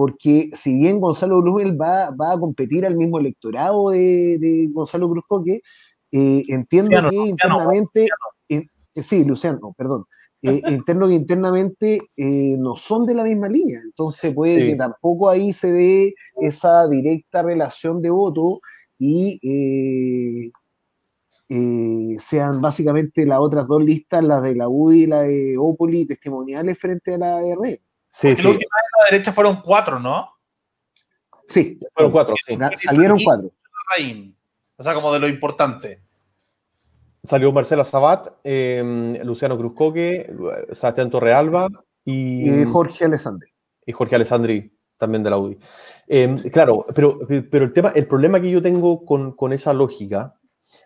porque 0.00 0.48
si 0.54 0.74
bien 0.76 0.98
Gonzalo 0.98 1.42
Blumen 1.42 1.76
va, 1.78 2.08
va, 2.12 2.32
a 2.32 2.38
competir 2.40 2.86
al 2.86 2.96
mismo 2.96 3.18
electorado 3.18 3.90
de, 3.90 4.70
Gonzalo 4.72 5.10
Cruzcoque, 5.10 5.60
eh, 6.10 6.42
entiendo 6.48 7.10
que 7.10 7.16
internamente, 7.16 8.08
eh, 8.48 8.66
sí, 8.94 9.26
Luciano, 9.26 9.74
perdón, 9.76 10.06
interno 10.40 11.06
que 11.06 11.16
internamente 11.16 12.00
no 12.16 12.76
son 12.76 13.04
de 13.04 13.12
la 13.12 13.24
misma 13.24 13.50
línea, 13.50 13.78
entonces 13.84 14.32
puede 14.32 14.68
que 14.68 14.74
tampoco 14.74 15.28
ahí 15.28 15.52
se 15.52 15.70
dé 15.70 16.14
esa 16.40 16.88
directa 16.88 17.42
relación 17.42 18.00
de 18.00 18.08
voto 18.08 18.62
y 18.96 20.50
sean 22.20 22.62
básicamente 22.62 23.26
las 23.26 23.40
otras 23.40 23.68
dos 23.68 23.84
listas, 23.84 24.24
las 24.24 24.42
de 24.42 24.54
la 24.54 24.66
UDI 24.66 25.02
y 25.02 25.06
la 25.06 25.20
de 25.24 25.58
Opoli, 25.58 26.06
testimoniales 26.06 26.78
frente 26.78 27.16
a 27.16 27.18
la 27.18 27.36
de 27.36 27.54
Red. 27.54 27.78
Sí, 28.12 28.36
sí. 28.36 28.42
La 28.42 28.50
última 28.50 28.76
de 28.76 28.98
la 28.98 29.10
derecha 29.10 29.32
fueron 29.32 29.60
cuatro, 29.62 29.98
¿no? 29.98 30.30
Sí, 31.48 31.78
fueron 31.94 32.12
cuatro. 32.12 32.34
Salieron 32.76 33.18
cuatro. 33.22 33.50
O 34.76 34.82
sea, 34.82 34.94
como 34.94 35.12
de 35.12 35.18
lo 35.18 35.28
importante. 35.28 36.02
Salió 37.22 37.52
Marcela 37.52 37.84
Sabat, 37.84 38.28
eh, 38.44 39.20
Luciano 39.24 39.58
Cruzcoque, 39.58 40.32
Sebastián 40.72 41.10
Torrealba 41.10 41.68
y, 42.04 42.48
y 42.50 42.64
Jorge 42.64 43.04
Alessandri. 43.04 43.52
Y 43.84 43.92
Jorge 43.92 44.14
Alessandri, 44.14 44.72
también 44.96 45.22
de 45.22 45.30
la 45.30 45.38
UDI. 45.38 45.58
Eh, 46.08 46.50
claro, 46.50 46.86
pero, 46.94 47.18
pero 47.50 47.64
el, 47.64 47.72
tema, 47.72 47.92
el 47.94 48.06
problema 48.06 48.40
que 48.40 48.50
yo 48.50 48.62
tengo 48.62 49.04
con, 49.04 49.32
con 49.32 49.52
esa 49.52 49.74
lógica 49.74 50.34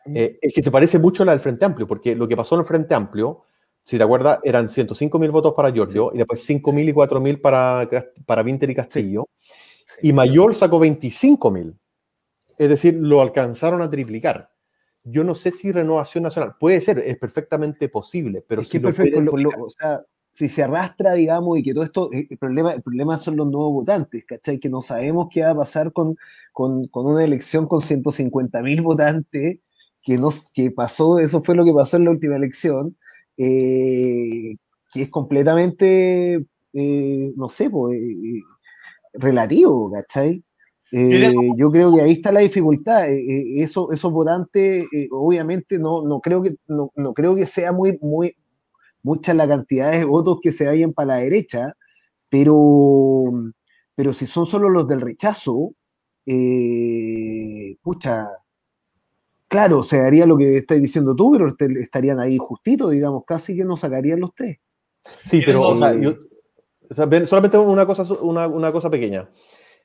eh, 0.07 0.39
es 0.41 0.53
que 0.53 0.63
se 0.63 0.71
parece 0.71 0.99
mucho 0.99 1.23
a 1.23 1.27
la 1.27 1.33
del 1.33 1.41
Frente 1.41 1.65
Amplio, 1.65 1.87
porque 1.87 2.15
lo 2.15 2.27
que 2.27 2.37
pasó 2.37 2.57
en 2.57 2.63
el 2.63 2.67
Frente 2.67 2.95
Amplio 2.95 3.43
si 3.85 3.99
te 3.99 4.03
acuerdas, 4.03 4.41
eran 4.43 4.71
105 4.71 5.19
mil 5.19 5.31
votos 5.31 5.53
para 5.55 5.71
Giorgio 5.71 6.11
y 6.15 6.19
después 6.19 6.43
5 6.45 6.73
mil 6.73 6.89
y 6.89 6.93
4 6.93 7.21
mil 7.21 7.39
para, 7.41 7.89
para 8.25 8.43
Vinter 8.43 8.71
y 8.71 8.75
Castillo. 8.75 9.29
Y 10.01 10.13
Mayor 10.15 10.55
sacó 10.55 10.79
25 10.79 11.51
mil. 11.51 11.79
Es 12.57 12.69
decir, 12.71 12.95
lo 12.95 13.21
alcanzaron 13.21 13.83
a 13.83 13.91
triplicar. 13.91 14.51
Yo 15.03 15.23
no 15.23 15.35
sé 15.35 15.51
si 15.51 15.71
Renovación 15.71 16.25
Nacional 16.25 16.55
puede 16.59 16.81
ser, 16.81 16.99
es 17.01 17.19
perfectamente 17.19 17.91
posible, 17.91 18.43
pero 18.49 18.65
si 18.65 18.81
perfecto, 18.81 19.21
o 19.59 19.69
sea, 19.69 20.01
si 20.33 20.49
se 20.49 20.63
arrastra, 20.63 21.13
digamos, 21.13 21.59
y 21.59 21.63
que 21.63 21.75
todo 21.75 21.85
esto, 21.85 22.11
eh, 22.11 22.27
el 22.31 22.39
problema, 22.39 22.73
el 22.73 22.83
problema 22.83 23.19
son 23.19 23.37
los 23.37 23.47
nuevos 23.49 23.73
votantes, 23.73 24.25
¿cachai? 24.25 24.59
Que 24.59 24.71
no 24.71 24.81
sabemos 24.81 25.29
qué 25.31 25.43
va 25.43 25.51
a 25.51 25.57
pasar 25.57 25.93
con, 25.93 26.17
con, 26.53 26.87
con 26.89 27.05
una 27.05 27.23
elección 27.23 27.69
con 27.69 27.83
150 27.83 28.63
mil 28.63 28.81
votantes, 28.81 29.59
que, 30.03 30.17
nos, 30.17 30.53
que 30.53 30.71
pasó, 30.71 31.19
eso 31.19 31.43
fue 31.43 31.55
lo 31.55 31.67
que 31.67 31.73
pasó 31.75 31.99
en 31.99 32.05
la 32.05 32.11
última 32.11 32.37
elección, 32.37 32.97
eh, 33.37 34.57
que 34.93 35.03
es 35.03 35.11
completamente, 35.11 36.45
eh, 36.73 37.33
no 37.37 37.49
sé, 37.49 37.71
pues, 37.71 38.01
eh, 38.03 38.43
relativo, 39.15 39.91
¿cachai? 39.91 40.43
yo 41.57 41.73
creo 41.73 41.93
que 41.93 42.03
ahí 42.03 42.13
está 42.13 42.31
la 42.31 42.41
dificultad. 42.41 43.07
Eso, 43.11 43.91
esos 43.91 44.13
votantes, 44.13 44.87
obviamente, 45.11 45.79
no, 45.79 46.03
no, 46.07 46.21
creo 46.21 46.41
que, 46.43 46.55
no, 46.69 46.91
creo 47.15 47.35
que 47.35 47.47
sea 47.47 47.73
muy, 47.73 47.99
muy, 48.01 48.37
mucha 49.03 49.35
la 49.35 49.49
cantidad 49.49 49.91
de 49.91 50.05
votos 50.05 50.39
que 50.41 50.53
se 50.53 50.67
vayan 50.67 50.93
para 50.93 51.09
la 51.09 51.17
derecha, 51.17 51.73
pero, 52.29 53.25
pero 53.97 54.13
si 54.13 54.27
son 54.27 54.47
solo 54.47 54.71
los 54.71 54.87
del 54.87 55.01
rechazo, 55.01 55.73
pucha, 57.83 58.29
Claro, 59.55 59.85
se 59.85 60.01
haría 60.01 60.27
lo 60.27 60.37
que 60.37 60.57
estás 60.57 60.83
diciendo 60.83 61.15
tú, 61.15 61.31
pero 61.31 61.55
estarían 61.79 62.19
ahí 62.19 62.39
justito, 62.39 62.91
digamos, 62.91 63.23
casi 63.25 63.57
que 63.57 63.65
no 63.65 63.77
sacarían 63.77 64.19
los 64.19 64.35
tres. 64.35 64.59
Sí, 65.27 65.43
pero 65.47 65.63
o 65.63 65.79
sea, 65.79 65.95
yo, 65.95 66.17
solamente 67.25 67.57
una 67.57 67.87
cosa, 67.87 68.03
una, 68.21 68.73
cosa 68.73 68.91
pequeña. 68.91 69.31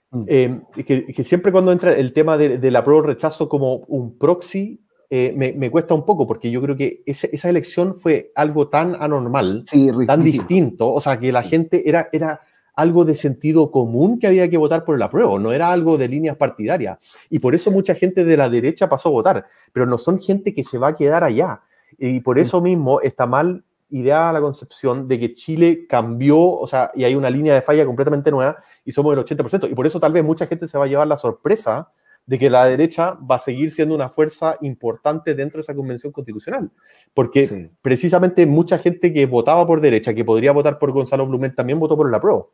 Mm. 0.10 0.24
Eh, 0.28 0.62
que, 0.84 1.24
siempre 1.24 1.52
cuando 1.52 1.72
entra 1.72 1.96
el 1.96 2.14
tema 2.14 2.36
de, 2.36 2.72
la 2.72 2.84
prueba 2.84 3.06
rechazo 3.06 3.48
como 3.48 3.76
un 3.76 4.18
proxy, 4.18 4.84
eh, 5.12 5.36
me, 5.36 5.70
cuesta 5.70 5.94
un 5.94 6.04
poco, 6.04 6.26
porque 6.26 6.50
yo 6.50 6.64
creo 6.64 6.76
que 6.76 7.04
esa 7.06 7.48
elección 7.48 7.94
fue 7.94 8.32
algo 8.34 8.70
tan 8.70 8.96
anormal, 9.00 9.66
tan 10.08 10.24
distinto, 10.24 10.92
o 10.92 11.00
sea, 11.00 11.20
que 11.20 11.32
la 11.32 11.44
gente 11.44 11.88
era, 11.88 12.10
era 12.12 12.42
algo 12.80 13.04
de 13.04 13.16
sentido 13.16 13.72
común 13.72 14.20
que 14.20 14.28
había 14.28 14.50
que 14.50 14.58
votar 14.58 14.86
por 14.86 14.96
el 14.96 15.02
apruebo, 15.02 15.38
no 15.38 15.52
era 15.52 15.72
algo 15.72 15.98
de 15.98 16.08
líneas 16.08 16.38
partidarias. 16.38 16.98
Y 17.30 17.40
por 17.40 17.54
eso 17.54 17.72
mucha 17.72 17.94
gente 17.94 18.24
de 18.24 18.38
la 18.38 18.50
derecha 18.50 18.88
pasó 18.88 19.10
a 19.10 19.12
votar, 19.12 19.46
pero 19.74 19.86
no 19.86 19.98
son 19.98 20.22
gente 20.22 20.54
que 20.54 20.64
se 20.64 20.78
va 20.78 20.90
a 20.90 20.96
quedar 20.96 21.26
allá. 21.26 21.62
Y 21.98 22.22
por 22.22 22.40
eso 22.40 22.62
mismo 22.62 23.02
está 23.02 23.26
mal 23.26 23.66
ideada 23.90 24.32
la 24.32 24.40
concepción 24.40 25.08
de 25.08 25.20
que 25.20 25.34
Chile 25.34 25.88
cambió, 25.90 26.40
o 26.40 26.68
sea, 26.68 26.92
y 26.96 27.04
hay 27.04 27.16
una 27.16 27.30
línea 27.30 27.54
de 27.54 27.62
falla 27.62 27.86
completamente 27.86 28.32
nueva 28.32 28.64
y 28.86 28.94
somos 28.94 29.14
el 29.14 29.26
80%. 29.26 29.70
Y 29.70 29.76
por 29.76 29.86
eso 29.86 30.00
tal 30.00 30.14
vez 30.14 30.24
mucha 30.24 30.48
gente 30.48 30.66
se 30.68 30.78
va 30.78 30.86
a 30.86 30.88
llevar 30.88 31.08
la 31.08 31.18
sorpresa 31.18 31.92
de 32.26 32.38
que 32.38 32.50
la 32.50 32.64
derecha 32.66 33.18
va 33.30 33.36
a 33.36 33.40
seguir 33.40 33.72
siendo 33.72 33.96
una 33.96 34.08
fuerza 34.08 34.56
importante 34.62 35.34
dentro 35.34 35.58
de 35.58 35.62
esa 35.62 35.76
convención 35.76 36.14
constitucional. 36.14 36.72
Porque 37.14 37.72
precisamente 37.82 38.46
mucha 38.46 38.78
gente 38.78 39.12
que 39.12 39.26
votaba 39.26 39.66
por 39.66 39.82
derecha, 39.82 40.14
que 40.14 40.24
podría 40.24 40.52
votar 40.52 40.78
por 40.78 40.92
Gonzalo 40.92 41.26
Blumen, 41.26 41.56
también 41.56 41.80
votó 41.80 41.98
por 41.98 42.08
el 42.08 42.14
apruebo. 42.14 42.52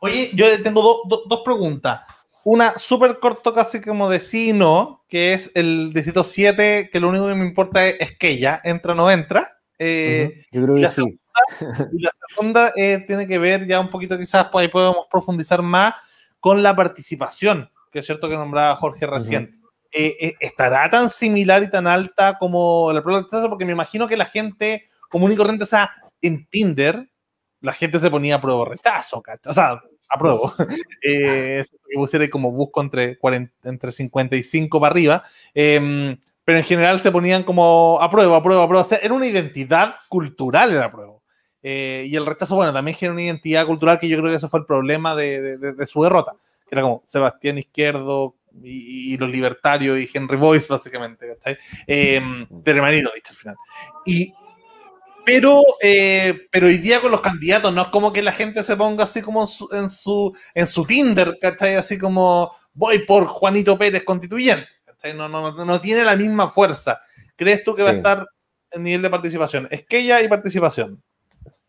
Oye, 0.00 0.30
yo 0.34 0.46
tengo 0.62 1.02
dos 1.06 1.40
preguntas. 1.44 2.00
Una 2.48 2.78
súper 2.78 3.18
corto, 3.18 3.52
casi 3.52 3.80
como 3.80 4.08
de 4.08 4.20
sí 4.20 4.50
y 4.50 4.52
no, 4.52 5.04
que 5.08 5.34
es 5.34 5.50
el 5.56 5.92
distrito 5.92 6.22
7, 6.22 6.90
que 6.92 7.00
lo 7.00 7.08
único 7.08 7.26
que 7.26 7.34
me 7.34 7.44
importa 7.44 7.84
es, 7.84 8.16
que 8.16 8.28
ella 8.28 8.60
entra 8.62 8.92
o 8.92 8.94
no 8.94 9.10
entra. 9.10 9.58
Eh, 9.80 10.44
yo 10.52 10.62
creo 10.62 10.76
que 10.76 10.88
sí. 10.88 11.18
y 11.92 12.02
la 12.02 12.10
segunda 12.28 12.72
eh, 12.76 13.02
tiene 13.04 13.26
que 13.26 13.40
ver 13.40 13.66
ya 13.66 13.80
un 13.80 13.90
poquito, 13.90 14.16
quizás 14.16 14.46
pues 14.52 14.62
ahí 14.62 14.68
podemos 14.68 15.06
profundizar 15.10 15.60
más 15.60 15.94
con 16.38 16.62
la 16.62 16.76
participación, 16.76 17.68
que 17.90 17.98
es 17.98 18.06
cierto 18.06 18.28
que 18.28 18.36
nombraba 18.36 18.76
Jorge 18.76 19.08
recién. 19.08 19.60
Eh, 19.90 20.34
¿Estará 20.38 20.88
tan 20.88 21.10
similar 21.10 21.64
y 21.64 21.70
tan 21.70 21.88
alta 21.88 22.38
como 22.38 22.92
la 22.92 23.02
prueba 23.02 23.26
de 23.28 23.48
Porque 23.48 23.64
me 23.64 23.72
imagino 23.72 24.06
que 24.06 24.16
la 24.16 24.26
gente 24.26 24.88
común 25.10 25.32
y 25.32 25.36
corriente, 25.36 25.64
o 25.64 25.66
sea, 25.66 25.90
en 26.22 26.46
Tinder, 26.46 27.10
la 27.60 27.72
gente 27.72 27.98
se 27.98 28.10
ponía 28.10 28.36
a 28.36 28.40
prueba 28.40 28.64
rechazo, 28.66 29.22
o 29.46 29.52
sea, 29.52 29.80
apruebo. 30.08 30.52
eh, 31.02 31.64
que 31.70 31.94
pusiera 31.94 32.28
como 32.28 32.50
busco 32.52 32.80
entre, 32.80 33.18
40, 33.18 33.68
entre 33.68 33.92
55 33.92 34.80
para 34.80 34.90
arriba. 34.90 35.24
Em, 35.54 36.16
pero 36.44 36.58
en 36.58 36.64
general 36.64 37.00
se 37.00 37.10
ponían 37.10 37.42
como 37.42 37.98
apruebo, 38.00 38.34
apruebo, 38.36 38.62
apruebo. 38.62 38.82
O 38.82 38.88
sea, 38.88 38.98
era 38.98 39.14
una 39.14 39.26
identidad 39.26 39.96
cultural 40.08 40.72
el 40.72 40.82
apruebo. 40.82 41.22
Eh, 41.62 42.06
y 42.08 42.14
el 42.14 42.24
rechazo, 42.24 42.54
bueno, 42.54 42.72
también 42.72 42.96
era 43.00 43.12
una 43.12 43.22
identidad 43.22 43.66
cultural 43.66 43.98
que 43.98 44.08
yo 44.08 44.16
creo 44.18 44.30
que 44.30 44.36
ese 44.36 44.48
fue 44.48 44.60
el 44.60 44.66
problema 44.66 45.16
de, 45.16 45.58
de, 45.58 45.86
su 45.86 46.02
derrota. 46.02 46.34
Era 46.70 46.82
como 46.82 47.02
Sebastián 47.04 47.58
Izquierdo 47.58 48.36
y, 48.62 49.16
los 49.16 49.28
libertarios 49.28 49.98
y 49.98 50.08
Henry 50.12 50.36
Boyce, 50.36 50.68
básicamente. 50.68 51.26
¿cachai? 51.26 51.58
Eh, 51.88 52.20
de 52.48 52.74
dicho 52.74 53.30
al 53.30 53.36
final. 53.36 53.56
Y, 54.04 54.32
pero, 55.26 55.60
eh, 55.82 56.46
pero 56.52 56.68
hoy 56.68 56.78
día 56.78 57.00
con 57.00 57.10
los 57.10 57.20
candidatos 57.20 57.74
no 57.74 57.82
es 57.82 57.88
como 57.88 58.12
que 58.12 58.22
la 58.22 58.30
gente 58.30 58.62
se 58.62 58.76
ponga 58.76 59.04
así 59.04 59.20
como 59.20 59.42
en 59.42 59.90
su, 59.90 60.32
en 60.54 60.66
su, 60.68 60.84
Tinder, 60.86 61.36
¿cachai? 61.40 61.74
Así 61.74 61.98
como 61.98 62.52
voy 62.72 63.00
por 63.00 63.26
Juanito 63.26 63.76
Pérez 63.76 64.04
constituyente, 64.04 64.68
¿cachai? 64.84 65.14
No, 65.14 65.28
no, 65.28 65.64
no 65.64 65.80
tiene 65.80 66.04
la 66.04 66.14
misma 66.14 66.48
fuerza. 66.48 67.00
¿Crees 67.34 67.64
tú 67.64 67.74
que 67.74 67.82
va 67.82 67.90
a 67.90 67.94
estar 67.94 68.24
en 68.70 68.84
nivel 68.84 69.02
de 69.02 69.10
participación? 69.10 69.66
Es 69.68 69.84
que 69.84 69.98
ella 69.98 70.22
y 70.22 70.28
participación. 70.28 71.02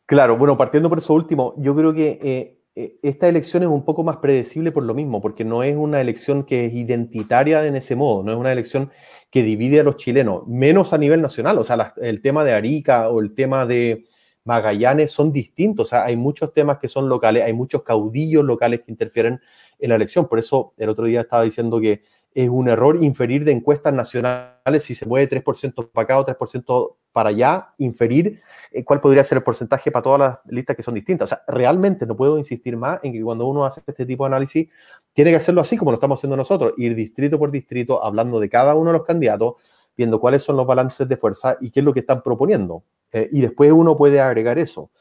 Claro, 0.06 0.38
bueno, 0.38 0.56
partiendo 0.56 0.88
por 0.88 1.00
eso 1.00 1.14
último, 1.14 1.56
yo 1.58 1.76
creo 1.76 1.96
que 1.96 2.20
eh, 2.22 2.57
esta 3.02 3.28
elección 3.28 3.64
es 3.64 3.70
un 3.70 3.84
poco 3.84 4.04
más 4.04 4.18
predecible 4.18 4.72
por 4.72 4.84
lo 4.84 4.94
mismo, 4.94 5.22
porque 5.22 5.44
no 5.44 5.64
es 5.64 5.76
una 5.76 6.00
elección 6.00 6.44
que 6.44 6.68
es 6.68 6.74
identitaria 6.74 7.66
en 7.66 7.76
ese 7.76 7.96
modo, 7.96 8.24
no 8.24 8.32
es 8.32 8.38
una 8.38 8.52
elección 8.52 8.92
que 9.32 9.42
divide 9.42 9.80
a 9.80 9.84
los 9.84 9.98
chilenos, 9.98 10.46
menos 10.48 10.94
a 10.94 10.98
nivel 10.98 11.22
nacional. 11.22 11.58
O 11.58 11.64
sea, 11.64 11.94
el 11.98 12.22
tema 12.22 12.44
de 12.44 12.54
Arica 12.54 13.10
o 13.10 13.20
el 13.20 13.34
tema 13.34 13.66
de 13.66 14.06
Magallanes 14.44 15.12
son 15.12 15.32
distintos. 15.32 15.88
O 15.88 15.90
sea, 15.90 16.06
hay 16.06 16.16
muchos 16.16 16.54
temas 16.54 16.78
que 16.78 16.88
son 16.88 17.10
locales, 17.10 17.44
hay 17.44 17.54
muchos 17.54 17.84
caudillos 17.84 18.46
locales 18.46 18.82
que 18.86 18.92
interfieren 18.92 19.40
en 19.80 19.90
la 19.90 19.96
elección. 19.96 20.28
Por 20.28 20.40
eso 20.40 20.74
el 20.78 20.90
otro 20.90 21.06
día 21.06 21.22
estaba 21.22 21.44
diciendo 21.44 21.80
que 21.80 22.04
es 22.34 22.50
un 22.50 22.70
error 22.70 23.04
inferir 23.04 23.44
de 23.44 23.52
encuestas 23.52 23.94
nacionales 23.94 24.84
si 24.84 24.94
se 24.94 25.06
mueve 25.06 25.28
3% 25.30 25.90
para 25.92 26.04
acá 26.04 26.20
o 26.20 26.26
3% 26.26 26.96
para 27.18 27.30
allá, 27.30 27.74
inferir 27.80 28.40
eh, 28.72 28.84
cuál 28.84 29.02
podría 29.02 29.24
ser 29.24 29.40
el 29.40 29.44
porcentaje 29.44 29.90
para 29.90 30.04
todas 30.04 30.20
las 30.20 30.38
listas 30.46 30.76
que 30.76 30.84
son 30.84 30.94
distintas. 30.94 31.26
O 31.26 31.30
sea, 31.30 31.42
realmente 31.48 32.06
no 32.06 32.16
puedo 32.16 32.38
insistir 32.38 32.78
más 32.78 33.00
en 33.02 33.12
que 33.12 33.24
cuando 33.24 33.48
uno 33.48 33.66
hace 33.66 33.82
este 33.88 34.06
tipo 34.06 34.24
de 34.24 34.28
análisis, 34.28 34.70
tiene 35.14 35.32
que 35.32 35.38
hacerlo 35.38 35.62
así 35.62 35.78
como 35.78 35.90
lo 35.90 35.96
estamos 35.96 36.20
haciendo 36.20 36.38
nosotros, 36.38 36.74
ir 36.78 36.94
distrito 36.94 37.40
por 37.40 37.50
distrito, 37.50 38.06
hablando 38.06 38.40
de 38.40 38.50
cada 38.50 38.76
uno 38.76 38.92
de 38.92 39.00
los 39.00 39.08
candidatos, 39.08 39.56
viendo 39.98 40.20
cuáles 40.20 40.44
son 40.44 40.58
los 40.58 40.68
balances 40.68 41.10
de 41.10 41.18
fuerza 41.18 41.58
y 41.60 41.72
qué 41.72 41.80
es 41.80 41.84
lo 41.84 41.92
que 41.92 42.02
están 42.02 42.22
proponiendo. 42.22 42.84
Eh, 43.12 43.28
y 43.32 43.42
después 43.42 43.72
uno 43.72 43.98
puede 43.98 44.22
agregar 44.22 44.60
eso. 44.60 44.92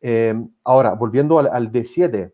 Eh, 0.00 0.34
ahora, 0.64 0.94
volviendo 0.94 1.38
al, 1.38 1.46
al 1.46 1.70
D7, 1.70 2.32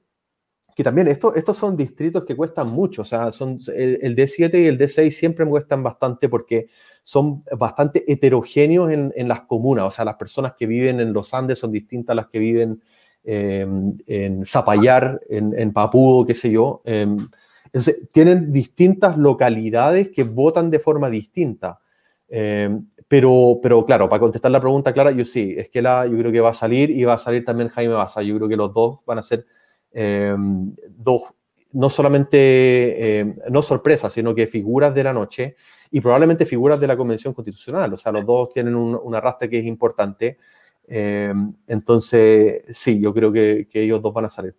que 0.78 0.84
también 0.84 1.08
esto, 1.08 1.34
estos 1.34 1.56
son 1.56 1.76
distritos 1.76 2.24
que 2.24 2.36
cuestan 2.36 2.68
mucho, 2.68 3.02
o 3.02 3.04
sea, 3.04 3.32
son, 3.32 3.58
el, 3.74 4.14
D7 4.14 4.62
y 4.62 4.68
el 4.68 4.78
D6 4.78 5.10
siempre 5.10 5.44
me 5.44 5.50
cuestan 5.50 5.82
bastante 5.82 6.28
porque 6.28 6.68
son 7.02 7.42
bastante 7.58 8.04
heterogéneos 8.06 8.92
en, 8.92 9.12
en, 9.16 9.26
las 9.26 9.42
comunas, 9.42 9.86
o 9.86 9.90
sea, 9.90 10.04
las 10.04 10.14
personas 10.14 10.54
que 10.56 10.66
viven 10.66 11.00
en 11.00 11.12
los 11.12 11.34
Andes 11.34 11.58
son 11.58 11.72
distintas 11.72 12.12
a 12.12 12.14
las 12.14 12.28
que 12.28 12.38
viven 12.38 12.80
em, 13.24 13.98
en 14.06 14.46
Zapallar, 14.46 15.20
en, 15.28 15.52
en, 15.58 15.72
Papudo, 15.72 16.24
qué 16.24 16.34
sé 16.34 16.52
yo. 16.52 16.80
Em, 16.84 17.26
entonces, 17.64 18.08
tienen 18.12 18.52
distintas 18.52 19.18
localidades 19.18 20.10
que 20.10 20.22
votan 20.22 20.70
de 20.70 20.78
forma 20.78 21.10
distinta. 21.10 21.80
Em, 22.28 22.86
pero, 23.08 23.58
pero 23.60 23.84
claro, 23.84 24.08
para 24.08 24.20
contestar 24.20 24.52
la 24.52 24.60
pregunta 24.60 24.92
clara, 24.92 25.10
yo 25.10 25.24
sí, 25.24 25.56
es 25.58 25.70
que 25.70 25.82
la, 25.82 26.06
yo 26.06 26.16
creo 26.18 26.30
que 26.30 26.40
va 26.40 26.50
a 26.50 26.54
salir 26.54 26.88
y 26.90 27.02
va 27.02 27.14
a 27.14 27.18
salir 27.18 27.44
también 27.44 27.68
Jaime 27.68 27.94
Baza. 27.94 28.22
Yo 28.22 28.36
creo 28.36 28.48
que 28.48 28.56
los 28.56 28.72
dos 28.72 29.00
van 29.04 29.18
a 29.18 29.22
ser 29.24 29.44
dos, 30.96 31.22
no 31.72 31.90
solamente, 31.90 33.20
em, 33.20 33.36
no 33.50 33.62
sorpresas, 33.62 34.12
sino 34.12 34.34
que 34.34 34.46
figuras 34.46 34.94
de 34.94 35.04
la 35.04 35.12
noche 35.12 35.56
y 35.90 36.00
probablemente 36.00 36.46
figuras 36.46 36.80
de 36.80 36.86
la 36.86 36.96
Convención 36.96 37.34
Constitucional. 37.34 37.92
O 37.92 37.96
sea, 37.96 38.12
los 38.12 38.24
dos 38.24 38.52
tienen 38.52 38.74
un, 38.74 39.14
arrastre 39.14 39.48
que 39.48 39.58
es 39.58 39.64
importante. 39.64 40.38
Em, 40.86 41.54
entonces, 41.66 42.62
sí, 42.74 43.00
yo 43.00 43.12
creo 43.12 43.32
que, 43.32 43.68
ellos 43.72 44.00
dos 44.02 44.12
van 44.14 44.26
a 44.26 44.30
salir. 44.30 44.54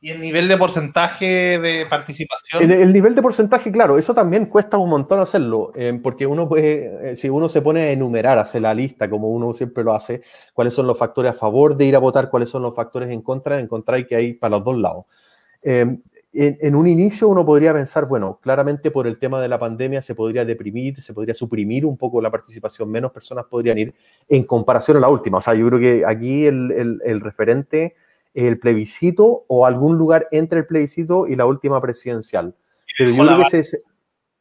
¿Y 0.00 0.10
el 0.10 0.20
nivel 0.20 0.48
de 0.48 0.56
porcentaje 0.56 1.58
de 1.58 1.86
participación? 1.88 2.70
El, 2.70 2.92
nivel 2.92 3.14
de 3.14 3.22
porcentaje, 3.22 3.72
claro, 3.72 3.98
eso 3.98 4.14
también 4.14 4.46
cuesta 4.46 4.78
un 4.78 4.90
montón 4.90 5.20
hacerlo, 5.20 5.72
porque 6.02 6.26
uno 6.26 6.48
puede, 6.48 7.12
eh, 7.12 7.16
si 7.16 7.28
uno 7.28 7.48
se 7.48 7.62
pone 7.62 7.82
a 7.82 7.92
enumerar, 7.92 8.38
hace 8.38 8.60
la 8.60 8.74
lista, 8.74 9.08
como 9.08 9.28
uno 9.28 9.54
siempre 9.54 9.84
lo 9.84 9.94
hace, 9.94 10.22
cuáles 10.52 10.74
son 10.74 10.86
los 10.86 10.98
factores 10.98 11.32
a 11.32 11.34
favor 11.34 11.76
de 11.76 11.86
ir 11.86 11.96
a 11.96 11.98
votar, 11.98 12.30
cuáles 12.30 12.48
son 12.48 12.62
los 12.62 12.74
factores 12.74 13.10
en 13.10 13.22
contra, 13.22 13.58
encontrar 13.60 14.06
que 14.06 14.16
hay 14.16 14.32
para 14.34 14.56
los 14.56 14.64
dos 14.64 14.76
lados. 14.78 15.04
en, 15.62 16.02
en, 16.32 16.74
un 16.74 16.86
inicio 16.86 17.28
uno 17.28 17.44
podría 17.44 17.72
pensar, 17.72 18.06
bueno, 18.06 18.38
claramente 18.40 18.90
por 18.90 19.06
el 19.06 19.18
tema 19.18 19.40
de 19.40 19.48
la 19.48 19.58
pandemia 19.58 20.00
se 20.02 20.14
podría 20.14 20.44
deprimir, 20.44 21.02
se 21.02 21.12
podría 21.12 21.34
suprimir 21.34 21.84
un 21.84 21.96
poco 21.96 22.20
la 22.20 22.30
participación, 22.30 22.90
menos 22.90 23.10
personas 23.10 23.46
podrían 23.46 23.78
ir 23.78 23.94
en 24.28 24.44
comparación 24.44 24.96
a 24.98 25.00
la 25.00 25.08
última. 25.08 25.38
O 25.38 25.40
sea, 25.40 25.54
yo 25.54 25.66
creo 25.66 25.80
que 25.80 26.04
aquí 26.06 26.46
el, 26.46 26.70
el, 26.72 27.00
el 27.04 27.20
referente 27.20 27.96
el 28.34 28.58
plebiscito 28.58 29.44
o 29.48 29.66
algún 29.66 29.98
lugar 29.98 30.28
entre 30.30 30.60
el 30.60 30.66
plebiscito 30.66 31.26
y 31.26 31.36
la 31.36 31.46
última 31.46 31.80
presidencial. 31.80 32.54
Pero 32.96 33.10
yo 33.10 33.24
creo, 33.24 33.48
que 33.50 33.58
ese, 33.58 33.82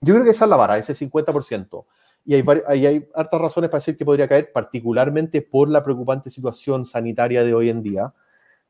yo 0.02 0.14
creo 0.14 0.24
que 0.24 0.32
esa 0.32 0.46
es 0.46 0.50
la 0.50 0.58
vara, 0.58 0.78
ese 0.78 0.94
50%. 0.94 1.86
Y 2.26 2.36
hay, 2.36 2.44
hay, 2.68 2.86
hay 2.86 3.10
hartas 3.16 3.42
razones 3.42 3.70
para 3.70 3.80
decir 3.80 3.98
que 3.98 4.06
podría 4.06 4.28
caer, 4.28 4.52
particularmente 4.52 5.42
por 5.42 5.70
la 5.70 5.84
preocupante 5.84 6.30
situación 6.30 6.86
sanitaria 6.86 7.44
de 7.44 7.54
hoy 7.54 7.70
en 7.70 7.82
día. 7.82 8.14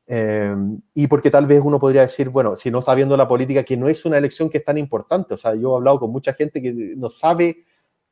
Eh, 0.06 0.54
y 0.94 1.06
porque 1.06 1.30
tal 1.30 1.46
vez 1.46 1.60
uno 1.62 1.78
podría 1.78 2.02
decir, 2.02 2.30
bueno, 2.30 2.56
si 2.56 2.70
no 2.70 2.80
está 2.80 2.94
viendo 2.94 3.16
la 3.16 3.28
política, 3.28 3.62
que 3.62 3.76
no 3.76 3.88
es 3.88 4.04
una 4.04 4.18
elección 4.18 4.48
que 4.48 4.58
es 4.58 4.64
tan 4.64 4.78
importante. 4.78 5.34
O 5.34 5.38
sea, 5.38 5.54
yo 5.54 5.72
he 5.72 5.76
hablado 5.76 6.00
con 6.00 6.10
mucha 6.10 6.32
gente 6.32 6.62
que 6.62 6.72
no 6.72 7.10
sabe 7.10 7.64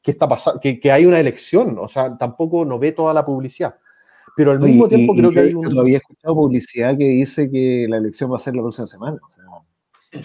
qué 0.02 0.10
está 0.12 0.28
pasando, 0.28 0.60
que, 0.60 0.78
que 0.78 0.92
hay 0.92 1.06
una 1.06 1.18
elección. 1.18 1.76
O 1.78 1.88
sea, 1.88 2.16
tampoco 2.16 2.64
no 2.64 2.78
ve 2.78 2.92
toda 2.92 3.14
la 3.14 3.24
publicidad. 3.24 3.76
Pero 4.38 4.52
al 4.52 4.60
mismo 4.60 4.88
tiempo 4.88 5.14
creo 5.16 5.32
que 5.32 5.40
hay 5.40 5.52
un... 5.52 5.68
Yo 5.68 5.80
había 5.80 5.96
escuchado 5.96 6.32
publicidad 6.36 6.96
que 6.96 7.06
dice 7.06 7.50
que 7.50 7.86
la 7.88 7.96
elección 7.96 8.30
va 8.30 8.36
a 8.36 8.38
ser 8.38 8.54
la 8.54 8.62
próxima 8.62 8.86
semana. 8.86 9.18
O 9.20 9.28
sea, 9.28 10.22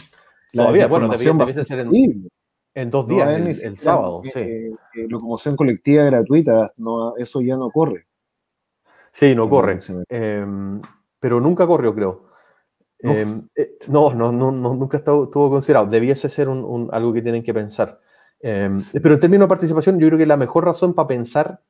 Todavía, 0.53 0.85
bueno, 0.85 1.09
debería, 1.09 1.65
ser 1.65 1.79
en, 1.79 2.29
en, 2.75 2.89
dos 2.91 3.07
días, 3.07 3.27
el, 3.63 3.75
sábado. 3.75 4.21
sí. 4.23 4.39
Eh, 4.39 4.71
locomoción 5.09 5.55
colectiva 5.55 6.03
gratuita, 6.03 6.71
no, 6.77 7.17
eso 7.17 7.41
ya 7.41 7.57
no 7.57 7.71
corre. 7.71 8.05
Sí, 9.11 9.33
no 9.33 9.49
corre. 9.49 9.79
Em, 10.09 10.79
pero 11.19 11.41
nunca 11.41 11.65
corrió, 11.65 11.95
creo. 11.95 12.27
Em, 12.99 13.47
eh, 13.55 13.79
no, 13.87 14.13
no, 14.13 14.31
no, 14.31 14.51
nunca 14.51 14.97
estuvo, 14.97 15.49
considerado. 15.49 15.87
Debiese 15.87 16.29
ser 16.29 16.49
un, 16.49 16.87
algo 16.91 17.11
que 17.13 17.23
tienen 17.23 17.41
que 17.41 17.51
pensar. 17.55 17.99
Em, 18.39 18.83
pero 19.01 19.15
en 19.15 19.19
términos 19.19 19.47
de 19.47 19.49
participación, 19.49 19.99
yo 19.99 20.05
creo 20.05 20.19
que 20.19 20.27
la 20.27 20.37
mejor 20.37 20.65
razón 20.65 20.93
para 20.93 21.07
pensar 21.07 21.63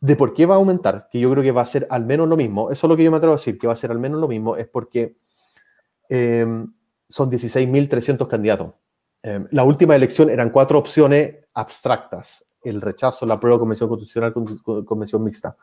de 0.00 0.16
por 0.16 0.34
qué 0.34 0.46
va 0.46 0.54
a 0.54 0.58
aumentar, 0.58 1.08
que 1.10 1.20
yo 1.20 1.30
creo 1.30 1.42
que 1.42 1.52
va 1.52 1.62
a 1.62 1.66
ser 1.66 1.86
al 1.90 2.04
menos 2.04 2.28
lo 2.28 2.36
mismo, 2.36 2.70
eso 2.70 2.86
es 2.86 2.88
lo 2.88 2.96
que 2.96 3.04
yo 3.04 3.10
me 3.10 3.16
atrevo 3.16 3.34
a 3.34 3.38
decir, 3.38 3.58
que 3.58 3.66
va 3.66 3.72
a 3.72 3.76
ser 3.76 3.90
al 3.90 3.98
menos 3.98 4.20
lo 4.20 4.28
mismo, 4.28 4.56
es 4.56 4.68
porque 4.68 5.16
em, 6.08 6.72
son 7.08 7.30
16.300 7.30 8.26
candidatos. 8.28 8.74
Em, 9.22 9.46
la 9.50 9.64
última 9.64 9.96
elección 9.96 10.30
eran 10.30 10.50
cuatro 10.50 10.78
opciones 10.78 11.36
abstractas, 11.54 12.44
el 12.62 12.80
rechazo, 12.80 13.26
la 13.26 13.40
prueba, 13.40 13.58
convención 13.58 13.88
constitucional, 13.88 14.32
convención 14.84 15.22
mixta. 15.22 15.56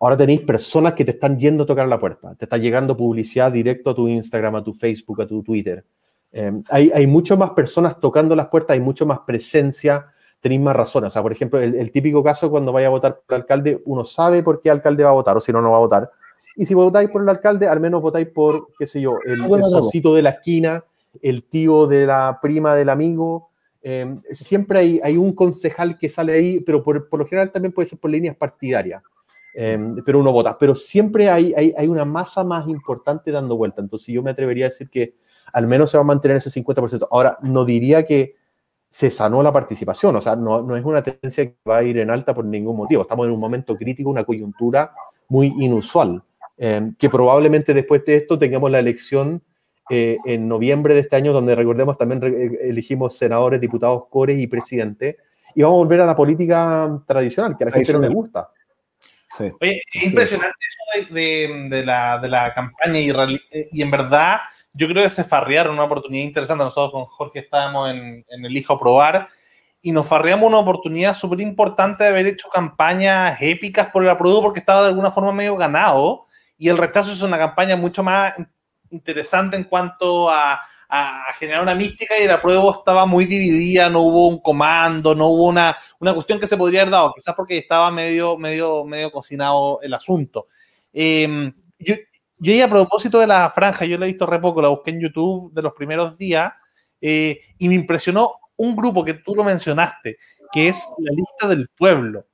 Ahora 0.00 0.16
tenéis 0.16 0.42
personas 0.42 0.94
que 0.94 1.04
te 1.04 1.10
están 1.10 1.38
yendo 1.38 1.64
a 1.64 1.66
tocar 1.66 1.88
la 1.88 1.98
puerta, 1.98 2.34
te 2.36 2.44
está 2.44 2.56
llegando 2.56 2.96
publicidad 2.96 3.50
directo 3.50 3.90
a 3.90 3.94
tu 3.94 4.06
Instagram, 4.06 4.54
a 4.56 4.64
tu 4.64 4.72
Facebook, 4.72 5.20
a 5.22 5.26
tu 5.26 5.42
Twitter. 5.42 5.84
Eh, 6.30 6.52
hay, 6.70 6.90
hay 6.94 7.06
muchas 7.06 7.36
más 7.36 7.50
personas 7.50 7.98
tocando 7.98 8.36
las 8.36 8.46
puertas, 8.46 8.74
hay 8.74 8.80
mucho 8.80 9.06
más 9.06 9.20
presencia, 9.26 10.06
tenéis 10.40 10.60
más 10.60 10.76
razones. 10.76 11.08
O 11.08 11.10
sea, 11.10 11.22
por 11.22 11.32
ejemplo, 11.32 11.60
el, 11.60 11.90
típico 11.92 12.22
caso 12.22 12.50
cuando 12.50 12.72
vaya 12.72 12.86
a 12.86 12.90
votar 12.90 13.20
por 13.26 13.36
el 13.36 13.42
alcalde, 13.42 13.82
uno 13.84 14.04
sabe 14.04 14.42
por 14.42 14.60
qué 14.60 14.70
alcalde 14.70 15.04
va 15.04 15.10
a 15.10 15.14
votar 15.14 15.36
o 15.36 15.40
si 15.40 15.52
no, 15.52 15.60
no 15.60 15.70
va 15.70 15.76
a 15.76 15.80
votar. 15.80 16.10
Y 16.56 16.66
si 16.66 16.74
votáis 16.74 17.08
por 17.10 17.22
el 17.22 17.28
alcalde, 17.28 17.68
al 17.68 17.80
menos 17.80 18.02
votáis 18.02 18.28
por, 18.28 18.68
qué 18.78 18.86
sé 18.86 19.00
yo, 19.00 19.18
el, 19.24 19.44
el 19.44 19.64
socito 19.66 20.14
de 20.14 20.22
la 20.22 20.30
esquina, 20.30 20.84
el 21.22 21.44
tío 21.44 21.86
de 21.86 22.06
la 22.06 22.38
prima 22.42 22.74
del 22.74 22.88
amigo. 22.88 23.50
Eh, 23.82 24.18
siempre 24.32 24.80
hay, 24.80 25.00
hay, 25.02 25.16
un 25.16 25.32
concejal 25.32 25.98
que 25.98 26.08
sale 26.08 26.32
ahí, 26.32 26.60
pero 26.60 26.82
por, 26.82 27.08
por, 27.08 27.20
lo 27.20 27.26
general 27.26 27.52
también 27.52 27.72
puede 27.72 27.88
ser 27.88 27.98
por 27.98 28.10
líneas 28.10 28.36
partidarias. 28.36 29.02
Em, 29.54 30.02
pero 30.04 30.20
uno 30.20 30.32
vota. 30.32 30.58
Pero 30.58 30.74
siempre 30.74 31.30
hay, 31.30 31.54
hay, 31.56 31.74
hay, 31.76 31.88
una 31.88 32.04
masa 32.04 32.44
más 32.44 32.68
importante 32.68 33.30
dando 33.30 33.56
vuelta. 33.56 33.80
Entonces 33.80 34.08
yo 34.08 34.22
me 34.22 34.30
atrevería 34.30 34.66
a 34.66 34.68
decir 34.68 34.90
que 34.90 35.14
al 35.52 35.66
menos 35.66 35.90
se 35.90 35.96
va 35.96 36.02
a 36.02 36.06
mantener 36.06 36.36
ese 36.36 36.50
50%. 36.50 37.08
Ahora, 37.10 37.38
no 37.42 37.64
diría 37.64 38.04
que 38.04 38.36
se 38.90 39.10
sanó 39.10 39.42
la 39.42 39.52
participación, 39.52 40.16
o 40.16 40.20
sea, 40.20 40.34
no, 40.34 40.62
no 40.62 40.76
es 40.76 40.84
una 40.84 41.02
tendencia 41.02 41.46
que 41.46 41.56
va 41.68 41.78
a 41.78 41.82
ir 41.82 41.98
en 41.98 42.10
alta 42.10 42.34
por 42.34 42.44
ningún 42.44 42.76
motivo. 42.76 43.02
Estamos 43.02 43.26
en 43.26 43.32
un 43.32 43.40
momento 43.40 43.76
crítico, 43.76 44.10
una 44.10 44.24
coyuntura 44.24 44.92
muy 45.28 45.52
inusual, 45.58 46.22
em, 46.56 46.94
que 46.94 47.10
probablemente 47.10 47.74
después 47.74 48.04
de 48.04 48.16
esto 48.16 48.38
tengamos 48.38 48.70
la 48.70 48.78
elección 48.78 49.42
eh, 49.90 50.18
en 50.24 50.48
noviembre 50.48 50.94
de 50.94 51.00
este 51.00 51.16
año, 51.16 51.32
donde 51.32 51.54
recordemos 51.54 51.96
también 51.96 52.22
eh, 52.24 52.68
elegimos 52.68 53.16
senadores, 53.16 53.60
diputados, 53.60 54.04
cores 54.10 54.38
y 54.38 54.46
presidente, 54.46 55.18
y 55.54 55.62
vamos 55.62 55.76
a 55.76 55.84
volver 55.84 56.00
a 56.00 56.06
la 56.06 56.16
política 56.16 57.02
tradicional, 57.06 57.56
que 57.56 57.64
a 57.64 57.66
la 57.68 57.72
gente 57.72 57.92
no 57.92 58.00
le 58.00 58.08
gusta. 58.08 58.50
Oye, 59.60 59.82
es 59.92 60.02
impresionante 60.02 60.56
eso 60.94 61.14
de, 61.14 61.82
la, 61.84 62.18
de 62.18 62.28
la, 62.28 62.52
campaña 62.52 62.98
y, 62.98 63.10
eh, 63.10 63.68
y, 63.72 63.82
en 63.82 63.90
verdad 63.90 64.38
yo 64.78 64.86
creo 64.86 65.02
que 65.02 65.10
se 65.10 65.24
farrearon 65.24 65.74
una 65.74 65.84
oportunidad 65.84 66.24
interesante. 66.24 66.62
Nosotros 66.62 66.92
con 66.92 67.06
Jorge 67.06 67.40
estábamos 67.40 67.90
en, 67.90 68.24
el 68.28 68.56
Hijo 68.56 68.78
Probar 68.78 69.28
y 69.82 69.90
nos 69.90 70.06
farreamos 70.06 70.46
una 70.46 70.58
oportunidad 70.58 71.14
súper 71.14 71.40
importante 71.40 72.04
de 72.04 72.10
haber 72.10 72.28
hecho 72.28 72.48
campañas 72.48 73.36
épicas 73.42 73.88
por 73.90 74.04
el 74.04 74.10
apruebo 74.10 74.40
porque 74.40 74.60
estaba 74.60 74.82
de 74.82 74.88
alguna 74.88 75.10
forma 75.10 75.32
medio 75.32 75.56
ganado 75.56 76.26
y 76.56 76.68
el 76.68 76.78
rechazo 76.78 77.10
es 77.10 77.22
una 77.22 77.38
campaña 77.38 77.76
mucho 77.76 78.04
más 78.04 78.34
interesante 78.90 79.56
en 79.56 79.64
cuanto 79.64 80.30
a, 80.30 80.60
generar 81.38 81.62
una 81.62 81.74
mística 81.74 82.18
y 82.18 82.26
la 82.26 82.40
prueba 82.40 82.70
estaba 82.70 83.04
muy 83.04 83.26
dividida, 83.26 83.90
no 83.90 84.00
hubo 84.00 84.28
un 84.28 84.40
comando, 84.40 85.14
no 85.14 85.26
hubo 85.26 85.48
una, 85.48 85.76
una 85.98 86.14
cuestión 86.14 86.40
que 86.40 86.46
se 86.46 86.56
podría 86.56 86.80
haber 86.80 86.92
dado, 86.92 87.12
quizás 87.14 87.34
porque 87.34 87.58
estaba 87.58 87.90
medio, 87.90 88.38
medio, 88.38 88.86
medio 88.86 89.12
cocinado 89.12 89.80
el 89.82 89.92
asunto. 89.92 90.46
Yo, 90.94 91.94
yo 92.40 92.52
y 92.52 92.60
a 92.60 92.68
propósito 92.68 93.18
de 93.18 93.26
la 93.26 93.50
franja, 93.50 93.84
yo 93.84 93.98
la 93.98 94.06
he 94.06 94.08
visto 94.08 94.26
re 94.26 94.38
poco, 94.38 94.62
la 94.62 94.68
busqué 94.68 94.90
en 94.90 95.00
YouTube 95.00 95.52
de 95.52 95.62
los 95.62 95.72
primeros 95.72 96.16
días 96.16 96.52
eh, 97.00 97.40
y 97.58 97.68
me 97.68 97.74
impresionó 97.74 98.34
un 98.56 98.74
grupo 98.74 99.04
que 99.04 99.14
tú 99.14 99.34
lo 99.34 99.44
mencionaste, 99.44 100.18
que 100.52 100.68
es 100.68 100.84
la 100.98 101.12
lista 101.12 101.48
del 101.48 101.68
pueblo. 101.76 102.26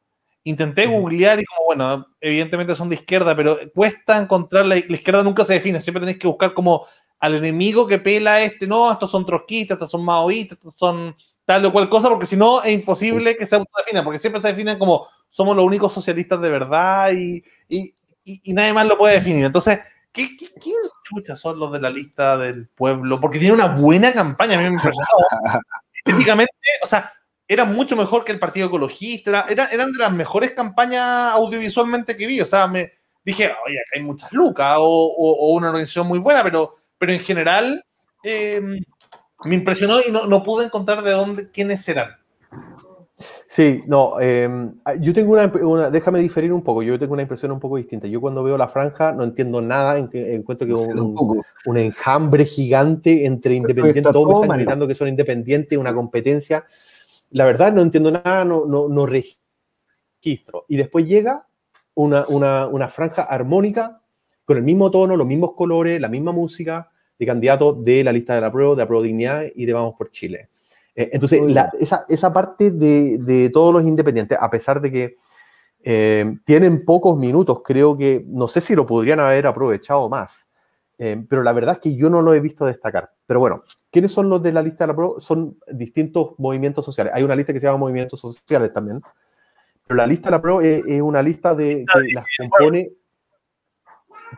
Intenté 0.44 0.86
googlear 0.86 1.40
y 1.40 1.44
como, 1.44 1.66
bueno, 1.66 2.06
evidentemente 2.20 2.74
son 2.74 2.88
de 2.88 2.96
izquierda, 2.96 3.34
pero 3.34 3.58
cuesta 3.74 4.18
encontrar, 4.18 4.66
la, 4.66 4.74
la 4.74 4.96
izquierda 4.96 5.22
nunca 5.22 5.44
se 5.44 5.54
define, 5.54 5.80
siempre 5.80 6.00
tenéis 6.00 6.18
que 6.18 6.26
buscar 6.26 6.52
como 6.52 6.86
al 7.18 7.34
enemigo 7.36 7.86
que 7.86 7.98
pela 7.98 8.42
este, 8.42 8.66
no, 8.66 8.92
estos 8.92 9.10
son 9.10 9.24
trotskistas, 9.24 9.76
estos 9.76 9.90
son 9.90 10.04
maoístas, 10.04 10.58
estos 10.58 10.74
son 10.76 11.16
tal 11.46 11.64
o 11.64 11.72
cual 11.72 11.88
cosa, 11.88 12.08
porque 12.08 12.26
si 12.26 12.36
no 12.36 12.62
es 12.62 12.72
imposible 12.72 13.36
que 13.36 13.46
se 13.46 13.56
autodefina, 13.56 14.04
porque 14.04 14.18
siempre 14.18 14.40
se 14.40 14.48
definen 14.48 14.78
como 14.78 15.06
somos 15.30 15.56
los 15.56 15.64
únicos 15.64 15.92
socialistas 15.92 16.40
de 16.40 16.50
verdad 16.50 17.12
y, 17.12 17.42
y, 17.68 17.94
y, 18.24 18.52
nadie 18.52 18.72
más 18.72 18.86
lo 18.86 18.96
puede 18.96 19.14
definir. 19.14 19.44
Entonces, 19.44 19.80
¿qué, 20.14 20.34
qué, 20.36 20.48
quién 20.60 20.76
chucha 21.02 21.36
son 21.36 21.58
los 21.58 21.70
de 21.72 21.80
la 21.80 21.90
lista 21.90 22.38
del 22.38 22.68
pueblo? 22.68 23.20
Porque 23.20 23.38
tiene 23.38 23.54
una 23.54 23.66
buena 23.66 24.12
campaña, 24.12 24.54
a 24.54 24.58
mí 24.58 24.64
me 24.64 24.76
impresionó. 24.76 25.06
Estéticamente, 25.92 26.52
o 26.82 26.86
sea, 26.86 27.12
era 27.46 27.66
mucho 27.66 27.96
mejor 27.96 28.24
que 28.24 28.32
el 28.32 28.38
Partido 28.38 28.68
Ecologista, 28.68 29.44
era, 29.48 29.66
eran 29.66 29.92
de 29.92 29.98
las 29.98 30.12
mejores 30.12 30.52
campañas 30.52 31.32
audiovisualmente 31.32 32.16
que 32.16 32.26
vi, 32.26 32.40
o 32.40 32.46
sea, 32.46 32.66
me 32.66 32.92
dije, 33.22 33.52
oye, 33.66 33.78
acá 33.78 33.90
hay 33.96 34.02
muchas 34.02 34.32
lucas 34.32 34.76
o, 34.78 34.82
o, 34.82 35.48
o 35.48 35.54
una 35.54 35.68
organización 35.68 36.06
muy 36.06 36.18
buena, 36.18 36.42
pero 36.42 36.76
pero 37.04 37.12
en 37.12 37.20
general 37.20 37.84
eh, 38.22 38.62
me 39.44 39.54
impresionó 39.54 40.00
y 40.00 40.10
no, 40.10 40.26
no, 40.26 40.42
pude 40.42 40.64
encontrar 40.64 41.02
de 41.02 41.10
dónde, 41.10 41.50
quiénes 41.50 41.86
eran. 41.88 42.16
Sí, 43.46 43.82
no, 43.86 44.14
eh, 44.20 44.48
yo 45.00 45.12
tengo 45.12 45.32
una, 45.32 45.46
una, 45.62 45.90
déjame 45.90 46.18
diferir 46.20 46.52
un 46.52 46.62
poco, 46.62 46.82
yo 46.82 46.98
tengo 46.98 47.12
una 47.12 47.22
impresión 47.22 47.52
un 47.52 47.60
poco 47.60 47.76
distinta. 47.76 48.06
Yo 48.06 48.20
cuando 48.20 48.42
veo 48.42 48.58
la 48.58 48.68
franja 48.68 49.12
no 49.12 49.22
entiendo 49.24 49.60
nada, 49.60 49.98
encuentro 49.98 50.66
que 50.66 50.74
un, 50.74 50.98
un, 50.98 51.42
un, 51.66 51.76
enjambre 51.76 52.44
gigante 52.46 53.26
entre 53.26 53.54
independientes, 53.54 54.12
todos 54.12 54.42
están 54.42 54.58
gritando 54.58 54.88
que 54.88 54.94
son 54.94 55.08
independientes, 55.08 55.78
una 55.78 55.94
competencia. 55.94 56.64
La 57.30 57.44
verdad 57.44 57.72
no 57.72 57.82
entiendo 57.82 58.10
nada, 58.10 58.44
no, 58.44 58.66
no, 58.66 58.88
no 58.88 59.06
registro. 59.06 60.64
Y 60.68 60.76
después 60.76 61.06
llega 61.06 61.46
una, 61.94 62.24
una, 62.28 62.66
una 62.66 62.88
franja 62.88 63.22
armónica 63.22 64.00
con 64.44 64.56
el 64.56 64.62
mismo 64.62 64.90
tono, 64.90 65.16
los 65.16 65.26
mismos 65.26 65.52
colores, 65.54 66.00
la 66.00 66.08
misma 66.08 66.32
música, 66.32 66.90
de 67.18 67.26
candidatos 67.26 67.84
de 67.84 68.04
la 68.04 68.12
lista 68.12 68.34
de 68.34 68.40
la 68.40 68.50
prueba, 68.50 68.74
de 68.74 68.82
Apruebo 68.82 69.04
Dignidad 69.04 69.44
y 69.54 69.64
de 69.66 69.72
Vamos 69.72 69.94
por 69.96 70.10
Chile. 70.10 70.48
Eh, 70.94 71.10
entonces, 71.12 71.42
la, 71.46 71.70
esa, 71.78 72.04
esa, 72.08 72.32
parte 72.32 72.70
de, 72.70 73.18
de, 73.18 73.50
todos 73.50 73.72
los 73.72 73.82
independientes, 73.82 74.38
a 74.40 74.50
pesar 74.50 74.80
de 74.80 74.92
que 74.92 75.16
eh, 75.82 76.38
tienen 76.44 76.84
pocos 76.84 77.18
minutos, 77.18 77.60
creo 77.62 77.96
que 77.96 78.24
no 78.26 78.48
sé 78.48 78.60
si 78.60 78.74
lo 78.74 78.86
podrían 78.86 79.20
haber 79.20 79.46
aprovechado 79.46 80.08
más, 80.08 80.48
eh, 80.98 81.22
pero 81.28 81.42
la 81.42 81.52
verdad 81.52 81.74
es 81.74 81.80
que 81.80 81.96
yo 81.96 82.08
no 82.08 82.22
lo 82.22 82.32
he 82.32 82.40
visto 82.40 82.64
destacar. 82.64 83.10
Pero 83.26 83.40
bueno, 83.40 83.64
¿quiénes 83.90 84.12
son 84.12 84.28
los 84.28 84.42
de 84.42 84.52
la 84.52 84.62
lista 84.62 84.84
de 84.84 84.88
la 84.88 84.96
prueba? 84.96 85.14
Son 85.18 85.58
distintos 85.72 86.34
movimientos 86.38 86.84
sociales. 86.84 87.12
Hay 87.14 87.22
una 87.22 87.36
lista 87.36 87.52
que 87.52 87.60
se 87.60 87.66
llama 87.66 87.78
movimientos 87.78 88.20
sociales 88.20 88.72
también, 88.72 89.02
pero 89.86 89.98
la 89.98 90.06
lista 90.06 90.30
de 90.30 90.38
la 90.38 90.62
es, 90.62 90.84
es 90.86 91.02
una 91.02 91.22
lista 91.22 91.54
de, 91.54 91.84
que 91.84 92.14
las 92.14 92.24
compone, 92.38 92.92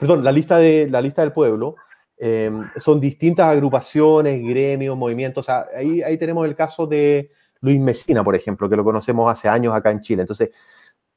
perdón, 0.01 0.25
la 0.25 0.33
lista, 0.33 0.59
de, 0.59 0.89
la 0.91 1.01
lista 1.01 1.23
del 1.23 1.33
pueblo 1.33 1.77
eh, 2.19 2.51
son 2.77 3.01
distintas 3.01 3.47
agrupaciones, 3.47 4.43
gremios, 4.43 4.97
movimientos. 4.97 5.45
O 5.45 5.47
sea, 5.47 5.67
ahí, 5.77 6.03
ahí 6.03 6.17
tenemos 6.17 6.47
el 6.47 6.55
caso 6.55 6.87
de 6.87 7.31
Luis 7.61 7.81
Mesina, 7.81 8.25
por 8.25 8.35
ejemplo, 8.35 8.69
que 8.69 8.77
lo 8.77 8.85
conocemos 8.85 9.31
hace 9.31 9.49
años 9.49 9.75
acá 9.75 9.91
en 9.91 10.01
Chile. 10.01 10.23
Entonces, 10.23 10.51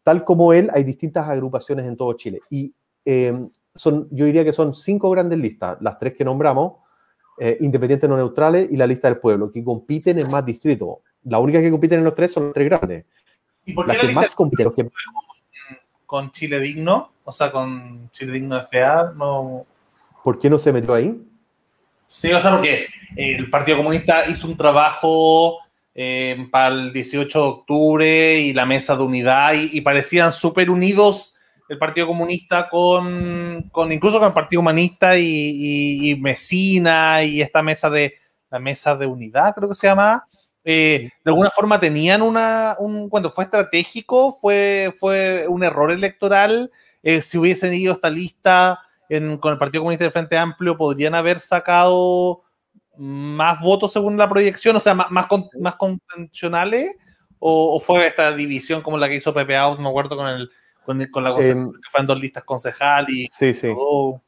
tal 0.03 0.23
como 0.23 0.53
él, 0.53 0.69
hay 0.73 0.83
distintas 0.83 1.27
agrupaciones 1.27 1.85
en 1.85 1.95
todo 1.95 2.13
Chile. 2.13 2.41
Y 2.49 2.73
eh, 3.05 3.47
son, 3.75 4.07
yo 4.11 4.25
diría 4.25 4.43
que 4.43 4.53
son 4.53 4.73
cinco 4.73 5.09
grandes 5.09 5.39
listas, 5.39 5.77
las 5.81 5.97
tres 5.97 6.15
que 6.15 6.25
nombramos, 6.25 6.73
eh, 7.39 7.57
independientes 7.61 8.09
no 8.09 8.17
neutrales 8.17 8.69
y 8.69 8.75
la 8.75 8.87
lista 8.87 9.07
del 9.07 9.19
pueblo, 9.19 9.51
que 9.51 9.63
compiten 9.63 10.19
en 10.19 10.29
más 10.29 10.45
distritos. 10.45 10.97
La 11.23 11.39
única 11.39 11.61
que 11.61 11.71
compiten 11.71 11.99
en 11.99 12.05
los 12.05 12.15
tres 12.15 12.31
son 12.31 12.45
los 12.45 12.53
tres 12.53 12.67
grandes. 12.67 13.05
¿Y 13.65 13.73
por 13.73 13.85
qué 13.85 13.93
las 13.93 14.03
la 14.03 14.09
que 14.09 14.15
más 14.15 14.35
compiten? 14.35 14.65
Los 14.65 14.73
que... 14.73 14.89
Con 16.05 16.31
Chile 16.31 16.59
Digno, 16.59 17.11
o 17.23 17.31
sea, 17.31 17.51
con 17.51 18.09
Chile 18.11 18.31
Digno 18.33 18.59
FA, 18.63 19.13
no, 19.15 19.65
¿Por 20.29 20.37
qué 20.37 20.47
no 20.47 20.59
se 20.59 20.71
metió 20.71 20.93
ahí? 20.93 21.19
Sí, 22.05 22.31
o 22.31 22.39
sea, 22.39 22.51
porque 22.51 22.85
el 23.15 23.49
Partido 23.49 23.77
Comunista 23.77 24.29
hizo 24.29 24.45
un 24.45 24.55
trabajo 24.55 25.57
para 26.51 26.67
el 26.67 26.93
18 26.93 27.41
de 27.41 27.47
octubre 27.47 28.39
y 28.39 28.53
la 28.53 28.67
mesa 28.67 28.95
de 28.95 29.01
unidad 29.01 29.53
y, 29.55 29.81
parecían 29.81 30.31
súper 30.31 30.69
unidos 30.69 31.35
el 31.67 31.79
Partido 31.79 32.05
Comunista 32.05 32.69
con, 32.69 33.71
con, 33.71 33.91
incluso 33.91 34.19
con 34.19 34.27
el 34.27 34.33
Partido 34.35 34.59
Humanista 34.59 35.17
y, 35.17 35.25
y, 35.25 36.11
y, 36.11 36.15
Mesina 36.15 37.23
y 37.23 37.41
esta 37.41 37.63
mesa 37.63 37.89
de 37.89 38.13
la 38.51 38.59
mesa 38.59 38.95
de 38.95 39.07
unidad, 39.07 39.55
creo 39.55 39.67
que 39.67 39.73
se 39.73 39.87
llama. 39.87 40.27
Eh, 40.63 41.09
de 41.25 41.31
alguna 41.31 41.49
forma 41.49 41.79
tenían 41.79 42.21
una, 42.21 42.75
un, 42.77 43.09
cuando 43.09 43.31
fue 43.31 43.45
estratégico, 43.45 44.31
fue, 44.31 44.93
fue 44.95 45.47
un 45.47 45.63
error 45.63 45.89
electoral. 45.89 46.69
Eh, 47.01 47.23
si 47.23 47.39
hubiesen 47.39 47.73
ido 47.73 47.93
esta 47.93 48.11
lista 48.11 48.79
en, 49.09 49.37
con 49.37 49.51
el 49.51 49.59
Partido 49.59 49.81
Comunista 49.81 50.05
del 50.05 50.11
Frente 50.13 50.37
Amplio 50.37 50.77
podrían 50.77 51.15
haber 51.15 51.39
sacado 51.39 52.43
más 52.97 53.59
votos 53.61 53.93
según 53.93 54.17
la 54.17 54.29
proyección, 54.29 54.75
o 54.75 54.79
sea, 54.79 54.93
más, 54.93 55.09
más, 55.09 55.27
con, 55.27 55.49
más 55.59 55.75
convencionales, 55.75 56.95
o, 57.39 57.75
o, 57.75 57.79
fue 57.79 58.07
esta 58.07 58.33
división 58.33 58.81
como 58.81 58.97
la 58.97 59.07
que 59.07 59.15
hizo 59.15 59.33
Pepe 59.33 59.55
Out, 59.55 59.79
me 59.79 59.89
acuerdo, 59.89 60.15
con, 60.17 60.27
el, 60.27 60.49
con, 60.83 61.01
el, 61.01 61.09
con 61.09 61.23
la 61.23 61.33
cosa 61.33 61.47
eh, 61.47 61.53
que 61.53 61.89
fueron 61.89 62.07
dos 62.07 62.19
listas 62.19 62.43
concejal 62.43 63.09
y 63.09 63.27
sí, 63.31 63.53
sí. 63.53 63.67
Todo. 63.67 64.21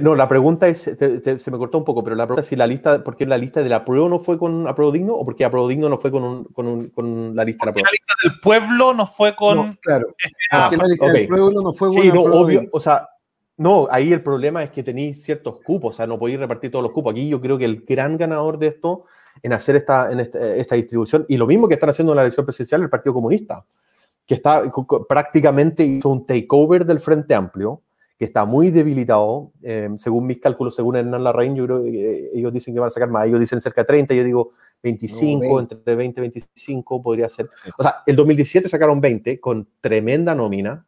No, 0.00 0.14
la 0.14 0.28
pregunta 0.28 0.68
es, 0.68 0.84
te, 0.96 1.18
te, 1.18 1.40
se 1.40 1.50
me 1.50 1.58
cortó 1.58 1.76
un 1.76 1.84
poco, 1.84 2.04
pero 2.04 2.14
la 2.14 2.24
pregunta 2.24 2.42
es 2.42 2.46
si 2.46 2.54
la 2.54 2.68
lista, 2.68 3.02
¿por 3.02 3.16
qué 3.16 3.26
la 3.26 3.36
lista 3.36 3.64
de 3.64 3.68
la 3.68 3.84
prueba 3.84 4.08
no 4.08 4.20
fue 4.20 4.38
con 4.38 4.68
apruebo 4.68 4.92
digno 4.92 5.14
o 5.14 5.24
porque 5.24 5.44
apruebo 5.44 5.66
digno 5.66 5.88
no 5.88 5.98
fue 5.98 6.12
con, 6.12 6.22
un, 6.22 6.44
con, 6.44 6.68
un, 6.68 6.88
con 6.90 7.34
la 7.34 7.44
lista 7.44 7.64
de 7.64 7.70
la 7.70 7.72
prueba? 7.72 7.88
La 7.88 7.92
lista 7.92 8.14
del 8.22 8.40
pueblo 8.40 8.94
no 8.94 9.06
fue 9.08 9.34
con... 9.34 9.56
No, 9.56 9.76
claro, 9.80 10.14
ah, 10.52 10.70
la 10.72 10.86
lista 10.86 11.06
okay. 11.06 11.20
del 11.22 11.28
pueblo 11.28 11.62
no 11.62 11.72
fue 11.72 11.88
con 11.88 12.00
Sí, 12.00 12.12
no, 12.12 12.22
obvio, 12.22 12.62
o 12.70 12.80
sea, 12.80 13.08
no, 13.56 13.88
ahí 13.90 14.12
el 14.12 14.22
problema 14.22 14.62
es 14.62 14.70
que 14.70 14.84
tenéis 14.84 15.20
ciertos 15.24 15.56
cupos, 15.64 15.96
o 15.96 15.96
sea, 15.96 16.06
no 16.06 16.16
podéis 16.16 16.38
repartir 16.38 16.70
todos 16.70 16.84
los 16.84 16.92
cupos. 16.92 17.10
Aquí 17.10 17.28
yo 17.28 17.40
creo 17.40 17.58
que 17.58 17.64
el 17.64 17.84
gran 17.84 18.16
ganador 18.16 18.58
de 18.60 18.68
esto 18.68 19.06
en 19.42 19.52
hacer 19.52 19.74
esta, 19.74 20.12
en 20.12 20.20
esta, 20.20 20.54
esta 20.54 20.76
distribución, 20.76 21.26
y 21.28 21.36
lo 21.36 21.48
mismo 21.48 21.66
que 21.66 21.74
están 21.74 21.90
haciendo 21.90 22.12
en 22.12 22.18
la 22.18 22.22
elección 22.22 22.46
presidencial 22.46 22.82
el 22.82 22.90
Partido 22.90 23.14
Comunista, 23.14 23.64
que 24.26 24.34
está 24.34 24.62
prácticamente 25.08 25.82
hizo 25.82 26.08
un 26.08 26.24
takeover 26.24 26.86
del 26.86 27.00
Frente 27.00 27.34
Amplio, 27.34 27.80
que 28.22 28.26
está 28.26 28.44
muy 28.44 28.70
debilitado, 28.70 29.50
eh, 29.64 29.88
según 29.98 30.28
mis 30.28 30.38
cálculos, 30.38 30.76
según 30.76 30.94
Hernán 30.94 31.24
Larraín, 31.24 31.56
yo 31.56 31.66
creo 31.66 31.82
que 31.82 32.30
ellos 32.32 32.52
dicen 32.52 32.72
que 32.72 32.78
van 32.78 32.86
a 32.86 32.92
sacar 32.92 33.10
más, 33.10 33.26
ellos 33.26 33.40
dicen 33.40 33.60
cerca 33.60 33.80
de 33.80 33.86
30, 33.86 34.14
yo 34.14 34.22
digo 34.22 34.52
25, 34.80 35.58
entre 35.58 35.96
20 35.96 36.20
y 36.20 36.22
25 36.22 37.02
podría 37.02 37.28
ser. 37.28 37.50
O 37.76 37.82
sea, 37.82 38.04
el 38.06 38.14
2017 38.14 38.68
sacaron 38.68 39.00
20 39.00 39.40
con 39.40 39.66
tremenda 39.80 40.36
nómina, 40.36 40.86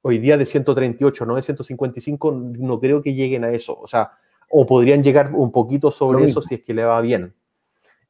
hoy 0.00 0.16
día 0.20 0.38
de 0.38 0.46
138, 0.46 1.26
no 1.26 1.36
de 1.36 1.42
155, 1.42 2.32
no 2.32 2.80
creo 2.80 3.02
que 3.02 3.12
lleguen 3.12 3.44
a 3.44 3.50
eso, 3.50 3.78
o 3.78 3.86
sea, 3.86 4.12
o 4.48 4.64
podrían 4.64 5.04
llegar 5.04 5.34
un 5.34 5.52
poquito 5.52 5.90
sobre 5.90 6.24
eso 6.24 6.40
si 6.40 6.54
es 6.54 6.62
que 6.62 6.72
le 6.72 6.86
va 6.86 6.98
bien. 7.02 7.34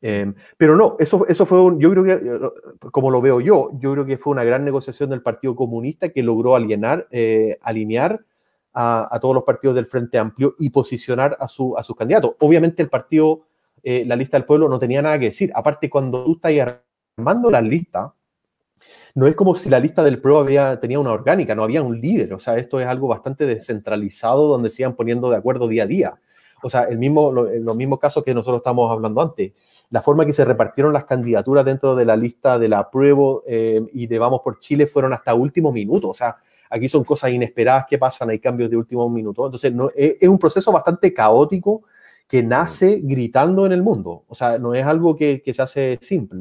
Em, 0.00 0.32
pero 0.56 0.76
no, 0.76 0.94
eso, 1.00 1.26
eso 1.26 1.44
fue 1.44 1.60
un, 1.60 1.80
yo 1.80 1.90
creo 1.90 2.04
que, 2.04 2.12
eh, 2.12 2.90
como 2.92 3.10
lo 3.10 3.20
veo 3.20 3.40
yo, 3.40 3.70
yo 3.80 3.94
creo 3.94 4.06
que 4.06 4.16
fue 4.16 4.30
una 4.30 4.44
gran 4.44 4.64
negociación 4.64 5.10
del 5.10 5.22
Partido 5.22 5.56
Comunista 5.56 6.10
que 6.10 6.22
logró 6.22 6.54
alienar, 6.54 7.08
eh, 7.10 7.58
alinear 7.62 8.24
a, 8.72 9.18
todos 9.20 9.34
los 9.34 9.44
partidos 9.44 9.76
del 9.76 9.86
Frente 9.86 10.18
Amplio 10.18 10.54
y 10.58 10.70
posicionar 10.70 11.36
a, 11.40 11.48
su, 11.48 11.76
a 11.76 11.82
sus 11.82 11.96
candidatos. 11.96 12.32
Obviamente 12.40 12.82
el 12.82 12.88
partido, 12.88 13.46
eh, 13.82 14.04
la 14.06 14.16
lista 14.16 14.36
del 14.36 14.46
pueblo, 14.46 14.68
no 14.68 14.78
tenía 14.78 15.02
nada 15.02 15.18
que 15.18 15.26
decir. 15.26 15.50
Aparte, 15.54 15.90
cuando 15.90 16.24
tú 16.24 16.40
estás 16.42 16.78
armando 17.16 17.50
la 17.50 17.60
lista, 17.60 18.14
no 19.14 19.26
es 19.26 19.34
como 19.34 19.54
si 19.56 19.68
la 19.68 19.80
lista 19.80 20.02
del 20.02 20.20
PRO 20.20 20.38
había, 20.40 20.78
tenía 20.80 20.98
una 20.98 21.12
orgánica, 21.12 21.54
no 21.54 21.62
había 21.62 21.82
un 21.82 22.00
líder. 22.00 22.32
O 22.34 22.38
sea, 22.38 22.56
esto 22.56 22.80
es 22.80 22.86
algo 22.86 23.08
bastante 23.08 23.46
descentralizado 23.46 24.46
donde 24.46 24.70
se 24.70 24.82
iban 24.82 24.94
poniendo 24.94 25.30
de 25.30 25.36
acuerdo 25.36 25.68
día 25.68 25.84
a 25.84 25.86
día. 25.86 26.20
O 26.62 26.70
sea, 26.70 26.84
el 26.84 26.98
mismo, 26.98 27.32
los 27.32 27.76
mismos 27.76 27.98
casos 27.98 28.22
que 28.22 28.34
nosotros 28.34 28.58
estamos 28.58 28.90
hablando 28.92 29.20
antes 29.20 29.52
la 29.90 30.02
forma 30.02 30.24
que 30.24 30.32
se 30.32 30.44
repartieron 30.44 30.92
las 30.92 31.04
candidaturas 31.04 31.64
dentro 31.64 31.96
de 31.96 32.04
la 32.04 32.16
lista 32.16 32.58
de 32.58 32.68
la 32.68 32.90
prueba 32.90 33.40
eh, 33.46 33.82
y 33.92 34.06
de 34.06 34.18
Vamos 34.18 34.40
por 34.42 34.60
Chile 34.60 34.86
fueron 34.86 35.12
hasta 35.12 35.34
último 35.34 35.72
minuto. 35.72 36.08
O 36.08 36.14
sea, 36.14 36.36
aquí 36.70 36.88
son 36.88 37.04
cosas 37.04 37.32
inesperadas 37.32 37.84
que 37.88 37.98
pasan, 37.98 38.30
hay 38.30 38.38
cambios 38.38 38.70
de 38.70 38.76
último 38.76 39.10
minuto. 39.10 39.44
Entonces, 39.44 39.74
no, 39.74 39.90
es, 39.94 40.26
un 40.28 40.38
proceso 40.38 40.72
bastante 40.72 41.12
caótico 41.12 41.82
que 42.26 42.42
nace 42.42 43.00
gritando 43.02 43.66
en 43.66 43.72
el 43.72 43.82
mundo. 43.82 44.24
O 44.28 44.34
sea, 44.34 44.58
no 44.58 44.74
es 44.74 44.86
algo 44.86 45.16
que, 45.16 45.42
se 45.44 45.62
hace 45.62 45.98
simple. 46.00 46.38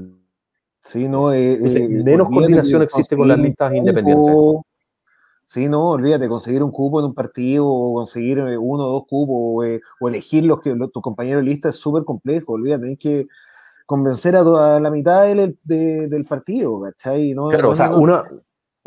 Sí, 0.81 1.09
no, 1.09 1.33
eh, 1.33 1.53
eh, 1.53 2.03
menos 2.03 2.29
coordinación 2.29 2.83
existe 2.83 3.17
con 3.17 3.27
las 3.27 3.37
listas 3.37 3.73
independientes. 3.73 4.61
Sí, 5.49 5.67
no, 5.67 5.89
olvídate, 5.89 6.27
conseguir 6.27 6.61
un 6.61 6.69
cupo 6.69 6.99
en 6.99 7.07
un 7.07 7.15
partido 7.15 7.65
o 7.67 7.95
conseguir 7.95 8.37
eh, 8.37 8.55
uno 8.55 8.85
o 8.85 8.91
dos 8.91 9.07
cupos 9.07 9.65
eh, 9.65 9.81
o, 9.99 10.07
elegir 10.07 10.43
los 10.43 10.61
que 10.61 10.75
tu 10.93 11.01
compañero 11.01 11.39
de 11.39 11.45
lista 11.45 11.69
es 11.69 11.75
súper 11.75 12.03
complejo, 12.03 12.53
olvídate, 12.53 12.81
tienes 12.81 12.99
que 12.99 13.27
convencer 13.87 14.35
a 14.35 14.43
toda 14.43 14.79
la 14.79 14.91
mitad 14.91 15.23
del, 15.23 15.57
del 15.63 16.25
partido, 16.25 16.79
¿cachai? 16.81 17.33
No, 17.33 17.47
claro, 17.47 17.71
o 17.71 17.75
sea, 17.75 17.89
una, 17.89 18.25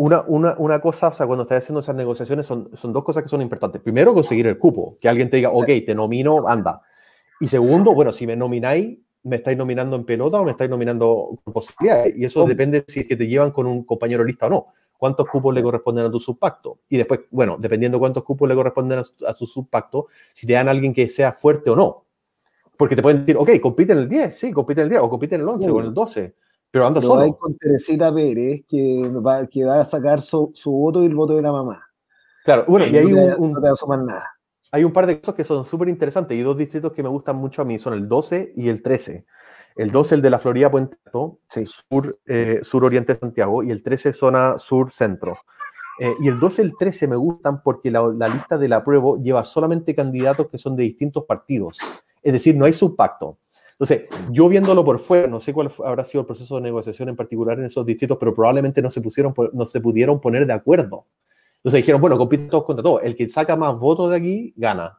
una, 0.02 0.22
una, 0.26 0.54
una, 0.58 0.80
cosa, 0.80 1.08
o 1.08 1.12
sea, 1.12 1.26
cuando 1.26 1.42
estás 1.44 1.58
haciendo 1.58 1.80
esas 1.80 1.94
negociaciones 1.94 2.46
son, 2.46 2.70
son 2.74 2.92
dos 2.92 3.04
cosas 3.04 3.22
que 3.22 3.28
son 3.28 3.42
importantes. 3.42 3.80
Primero, 3.82 4.12
conseguir 4.12 4.46
el 4.46 4.58
cupo, 4.58 4.98
que 5.00 5.08
alguien 5.08 5.30
te 5.30 5.36
diga, 5.36 5.50
ok, 5.50 5.66
te 5.86 5.94
nomino, 5.94 6.48
anda. 6.48 6.82
Y 7.40 7.48
segundo, 7.48 7.94
bueno, 7.94 8.12
si 8.12 8.26
me 8.26 8.36
nomináis, 8.36 8.98
me 9.24 9.36
estáis 9.36 9.56
nominando 9.56 9.94
en 9.94 10.04
pelota 10.04 10.40
o 10.40 10.44
me 10.44 10.50
estáis 10.50 10.68
nominando 10.68 11.38
con 11.44 11.52
posibilidades. 11.52 12.16
Y 12.16 12.24
eso 12.24 12.44
depende 12.46 12.84
si 12.88 13.00
es 13.00 13.06
que 13.06 13.16
te 13.16 13.28
llevan 13.28 13.52
con 13.52 13.66
un 13.66 13.84
compañero 13.84 14.24
lista 14.24 14.46
o 14.46 14.50
no 14.50 14.66
cuántos 15.02 15.28
cupos 15.28 15.52
le 15.52 15.64
corresponden 15.64 16.06
a 16.06 16.10
tu 16.12 16.20
subpacto. 16.20 16.78
Y 16.88 16.96
después, 16.96 17.22
bueno, 17.32 17.56
dependiendo 17.58 17.98
cuántos 17.98 18.22
cupos 18.22 18.48
le 18.48 18.54
corresponden 18.54 19.00
a 19.00 19.34
su, 19.34 19.46
subpacto, 19.46 20.06
si 20.32 20.46
te 20.46 20.52
dan 20.52 20.68
a 20.68 20.70
alguien 20.70 20.94
que 20.94 21.08
sea 21.08 21.32
fuerte 21.32 21.70
o 21.70 21.74
no. 21.74 22.04
Porque 22.76 22.94
te 22.94 23.02
pueden 23.02 23.26
decir, 23.26 23.36
ok, 23.36 23.50
compite 23.60 23.94
en 23.94 23.98
el 23.98 24.08
10, 24.08 24.38
sí, 24.38 24.52
compite 24.52 24.82
en 24.82 24.84
el 24.84 24.90
10, 24.90 25.02
o 25.02 25.10
compite 25.10 25.34
en 25.34 25.40
el 25.40 25.48
11 25.48 25.70
o 25.72 25.80
en 25.80 25.86
el 25.86 25.92
12, 25.92 26.34
pero 26.72 26.86
anda 26.86 27.00
solo. 27.02 27.20
Hay 27.20 27.32
con 27.38 27.56
Teresita 27.56 28.12
Pérez 28.12 28.62
que 28.66 29.12
va, 29.24 29.46
que 29.46 29.64
va 29.64 29.80
a 29.80 29.84
sacar 29.84 30.22
su, 30.22 30.52
voto 30.64 31.02
y 31.02 31.06
el 31.06 31.14
voto 31.14 31.36
de 31.36 31.42
la 31.42 31.52
mamá. 31.52 31.86
Claro, 32.44 32.64
bueno, 32.66 32.86
y, 32.86 32.96
hay 32.96 33.04
un, 33.04 33.52
nada. 34.06 34.24
Hay 34.72 34.82
un 34.82 34.92
par 34.92 35.06
de 35.06 35.20
cosas 35.20 35.34
que 35.34 35.44
son 35.44 35.66
súper 35.66 35.90
interesantes 35.90 36.36
y 36.36 36.40
dos 36.40 36.56
distritos 36.56 36.92
que 36.92 37.02
me 37.02 37.10
gustan 37.10 37.36
mucho 37.36 37.60
a 37.62 37.64
mí 37.64 37.78
son 37.78 37.92
el 37.92 38.08
12 38.08 38.54
y 38.56 38.70
el 38.70 38.82
13. 38.82 39.26
El 39.76 39.90
12, 39.90 40.16
el 40.16 40.22
de 40.22 40.30
la 40.30 40.38
Florida 40.38 40.70
Puente 40.70 40.96
Alto, 41.04 41.40
sur, 41.66 42.18
eh, 42.26 42.60
sur 42.62 42.84
oriente 42.84 43.14
de 43.14 43.20
Santiago, 43.20 43.62
y 43.62 43.70
el 43.70 43.82
13, 43.82 44.12
zona 44.14 44.58
sur 44.58 44.90
centro. 44.90 45.38
Eh, 45.98 46.14
y 46.20 46.28
el 46.28 46.40
12 46.40 46.62
y 46.62 46.64
el 46.64 46.76
13 46.76 47.06
me 47.06 47.16
gustan 47.16 47.62
porque 47.62 47.90
la, 47.90 48.08
lista 48.28 48.56
de 48.56 48.68
la 48.68 48.82
prueba 48.82 49.18
lleva 49.22 49.44
solamente 49.44 49.94
candidatos 49.94 50.48
que 50.48 50.58
son 50.58 50.74
de 50.74 50.84
distintos 50.84 51.24
partidos. 51.24 51.78
Es 52.22 52.32
decir, 52.32 52.56
no 52.56 52.64
hay 52.64 52.72
subpacto. 52.72 53.38
Entonces, 53.72 54.02
yo 54.30 54.48
viéndolo 54.48 54.84
por 54.84 55.00
fuera, 55.00 55.26
no 55.26 55.40
sé 55.40 55.52
cuál 55.52 55.70
habrá 55.84 56.04
sido 56.04 56.20
el 56.20 56.26
proceso 56.26 56.56
de 56.56 56.62
negociación 56.62 57.08
en 57.08 57.16
particular 57.16 57.58
en 57.58 57.66
esos 57.66 57.84
distritos, 57.84 58.16
pero 58.18 58.34
probablemente 58.34 58.80
no 58.80 58.90
se, 58.90 59.00
pusieron, 59.00 59.34
no 59.52 59.66
se 59.66 59.80
pudieron 59.80 60.20
poner 60.20 60.46
de 60.46 60.52
acuerdo. 60.52 61.06
Entonces 61.56 61.78
dijeron, 61.78 62.00
bueno, 62.00 62.18
compiten 62.18 62.48
todos 62.48 62.64
contra 62.64 62.82
todos. 62.82 63.02
El 63.04 63.16
que 63.16 63.28
saca 63.28 63.56
más 63.56 63.78
votos 63.78 64.10
de 64.10 64.16
aquí, 64.16 64.52
gana. 64.56 64.98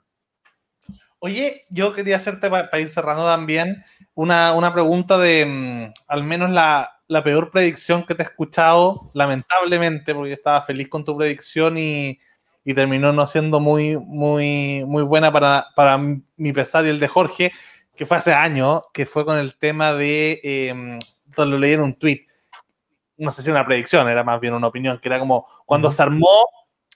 Oye, 1.20 1.62
yo 1.70 1.94
quería 1.94 2.18
hacerte 2.18 2.50
para 2.50 2.80
ir 2.80 2.90
cerrando 2.90 3.26
también 3.26 3.84
una, 4.14 4.72
pregunta 4.74 5.18
de 5.18 5.46
mm, 5.46 5.94
al 6.08 6.24
menos 6.24 6.52
la, 6.52 6.90
peor 7.24 7.52
predicción 7.52 8.06
que 8.06 8.16
te 8.16 8.24
he 8.24 8.26
escuchado, 8.26 9.10
lamentablemente, 9.14 10.14
porque 10.14 10.34
estaba 10.34 10.62
feliz 10.64 10.90
con 10.90 11.06
tu 11.06 11.16
predicción 11.18 11.78
y, 11.78 12.20
terminó 12.76 13.14
no 13.14 13.28
siendo 13.28 13.60
muy, 13.60 13.98
muy, 13.98 14.84
muy 14.86 15.04
buena 15.04 15.32
para, 15.32 15.68
para, 15.76 15.98
mi 15.98 16.54
pesar 16.54 16.86
y 16.86 16.90
el 16.90 17.00
de 17.00 17.08
Jorge, 17.08 17.52
que 17.96 18.06
fue 18.06 18.18
hace 18.18 18.34
años, 18.34 18.84
que 18.94 19.06
fue 19.06 19.26
con 19.26 19.38
el 19.38 19.58
tema 19.58 19.94
de, 19.94 20.40
eh, 20.44 20.98
lo 21.38 21.58
leí 21.58 21.74
en 21.74 21.82
un 21.82 21.94
tweet, 21.94 22.26
no 23.18 23.32
sé 23.32 23.42
si 23.44 23.52
una 23.52 23.66
predicción, 23.66 24.08
era 24.10 24.24
más 24.24 24.40
bien 24.40 24.54
una 24.54 24.68
opinión, 24.68 25.00
que 25.00 25.10
era 25.10 25.20
como 25.20 25.48
cuando 25.66 25.92
se 25.92 26.02
armó 26.02 26.48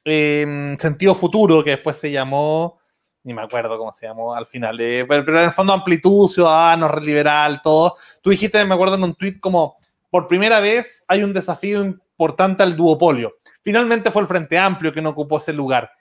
em, 0.03 0.77
Sentido 0.77 1.13
Futuro, 1.15 1.63
que 1.63 1.71
después 1.71 1.97
se 1.97 2.11
llamó 2.11 2.79
ni 3.27 3.33
me 3.33 3.41
acuerdo 3.41 3.77
cómo 3.77 3.91
se 3.91 4.07
llamó 4.07 4.33
al 4.33 4.45
final, 4.45 4.79
eh, 4.79 5.05
pero, 5.05 5.37
en 5.37 5.45
el 5.47 5.51
fondo 5.51 5.73
amplitud, 5.73 6.29
ciudadano, 6.29 6.87
red 6.87 7.03
liberal, 7.03 7.61
todo. 7.61 7.97
Tú 8.21 8.29
dijiste, 8.29 8.63
me 8.63 8.73
acuerdo 8.73 8.95
en 8.95 9.03
un 9.03 9.15
tweet 9.15 9.41
como, 9.41 9.77
por 10.09 10.27
primera 10.27 10.61
vez 10.61 11.03
hay 11.09 11.23
un 11.23 11.33
desafío 11.33 11.83
importante 11.83 12.63
al 12.63 12.77
duopolio. 12.77 13.35
Finalmente 13.61 14.11
fue 14.11 14.21
el 14.21 14.29
Frente 14.29 14.57
Amplio 14.57 14.93
que 14.93 15.01
no 15.01 15.09
ocupó 15.09 15.39
ese 15.39 15.51
lugar. 15.51 15.91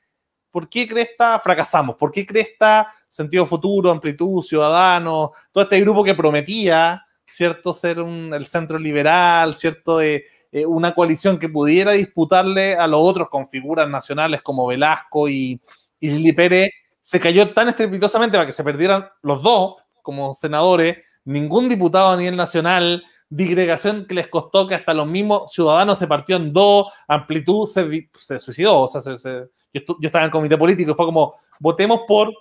¿Por 0.53 0.69
qué 0.69 0.87
Cresta 0.87 1.41
fracasamos? 1.41 1.97
¿Por 1.97 2.13
qué 2.13 2.25
Cresta, 2.25 2.95
sentido 3.17 3.47
futuro, 3.47 3.91
amplitud, 3.91 4.43
ciudadano, 4.43 5.33
todo 5.51 5.65
este 5.65 5.81
grupo 5.81 6.05
que 6.05 6.15
prometía, 6.15 7.03
¿cierto? 7.27 7.73
Ser 7.73 7.99
el 7.99 8.47
centro 8.47 8.79
liberal, 8.79 9.55
¿cierto? 9.55 9.97
De, 9.99 10.27
eh, 10.53 10.67
una 10.67 10.95
coalición 10.95 11.39
que 11.39 11.49
pudiera 11.49 11.93
disputarle 11.93 12.77
a 12.77 12.87
los 12.87 13.01
otros 13.01 13.31
con 13.31 13.49
figuras 13.49 13.89
nacionales 13.89 14.43
como 14.43 14.67
Velasco 14.67 15.31
y, 15.31 15.61
y 15.99 16.11
Lili 16.11 16.35
Pérez, 16.35 16.71
se 17.01 17.19
cayó 17.19 17.55
tan 17.55 17.69
estrepitosamente 17.69 18.37
para 18.37 18.47
que 18.47 18.53
se 18.53 18.63
perdieran 18.63 19.09
los 19.23 19.43
dos 19.43 19.77
como 20.03 20.35
senadores, 20.35 20.99
ningún 21.25 21.71
diputado 21.71 22.11
a 22.11 22.17
nivel 22.19 22.37
nacional, 22.37 23.03
digregación 23.31 24.07
que 24.07 24.15
les 24.15 24.29
costó 24.29 24.67
que 24.67 24.75
hasta 24.75 24.93
los 24.93 25.07
mismos 25.07 25.51
ciudadanos 25.53 25.99
se 25.99 26.07
partió 26.07 26.37
en 26.37 26.53
dos, 26.53 26.93
amplitud 27.09 27.67
se, 27.67 28.11
se 28.19 28.39
suicidó, 28.39 28.83
o 28.83 28.89
sea, 28.89 29.01
yo, 29.73 29.97
estaba 30.03 30.23
en 30.23 30.27
el 30.27 30.31
comité 30.31 30.59
político 30.59 30.91
y 30.91 30.95
fue 30.95 31.07
como, 31.07 31.35
votemos 31.59 32.01
por 32.07 32.33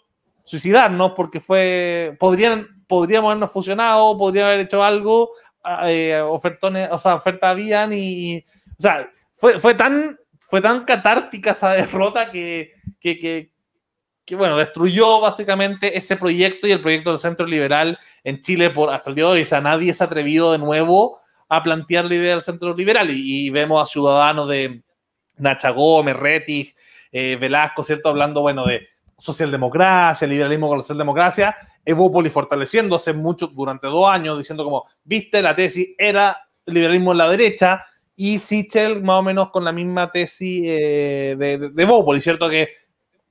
suicidarnos 0.46 1.12
porque 1.12 1.42
fue, 1.42 2.16
podrían, 2.20 2.86
podríamos 2.88 3.30
habernos 3.32 3.52
fusionado, 3.52 4.18
podríamos 4.18 4.50
haber 4.50 4.66
hecho 4.66 4.84
algo, 4.84 5.32
eh, 5.84 6.22
ofertones, 6.26 6.88
o 6.92 6.98
sea, 6.98 7.16
ofertas 7.16 7.52
habían 7.52 7.92
y, 7.92 8.38
o 8.38 8.82
sea, 8.82 9.12
fue, 9.34 9.60
fue 9.60 9.74
tan, 9.74 10.18
fue 10.40 10.62
tan 10.62 10.86
catártica 10.86 11.52
esa 11.52 11.72
derrota 11.74 12.32
que, 12.32 12.72
que 13.02 13.52
que 14.26 14.36
bueno, 14.36 14.58
destruyó 14.58 15.22
básicamente 15.22 15.98
ese 15.98 16.18
proyecto 16.18 16.68
y 16.68 16.72
el 16.72 16.82
proyecto 16.82 17.12
del 17.12 17.20
Centro 17.20 17.46
Liberal 17.46 18.00
en 18.24 18.42
Chile 18.42 18.72
por 18.72 18.90
hasta 18.92 19.12
el 19.12 19.16
día 19.16 19.26
de 19.26 19.32
hoy. 19.32 19.42
O 19.44 19.46
sea, 19.46 19.62
nadie 19.62 19.94
se 19.94 20.04
ha 20.04 20.08
atrevido 20.08 20.52
de 20.52 20.58
nuevo 20.58 21.20
a 21.48 21.62
plantear 21.62 22.06
la 22.06 22.16
idea 22.16 22.32
del 22.32 22.42
Centro 22.42 22.74
Liberal 22.74 23.10
y, 23.12 23.50
vemos 23.52 23.82
a 23.82 23.92
ciudadanos 23.92 24.50
de 24.50 24.82
Nacha 25.38 25.70
Gómez, 25.70 26.16
Rettig, 26.16 26.76
eh, 27.12 27.38
Velasco, 27.40 27.84
¿cierto? 27.84 28.10
Hablando, 28.10 28.42
bueno, 28.42 28.66
de 28.66 28.88
socialdemocracia, 29.18 30.28
liberalismo 30.28 30.68
con 30.68 30.78
la 30.78 30.84
socialdemocracia, 30.84 31.56
Evópoli 31.84 32.30
fortaleciéndose 32.30 33.14
mucho 33.14 33.48
durante 33.48 33.88
dos 33.88 34.10
años, 34.10 34.38
diciendo 34.38 34.64
como, 34.64 34.86
viste, 35.04 35.42
la 35.42 35.56
tesis 35.56 35.94
era 35.98 36.50
liberalismo 36.66 37.12
en 37.12 37.18
la 37.18 37.30
derecha, 37.30 37.86
y 38.16 38.40
Sichel 38.40 39.04
más 39.04 39.20
o 39.20 39.24
menos 39.24 39.50
con 39.52 39.64
la 39.64 39.72
misma 39.72 40.12
tesis 40.12 40.64
eh, 40.66 41.36
de, 41.38 41.58
de, 41.58 41.70
de 41.70 42.22
¿cierto? 42.22 42.50
Que 42.50 42.70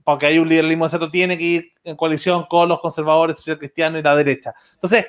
porque 0.04 0.26
hay 0.26 0.38
un 0.38 0.48
liberalismo 0.48 0.84
de 0.84 0.90
centro, 0.90 1.10
tiene 1.10 1.38
que 1.38 1.44
ir 1.44 1.72
en 1.82 1.96
coalición 1.96 2.44
con 2.44 2.68
los 2.68 2.80
conservadores, 2.80 3.38
social 3.38 3.58
cristianos 3.58 4.00
y 4.00 4.02
la 4.02 4.14
derecha. 4.14 4.54
Entonces, 4.74 5.06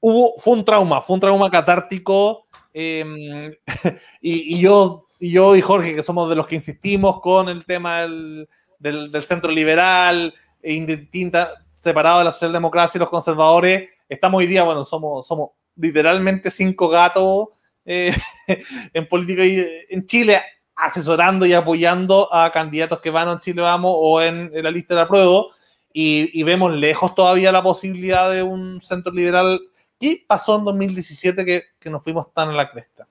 hubo, 0.00 0.34
fue 0.38 0.54
un 0.54 0.64
trauma, 0.64 1.00
fue 1.00 1.14
un 1.14 1.20
trauma 1.20 1.50
catártico. 1.50 2.46
Em, 2.72 3.50
y, 4.20 4.60
yo, 4.60 5.06
y 5.18 5.32
yo 5.32 5.56
y 5.56 5.60
Jorge, 5.60 5.96
que 5.96 6.04
somos 6.04 6.28
de 6.28 6.36
los 6.36 6.46
que 6.46 6.54
insistimos 6.54 7.20
con 7.20 7.48
el 7.48 7.66
tema 7.66 8.02
del, 8.02 8.48
del, 8.78 9.22
centro 9.24 9.50
liberal, 9.50 10.34
e 10.62 10.72
indistinta, 10.74 11.54
separado 11.74 12.18
de 12.18 12.24
la 12.24 12.32
socialdemocracia 12.32 12.98
y 12.98 13.00
los 13.00 13.08
conservadores, 13.08 13.90
estamos 14.08 14.38
hoy 14.38 14.46
día, 14.46 14.62
bueno, 14.64 14.84
somos, 14.84 15.26
somos 15.26 15.50
literalmente 15.76 16.50
cinco 16.50 16.88
gatos 16.88 17.48
eh, 17.84 18.16
en 18.92 19.08
política 19.08 19.42
en 19.44 20.06
Chile, 20.06 20.40
asesorando 20.74 21.46
y 21.46 21.52
apoyando 21.52 22.32
a 22.34 22.50
candidatos 22.52 23.00
que 23.00 23.10
van 23.10 23.28
a 23.28 23.40
Chile 23.40 23.62
Vamos 23.62 23.92
o 23.96 24.20
en, 24.20 24.50
la 24.52 24.70
lista 24.70 24.94
de 24.94 25.02
apruebo, 25.02 25.52
y, 25.92 26.38
y, 26.38 26.42
vemos 26.42 26.72
lejos 26.72 27.14
todavía 27.14 27.50
la 27.50 27.62
posibilidad 27.62 28.30
de 28.30 28.42
un 28.42 28.82
centro 28.82 29.10
liberal. 29.12 29.62
¿Qué 29.98 30.22
pasó 30.26 30.58
en 30.58 30.64
2017 30.64 31.42
que, 31.42 31.64
que 31.78 31.88
nos 31.88 32.04
fuimos 32.04 32.34
tan 32.34 32.50
a 32.50 32.52
la 32.52 32.70
cresta? 32.70 33.08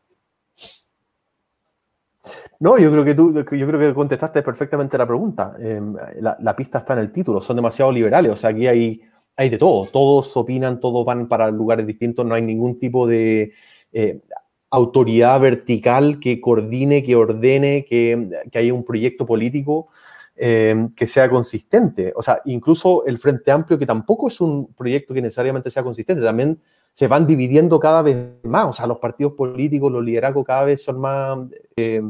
No, 2.60 2.78
yo 2.78 2.92
creo 2.92 3.04
que 3.04 3.16
tú, 3.16 3.34
yo 3.34 3.68
creo 3.68 3.80
que 3.80 3.94
contestaste 3.94 4.42
perfectamente 4.42 4.98
la 4.98 5.06
pregunta. 5.08 5.54
Em, 5.60 5.96
la, 6.20 6.56
pista 6.56 6.80
está 6.80 6.94
en 6.94 7.00
el 7.00 7.12
título, 7.12 7.42
son 7.42 7.56
demasiado 7.56 7.92
liberales, 7.92 8.32
o 8.32 8.38
sea, 8.38 8.52
aquí 8.52 8.68
hay, 8.68 9.02
hay 9.36 9.50
de 9.50 9.58
todo, 9.58 9.88
todos 9.88 10.36
opinan, 10.38 10.80
todos 10.80 11.06
van 11.06 11.28
para 11.28 11.52
lugares 11.52 11.86
distintos, 11.86 12.26
no 12.26 12.34
hay 12.34 12.42
ningún 12.42 12.80
tipo 12.80 13.08
de 13.08 13.54
eh, 13.92 14.22
autoridad 14.70 15.40
vertical 15.40 16.20
que 16.20 16.40
coordine, 16.42 17.04
que 17.04 17.16
ordene, 17.16 17.86
que, 17.86 18.30
que 18.52 18.58
haya 18.58 18.74
un 18.74 18.86
proyecto 18.86 19.26
político 19.26 19.90
em, 20.36 20.90
que 20.90 21.08
sea 21.08 21.30
consistente. 21.30 22.14
O 22.16 22.24
sea, 22.24 22.42
incluso 22.46 23.06
el 23.06 23.18
Frente 23.20 23.52
Amplio, 23.52 23.80
que 23.80 23.86
tampoco 23.86 24.28
es 24.28 24.40
un 24.42 24.74
proyecto 24.74 25.14
que 25.14 25.22
necesariamente 25.22 25.72
sea 25.72 25.84
consistente, 25.84 26.24
también 26.24 26.60
se 26.96 27.10
van 27.10 27.28
dividiendo 27.28 27.78
cada 27.78 28.02
vez 28.02 28.18
más, 28.44 28.68
o 28.68 28.74
sea, 28.74 28.88
los 28.88 29.00
partidos 29.00 29.34
políticos, 29.34 29.92
los 29.92 30.02
liderazgos 30.02 30.46
cada 30.46 30.64
vez 30.64 30.82
son 30.82 31.02
más, 31.02 31.38
eh, 31.76 32.02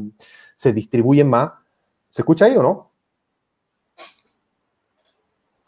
se 0.54 0.72
distribuyen 0.72 1.28
más. 1.28 1.50
¿Se 2.08 2.22
escucha 2.22 2.44
ahí 2.44 2.56
o 2.56 2.62
no? 2.62 2.92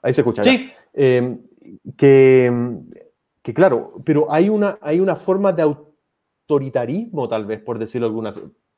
Ahí 0.03 0.15
se 0.15 0.21
escucha. 0.21 0.45
Sí. 0.45 0.71
Eh, 0.95 1.37
que, 1.97 2.79
que, 3.43 3.53
claro, 3.53 3.95
pero 4.05 4.33
hay 4.33 4.49
una, 4.49 4.79
hay 4.81 5.01
una 5.01 5.17
forma 5.17 5.53
de 5.53 5.63
autoritarismo, 5.63 7.29
tal 7.29 7.45
vez, 7.45 7.61
por 7.61 7.81
decirlo 7.81 8.07
de 8.07 8.11
alguna 8.11 8.35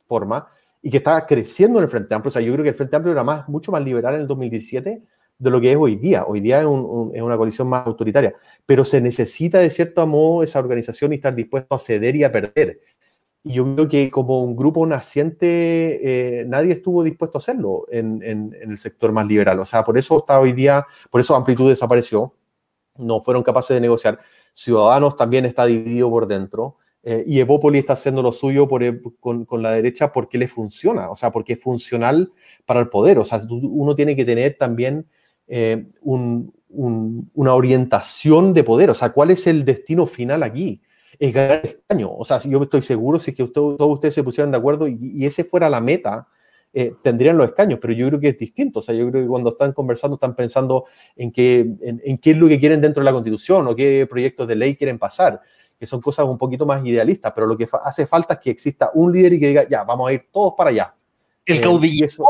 forma, 0.08 0.48
y 0.80 0.90
que 0.90 0.96
está 0.96 1.26
creciendo 1.26 1.78
en 1.78 1.84
el 1.84 1.90
Frente 1.90 2.14
Amplio. 2.14 2.30
O 2.30 2.32
sea, 2.32 2.40
yo 2.40 2.54
creo 2.54 2.62
que 2.62 2.70
el 2.70 2.74
Frente 2.74 2.96
Amplio 2.96 3.12
era 3.12 3.24
más, 3.24 3.46
mucho 3.46 3.70
más 3.72 3.84
liberal 3.84 4.14
en 4.14 4.22
el 4.22 4.26
2017 4.26 5.02
de 5.40 5.50
lo 5.50 5.60
que 5.60 5.72
es 5.72 5.76
hoy 5.76 5.96
día. 5.96 6.24
Hoy 6.26 6.40
día 6.40 6.60
es, 6.60 6.66
una 6.66 7.36
coalición 7.36 7.68
más 7.68 7.86
autoritaria, 7.86 8.34
pero 8.66 8.84
se 8.84 9.00
necesita 9.00 9.58
de 9.58 9.70
cierto 9.70 10.06
modo 10.06 10.42
esa 10.44 10.58
organización 10.60 11.12
y 11.12 11.16
estar 11.16 11.34
dispuesto 11.34 11.74
a 11.74 11.78
ceder 11.78 12.14
y 12.14 12.24
a 12.24 12.30
perder. 12.30 12.80
Y 13.42 13.54
yo 13.54 13.74
creo 13.74 13.88
que 13.88 14.10
como 14.10 14.44
un 14.44 14.54
grupo 14.54 14.86
naciente, 14.86 16.40
eh, 16.40 16.44
nadie 16.46 16.74
estuvo 16.74 17.02
dispuesto 17.02 17.38
a 17.38 17.40
hacerlo 17.40 17.86
en, 17.90 18.22
el 18.22 18.78
sector 18.78 19.12
más 19.12 19.26
liberal. 19.26 19.58
O 19.60 19.66
sea, 19.66 19.82
por 19.82 19.96
eso 19.96 20.18
está 20.18 20.38
hoy 20.38 20.52
día, 20.52 20.86
por 21.10 21.22
eso 21.22 21.34
Amplitud 21.34 21.70
desapareció, 21.70 22.34
no 22.98 23.22
fueron 23.22 23.42
capaces 23.42 23.74
de 23.74 23.80
negociar. 23.80 24.20
Ciudadanos 24.52 25.16
también 25.16 25.46
está 25.46 25.64
dividido 25.64 26.10
por 26.10 26.26
dentro. 26.26 26.76
Eh, 27.02 27.24
y 27.26 27.40
Evópoli 27.40 27.78
está 27.78 27.94
haciendo 27.94 28.22
lo 28.22 28.30
suyo 28.30 28.68
por, 28.68 28.82
con, 29.20 29.46
con, 29.46 29.62
la 29.62 29.70
derecha 29.70 30.12
porque 30.12 30.36
le 30.36 30.48
funciona, 30.48 31.10
o 31.10 31.16
sea, 31.16 31.32
porque 31.32 31.54
es 31.54 31.60
funcional 31.62 32.30
para 32.66 32.80
el 32.80 32.90
poder. 32.90 33.18
O 33.18 33.24
sea, 33.24 33.40
uno 33.48 33.94
tiene 33.96 34.14
que 34.14 34.26
tener 34.26 34.58
también 34.58 35.06
eh, 35.52 35.84
una 36.72 37.54
orientación 37.54 38.54
de 38.54 38.62
poder. 38.62 38.90
O 38.90 38.94
sea, 38.94 39.10
¿cuál 39.10 39.32
es 39.32 39.48
el 39.48 39.64
destino 39.64 40.06
final 40.06 40.44
aquí? 40.44 40.80
Es 41.18 41.34
ganar 41.34 41.66
escaño. 41.66 42.12
O 42.12 42.24
sea, 42.24 42.38
yo 42.38 42.62
estoy 42.62 42.82
seguro, 42.82 43.18
si 43.18 43.32
es 43.32 43.36
que 43.36 43.46
todos 43.48 43.76
ustedes 43.80 44.14
se 44.14 44.22
pusieran 44.22 44.52
de 44.52 44.58
acuerdo 44.58 44.86
y, 44.86 45.26
ese 45.26 45.42
fuera 45.42 45.68
la 45.68 45.80
meta, 45.80 46.28
eh, 46.72 46.94
tendrían 47.02 47.36
los 47.36 47.48
escaños, 47.48 47.80
pero 47.82 47.92
yo 47.92 48.06
creo 48.06 48.20
que 48.20 48.28
es 48.28 48.38
distinto. 48.38 48.78
O 48.78 48.82
sea, 48.82 48.94
yo 48.94 49.10
creo 49.10 49.22
que 49.22 49.28
cuando 49.28 49.50
están 49.50 49.72
conversando 49.72 50.14
están 50.14 50.36
pensando 50.36 50.84
en 51.16 51.32
qué, 51.32 51.68
en, 51.82 52.18
qué 52.18 52.30
es 52.30 52.36
lo 52.36 52.46
que 52.46 52.60
quieren 52.60 52.80
dentro 52.80 53.00
de 53.00 53.06
la 53.06 53.12
Constitución 53.12 53.66
o 53.66 53.74
qué 53.74 54.06
proyectos 54.08 54.46
de 54.46 54.54
ley 54.54 54.76
quieren 54.76 55.00
pasar, 55.00 55.40
que 55.80 55.86
son 55.86 56.00
cosas 56.00 56.26
un 56.26 56.38
poquito 56.38 56.64
más 56.64 56.84
idealistas, 56.86 57.32
pero 57.34 57.48
lo 57.48 57.56
que 57.56 57.68
hace 57.82 58.06
falta 58.06 58.34
es 58.34 58.40
que 58.40 58.50
exista 58.50 58.92
un 58.94 59.12
líder 59.12 59.32
y 59.32 59.40
que 59.40 59.48
diga, 59.48 59.68
ya, 59.68 59.82
vamos 59.82 60.08
a 60.08 60.12
ir 60.12 60.28
todos 60.30 60.54
para 60.56 60.70
allá. 60.70 60.94
El 61.44 61.56
eh, 61.56 61.60
caudillismo, 61.60 62.28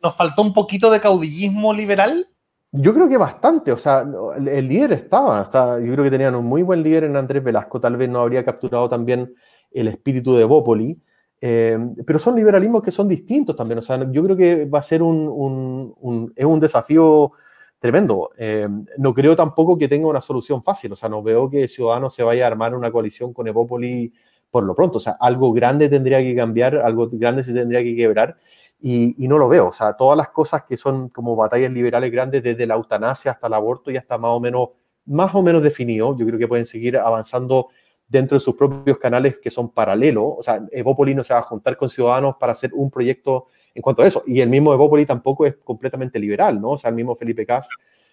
¿nos 0.00 0.14
faltó 0.14 0.42
un 0.42 0.52
poquito 0.52 0.88
de 0.90 1.00
caudillismo 1.00 1.74
liberal? 1.74 2.28
Yo 2.76 2.92
creo 2.92 3.08
que 3.08 3.16
bastante, 3.16 3.70
o 3.70 3.76
sea, 3.76 4.04
el 4.46 4.68
líder 4.68 4.92
estaba, 4.94 5.42
o 5.42 5.78
yo 5.78 5.92
creo 5.92 6.02
que 6.04 6.10
tenían 6.10 6.34
un 6.34 6.44
muy 6.44 6.62
buen 6.64 6.82
líder 6.82 7.04
en 7.04 7.16
Andrés 7.16 7.44
Velasco, 7.44 7.80
tal 7.80 7.96
vez 7.96 8.08
no 8.08 8.18
habría 8.18 8.44
capturado 8.44 8.88
también 8.88 9.32
el 9.70 9.86
espíritu 9.86 10.34
de 10.34 10.44
Bópoli, 10.44 11.00
eh, 11.40 11.78
pero 12.04 12.18
son 12.18 12.34
liberalismos 12.34 12.82
que 12.82 12.90
son 12.90 13.06
distintos 13.06 13.54
también, 13.54 13.78
o 13.78 13.82
sea, 13.82 14.10
yo 14.10 14.24
creo 14.24 14.36
que 14.36 14.64
va 14.64 14.80
a 14.80 14.82
ser 14.82 15.04
un, 15.04 15.94
un, 16.00 16.32
es 16.34 16.44
un 16.44 16.58
desafío 16.58 17.30
tremendo. 17.78 18.30
Eh, 18.36 18.66
no 18.98 19.14
creo 19.14 19.36
tampoco 19.36 19.78
que 19.78 19.86
tenga 19.86 20.08
una 20.08 20.20
solución 20.20 20.60
fácil, 20.64 20.90
o 20.92 20.96
sea, 20.96 21.08
no 21.08 21.22
veo 21.22 21.48
que 21.48 21.68
Ciudadanos 21.68 22.12
se 22.12 22.24
vaya 22.24 22.42
a 22.44 22.48
armar 22.48 22.74
una 22.74 22.90
coalición 22.90 23.32
con 23.32 23.46
Evópoli 23.46 24.12
por 24.50 24.64
lo 24.64 24.74
pronto, 24.74 24.96
o 24.96 25.00
sea, 25.00 25.16
algo 25.20 25.52
grande 25.52 25.88
tendría 25.88 26.18
que 26.18 26.34
cambiar, 26.34 26.76
algo 26.76 27.08
grande 27.12 27.44
se 27.44 27.52
tendría 27.52 27.82
que 27.84 27.94
quebrar, 27.94 28.36
y, 28.80 29.14
no 29.28 29.38
lo 29.38 29.48
veo. 29.48 29.68
O 29.68 29.72
sea, 29.72 29.94
todas 29.94 30.16
las 30.16 30.28
cosas 30.28 30.64
que 30.64 30.76
son 30.76 31.08
como 31.08 31.34
batallas 31.36 31.70
liberales 31.70 32.10
grandes, 32.10 32.42
desde 32.42 32.66
la 32.66 32.74
eutanasia 32.74 33.30
hasta 33.30 33.46
el 33.46 33.54
aborto, 33.54 33.90
ya 33.90 33.98
está 33.98 34.18
más 34.18 34.32
o 34.32 34.40
menos, 34.40 34.68
más 35.06 35.34
o 35.34 35.42
menos 35.42 35.62
definido. 35.62 36.16
Yo 36.18 36.26
creo 36.26 36.38
que 36.38 36.48
pueden 36.48 36.66
seguir 36.66 36.98
avanzando 36.98 37.68
dentro 38.06 38.36
de 38.36 38.40
sus 38.40 38.54
propios 38.54 38.98
canales 38.98 39.38
que 39.38 39.50
son 39.50 39.70
paralelos. 39.70 40.34
O 40.38 40.42
sea, 40.42 40.62
Evópoli 40.70 41.14
no 41.14 41.24
se 41.24 41.32
va 41.32 41.40
a 41.40 41.44
juntar 41.44 41.76
con 41.76 41.88
Ciudadanos 41.88 42.36
para 42.38 42.52
hacer 42.52 42.72
un 42.74 42.90
proyecto 42.90 43.46
en 43.74 43.80
cuanto 43.80 44.02
a 44.02 44.06
eso. 44.06 44.22
Y 44.26 44.40
el 44.40 44.50
mismo 44.50 44.74
Evópoli 44.74 45.06
tampoco 45.06 45.46
es 45.46 45.56
completamente 45.64 46.18
liberal, 46.18 46.60
¿no? 46.60 46.72
O 46.72 46.78
sea, 46.78 46.90
el 46.90 46.96
mismo 46.96 47.16
Felipe 47.16 47.46
Cas 47.46 47.68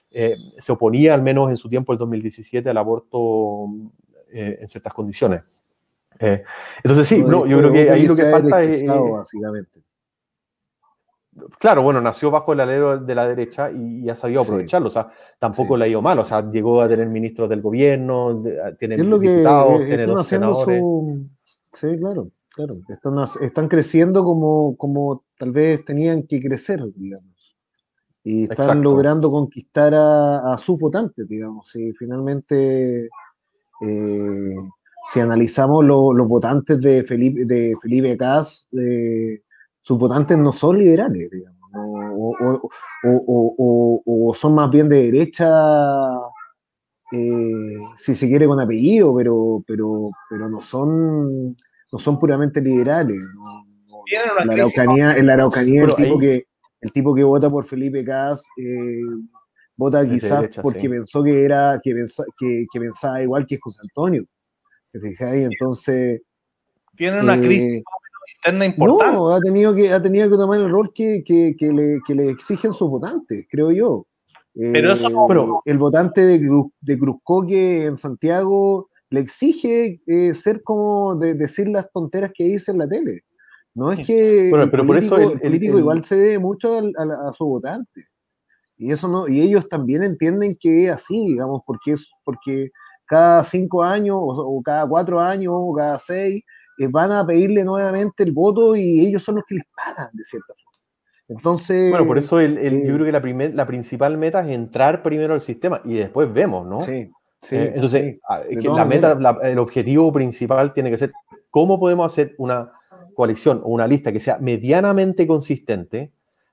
eh, 0.09 0.37
se 0.57 0.71
oponía, 0.71 1.13
al 1.13 1.21
menos 1.21 1.49
en 1.49 1.57
su 1.57 1.69
tiempo, 1.69 1.91
el 1.91 1.99
2017, 1.99 2.69
al 2.69 2.77
aborto 2.77 3.65
eh, 4.31 4.59
en 4.61 4.67
ciertas 4.69 4.93
condiciones. 4.93 5.41
Eh, 6.17 6.43
entonces, 6.81 7.07
sí, 7.07 7.21
no, 7.21 7.45
yo 7.45 7.57
creo 7.57 7.73
que 7.73 7.89
ahí 7.89 8.07
lo 8.07 8.15
que 8.15 8.25
falta 8.25 8.63
es. 8.63 8.85
Básicamente 8.85 9.81
claro, 11.59 11.83
bueno, 11.83 12.01
nació 12.01 12.31
bajo 12.31 12.53
el 12.53 12.59
alero 12.59 12.97
de 12.97 13.15
la 13.15 13.27
derecha 13.27 13.71
y, 13.71 14.09
ha 14.09 14.15
sabido 14.15 14.41
aprovecharlo. 14.41 14.87
O 14.87 14.91
sea, 14.91 15.09
tampoco 15.39 15.77
le 15.77 15.85
ha 15.85 15.87
ido 15.87 16.01
mal. 16.01 16.19
O 16.19 16.25
sea, 16.25 16.49
llegó 16.49 16.81
a 16.81 16.89
tener 16.89 17.07
ministros 17.07 17.49
del 17.49 17.61
gobierno, 17.61 18.43
tiene 18.77 18.97
diputados, 18.97 19.85
tiene 19.85 20.05
dos 20.05 20.27
senadores. 20.27 20.83
Sí, 21.73 21.87
claro, 21.99 22.29
claro. 22.49 22.75
Están, 23.39 23.67
creciendo 23.67 24.23
como, 24.23 24.75
como 24.75 25.23
tal 25.37 25.51
vez 25.51 25.85
tenían 25.85 26.23
que 26.23 26.41
crecer, 26.41 26.81
digamos. 26.95 27.57
Y 28.23 28.43
están 28.43 28.83
logrando 28.83 29.31
conquistar 29.31 29.93
a, 29.95 30.55
sus 30.59 30.79
votantes, 30.79 31.27
digamos. 31.27 31.75
Y 31.75 31.91
finalmente, 31.93 33.09
eh, 33.81 34.55
si 35.11 35.19
analizamos 35.19 35.83
los 35.83 36.27
votantes 36.27 36.79
de 36.79 37.03
Felipe, 37.03 37.45
de 37.45 37.75
Felipe 37.81 38.15
Cas, 38.17 38.67
de 38.69 39.43
sus 39.81 39.97
votantes 39.97 40.37
no 40.37 40.53
son 40.53 40.77
liberales, 40.77 41.29
digamos, 41.29 41.59
o, 43.03 44.33
son 44.35 44.55
más 44.55 44.69
bien 44.69 44.87
de 44.87 45.11
derecha, 45.11 45.49
eh, 47.11 47.77
si 47.97 48.15
se 48.15 48.27
quiere 48.27 48.47
con 48.47 48.59
apellido, 48.59 49.15
pero, 49.15 49.63
pero, 49.67 50.11
pero 50.29 50.49
no 50.49 50.61
son 50.61 51.55
no 51.91 51.99
son 51.99 52.17
puramente 52.17 52.61
liberales. 52.61 53.19
en, 54.11 54.47
la 54.47 54.53
Araucanía, 54.53 55.17
en 55.17 55.27
la 55.27 55.33
Araucanía, 55.33 55.83
el, 55.83 55.95
tipo 55.95 56.17
que, 56.17 56.45
el 56.79 56.91
tipo 56.91 57.13
que 57.13 57.23
vota 57.23 57.49
por 57.49 57.65
Felipe 57.65 58.03
Cas 58.05 58.47
eh, 58.57 59.01
vota 59.75 60.07
quizás 60.07 60.45
porque 60.61 60.89
pensó 60.89 61.23
que 61.23 61.43
era 61.43 61.79
que, 61.83 61.93
que, 62.39 62.79
pensaba 62.79 63.21
igual 63.21 63.45
que 63.45 63.57
José 63.59 63.81
Antonio. 63.83 64.23
Entonces. 64.93 66.21
Tienen 66.95 67.23
una 67.23 67.37
crisis 67.37 67.83
eh, 68.45 68.75
no, 68.77 69.29
ha 69.29 69.39
tenido 69.39 69.75
que, 69.75 69.93
ha 69.93 70.01
tenido 70.01 70.29
que 70.29 70.37
tomar 70.37 70.59
el 70.59 70.69
rol 70.69 70.91
que, 70.93 71.23
que, 71.23 71.55
que, 71.57 71.71
le, 71.71 71.99
que 72.05 72.15
le, 72.15 72.29
exigen 72.29 72.73
sus 72.73 72.89
votantes, 72.89 73.45
creo 73.49 73.71
yo. 73.71 74.07
Pero 74.53 74.93
eso, 74.93 75.61
el 75.65 75.77
votante 75.77 76.25
de, 76.25 76.63
de 76.81 76.99
Cruzcoque 76.99 77.85
en 77.85 77.97
Santiago 77.97 78.89
le 79.09 79.19
exige 79.19 80.01
eh, 80.07 80.35
ser 80.35 80.63
como 80.63 81.15
de 81.15 81.35
decir 81.35 81.69
las 81.69 81.89
tonteras 81.91 82.31
que 82.33 82.45
dice 82.45 82.71
en 82.71 82.79
la 82.79 82.87
tele. 82.87 83.23
No 83.73 83.91
es 83.91 84.05
que 84.05 84.49
bueno, 84.49 84.69
pero 84.69 84.85
por 84.85 84.97
eso 84.97 85.17
el, 85.17 85.39
político 85.39 85.79
igual 85.79 86.03
se 86.03 86.15
debe 86.15 86.39
mucho 86.39 86.79
a, 86.79 87.29
a, 87.29 87.33
su 87.33 87.45
votante. 87.45 88.05
Y 88.77 88.91
eso 88.91 89.07
no, 89.07 89.27
y 89.27 89.39
ellos 89.41 89.69
también 89.69 90.03
entienden 90.03 90.57
que 90.59 90.85
es 90.85 90.91
así, 90.91 91.13
digamos, 91.27 91.61
porque 91.65 91.93
es 91.93 92.09
porque 92.25 92.71
cada 93.05 93.43
cinco 93.43 93.83
años, 93.83 94.17
o 94.19 94.61
cada 94.63 94.87
cuatro 94.87 95.19
años, 95.19 95.53
o 95.55 95.73
cada 95.73 95.99
seis, 95.99 96.43
eh, 96.79 96.87
van 96.87 97.11
a 97.11 97.25
pedirle 97.25 97.63
nuevamente 97.63 98.23
el 98.23 98.31
voto 98.31 98.75
y 98.75 99.05
ellos 99.05 99.23
son 99.23 99.35
los 99.35 99.43
que 99.45 99.55
les 99.55 99.65
pagan, 99.75 100.09
de 100.13 100.23
cierta 100.23 100.53
forma. 100.53 100.71
Entonces. 101.27 101.89
Bueno, 101.89 102.05
por 102.05 102.17
eso 102.17 102.39
el, 102.39 102.57
el, 102.57 102.83
yo 102.83 102.91
eh, 102.91 102.93
creo 102.95 103.05
que 103.05 103.11
la, 103.11 103.21
primer, 103.21 103.55
la 103.55 103.65
principal 103.65 104.17
meta 104.17 104.41
es 104.41 104.49
entrar 104.49 105.01
primero 105.01 105.33
al 105.33 105.41
sistema 105.41 105.81
y 105.85 105.95
después 105.95 106.31
vemos, 106.31 106.67
¿no? 106.67 106.83
Sí. 106.83 107.11
Sí, 107.41 107.55
eh, 107.55 107.71
entonces, 107.73 108.19
ah, 108.29 108.41
la 108.51 108.85
meta, 108.85 109.17
el 109.41 109.57
objetivo 109.57 110.13
principal 110.13 110.73
tiene 110.73 110.91
que 110.91 110.97
ser 110.99 111.11
cómo 111.49 111.79
podemos 111.79 112.11
hacer 112.11 112.35
una 112.37 112.71
coalición 113.15 113.61
o 113.63 113.69
una 113.69 113.87
lista 113.87 114.11
que 114.11 114.19
sea 114.19 114.37
medianamente 114.39 115.25
consistente, 115.25 116.11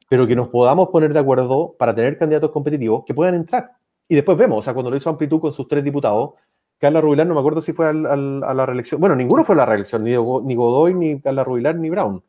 pero 0.09 0.27
que 0.27 0.35
nos 0.35 0.49
podamos 0.49 0.89
poner 0.89 1.13
de 1.13 1.19
acuerdo 1.19 1.77
para 1.79 1.95
tener 1.95 2.17
candidatos 2.17 2.51
competitivos 2.51 3.05
que 3.07 3.13
puedan 3.13 3.35
entrar. 3.35 3.73
Y 4.09 4.15
después 4.15 4.39
vemos, 4.39 4.61
o 4.61 4.63
sea, 4.63 4.73
cuando 4.73 4.91
lo 4.91 4.97
hizo 4.97 5.11
Amplitud 5.11 5.41
con 5.41 5.53
sus 5.53 5.69
tres 5.69 5.85
diputados, 5.85 6.31
Carla 6.79 7.01
Rubilar, 7.01 7.27
no 7.27 7.35
me 7.35 7.41
acuerdo 7.41 7.61
si 7.61 7.73
fue 7.73 7.89
a 7.89 7.93
la 7.93 8.67
reelección. 8.67 9.01
Bueno, 9.01 9.17
ninguno 9.17 9.45
fue 9.45 9.55
a 9.55 9.59
la 9.59 9.67
reelección, 9.67 10.05
ni, 10.05 10.11
ni 10.11 10.55
Godoy, 10.55 10.95
ni 10.95 11.21
Carla 11.21 11.45
Rubilar, 11.45 11.77
ni 11.77 11.91
Brown. 11.91 12.23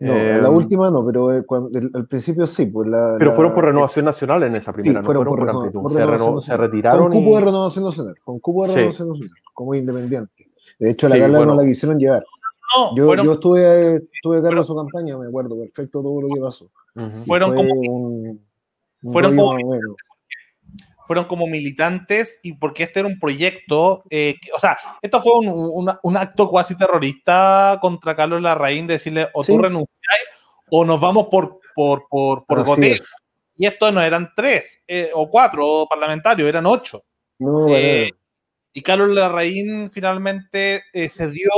No, 0.00 0.14
la 0.14 0.46
em, 0.48 0.54
última 0.54 0.90
no, 0.90 1.04
pero 1.04 1.34
eh, 1.34 1.44
al 1.92 2.06
principio 2.06 2.46
sí. 2.46 2.66
Pues 2.66 2.88
pero 3.18 3.32
fueron 3.32 3.52
por 3.52 3.64
renovación 3.64 4.04
nacional 4.04 4.44
en 4.44 4.54
esa 4.54 4.72
primera, 4.72 5.00
no 5.00 5.04
fueron, 5.04 5.24
por, 5.24 5.50
amplitud. 5.50 6.40
se, 6.40 6.56
retiraron. 6.56 7.10
Con 7.10 7.24
cupo 7.24 7.38
de 7.38 7.44
renovación 7.44 7.84
nacional, 7.84 8.14
con 8.24 8.38
cupo 8.38 8.66
de 8.66 8.74
renovación 8.74 9.08
nacional, 9.08 9.36
como 9.52 9.74
independiente. 9.74 10.50
De 10.78 10.90
hecho, 10.90 11.08
la 11.08 11.18
Carla 11.18 11.44
no 11.44 11.54
la 11.56 11.64
quisieron 11.64 11.98
llevar. 11.98 12.24
No, 12.76 12.94
yo, 12.94 13.14
yo 13.24 13.32
estuve, 13.32 13.96
estuve 14.12 14.38
a 14.38 14.42
cargo 14.42 14.60
de 14.60 14.66
su 14.66 14.76
campaña, 14.76 15.16
me 15.16 15.26
acuerdo 15.26 15.58
perfecto 15.58 16.02
todo 16.02 16.20
lo 16.20 16.28
que 16.28 16.40
pasó. 16.40 16.70
Fueron 17.26 17.54
como. 17.56 18.38
fueron 19.02 19.36
como 19.36 19.56
fueron 21.08 21.24
como 21.24 21.46
militantes 21.46 22.38
y 22.42 22.52
porque 22.52 22.82
este 22.82 23.00
era 23.00 23.08
un 23.08 23.18
proyecto, 23.18 24.04
eh, 24.10 24.34
o 24.54 24.60
sea, 24.60 24.76
esto 25.00 25.22
fue 25.22 25.32
un, 25.38 25.90
un, 26.02 26.16
acto 26.18 26.50
cuasi 26.50 26.76
terrorista 26.76 27.78
contra 27.80 28.14
Carlos 28.14 28.42
Larraín, 28.42 28.86
decirle 28.86 29.26
o 29.32 29.42
tú 29.42 29.56
renuncias 29.56 29.88
o 30.70 30.84
nos 30.84 31.00
vamos 31.00 31.28
por, 31.30 31.60
por, 31.74 32.06
por, 32.10 32.44
por 32.44 32.78
Y 33.56 33.66
estos 33.66 33.90
no 33.90 34.02
eran 34.02 34.32
tres 34.36 34.84
eh, 34.86 35.10
o 35.14 35.30
cuatro 35.30 35.86
parlamentarios, 35.88 36.46
eran 36.46 36.66
ocho. 36.66 37.02
Eh, 37.70 38.10
y 38.74 38.82
Carlos 38.82 39.08
Larraín 39.08 39.90
finalmente 39.90 40.84
se 41.08 41.30
dio 41.30 41.50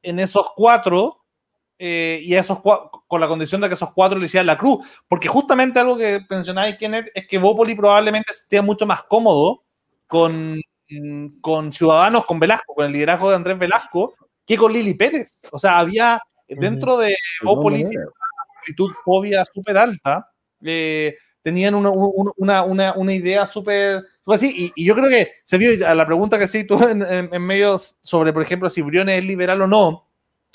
en 0.00 0.18
esos 0.18 0.46
cuatro 0.56 1.17
eh, 1.78 2.20
y 2.24 2.34
esos 2.34 2.58
con 2.60 3.20
la 3.20 3.28
condición 3.28 3.60
de 3.60 3.68
que 3.68 3.74
esos 3.74 3.92
cuatro 3.92 4.18
le 4.18 4.26
hicieran 4.26 4.46
la 4.46 4.58
cruz. 4.58 4.84
Porque 5.06 5.28
justamente 5.28 5.78
algo 5.78 5.96
que 5.96 6.20
mencionáis, 6.28 6.76
Kenneth, 6.76 7.10
es 7.14 7.26
que 7.26 7.38
Bópoli 7.38 7.74
probablemente 7.74 8.32
esté 8.32 8.60
mucho 8.60 8.84
más 8.84 9.04
cómodo 9.04 9.62
con, 10.06 10.60
con 11.40 11.72
Ciudadanos, 11.72 12.26
con 12.26 12.40
Velasco, 12.40 12.74
con 12.74 12.86
el 12.86 12.92
liderazgo 12.92 13.30
de 13.30 13.36
Andrés 13.36 13.58
Velasco, 13.58 14.14
que 14.44 14.56
con 14.56 14.72
Lili 14.72 14.94
Pérez. 14.94 15.40
O 15.52 15.58
sea, 15.58 15.78
había 15.78 16.20
dentro 16.48 16.96
de 16.98 17.14
Bópoli 17.42 17.84
una 17.84 18.04
actitud 18.58 18.90
fobia 19.04 19.44
súper 19.44 19.78
alta. 19.78 20.28
Eh, 20.64 21.16
tenían 21.42 21.76
una, 21.76 21.90
una, 21.90 22.64
una, 22.64 22.92
una 22.94 23.14
idea 23.14 23.46
súper 23.46 24.04
así. 24.26 24.72
Y, 24.74 24.84
yo 24.84 24.96
creo 24.96 25.08
que 25.08 25.30
se 25.44 25.58
vio 25.58 25.86
a 25.86 25.94
la 25.94 26.06
pregunta 26.06 26.40
que 26.40 26.48
se 26.48 26.64
tú 26.64 26.82
en, 26.82 27.02
en, 27.02 27.28
en 27.32 27.42
medio 27.42 27.78
sobre, 27.78 28.32
por 28.32 28.42
ejemplo, 28.42 28.68
si 28.68 28.82
Briones 28.82 29.18
es 29.18 29.24
liberal 29.24 29.62
o 29.62 29.66
no 29.68 30.07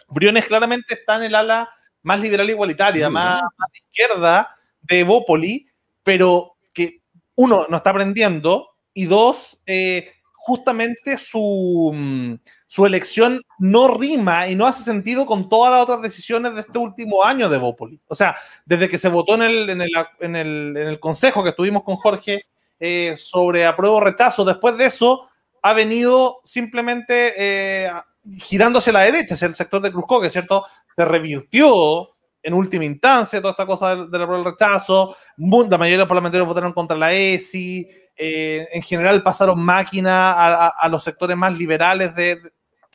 Briones 0.08 0.46
claramente 0.46 0.94
está 0.94 1.18
en 1.18 1.24
el 1.24 1.36
ala 1.36 1.70
más 2.04 2.22
liberal 2.22 2.50
igualitaria, 2.50 3.10
más, 3.10 3.42
izquierda 3.74 4.56
de 4.82 5.04
Bópoli, 5.04 5.68
pero 6.04 6.56
que 6.74 7.02
uno 7.36 7.66
no 7.70 7.78
está 7.78 7.90
aprendiendo 7.92 8.70
y 8.94 9.06
dos, 9.06 9.58
eh, 9.66 10.12
justamente 10.34 11.18
su, 11.18 11.92
mm, 11.94 12.34
su, 12.68 12.86
elección 12.86 13.42
no 13.60 13.88
rima 13.88 14.48
y 14.50 14.56
no 14.56 14.68
hace 14.68 14.84
sentido 14.84 15.26
con 15.26 15.48
todas 15.48 15.72
las 15.72 15.82
otras 15.82 16.02
decisiones 16.02 16.54
de 16.54 16.62
este 16.62 16.78
último 16.78 17.24
año 17.24 17.48
de 17.48 17.58
Bópoli. 17.58 18.00
O 18.08 18.16
sea, 18.16 18.36
desde 18.66 18.90
que 18.90 18.98
se 18.98 19.10
votó 19.10 19.36
en 19.36 19.44
el, 19.44 19.70
en 19.70 19.82
el, 19.82 19.92
en 20.20 20.36
el, 20.36 20.78
en 20.78 20.88
el 20.88 21.00
consejo 21.00 21.44
que 21.44 21.52
estuvimos 21.52 21.84
con 21.84 21.96
Jorge 21.96 22.42
eh, 22.80 23.16
sobre 23.16 23.66
apruebo 23.66 23.96
o 23.96 24.02
rechazo, 24.02 24.44
después 24.44 24.78
de 24.78 24.86
eso 24.86 25.30
ha 25.62 25.74
venido 25.74 26.42
simplemente 26.44 27.34
eh, 27.38 27.90
girando 28.38 28.80
hacia 28.80 28.94
la 28.94 29.02
derecha, 29.02 29.36
hacia 29.36 29.48
el 29.48 29.56
sector 29.56 29.82
de 29.82 29.92
Cruzcoque, 29.92 30.30
¿cierto? 30.30 30.66
Se 30.96 31.04
revirtió 31.06 32.10
en 32.44 32.54
última 32.54 32.86
instancia 32.86 33.40
toda 33.40 33.52
esta 33.52 33.66
cosa 33.66 33.96
del, 33.96 34.44
rechazo, 34.44 35.16
la 35.38 35.78
mayoría 35.78 35.92
de 35.92 35.98
los 35.98 36.08
parlamentarios 36.08 36.48
votaron 36.48 36.74
contra 36.74 36.98
la 36.98 37.14
ESI, 37.14 37.88
eh, 38.16 38.68
en 38.72 38.82
general 38.82 39.24
pasaron 39.24 39.64
máquina 39.64 40.68
a, 40.68 40.90
los 40.90 41.04
sectores 41.04 41.38
más 41.38 41.58
liberales, 41.58 42.14
de, 42.16 42.40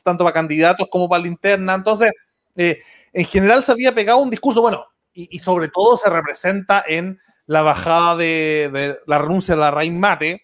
tanto 0.03 0.23
para 0.23 0.33
candidatos 0.33 0.87
como 0.91 1.09
para 1.09 1.23
la 1.23 1.27
interna, 1.27 1.73
entonces, 1.73 2.11
eh, 2.55 2.79
en 3.11 3.25
general 3.25 3.63
se 3.63 3.71
había 3.71 3.93
pegado 3.93 4.19
un 4.19 4.29
discurso, 4.29 4.61
bueno, 4.61 4.85
y, 5.13 5.39
sobre 5.39 5.67
todo 5.69 5.97
se 5.97 6.09
representa 6.09 6.83
en 6.87 7.19
la 7.47 7.63
bajada 7.63 8.15
de, 8.15 8.99
la 9.07 9.17
renuncia 9.17 9.55
de 9.55 9.61
la 9.61 9.71
raíz 9.71 9.91
mate, 9.91 10.43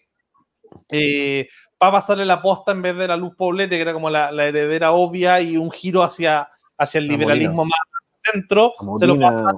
eh, 0.90 1.48
para 1.78 1.92
pasarle 1.92 2.24
la 2.24 2.40
posta 2.42 2.72
en 2.72 2.82
vez 2.82 2.96
de 2.96 3.08
la 3.08 3.16
luz 3.16 3.34
poblete, 3.36 3.76
que 3.76 3.82
era 3.82 3.92
como 3.92 4.10
la, 4.10 4.30
heredera 4.30 4.92
obvia, 4.92 5.40
y 5.40 5.56
un 5.56 5.70
giro 5.70 6.02
hacia, 6.02 6.48
hacia 6.78 6.98
el 6.98 7.08
liberalismo 7.08 7.64
más 7.64 7.80
centro, 8.32 8.72
se 8.98 9.06
lo 9.06 9.18
pasa 9.18 9.50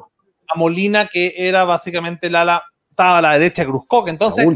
a 0.49 0.59
Molina, 0.59 1.07
que 1.07 1.35
era 1.37 1.65
básicamente 1.65 2.31
la 2.31 2.43
ala, 2.43 2.63
estaba 2.91 3.19
a 3.19 3.23
la 3.23 3.33
derecha 3.35 3.63
de 3.63 3.69
Cruzcoque. 3.69 4.11
Entonces, 4.11 4.47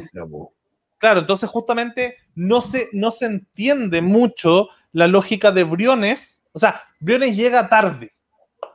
claro, 0.98 1.20
entonces 1.20 1.48
justamente 1.48 2.16
no 2.34 2.60
se, 2.60 2.88
no 2.92 3.10
se 3.10 3.26
entiende 3.26 4.02
mucho 4.02 4.68
la 4.92 5.06
lógica 5.06 5.52
de 5.52 5.64
Briones. 5.64 6.46
O 6.52 6.58
sea, 6.58 6.82
Briones 7.00 7.36
llega 7.36 7.68
tarde, 7.68 8.12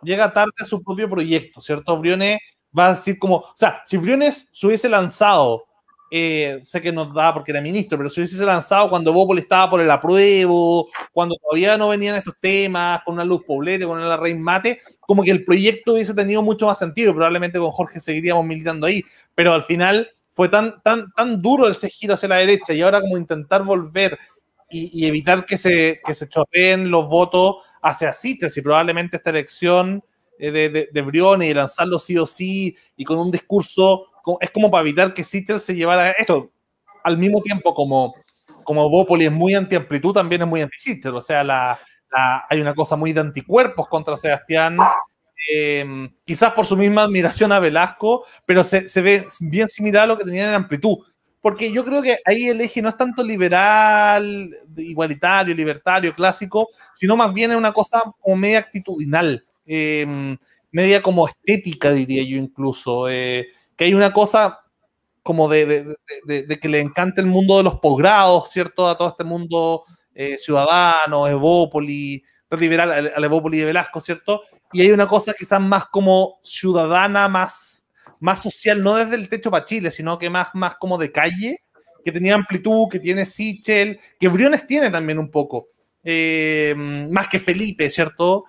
llega 0.02 0.34
tarde 0.34 0.54
a 0.60 0.66
su 0.66 0.84
propio 0.84 1.10
proyecto, 1.10 1.62
¿cierto? 1.62 1.98
Briones 1.98 2.40
va 2.78 2.88
a 2.88 2.96
decir 2.96 3.18
como, 3.18 3.38
o 3.38 3.54
sea, 3.56 3.82
si 3.86 3.98
Briones 3.98 4.50
se 4.52 4.68
hubiese 4.68 4.90
lanzado 4.90 5.66
eh, 6.10 6.60
sé 6.64 6.82
que 6.82 6.92
nos 6.92 7.14
da 7.14 7.34
porque 7.34 7.52
era 7.52 7.62
ministro, 7.62 7.98
pero 7.98 8.10
si 8.10 8.22
hubiese 8.22 8.44
lanzado 8.46 8.90
cuando 8.90 9.12
Bópoli 9.12 9.42
estaba 9.42 9.70
por 9.70 9.82
el 9.82 9.92
apruebo, 9.92 10.90
cuando 11.12 11.36
todavía 11.36 11.78
no 11.78 11.90
venían 11.90 12.16
estos 12.16 12.36
temas, 12.40 13.02
con 13.04 13.16
una 13.16 13.26
luz 13.26 13.44
poblete, 13.46 13.86
con 13.86 13.98
una 13.98 14.16
raíz 14.16 14.38
mate, 14.38 14.82
como 15.02 15.24
que 15.24 15.32
el 15.32 15.44
proyecto 15.44 15.94
hubiese 15.94 16.14
tenido 16.14 16.42
mucho 16.42 16.66
más 16.66 16.80
sentido. 16.80 17.14
Probablemente 17.14 17.60
con 17.60 17.72
Jorge 17.72 18.00
seguiríamos 18.00 18.46
militando 18.46 18.88
ahí, 18.88 19.04
pero 19.36 19.54
al 19.54 19.64
final 19.64 20.10
fue 20.30 20.48
tan, 20.48 20.82
tan, 20.82 21.12
tan 21.12 21.42
duro 21.42 21.68
ese 21.68 21.90
giro 21.90 22.14
hacia 22.14 22.30
la 22.30 22.38
derecha 22.38 22.74
y 22.74 22.82
ahora 22.82 23.02
como 23.02 23.18
intentar 23.18 23.64
volver 23.64 24.18
y, 24.70 25.06
evitar 25.06 25.46
que 25.46 25.58
se, 25.58 26.02
que 26.06 26.14
se 26.14 26.28
chopeen 26.28 26.92
los 26.92 27.08
votos 27.08 27.58
hacia 27.82 28.14
Citres 28.14 28.56
y 28.58 28.62
probablemente 28.62 29.18
esta 29.18 29.30
elección 29.30 30.04
eh, 30.38 30.52
de, 30.52 30.70
de, 30.70 30.90
de 30.92 31.02
Briones 31.02 31.50
y 31.50 31.54
lanzarlo 31.54 32.00
sí 32.00 32.18
o 32.18 32.26
sí 32.26 32.76
y 32.96 33.04
con 33.04 33.18
un 33.18 33.32
discurso 33.32 34.08
es 34.42 34.52
como 34.52 34.70
para 34.70 34.82
evitar 34.82 35.14
que 35.14 35.24
Sichel 35.24 35.60
se 35.60 35.76
llevara 35.76 36.12
esto. 36.12 36.52
Al 37.04 37.18
mismo 37.18 37.42
tiempo, 37.42 37.74
como, 37.74 38.14
como 38.64 38.90
Bópoli 38.90 39.26
es 39.26 39.32
muy 39.32 39.56
anti-amplitud, 39.56 40.14
también 40.14 40.42
es 40.42 40.48
muy 40.48 40.62
anti-Sichel. 40.62 41.16
O 41.16 41.22
sea, 41.22 41.44
la, 41.44 41.80
hay 42.50 42.62
una 42.62 42.74
cosa 42.74 42.96
muy 42.96 43.14
de 43.14 43.22
anticuerpos 43.22 43.88
contra 43.88 44.18
Sebastián, 44.18 44.78
em, 45.52 46.10
quizás 46.26 46.54
por 46.54 46.66
su 46.66 46.76
misma 46.76 47.04
admiración 47.04 47.52
a 47.52 47.60
Velasco, 47.60 48.26
pero 48.46 48.64
se, 48.64 48.88
se, 48.88 49.02
ve 49.02 49.28
bien 49.40 49.68
similar 49.68 50.04
a 50.04 50.08
lo 50.08 50.18
que 50.18 50.26
tenía 50.26 50.50
en 50.50 50.56
amplitud. 50.56 50.98
Porque 51.42 51.72
yo 51.72 51.86
creo 51.86 52.02
que 52.02 52.18
ahí 52.26 52.48
el 52.48 52.60
eje 52.60 52.82
no 52.82 52.90
es 52.90 52.98
tanto 52.98 53.24
liberal, 53.24 54.50
igualitario, 54.76 55.56
libertario, 55.56 56.14
clásico, 56.14 56.70
sino 56.96 57.16
más 57.16 57.34
bien 57.34 57.52
es 57.52 57.58
una 57.58 57.72
cosa 57.72 58.04
como 58.20 58.36
media 58.36 58.60
actitudinal, 58.60 59.46
em, 59.66 60.38
media 60.72 61.02
como 61.02 61.28
estética, 61.28 61.92
diría 61.92 62.24
yo 62.24 62.38
incluso. 62.38 63.08
Eh, 63.10 63.48
que 63.78 63.86
hay 63.86 63.94
una 63.94 64.12
cosa 64.12 64.60
como 65.24 65.48
de, 65.48 65.96
que 66.62 66.70
le 66.70 66.80
encanta 66.80 67.22
el 67.22 67.28
mundo 67.28 67.58
de 67.58 67.64
los 67.64 67.80
posgrados, 67.80 68.50
¿cierto? 68.50 68.88
A 68.88 68.98
todo 68.98 69.10
este 69.10 69.24
mundo 69.24 69.84
eh, 70.16 70.38
ciudadano, 70.38 71.28
Evópoli, 71.28 72.24
liberal, 72.52 73.12
al 73.14 73.24
Evópoli 73.24 73.60
de 73.60 73.66
Velasco, 73.66 74.00
¿cierto? 74.00 74.44
Y 74.72 74.82
hay 74.82 74.92
una 74.92 75.08
cosa 75.08 75.34
quizás 75.38 75.62
más 75.62 75.86
como 75.86 76.40
ciudadana, 76.44 77.28
más, 77.28 77.90
más 78.20 78.42
social, 78.42 78.82
no 78.82 78.96
desde 78.96 79.16
el 79.16 79.30
techo 79.30 79.52
para 79.52 79.66
Chile, 79.66 79.92
sino 79.92 80.18
que 80.18 80.30
más, 80.30 80.50
más 80.54 80.76
como 80.78 80.98
de 80.98 81.12
calle, 81.12 81.60
que 82.04 82.12
tenía 82.12 82.36
amplitud, 82.36 82.88
que 82.90 83.00
tiene 83.00 83.26
Sichel, 83.26 84.00
que 84.18 84.30
Briones 84.30 84.66
tiene 84.66 84.90
también 84.90 85.20
un 85.20 85.30
poco, 85.30 85.68
eh, 86.06 86.74
más 86.78 87.28
que 87.28 87.38
Felipe, 87.38 87.90
¿cierto? 87.90 88.46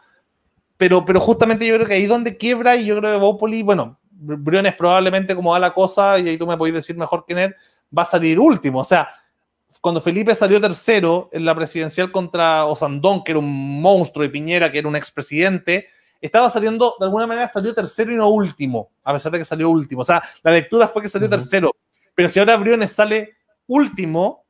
Pero, 0.76 1.04
pero 1.04 1.18
justamente 1.18 1.66
yo 1.66 1.74
creo 1.74 1.88
que 1.88 1.94
ahí 1.94 2.06
donde 2.06 2.36
quiebra, 2.36 2.76
y 2.76 2.86
yo 2.86 2.96
creo 2.98 3.10
que 3.10 3.16
Evópoli, 3.16 3.64
bueno, 3.64 3.97
Briones 4.20 4.74
probablemente 4.74 5.34
como 5.34 5.52
va 5.52 5.58
la 5.58 5.72
cosa, 5.72 6.18
y 6.18 6.28
ahí 6.28 6.36
tú 6.36 6.46
me 6.46 6.56
podés 6.56 6.74
decir 6.74 6.96
mejor 6.96 7.24
que 7.24 7.34
Ned, 7.34 7.52
va 7.96 8.02
a 8.02 8.06
salir 8.06 8.38
último. 8.38 8.80
O 8.80 8.84
sea, 8.84 9.08
cuando 9.80 10.00
Felipe 10.00 10.34
salió 10.34 10.60
tercero 10.60 11.28
en 11.32 11.44
la 11.44 11.54
presidencial 11.54 12.10
contra 12.10 12.64
Osandón, 12.64 13.22
que 13.22 13.32
era 13.32 13.38
un 13.38 13.80
monstruo, 13.80 14.24
y 14.24 14.28
Piñera, 14.28 14.70
que 14.72 14.78
era 14.78 14.88
un 14.88 14.96
expresidente, 14.96 15.86
estaba 16.20 16.50
saliendo, 16.50 16.96
de 16.98 17.06
alguna 17.06 17.26
manera 17.26 17.48
salió 17.48 17.72
tercero 17.74 18.12
y 18.12 18.16
no 18.16 18.28
último, 18.28 18.90
a 19.04 19.12
pesar 19.12 19.30
de 19.32 19.38
que 19.38 19.44
salió 19.44 19.70
último. 19.70 20.02
O 20.02 20.04
sea, 20.04 20.22
la 20.42 20.50
lectura 20.50 20.88
fue 20.88 21.02
que 21.02 21.08
salió 21.08 21.28
tercero. 21.28 21.70
Pero 22.14 22.28
si 22.28 22.40
ahora 22.40 22.56
Briones 22.56 22.92
sale 22.92 23.36
último, 23.68 24.44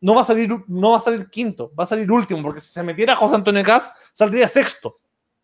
no 0.00 0.14
va 0.14 0.20
a 0.20 0.24
salir, 0.24 0.54
no 0.68 0.90
va 0.92 0.98
a 0.98 1.00
salir 1.00 1.28
quinto, 1.28 1.72
va 1.78 1.84
a 1.84 1.86
salir 1.86 2.10
último, 2.10 2.42
porque 2.42 2.60
si 2.60 2.68
se 2.68 2.82
metiera 2.82 3.16
José 3.16 3.34
Antonio 3.34 3.64
Cas, 3.64 3.92
saldría 4.12 4.46
sexto, 4.46 5.00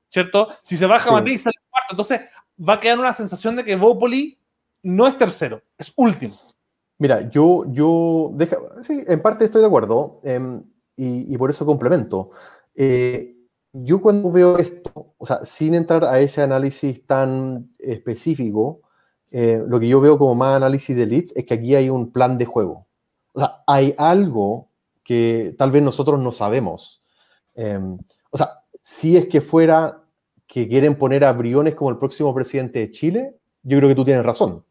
¿cierto? 0.08 0.48
Si 0.62 0.76
se 0.76 0.86
baja 0.86 1.04
sí. 1.24 1.38
sale 1.38 1.56
cuarto. 1.68 1.90
Entonces, 1.90 2.20
va 2.58 2.74
a 2.74 2.80
quedar 2.80 2.98
una 2.98 3.14
sensación 3.14 3.56
de 3.56 3.64
que 3.64 3.76
Bópoli 3.76 4.38
no 4.82 5.06
es 5.06 5.16
tercero, 5.16 5.62
es 5.78 5.92
último. 5.96 6.34
Mira, 6.98 7.28
yo, 7.30 7.64
yo 7.72 8.30
deja, 8.34 8.56
en 8.88 9.20
parte 9.20 9.44
estoy 9.44 9.60
de 9.60 9.66
acuerdo 9.66 10.20
em, 10.22 10.62
y, 10.96 11.36
por 11.36 11.50
eso 11.50 11.66
complemento. 11.66 12.30
Eh, 12.74 13.36
yo 13.72 14.00
cuando 14.00 14.30
veo 14.30 14.58
esto, 14.58 15.14
o 15.18 15.26
sea, 15.26 15.44
sin 15.44 15.74
entrar 15.74 16.04
a 16.04 16.20
ese 16.20 16.42
análisis 16.42 17.04
tan 17.06 17.72
específico, 17.78 18.82
eh, 19.32 19.60
lo 19.66 19.80
que 19.80 19.88
yo 19.88 20.00
veo 20.00 20.16
como 20.16 20.36
más 20.36 20.56
análisis 20.56 20.94
de 20.96 21.06
leads 21.06 21.32
es 21.34 21.44
que 21.44 21.54
aquí 21.54 21.74
hay 21.74 21.90
un 21.90 22.12
plan 22.12 22.38
de 22.38 22.46
juego. 22.46 22.86
O 23.32 23.40
sea, 23.40 23.64
hay 23.66 23.94
algo 23.98 24.68
que 25.02 25.56
tal 25.58 25.72
vez 25.72 25.82
nosotros 25.82 26.20
no 26.20 26.30
sabemos. 26.30 27.02
Em, 27.56 27.98
o 28.30 28.38
sea, 28.38 28.62
si 28.84 29.16
es 29.16 29.26
que 29.26 29.40
fuera 29.40 30.03
que 30.46 30.68
quieren 30.68 30.96
poner 30.96 31.24
a 31.24 31.32
Briones 31.32 31.74
como 31.74 31.90
el 31.90 31.98
próximo 31.98 32.34
presidente 32.34 32.80
de 32.80 32.90
Chile, 32.90 33.36
yo 33.62 33.78
creo 33.78 33.88
que 33.88 33.94
tú 33.94 34.04
tienes 34.04 34.24
razón. 34.24 34.64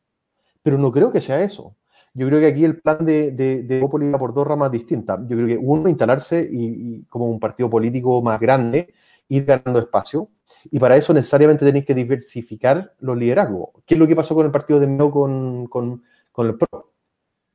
Pero 0.62 0.78
no 0.78 0.92
creo 0.92 1.12
que 1.12 1.22
sea 1.22 1.44
eso. 1.44 1.76
Yo 2.14 2.28
creo 2.28 2.40
que 2.40 2.48
aquí 2.48 2.64
el 2.64 2.80
plan 2.80 3.04
de, 3.06 3.32
de, 3.32 3.64
de 3.64 3.82
va 3.82 4.20
por 4.20 4.34
dos 4.34 4.46
ramas 4.46 4.72
distintas. 4.72 5.20
Yo 5.28 5.36
creo 5.36 5.48
que 5.48 5.58
uno, 5.58 5.90
instalarse 5.90 6.48
y, 6.52 7.04
como 7.06 7.26
un 7.26 7.40
partido 7.40 7.70
político 7.70 8.22
más 8.22 8.40
grande, 8.40 8.94
ir 9.28 9.46
ganando 9.46 9.80
espacio. 9.80 10.30
Y 10.66 10.80
para 10.80 10.96
eso 10.96 11.14
necesariamente 11.14 11.66
tenéis 11.66 11.86
que 11.86 11.96
diversificar 11.96 12.94
los 13.00 13.18
liderazgos. 13.18 13.70
¿Qué 13.86 13.96
es 13.96 14.00
lo 14.00 14.08
que 14.08 14.16
pasó 14.16 14.36
con 14.36 14.46
el 14.46 14.52
partido 14.52 14.80
de 14.80 14.88
Meo 14.88 15.10
con, 15.10 15.66
con, 15.68 16.04
el 16.38 16.56
PRO? 16.56 16.92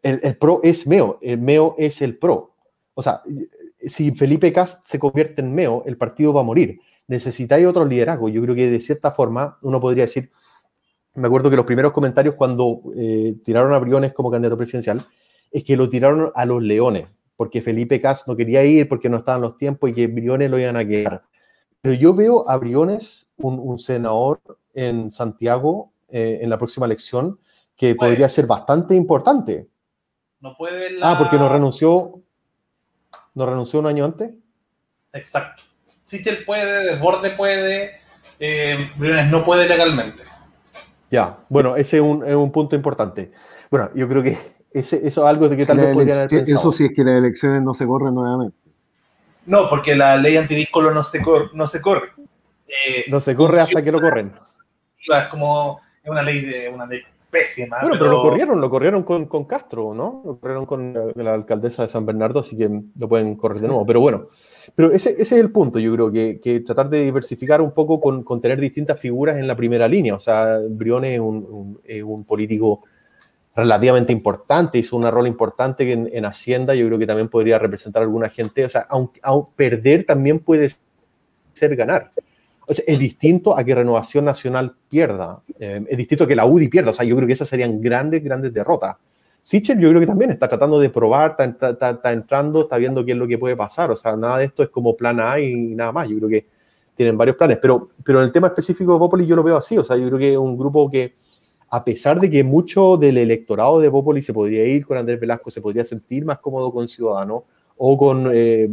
El, 0.03 0.21
el, 0.25 0.37
PRO 0.37 0.61
es 0.65 0.87
Meo, 0.87 1.19
el 1.23 1.39
Meo 1.39 1.77
es 1.79 2.03
el 2.03 2.19
PRO. 2.19 2.57
O 2.95 3.03
sea, 3.03 3.23
si 3.87 4.11
Felipe 4.11 4.53
Cast 4.53 4.85
se 4.87 4.99
convierte 4.99 5.41
en 5.41 5.55
Meo, 5.55 5.85
el 5.87 5.97
partido 5.97 6.35
va 6.35 6.41
a 6.41 6.45
morir. 6.45 6.81
Necesitáis 7.09 7.67
otro 7.67 7.85
liderazgo. 7.85 8.29
Yo 8.29 8.41
creo 8.43 8.55
que 8.55 8.71
de 8.71 8.81
cierta 8.81 9.11
forma 9.11 9.59
uno 9.63 9.81
podría 9.81 10.05
decir, 10.05 10.31
me 11.15 11.27
acuerdo 11.27 11.51
que 11.51 11.57
los 11.57 11.67
primeros 11.67 11.93
comentarios 11.93 12.35
cuando 12.35 12.81
eh, 12.97 13.35
tiraron 13.45 13.73
a 13.73 13.79
Briones 13.79 14.13
como 14.13 14.31
candidato 14.31 14.57
presidencial, 14.57 15.05
es 15.51 15.65
que 15.65 15.77
lo 15.77 15.89
tiraron 15.89 16.31
a 16.35 16.45
los 16.45 16.63
leones, 16.63 17.09
porque 17.37 17.61
Felipe 17.61 18.01
Cas 18.01 18.29
no 18.29 18.37
quería 18.37 18.65
ir, 18.65 18.89
porque 18.89 19.09
no 19.09 19.19
estaban 19.19 19.41
los 19.41 19.57
tiempos 19.57 19.91
y 19.91 19.95
que 19.95 20.07
Briones 20.07 20.51
lo 20.51 20.59
iban 20.59 20.77
a 20.77 20.87
quedar. 20.87 21.23
Pero 21.81 21.95
yo 21.95 22.15
veo 22.15 22.49
a 22.49 22.57
Briones, 22.57 23.29
un, 23.37 23.79
senador 23.79 24.41
en 24.75 25.11
Santiago, 25.11 25.93
eh, 26.09 26.41
en 26.43 26.51
la 26.51 26.59
próxima 26.59 26.87
elección, 26.87 27.39
que 27.77 27.95
podría 27.95 28.29
ser 28.29 28.47
bastante 28.47 28.95
importante. 28.95 29.69
No 30.41 30.57
puede 30.57 30.99
Ah, 31.01 31.17
porque 31.19 31.39
no 31.39 31.49
renunció, 31.49 32.21
no 33.35 33.47
renunció 33.47 33.81
un 33.81 33.87
año 33.87 34.05
antes. 34.05 34.33
Exacto. 35.13 35.63
Sichel 36.09 36.43
puede, 36.47 36.85
Desborde 36.85 37.29
puede, 37.33 38.01
eh, 38.41 38.91
Briones 38.97 39.31
no 39.31 39.45
puede 39.45 39.69
legalmente. 39.69 40.23
Ya, 41.11 41.41
bueno, 41.51 41.77
ese 41.77 41.99
es 41.99 42.03
un, 42.03 42.27
es 42.27 42.35
un 42.35 42.51
punto 42.51 42.75
importante. 42.75 43.31
Bueno, 43.71 43.91
yo 43.95 44.09
creo 44.09 44.23
que 44.23 44.39
ese, 44.73 45.07
eso 45.07 45.23
es 45.23 45.29
algo 45.29 45.51
de 45.51 45.59
que 45.59 45.67
tal 45.67 45.77
vez 45.77 45.93
podrían 45.93 46.17
haber 46.17 46.31
pensado. 46.31 46.61
Eso 46.61 46.73
sí 46.73 46.87
es 46.87 46.93
que 46.97 47.05
las 47.05 47.19
elecciones 47.19 47.61
no 47.61 47.75
se 47.75 47.85
corren 47.85 48.15
nuevamente. 48.15 48.57
No, 49.45 49.69
porque 49.69 49.95
la 49.95 50.17
ley 50.17 50.39
antidíscolo 50.39 50.93
no 50.93 51.05
se, 51.05 51.21
cor, 51.21 51.51
no 51.53 51.67
se 51.67 51.83
corre. 51.83 52.09
Eh, 52.67 53.05
no 53.09 53.21
se 53.21 53.37
corre 53.37 53.61
hasta 53.61 53.85
que 53.85 53.93
lo 53.93 54.01
corren. 54.01 54.33
Es 54.99 55.27
como 55.27 55.79
es 56.03 56.11
una 56.11 56.23
ley 56.23 56.41
de 56.41 56.71
una 56.71 56.87
ley 56.87 57.03
pésima. 57.31 57.81
Bueno, 57.83 57.97
pero, 57.99 58.11
lo 58.11 58.23
corrieron, 58.23 58.61
lo 58.63 58.71
corrieron 58.71 59.03
con, 59.03 59.27
con, 59.27 59.45
Castro, 59.45 59.93
¿no? 59.93 60.23
Lo 60.25 60.39
corrieron 60.39 60.65
con 60.65 61.13
la, 61.17 61.35
alcaldesa 61.35 61.83
de 61.83 61.91
San 61.91 62.07
Bernardo, 62.07 62.41
así 62.41 62.57
que 62.57 62.71
lo 62.99 63.09
pueden 63.11 63.37
correr 63.37 63.61
de 63.61 63.69
nuevo. 63.69 63.85
Pero 63.85 64.01
bueno, 64.01 64.29
pero 64.75 64.93
ese, 64.93 65.11
ese, 65.11 65.23
es 65.23 65.33
el 65.33 65.51
punto, 65.51 65.79
yo 65.79 65.93
creo, 65.95 66.11
que, 66.11 66.41
que 66.41 66.61
tratar 66.61 66.89
de 66.91 67.03
diversificar 67.05 67.61
un 67.61 67.73
poco 67.73 68.01
con, 68.01 68.23
con, 68.23 68.41
tener 68.41 68.61
distintas 68.61 68.99
figuras 68.99 69.39
en 69.39 69.47
la 69.47 69.57
primera 69.57 69.89
línea. 69.89 70.15
O 70.15 70.21
sea, 70.21 70.59
Briones 70.69 71.15
es 71.15 71.21
un, 71.21 71.81
un, 72.05 72.25
político 72.25 72.85
relativamente 73.55 74.13
importante, 74.13 74.79
hizo 74.79 74.97
un 74.97 75.11
rol 75.11 75.27
importante 75.27 75.91
en, 75.93 76.09
en, 76.13 76.25
Hacienda, 76.25 76.75
yo 76.75 76.87
creo 76.87 76.99
que 76.99 77.07
también 77.07 77.29
podría 77.29 77.59
representar 77.59 78.03
a 78.03 78.05
alguna 78.05 78.29
gente. 78.29 78.65
O 78.65 78.69
sea, 78.69 78.87
aunque, 78.89 79.21
perder 79.57 80.05
también 80.05 80.41
puede 80.41 80.71
ser 81.53 81.77
ganar. 81.77 82.11
O 82.67 82.75
sea, 82.75 82.85
es 82.87 82.99
distinto 82.99 83.59
a 83.59 83.65
que 83.65 83.75
Renovación 83.75 84.25
Nacional 84.25 84.77
pierda, 84.89 85.41
eh, 85.59 85.85
es 85.89 85.97
distinto 85.97 86.25
a 86.25 86.27
que 86.29 86.37
la 86.37 86.47
UDI 86.47 86.69
pierda. 86.69 86.91
O 86.91 86.95
sea, 86.95 87.05
yo 87.05 87.17
creo 87.17 87.27
que 87.27 87.33
esas 87.33 87.49
serían 87.49 87.81
grandes, 87.81 88.23
grandes 88.23 88.53
derrotas. 88.53 88.97
Sichel 89.43 89.79
yo 89.79 89.89
creo 89.89 90.01
que 90.01 90.07
también 90.07 90.31
está 90.31 90.49
tratando 90.49 90.79
de 90.79 90.91
probar, 90.91 91.37
está, 91.39 92.13
entrando, 92.13 92.63
está 92.63 92.77
viendo 92.77 93.05
qué 93.05 93.13
es 93.13 93.19
lo 93.19 93.27
que 93.27 93.39
puede 93.39 93.57
pasar. 93.57 93.91
O 93.91 93.97
sea, 93.97 94.17
nada 94.17 94.39
de 94.39 94.47
esto 94.47 94.63
es 94.63 94.69
como 94.69 94.97
plan 94.97 95.21
A 95.21 95.41
y 95.41 95.75
nada 95.75 95.93
más. 95.93 96.09
Yo 96.09 96.17
creo 96.19 96.29
que 96.29 96.47
tienen 96.95 97.17
varios 97.17 97.37
planes. 97.37 97.59
Pero, 97.61 97.91
pero 98.05 98.19
en 98.19 98.27
el 98.27 98.33
tema 98.33 98.49
específico 98.49 98.93
de 98.93 98.99
Popoli 98.99 99.27
yo 99.27 99.37
lo 99.37 99.43
veo 99.43 99.57
así. 99.57 99.79
O 99.79 99.85
sea, 99.85 99.97
yo 99.97 100.07
creo 100.09 100.19
que 100.19 100.33
es 100.33 100.39
un 100.39 100.59
grupo 100.59 100.91
que, 100.91 101.15
a 101.71 101.83
pesar 101.85 102.21
de 102.21 102.29
que 102.29 102.45
mucho 102.45 102.97
del 102.97 103.17
electorado 103.19 103.81
de 103.81 103.91
Popoli 103.91 104.21
se 104.21 104.35
podría 104.35 104.65
ir 104.67 104.85
con 104.85 104.99
Andrés 104.99 105.19
Velasco, 105.19 105.51
se 105.51 105.61
podría 105.61 105.85
sentir 105.85 106.25
más 106.25 106.39
cómodo 106.41 106.73
con 106.73 106.89
Ciudadano 106.89 107.45
o 107.77 107.97
con 107.97 108.31
eh, 108.33 108.69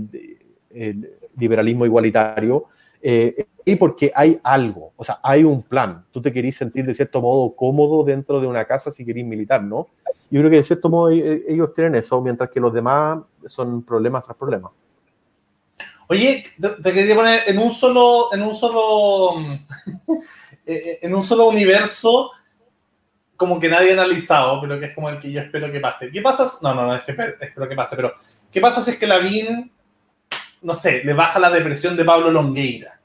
liberalismo 1.38 1.86
igualitario, 1.86 2.66
eh, 3.02 3.46
y 3.64 3.76
porque 3.76 4.12
hay 4.16 4.40
algo, 4.44 4.94
o 4.96 5.04
sea, 5.04 5.20
hay 5.22 5.44
un 5.44 5.62
plan. 5.64 6.06
Tú 6.12 6.22
te 6.22 6.32
querís 6.32 6.58
sentir 6.58 6.86
de 6.86 6.94
cierto 6.94 7.22
modo 7.22 7.56
cómodo 7.56 8.04
dentro 8.04 8.40
de 8.40 8.48
una 8.48 8.66
casa 8.66 8.92
si 8.92 9.06
querís 9.06 9.26
militar, 9.26 9.64
¿no? 9.64 9.88
Yo 10.30 10.42
creo 10.42 10.50
que 10.50 10.58
de 10.58 10.64
cierto 10.64 10.90
modo 10.90 11.10
e, 11.12 11.20
e, 11.20 11.44
ellos 11.50 11.74
tienen 11.74 11.96
eso, 11.96 12.22
mientras 12.22 12.50
que 12.50 12.60
los 12.60 12.74
demás 12.74 13.20
son 13.46 13.84
problemas 13.84 14.26
tras 14.26 14.38
problemas. 14.38 14.72
Oye, 16.08 16.46
te 16.60 16.94
quería 16.94 17.16
poner 17.16 17.44
en 17.48 17.58
un 17.58 17.72
solo, 17.72 18.34
en 18.34 18.44
un 18.44 18.56
solo, 18.56 19.40
eh, 20.66 21.00
en 21.02 21.16
un 21.16 21.24
solo 21.24 21.48
universo, 21.48 22.32
como 23.36 23.60
que 23.60 23.70
nadie 23.70 23.92
ha 23.92 23.94
analizado, 23.94 24.62
pero 24.62 24.80
que 24.80 24.88
es 24.88 24.96
como 24.96 25.10
el 25.10 25.20
que 25.20 25.32
yo 25.32 25.42
espero 25.42 25.72
que 25.72 25.80
pase. 25.80 26.12
¿Qué 26.12 26.22
pasa? 26.22 26.46
No, 26.62 26.74
no, 26.74 26.88
no, 26.88 26.96
es 26.96 27.04
que 27.04 27.12
espero 27.12 27.68
que 27.68 27.76
pase, 27.76 27.96
pero 27.96 28.14
¿qué 28.52 28.62
pasa 28.62 28.82
si 28.82 28.92
es 28.92 28.98
que 28.98 29.08
la 29.08 29.18
Lavín, 29.18 29.72
no 30.62 30.76
sé, 30.76 31.04
le 31.04 31.14
baja 31.14 31.40
la 31.40 31.50
depresión 31.50 31.96
de 31.96 32.06
Pablo 32.06 32.32
Longueira? 32.32 33.00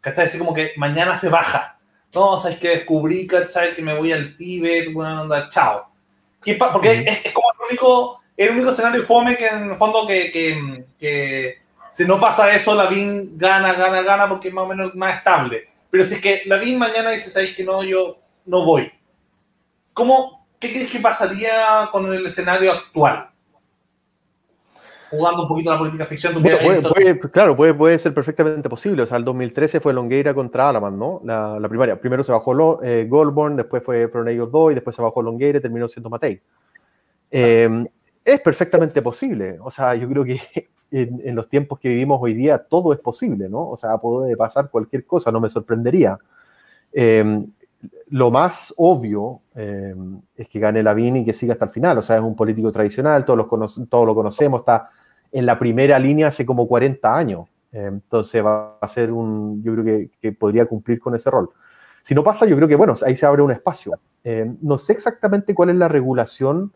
¿Cachai? 0.00 0.26
Así 0.26 0.38
como 0.38 0.54
que 0.54 0.72
mañana 0.76 1.16
se 1.16 1.28
baja. 1.28 1.78
No, 2.14 2.36
sabes 2.38 2.58
que 2.58 2.68
descubrí, 2.68 3.26
¿cachai? 3.26 3.74
Que 3.74 3.82
me 3.82 3.96
voy 3.96 4.12
al 4.12 4.36
Tíbet, 4.36 4.92
buena 4.92 5.22
onda, 5.22 5.48
chao 5.48 5.93
porque 6.54 7.20
es, 7.24 7.32
como 7.32 7.48
el 7.52 7.66
único, 7.68 8.20
el 8.36 8.50
único 8.50 8.70
escenario 8.70 9.02
fome 9.04 9.36
que 9.36 9.46
en 9.46 9.70
el 9.70 9.76
fondo 9.76 10.06
que, 10.06 10.30
que, 10.30 10.84
que 10.98 11.58
si 11.92 12.04
no 12.04 12.20
pasa 12.20 12.54
eso, 12.54 12.74
la 12.74 12.86
BIN 12.86 13.38
gana, 13.38 13.72
gana, 13.72 14.02
gana 14.02 14.28
porque 14.28 14.48
es 14.48 14.54
más 14.54 14.64
o 14.64 14.68
menos 14.68 14.94
más 14.94 15.18
estable. 15.18 15.68
Pero 15.90 16.04
si 16.04 16.14
es 16.14 16.20
que 16.20 16.42
la 16.46 16.56
BIN 16.56 16.78
mañana 16.78 17.10
dice, 17.10 17.30
¿sabes 17.30 17.54
que 17.54 17.62
no? 17.62 17.82
Yo 17.84 18.18
no 18.46 18.64
voy. 18.64 18.92
¿Cómo, 19.92 20.46
¿Qué 20.58 20.72
crees 20.72 20.90
que 20.90 20.98
pasaría 20.98 21.88
con 21.92 22.12
el 22.12 22.26
escenario 22.26 22.72
actual? 22.72 23.30
Jugando 25.16 25.42
un 25.42 25.48
poquito 25.48 25.70
la 25.70 25.78
política 25.78 26.06
ficción. 26.06 26.42
claro, 27.32 27.56
puede, 27.56 27.74
puede 27.74 27.98
ser 27.98 28.12
perfectamente 28.14 28.68
posible. 28.68 29.02
O 29.02 29.06
sea, 29.06 29.16
el 29.16 29.24
2013 29.24 29.80
fue 29.80 29.92
Longueira 29.92 30.34
contra 30.34 30.68
Alaman, 30.68 30.98
¿no? 30.98 31.20
La, 31.24 31.58
la 31.58 31.68
primaria. 31.68 32.00
Primero 32.00 32.22
se 32.22 32.32
bajó 32.32 32.54
lo, 32.54 32.82
eh, 32.82 33.06
Goldborn, 33.08 33.56
después 33.56 33.82
fue, 33.82 34.08
fueron 34.08 34.28
ellos 34.28 34.50
dos, 34.50 34.72
y 34.72 34.74
después 34.74 34.96
se 34.96 35.02
bajó 35.02 35.22
Longueira 35.22 35.58
y 35.58 35.62
terminó 35.62 35.88
siendo 35.88 36.10
Matei. 36.10 36.40
Eh, 37.30 37.86
es 38.24 38.40
perfectamente 38.40 39.02
posible. 39.02 39.58
O 39.60 39.70
sea, 39.70 39.94
yo 39.94 40.08
creo 40.08 40.24
que 40.24 40.40
en, 40.90 41.34
los 41.34 41.48
tiempos 41.48 41.78
que 41.78 41.88
vivimos 41.88 42.18
hoy 42.20 42.34
día 42.34 42.58
todo 42.58 42.92
es 42.92 42.98
posible, 42.98 43.48
¿no? 43.48 43.68
O 43.68 43.76
sea, 43.76 43.98
puede 43.98 44.36
pasar 44.36 44.70
cualquier 44.70 45.04
cosa, 45.04 45.30
no 45.30 45.40
me 45.40 45.50
sorprendería. 45.50 46.18
Eh, 46.92 47.44
lo 48.08 48.30
más 48.30 48.72
obvio 48.76 49.40
es 49.54 50.48
que 50.48 50.58
gane 50.58 50.82
Lavín 50.82 51.16
y 51.16 51.24
que 51.24 51.32
siga 51.32 51.54
hasta 51.54 51.66
el 51.66 51.70
final. 51.70 51.98
O 51.98 52.02
sea, 52.02 52.16
es 52.16 52.22
un 52.22 52.36
político 52.36 52.70
tradicional, 52.72 53.24
todos, 53.24 53.46
los 53.50 53.88
todos 53.88 54.06
lo 54.06 54.14
conocemos, 54.14 54.60
está 54.60 54.90
en 55.34 55.46
la 55.46 55.58
primera 55.58 55.98
línea 55.98 56.28
hace 56.28 56.46
como 56.46 56.66
40 56.68 57.14
años. 57.14 57.46
Entonces 57.72 58.42
va 58.44 58.78
a 58.80 58.86
ser 58.86 59.10
un, 59.10 59.60
yo 59.64 59.74
creo 59.74 60.08
que, 60.20 60.32
podría 60.32 60.64
cumplir 60.64 61.00
con 61.00 61.16
ese 61.16 61.28
rol. 61.28 61.50
Si 62.02 62.14
no 62.14 62.22
pasa, 62.22 62.46
yo 62.46 62.54
creo 62.54 62.68
que, 62.68 62.76
bueno, 62.76 62.94
ahí 63.04 63.16
se 63.16 63.26
abre 63.26 63.42
un 63.42 63.50
espacio. 63.50 63.98
Eh, 64.22 64.46
no 64.62 64.78
sé 64.78 64.92
exactamente 64.92 65.52
cuál 65.54 65.70
es 65.70 65.76
la 65.76 65.88
regulación, 65.88 66.72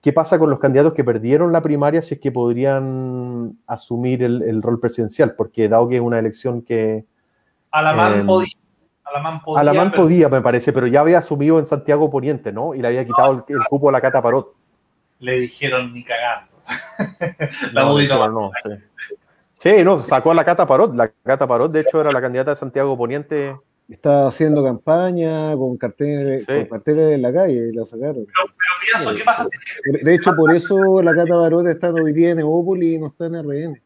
qué 0.00 0.14
pasa 0.14 0.38
con 0.38 0.48
los 0.48 0.58
candidatos 0.58 0.94
que 0.94 1.04
perdieron 1.04 1.52
la 1.52 1.60
primaria, 1.60 2.00
si 2.00 2.14
es 2.14 2.20
que 2.20 2.32
podrían 2.32 3.58
asumir 3.66 4.22
el, 4.22 4.62
rol 4.62 4.80
presidencial, 4.80 5.34
porque 5.34 5.68
dado 5.68 5.86
que 5.88 5.96
es 5.96 6.02
una 6.02 6.18
elección 6.18 6.62
que... 6.62 7.04
Alamán 7.70 8.20
eh, 8.20 8.24
podía. 8.24 8.54
Alamán 9.56 9.92
podía, 9.92 10.28
me 10.30 10.40
parece, 10.40 10.72
pero 10.72 10.86
ya 10.86 11.00
había 11.00 11.18
asumido 11.18 11.58
en 11.58 11.66
Santiago 11.66 12.08
Poniente, 12.08 12.50
¿no? 12.50 12.74
Y 12.74 12.80
le 12.80 12.88
había 12.88 13.04
quitado 13.04 13.44
el, 13.46 13.58
cupo 13.68 13.90
a 13.90 13.92
la 13.92 14.00
Cata 14.00 14.22
Parot. 14.22 14.54
Le 15.20 15.40
dijeron 15.40 15.92
ni 15.92 16.02
cagando. 16.02 16.50
la 17.72 17.82
no, 17.82 18.28
no, 18.28 18.52
sí. 19.58 19.70
no, 19.84 20.02
sacó 20.02 20.30
a 20.30 20.34
la 20.34 20.44
Cata 20.44 20.66
Parot. 20.66 20.94
La 20.94 21.08
Cata 21.08 21.46
Parot, 21.46 21.70
de 21.70 21.80
hecho, 21.80 22.00
era 22.00 22.10
la 22.10 22.20
candidata 22.20 22.50
de 22.50 22.56
Santiago 22.56 22.96
Poniente. 22.96 23.56
Estaba 23.88 24.28
haciendo 24.28 24.62
campaña 24.62 25.54
con 25.56 25.76
carteles, 25.76 26.46
con 26.46 26.64
carteles 26.66 27.14
en 27.14 27.22
la 27.22 27.32
calle 27.32 27.70
y 27.70 27.72
la 27.72 27.84
sacaron. 27.84 28.24
Pero, 28.24 29.16
¿qué 29.16 29.24
pasa 29.24 29.44
si 29.44 30.04
De 30.04 30.14
hecho, 30.14 30.34
por 30.34 30.54
eso 30.54 31.02
la 31.02 31.14
Cata 31.14 31.34
Parot 31.34 31.66
está 31.66 31.90
hoy 31.90 32.12
día 32.12 32.30
en 32.30 32.40
Evópolis 32.40 32.94
y 32.94 32.98
no 32.98 33.08
está 33.08 33.26
en 33.26 33.42
RN. 33.42 33.82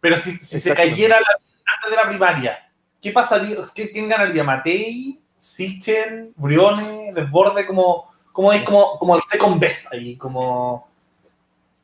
Pero 0.00 0.16
si, 0.20 0.36
se 0.36 0.74
cayera 0.74 1.16
antes 1.16 1.90
de 1.90 1.96
la 1.96 2.08
primaria, 2.08 2.58
¿qué 3.00 3.12
pasaría? 3.12 3.56
¿Quién 3.72 4.08
ganaría? 4.08 4.42
¿Matei? 4.42 5.22
¿Sichen? 5.38 6.32
¿Briones? 6.36 7.14
¿Desborde? 7.14 7.64
Como, 7.66 8.11
como 8.32 8.52
es 8.52 8.62
como, 8.64 8.98
como 8.98 9.16
el 9.16 9.22
second 9.22 9.60
best 9.60 9.92
ahí, 9.92 10.16
como 10.16 10.92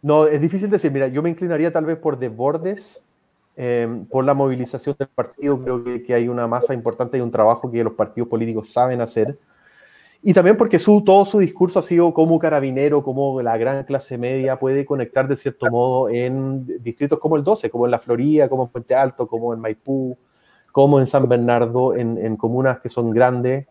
no, 0.02 0.26
es 0.26 0.40
difícil 0.40 0.70
decir. 0.70 0.90
Mira, 0.90 1.08
yo 1.08 1.22
me 1.22 1.30
inclinaría 1.30 1.72
tal 1.72 1.84
vez 1.84 1.96
por 1.96 2.18
desbordes, 2.18 3.02
eh, 3.56 4.04
por 4.10 4.24
la 4.24 4.34
movilización 4.34 4.96
del 4.98 5.08
partido. 5.08 5.60
Creo 5.62 5.84
que, 5.84 6.14
hay 6.14 6.28
una 6.28 6.46
masa 6.46 6.74
importante 6.74 7.18
y 7.18 7.20
un 7.20 7.30
trabajo 7.30 7.70
que 7.70 7.82
los 7.82 7.94
partidos 7.94 8.28
políticos 8.28 8.70
saben 8.72 9.00
hacer. 9.00 9.38
y 10.22 10.34
también 10.34 10.56
porque 10.56 10.78
su, 10.78 11.02
todo 11.04 11.24
su 11.24 11.38
discurso 11.38 11.78
ha 11.78 11.82
sido 11.82 12.12
como 12.14 12.38
carabinero, 12.38 13.02
como 13.04 13.40
la 13.42 13.56
gran 13.56 13.84
clase 13.84 14.18
media 14.18 14.58
puede 14.58 14.84
conectar 14.84 15.28
de 15.28 15.36
cierto 15.36 15.70
modo 15.70 16.08
en 16.08 16.66
distritos 16.82 17.18
como 17.20 17.36
el 17.36 17.44
12, 17.44 17.70
como 17.70 17.86
en 17.86 17.92
la 17.92 18.00
Florida, 18.00 18.48
como 18.48 18.64
en 18.64 18.70
Puente 18.70 18.94
Alto, 18.94 19.28
como 19.28 19.54
en 19.54 19.60
Maipú, 19.60 20.18
como 20.72 21.00
en 21.00 21.06
San 21.06 21.28
Bernardo, 21.28 21.94
en, 21.94 22.18
en 22.18 22.36
comunas 22.36 22.80
que 22.80 22.88
son 22.88 23.10
grandes. 23.10 23.66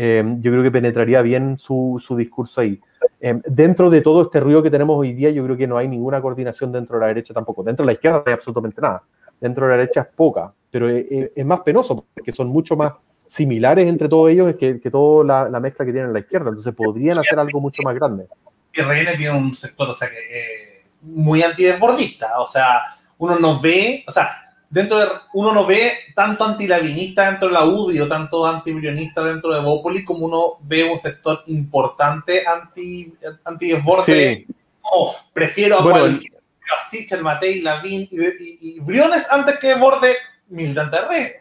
Eh, 0.00 0.22
yo 0.38 0.52
creo 0.52 0.62
que 0.62 0.70
penetraría 0.70 1.20
bien 1.22 1.58
su, 1.58 2.00
su 2.00 2.16
discurso 2.16 2.60
ahí. 2.60 2.80
Eh, 3.20 3.40
dentro 3.46 3.90
de 3.90 4.00
todo 4.00 4.22
este 4.22 4.38
ruido 4.38 4.62
que 4.62 4.70
tenemos 4.70 4.96
hoy 4.96 5.12
día, 5.12 5.28
yo 5.30 5.42
creo 5.42 5.56
que 5.56 5.66
no 5.66 5.76
hay 5.76 5.88
ninguna 5.88 6.22
coordinación 6.22 6.70
dentro 6.70 6.96
de 6.96 7.00
la 7.00 7.08
derecha 7.08 7.34
tampoco. 7.34 7.64
Dentro 7.64 7.82
de 7.82 7.88
la 7.88 7.92
izquierda 7.94 8.18
no 8.18 8.24
hay 8.24 8.34
absolutamente 8.34 8.80
nada. 8.80 9.02
Dentro 9.40 9.66
de 9.66 9.72
la 9.72 9.78
derecha 9.78 10.02
es 10.02 10.06
poca, 10.14 10.54
pero 10.70 10.88
es, 10.88 11.04
es 11.34 11.44
más 11.44 11.60
penoso 11.62 12.06
porque 12.14 12.30
son 12.30 12.46
mucho 12.46 12.76
más 12.76 12.92
similares 13.26 13.88
entre 13.88 14.08
todos 14.08 14.30
ellos 14.30 14.54
que, 14.54 14.78
que 14.78 14.88
toda 14.88 15.24
la, 15.24 15.50
la, 15.50 15.58
mezcla 15.58 15.84
que 15.84 15.90
tienen 15.90 16.10
en 16.10 16.14
la 16.14 16.20
izquierda. 16.20 16.50
Entonces 16.50 16.72
podrían 16.76 17.18
hacer 17.18 17.36
algo 17.36 17.60
mucho 17.60 17.82
más 17.82 17.96
grande. 17.96 18.28
Y 18.72 18.80
RN 18.80 19.16
tiene 19.16 19.36
un 19.36 19.52
sector, 19.52 19.90
o 19.90 19.94
sea, 19.94 20.08
que 20.08 20.16
eh, 20.16 20.84
muy 21.02 21.42
antidesbordista. 21.42 22.38
O 22.38 22.46
sea, 22.46 22.82
uno 23.18 23.36
no 23.36 23.60
ve, 23.60 24.04
o 24.06 24.12
sea, 24.12 24.47
dentro 24.70 24.98
de, 24.98 25.06
uno 25.34 25.52
no 25.52 25.66
ve 25.66 25.92
tanto 26.14 26.44
antilavinista 26.44 27.30
dentro 27.30 27.48
de 27.48 27.54
la 27.54 27.64
UDI 27.64 28.00
o 28.00 28.08
tanto 28.08 28.46
antibrionista 28.46 29.24
dentro 29.24 29.54
de 29.54 29.62
Bópoli 29.62 30.04
como 30.04 30.26
uno 30.26 30.58
ve 30.62 30.84
un 30.84 30.98
sector 30.98 31.42
importante 31.46 32.46
anti, 32.46 33.12
antidesborde. 33.44 34.44
Sí. 34.46 34.54
Oh, 34.82 35.14
prefiero 35.32 35.78
a 35.78 35.82
bueno, 35.82 36.00
cualquier, 36.00 36.32
a 36.34 36.88
Sichel, 36.90 37.22
Matei, 37.22 37.60
Lavín 37.60 38.08
y, 38.10 38.20
y, 38.20 38.58
y, 38.60 38.80
Briones 38.80 39.26
antes 39.30 39.58
que 39.58 39.74
Borde 39.74 40.14
militante 40.48 40.96
de 40.96 41.38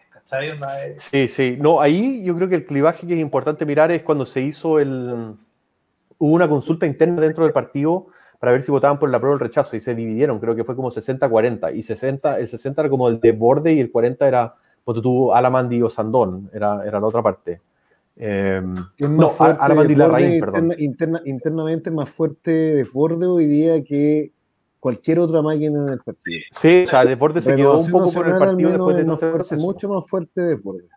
Sí, 0.97 1.27
sí. 1.27 1.57
No, 1.59 1.79
ahí 1.79 2.23
yo 2.23 2.35
creo 2.35 2.49
que 2.49 2.55
el 2.55 2.65
clivaje 2.65 3.07
que 3.07 3.13
es 3.13 3.19
importante 3.19 3.65
mirar 3.65 3.91
es 3.91 4.03
cuando 4.03 4.25
se 4.25 4.41
hizo 4.41 4.79
el. 4.79 5.35
Hubo 6.19 6.33
una 6.33 6.49
consulta 6.49 6.85
interna 6.85 7.21
dentro 7.21 7.43
del 7.43 7.53
partido 7.53 8.07
para 8.39 8.51
ver 8.51 8.61
si 8.61 8.72
votaban 8.72 8.99
por 8.99 9.09
la 9.09 9.19
prueba 9.19 9.34
o 9.34 9.38
el 9.38 9.39
rechazo 9.39 9.76
y 9.76 9.81
se 9.81 9.95
dividieron, 9.95 10.39
creo 10.39 10.55
que 10.55 10.64
fue 10.64 10.76
como 10.76 10.91
60-40 10.91 11.76
y 11.76 11.84
60, 11.84 12.39
el 12.39 12.47
60 12.47 12.81
era 12.81 12.89
como 12.89 13.07
el 13.07 13.19
de 13.19 13.31
borde 13.31 13.73
y 13.73 13.80
el 13.80 13.91
40 13.91 14.27
era, 14.27 14.55
porque 14.84 15.01
tú, 15.01 15.34
Alamandi 15.34 15.81
o 15.81 15.89
Sandón, 15.89 16.49
era, 16.53 16.85
era 16.85 16.99
la 16.99 17.07
otra 17.07 17.23
parte. 17.23 17.61
Eh, 18.15 18.61
no, 18.99 19.34
Alamandi 19.39 19.93
y 19.93 19.95
Larraín, 19.95 20.39
perdón. 20.39 20.73
Interna, 20.77 21.22
internamente 21.26 21.91
más 21.91 22.09
fuerte 22.09 22.51
de 22.51 22.84
borde 22.84 23.26
hoy 23.26 23.45
día 23.45 23.84
que 23.84 24.31
cualquier 24.80 25.19
otra 25.19 25.41
máquina 25.41 25.84
en 25.84 25.89
el 25.93 25.99
partido. 25.99 26.39
Sí, 26.51 26.84
o 26.85 26.89
sea, 26.89 27.05
Deportes 27.05 27.43
se 27.43 27.55
quedó 27.55 27.80
un 27.80 27.91
poco 27.91 28.11
con 28.11 28.27
el 28.27 28.38
partido 28.38 28.69
después 28.69 28.95
de 28.95 29.03
no 29.03 29.18
ser 29.18 29.59
mucho 29.59 29.89
más 29.89 30.07
fuerte 30.07 30.41
Deportes. 30.41 30.89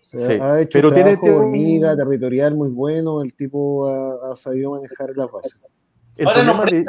O 0.00 0.08
sea, 0.08 0.26
sí, 0.26 0.32
ha 0.34 0.60
hecho 0.60 0.78
pero 0.78 0.88
un 0.88 0.94
trabajo 0.94 1.20
tiene, 1.20 1.36
hormiga, 1.36 1.96
territorial 1.96 2.54
muy 2.54 2.68
bueno, 2.68 3.22
el 3.22 3.34
tipo 3.34 3.88
ha, 3.88 4.32
ha 4.32 4.36
sabido 4.36 4.70
manejar 4.72 5.16
las 5.16 5.30
bases. 5.30 5.58
Ahora 6.24 6.42
no, 6.44 6.64
de... 6.64 6.84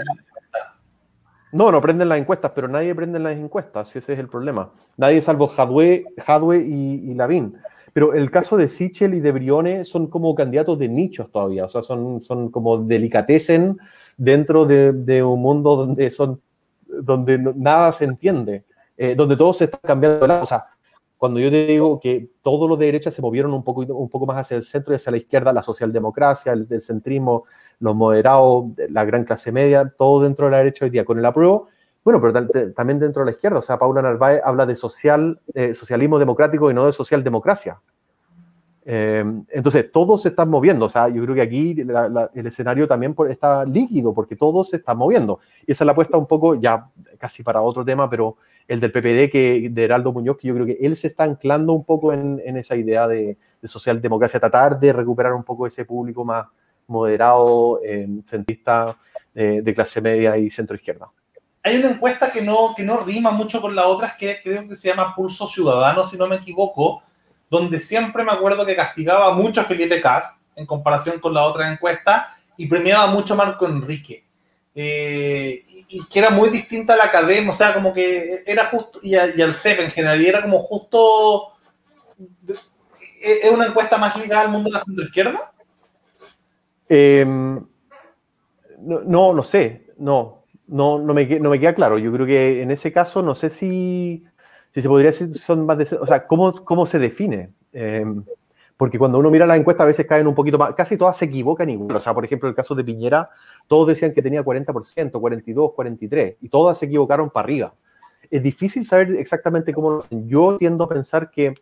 no, 1.51 1.71
no 1.71 1.81
prenden 1.81 2.09
las 2.09 2.19
encuestas, 2.19 2.51
pero 2.55 2.67
nadie 2.67 2.95
prende 2.95 3.19
las 3.19 3.37
encuestas, 3.37 3.95
ese 3.95 4.13
es 4.13 4.19
el 4.19 4.29
problema. 4.29 4.71
Nadie 4.95 5.21
salvo 5.21 5.49
Hadwe, 5.49 6.05
Hadwe 6.25 6.59
y, 6.59 7.11
y 7.11 7.13
Lavín. 7.13 7.57
Pero 7.93 8.13
el 8.13 8.29
caso 8.29 8.57
de 8.57 8.69
Sichel 8.69 9.15
y 9.15 9.21
de 9.21 9.31
Briones 9.31 9.87
son 9.87 10.07
como 10.07 10.35
candidatos 10.35 10.77
de 10.77 10.87
nichos 10.87 11.31
todavía, 11.31 11.65
o 11.65 11.69
sea, 11.69 11.81
son, 11.81 12.21
son 12.21 12.51
como 12.51 12.77
delicatecen 12.77 13.77
dentro 14.17 14.65
de, 14.65 14.93
de 14.93 15.23
un 15.23 15.41
mundo 15.41 15.75
donde, 15.75 16.11
son, 16.11 16.39
donde 16.85 17.39
nada 17.55 17.91
se 17.91 18.05
entiende, 18.05 18.65
eh, 18.97 19.15
donde 19.15 19.35
todo 19.35 19.53
se 19.53 19.63
está 19.63 19.79
cambiando 19.79 20.19
de 20.19 20.27
lado. 20.27 20.43
O 20.43 20.47
sea, 20.47 20.65
cuando 21.17 21.39
yo 21.39 21.49
digo 21.49 21.99
que 21.99 22.29
todos 22.41 22.69
los 22.69 22.77
de 22.77 22.85
derecha 22.85 23.11
se 23.11 23.21
movieron 23.21 23.53
un 23.53 23.63
poco, 23.63 23.81
un 23.81 24.09
poco 24.09 24.25
más 24.25 24.37
hacia 24.37 24.57
el 24.57 24.63
centro 24.63 24.93
y 24.93 24.97
hacia 24.97 25.11
la 25.11 25.17
izquierda, 25.17 25.51
la 25.51 25.63
socialdemocracia, 25.63 26.53
el, 26.53 26.67
el 26.69 26.81
centrismo, 26.81 27.45
los 27.79 27.95
moderados, 27.95 28.65
la 28.89 29.03
gran 29.03 29.23
clase 29.23 29.51
media, 29.51 29.91
todo 29.97 30.23
dentro 30.23 30.45
de 30.45 30.51
la 30.51 30.57
derecha 30.59 30.85
hoy 30.85 30.91
día. 30.91 31.05
Con 31.05 31.17
el 31.17 31.25
apruebo, 31.25 31.67
bueno, 32.07 32.21
pero 32.21 32.47
también 32.73 32.99
dentro 32.99 33.21
de 33.23 33.25
la 33.25 33.31
izquierda. 33.31 33.59
O 33.59 33.61
sea, 33.61 33.77
Paula 33.77 34.01
Narváez 34.01 34.41
habla 34.45 34.65
de 34.65 34.77
social, 34.77 35.41
eh, 35.53 35.73
socialismo 35.73 36.17
democrático 36.17 36.71
y 36.71 36.73
no 36.73 36.85
de 36.85 36.93
socialdemocracia. 36.93 37.81
Eh, 38.85 39.25
entonces, 39.49 39.91
todos 39.91 40.21
se 40.21 40.29
están 40.29 40.49
moviendo. 40.49 40.85
O 40.85 40.89
sea, 40.89 41.09
yo 41.09 41.21
creo 41.23 41.35
que 41.35 41.41
aquí 41.41 41.75
el 41.81 42.47
escenario 42.47 42.87
también 42.87 43.13
está 43.29 43.65
líquido 43.65 44.13
porque 44.13 44.37
todos 44.37 44.69
se 44.69 44.77
están 44.77 44.97
moviendo. 44.97 45.41
Y 45.65 45.73
esa 45.73 45.83
es 45.83 45.85
la 45.85 45.91
apuesta 45.91 46.17
un 46.17 46.27
poco, 46.27 46.55
ya 46.55 46.87
casi 47.17 47.43
para 47.43 47.61
otro 47.61 47.83
tema, 47.83 48.09
pero 48.09 48.37
el 48.67 48.79
del 48.79 48.91
PPD, 48.91 49.31
que, 49.31 49.69
de 49.71 49.83
Heraldo 49.83 50.11
Muñoz, 50.11 50.37
que 50.37 50.47
yo 50.47 50.53
creo 50.53 50.65
que 50.65 50.77
él 50.81 50.95
se 50.95 51.07
está 51.07 51.23
anclando 51.23 51.73
un 51.73 51.85
poco 51.85 52.13
en, 52.13 52.41
en 52.45 52.57
esa 52.57 52.75
idea 52.75 53.07
de, 53.07 53.37
de, 53.61 53.67
socialdemocracia, 53.67 54.39
tratar 54.39 54.79
de 54.79 54.93
recuperar 54.93 55.33
un 55.33 55.43
poco 55.43 55.67
ese 55.67 55.85
público 55.85 56.25
más 56.25 56.45
moderado, 56.87 57.79
eh, 57.83 58.07
centrista, 58.25 58.97
de 59.33 59.73
clase 59.75 60.01
media 60.01 60.35
y 60.35 60.49
centro 60.49 60.75
izquierda. 60.75 61.11
Hay 61.61 61.75
una 61.77 61.91
encuesta 61.91 62.31
que 62.31 62.41
no, 62.41 62.73
que 62.75 62.81
no 62.81 63.03
rima 63.03 63.29
mucho 63.29 63.61
con 63.61 63.75
la 63.75 63.85
otra, 63.85 64.15
que 64.17 64.37
creo 64.41 64.67
que 64.67 64.75
se 64.75 64.87
llama 64.87 65.13
Pulso 65.13 65.45
Ciudadano, 65.45 66.05
si 66.05 66.17
no 66.17 66.25
me 66.25 66.37
equivoco, 66.37 67.03
donde 67.49 67.79
siempre 67.79 68.23
me 68.23 68.31
acuerdo 68.31 68.65
que 68.65 68.75
castigaba 68.75 69.33
mucho 69.33 69.61
a 69.61 69.65
Felipe 69.65 70.01
Cast 70.01 70.43
en 70.55 70.65
comparación 70.65 71.19
con 71.19 71.33
la 71.33 71.43
otra 71.43 71.71
encuesta 71.71 72.37
y 72.57 72.67
premiaba 72.67 73.07
mucho 73.07 73.33
a 73.33 73.37
Marco 73.37 73.67
Enrique. 73.67 74.23
Eh, 74.73 75.63
y, 75.87 76.05
que 76.05 76.19
era 76.19 76.29
muy 76.29 76.49
distinta 76.49 76.93
a 76.93 76.97
la 76.97 77.05
academia, 77.05 77.49
o 77.49 77.53
sea, 77.53 77.73
como 77.73 77.93
que 77.93 78.43
era 78.45 78.65
justo, 78.65 78.99
y, 79.01 79.15
al 79.15 79.53
CEP 79.53 79.79
en 79.79 79.91
general, 79.91 80.21
y 80.21 80.27
era 80.27 80.41
como 80.41 80.59
justo. 80.59 81.53
¿Es 83.19 83.51
una 83.51 83.67
encuesta 83.67 83.97
más 83.97 84.15
ligada 84.17 84.43
al 84.43 84.51
mundo 84.51 84.69
de 84.69 84.73
la 84.73 84.83
centroizquierda? 84.83 85.51
Eh, 86.87 87.25
no, 87.25 88.99
no, 89.01 89.33
no 89.33 89.43
sé, 89.43 89.87
no, 89.97 90.43
no, 90.67 90.99
no, 90.99 91.13
me, 91.13 91.25
no 91.39 91.49
me 91.49 91.59
queda 91.59 91.73
claro. 91.73 91.97
Yo 91.97 92.11
creo 92.13 92.25
que 92.25 92.61
en 92.61 92.71
ese 92.71 92.91
caso, 92.93 93.21
no 93.21 93.35
sé 93.35 93.49
si 93.49 94.23
si 94.77 94.81
se 94.83 94.89
podría 94.89 95.09
decir, 95.09 95.33
son 95.33 95.65
más 95.65 95.77
de, 95.77 95.97
o 95.99 96.05
sea, 96.05 96.27
¿cómo, 96.27 96.63
cómo 96.63 96.85
se 96.85 96.99
define? 96.99 97.51
Eh, 97.73 98.05
porque 98.77 98.99
cuando 98.99 99.17
uno 99.17 99.31
mira 99.31 99.47
las 99.47 99.59
encuestas 99.59 99.83
a 99.83 99.87
veces 99.87 100.05
caen 100.05 100.27
un 100.27 100.35
poquito 100.35 100.57
más, 100.57 100.73
casi 100.75 100.97
todas 100.97 101.17
se 101.17 101.25
equivocan 101.25 101.69
igual. 101.69 101.95
O 101.95 101.99
sea, 101.99 102.13
por 102.13 102.23
ejemplo, 102.23 102.47
el 102.47 102.55
caso 102.55 102.75
de 102.75 102.83
Piñera, 102.83 103.29
todos 103.65 103.87
decían 103.87 104.13
que 104.13 104.21
tenía 104.21 104.43
40%, 104.43 105.19
42, 105.19 105.73
43, 105.73 106.35
y 106.41 106.49
todas 106.49 106.77
se 106.77 106.85
equivocaron 106.85 107.31
para 107.31 107.45
arriba. 107.45 107.73
Es 108.29 108.43
difícil 108.43 108.85
saber 108.85 109.15
exactamente 109.15 109.73
cómo 109.73 109.89
lo 109.91 109.99
hacen. 109.99 110.29
Yo 110.29 110.57
tiendo 110.57 110.83
a 110.83 110.89
pensar 110.89 111.31
que 111.31 111.55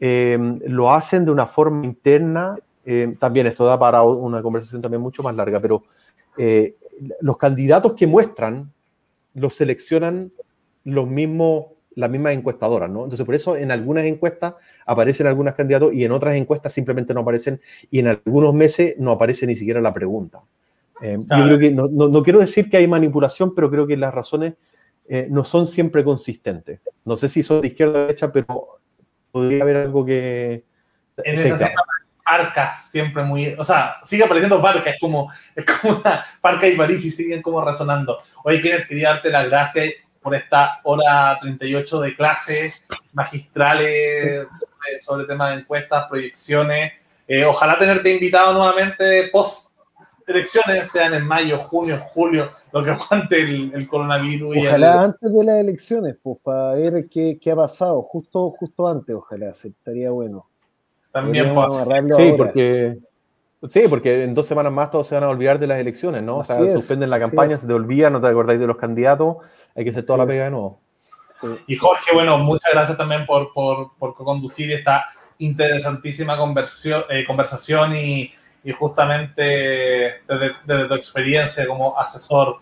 eh, 0.00 0.38
lo 0.66 0.92
hacen 0.92 1.24
de 1.24 1.30
una 1.30 1.46
forma 1.46 1.84
interna. 1.84 2.58
Eh, 2.84 3.16
también 3.20 3.46
esto 3.46 3.64
da 3.64 3.78
para 3.78 4.02
una 4.02 4.42
conversación 4.42 4.82
también 4.82 5.00
mucho 5.00 5.22
más 5.22 5.34
larga, 5.34 5.60
pero 5.60 5.84
eh, 6.36 6.76
los 7.20 7.36
candidatos 7.36 7.94
que 7.94 8.06
muestran 8.06 8.72
los 9.34 9.54
seleccionan 9.54 10.32
los 10.84 11.06
mismos 11.06 11.66
las 11.98 12.10
mismas 12.10 12.32
encuestadoras, 12.32 12.88
¿no? 12.88 13.02
Entonces, 13.02 13.26
por 13.26 13.34
eso 13.34 13.56
en 13.56 13.72
algunas 13.72 14.04
encuestas 14.04 14.54
aparecen 14.86 15.26
algunos 15.26 15.54
candidatos 15.54 15.92
y 15.92 16.04
en 16.04 16.12
otras 16.12 16.36
encuestas 16.36 16.72
simplemente 16.72 17.12
no 17.12 17.20
aparecen 17.20 17.60
y 17.90 17.98
en 17.98 18.06
algunos 18.06 18.54
meses 18.54 18.94
no 18.98 19.10
aparece 19.10 19.48
ni 19.48 19.56
siquiera 19.56 19.80
la 19.80 19.92
pregunta. 19.92 20.40
Eh, 21.02 21.18
claro. 21.26 21.42
Yo 21.42 21.48
creo 21.48 21.58
que, 21.58 21.74
no, 21.74 21.88
no, 21.88 22.08
no, 22.08 22.22
quiero 22.22 22.38
decir 22.38 22.70
que 22.70 22.76
hay 22.76 22.86
manipulación, 22.86 23.52
pero 23.52 23.68
creo 23.68 23.84
que 23.84 23.96
las 23.96 24.14
razones 24.14 24.54
eh, 25.08 25.26
no 25.28 25.42
son 25.44 25.66
siempre 25.66 26.04
consistentes. 26.04 26.80
No 27.04 27.16
sé 27.16 27.28
si 27.28 27.42
son 27.42 27.62
de 27.62 27.68
izquierda 27.68 27.98
o 27.98 28.02
derecha, 28.02 28.30
pero 28.30 28.78
podría 29.32 29.64
haber 29.64 29.76
algo 29.78 30.04
que... 30.04 30.64
En 31.24 31.34
esa 31.34 31.72
Farcas 32.22 32.90
siempre 32.90 33.24
muy, 33.24 33.54
o 33.58 33.64
sea, 33.64 33.96
sigue 34.04 34.22
apareciendo 34.22 34.60
Farcas, 34.60 34.94
es 34.94 35.00
como, 35.00 35.32
es 35.56 35.64
como 35.64 35.96
una 35.98 36.24
Farcas 36.40 36.70
y 36.70 36.76
París 36.76 37.04
y 37.04 37.10
siguen 37.10 37.42
como 37.42 37.60
razonando. 37.60 38.20
Oye, 38.44 38.60
Kenneth, 38.60 38.86
quería 38.86 39.08
darte 39.14 39.30
las 39.30 39.46
gracias 39.46 39.94
por 40.22 40.34
esta 40.34 40.80
hora 40.84 41.38
38 41.40 42.00
de 42.00 42.16
clases 42.16 42.82
magistrales 43.12 44.46
sobre, 44.50 45.00
sobre 45.00 45.26
temas 45.26 45.50
de 45.54 45.60
encuestas, 45.62 46.06
proyecciones. 46.08 46.92
Eh, 47.26 47.44
ojalá 47.44 47.78
tenerte 47.78 48.12
invitado 48.12 48.52
nuevamente 48.52 49.28
post 49.32 49.78
elecciones, 50.28 50.90
sean 50.90 51.14
en 51.14 51.26
mayo, 51.26 51.58
junio, 51.58 51.98
julio, 52.12 52.50
lo 52.72 52.84
que 52.84 52.90
aguante 52.90 53.40
el, 53.40 53.72
el 53.74 53.88
coronavirus. 53.88 54.56
Ojalá 54.58 54.86
y 54.86 54.90
el... 54.90 54.98
antes 55.04 55.32
de 55.32 55.44
las 55.44 55.56
elecciones, 55.56 56.16
pues 56.22 56.38
para 56.42 56.72
ver 56.72 57.08
qué, 57.08 57.38
qué, 57.40 57.50
ha 57.50 57.56
pasado, 57.56 58.02
justo, 58.02 58.50
justo 58.50 58.86
antes, 58.86 59.14
ojalá, 59.14 59.48
estaría 59.48 60.10
bueno. 60.10 60.46
También 61.10 61.46
Sí, 61.46 61.50
ahora. 61.56 62.36
porque 62.36 62.98
Sí, 63.68 63.82
porque 63.88 64.22
en 64.22 64.34
dos 64.34 64.46
semanas 64.46 64.72
más 64.72 64.90
todos 64.90 65.08
se 65.08 65.16
van 65.16 65.24
a 65.24 65.28
olvidar 65.30 65.58
de 65.58 65.66
las 65.66 65.80
elecciones, 65.80 66.22
¿no? 66.22 66.40
Así 66.40 66.52
o 66.52 66.56
sea, 66.56 66.66
es, 66.66 66.74
suspenden 66.74 67.10
la 67.10 67.18
campaña, 67.18 67.56
se 67.56 67.66
te 67.66 67.72
olvida, 67.72 68.08
no 68.08 68.20
te 68.20 68.28
acordáis 68.28 68.60
de 68.60 68.66
los 68.68 68.76
candidatos, 68.76 69.38
hay 69.74 69.84
que 69.84 69.90
hacer 69.90 70.04
toda 70.04 70.18
la 70.18 70.26
pega 70.26 70.44
de 70.44 70.50
nuevo. 70.52 70.80
Sí. 71.40 71.48
Y 71.66 71.76
Jorge, 71.76 72.12
bueno, 72.14 72.38
muchas 72.38 72.72
gracias 72.72 72.96
también 72.96 73.26
por, 73.26 73.52
por, 73.52 73.96
por 73.98 74.14
conducir 74.14 74.70
esta 74.72 75.06
interesantísima 75.38 76.34
eh, 76.34 77.24
conversación 77.26 77.96
y, 77.96 78.32
y 78.64 78.72
justamente 78.72 79.42
desde, 80.26 80.52
desde, 80.64 80.88
tu 80.88 80.94
experiencia 80.94 81.66
como 81.66 81.98
asesor 81.98 82.58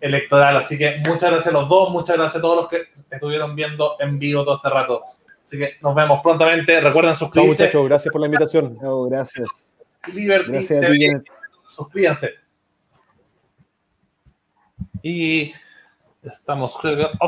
electoral. 0.00 0.56
Así 0.56 0.78
que 0.78 0.98
muchas 1.06 1.30
gracias 1.30 1.48
a 1.48 1.58
los 1.58 1.68
dos, 1.68 1.90
muchas 1.90 2.16
gracias 2.16 2.36
a 2.36 2.40
todos 2.40 2.56
los 2.56 2.68
que 2.68 2.88
estuvieron 3.10 3.54
viendo 3.54 3.96
en 4.00 4.18
vivo 4.18 4.44
todo 4.44 4.56
este 4.56 4.70
rato. 4.70 5.02
Así 5.44 5.58
que 5.58 5.74
nos 5.82 5.94
vemos 5.94 6.20
prontamente. 6.22 6.80
Recuerden 6.80 7.16
suscribirse. 7.16 7.56
Chao, 7.56 7.82
muchachos. 7.82 7.88
Gracias 7.88 8.12
por 8.12 8.20
la 8.20 8.26
invitación. 8.26 8.78
Gracias. 9.08 9.79
Liberty 10.06 10.52
Gracias 10.52 10.80
TV. 10.80 11.22
Suscríbanse. 11.68 12.34
Y 15.02 15.52
estamos, 16.22 16.76
creo 16.80 16.96
que 16.96 17.18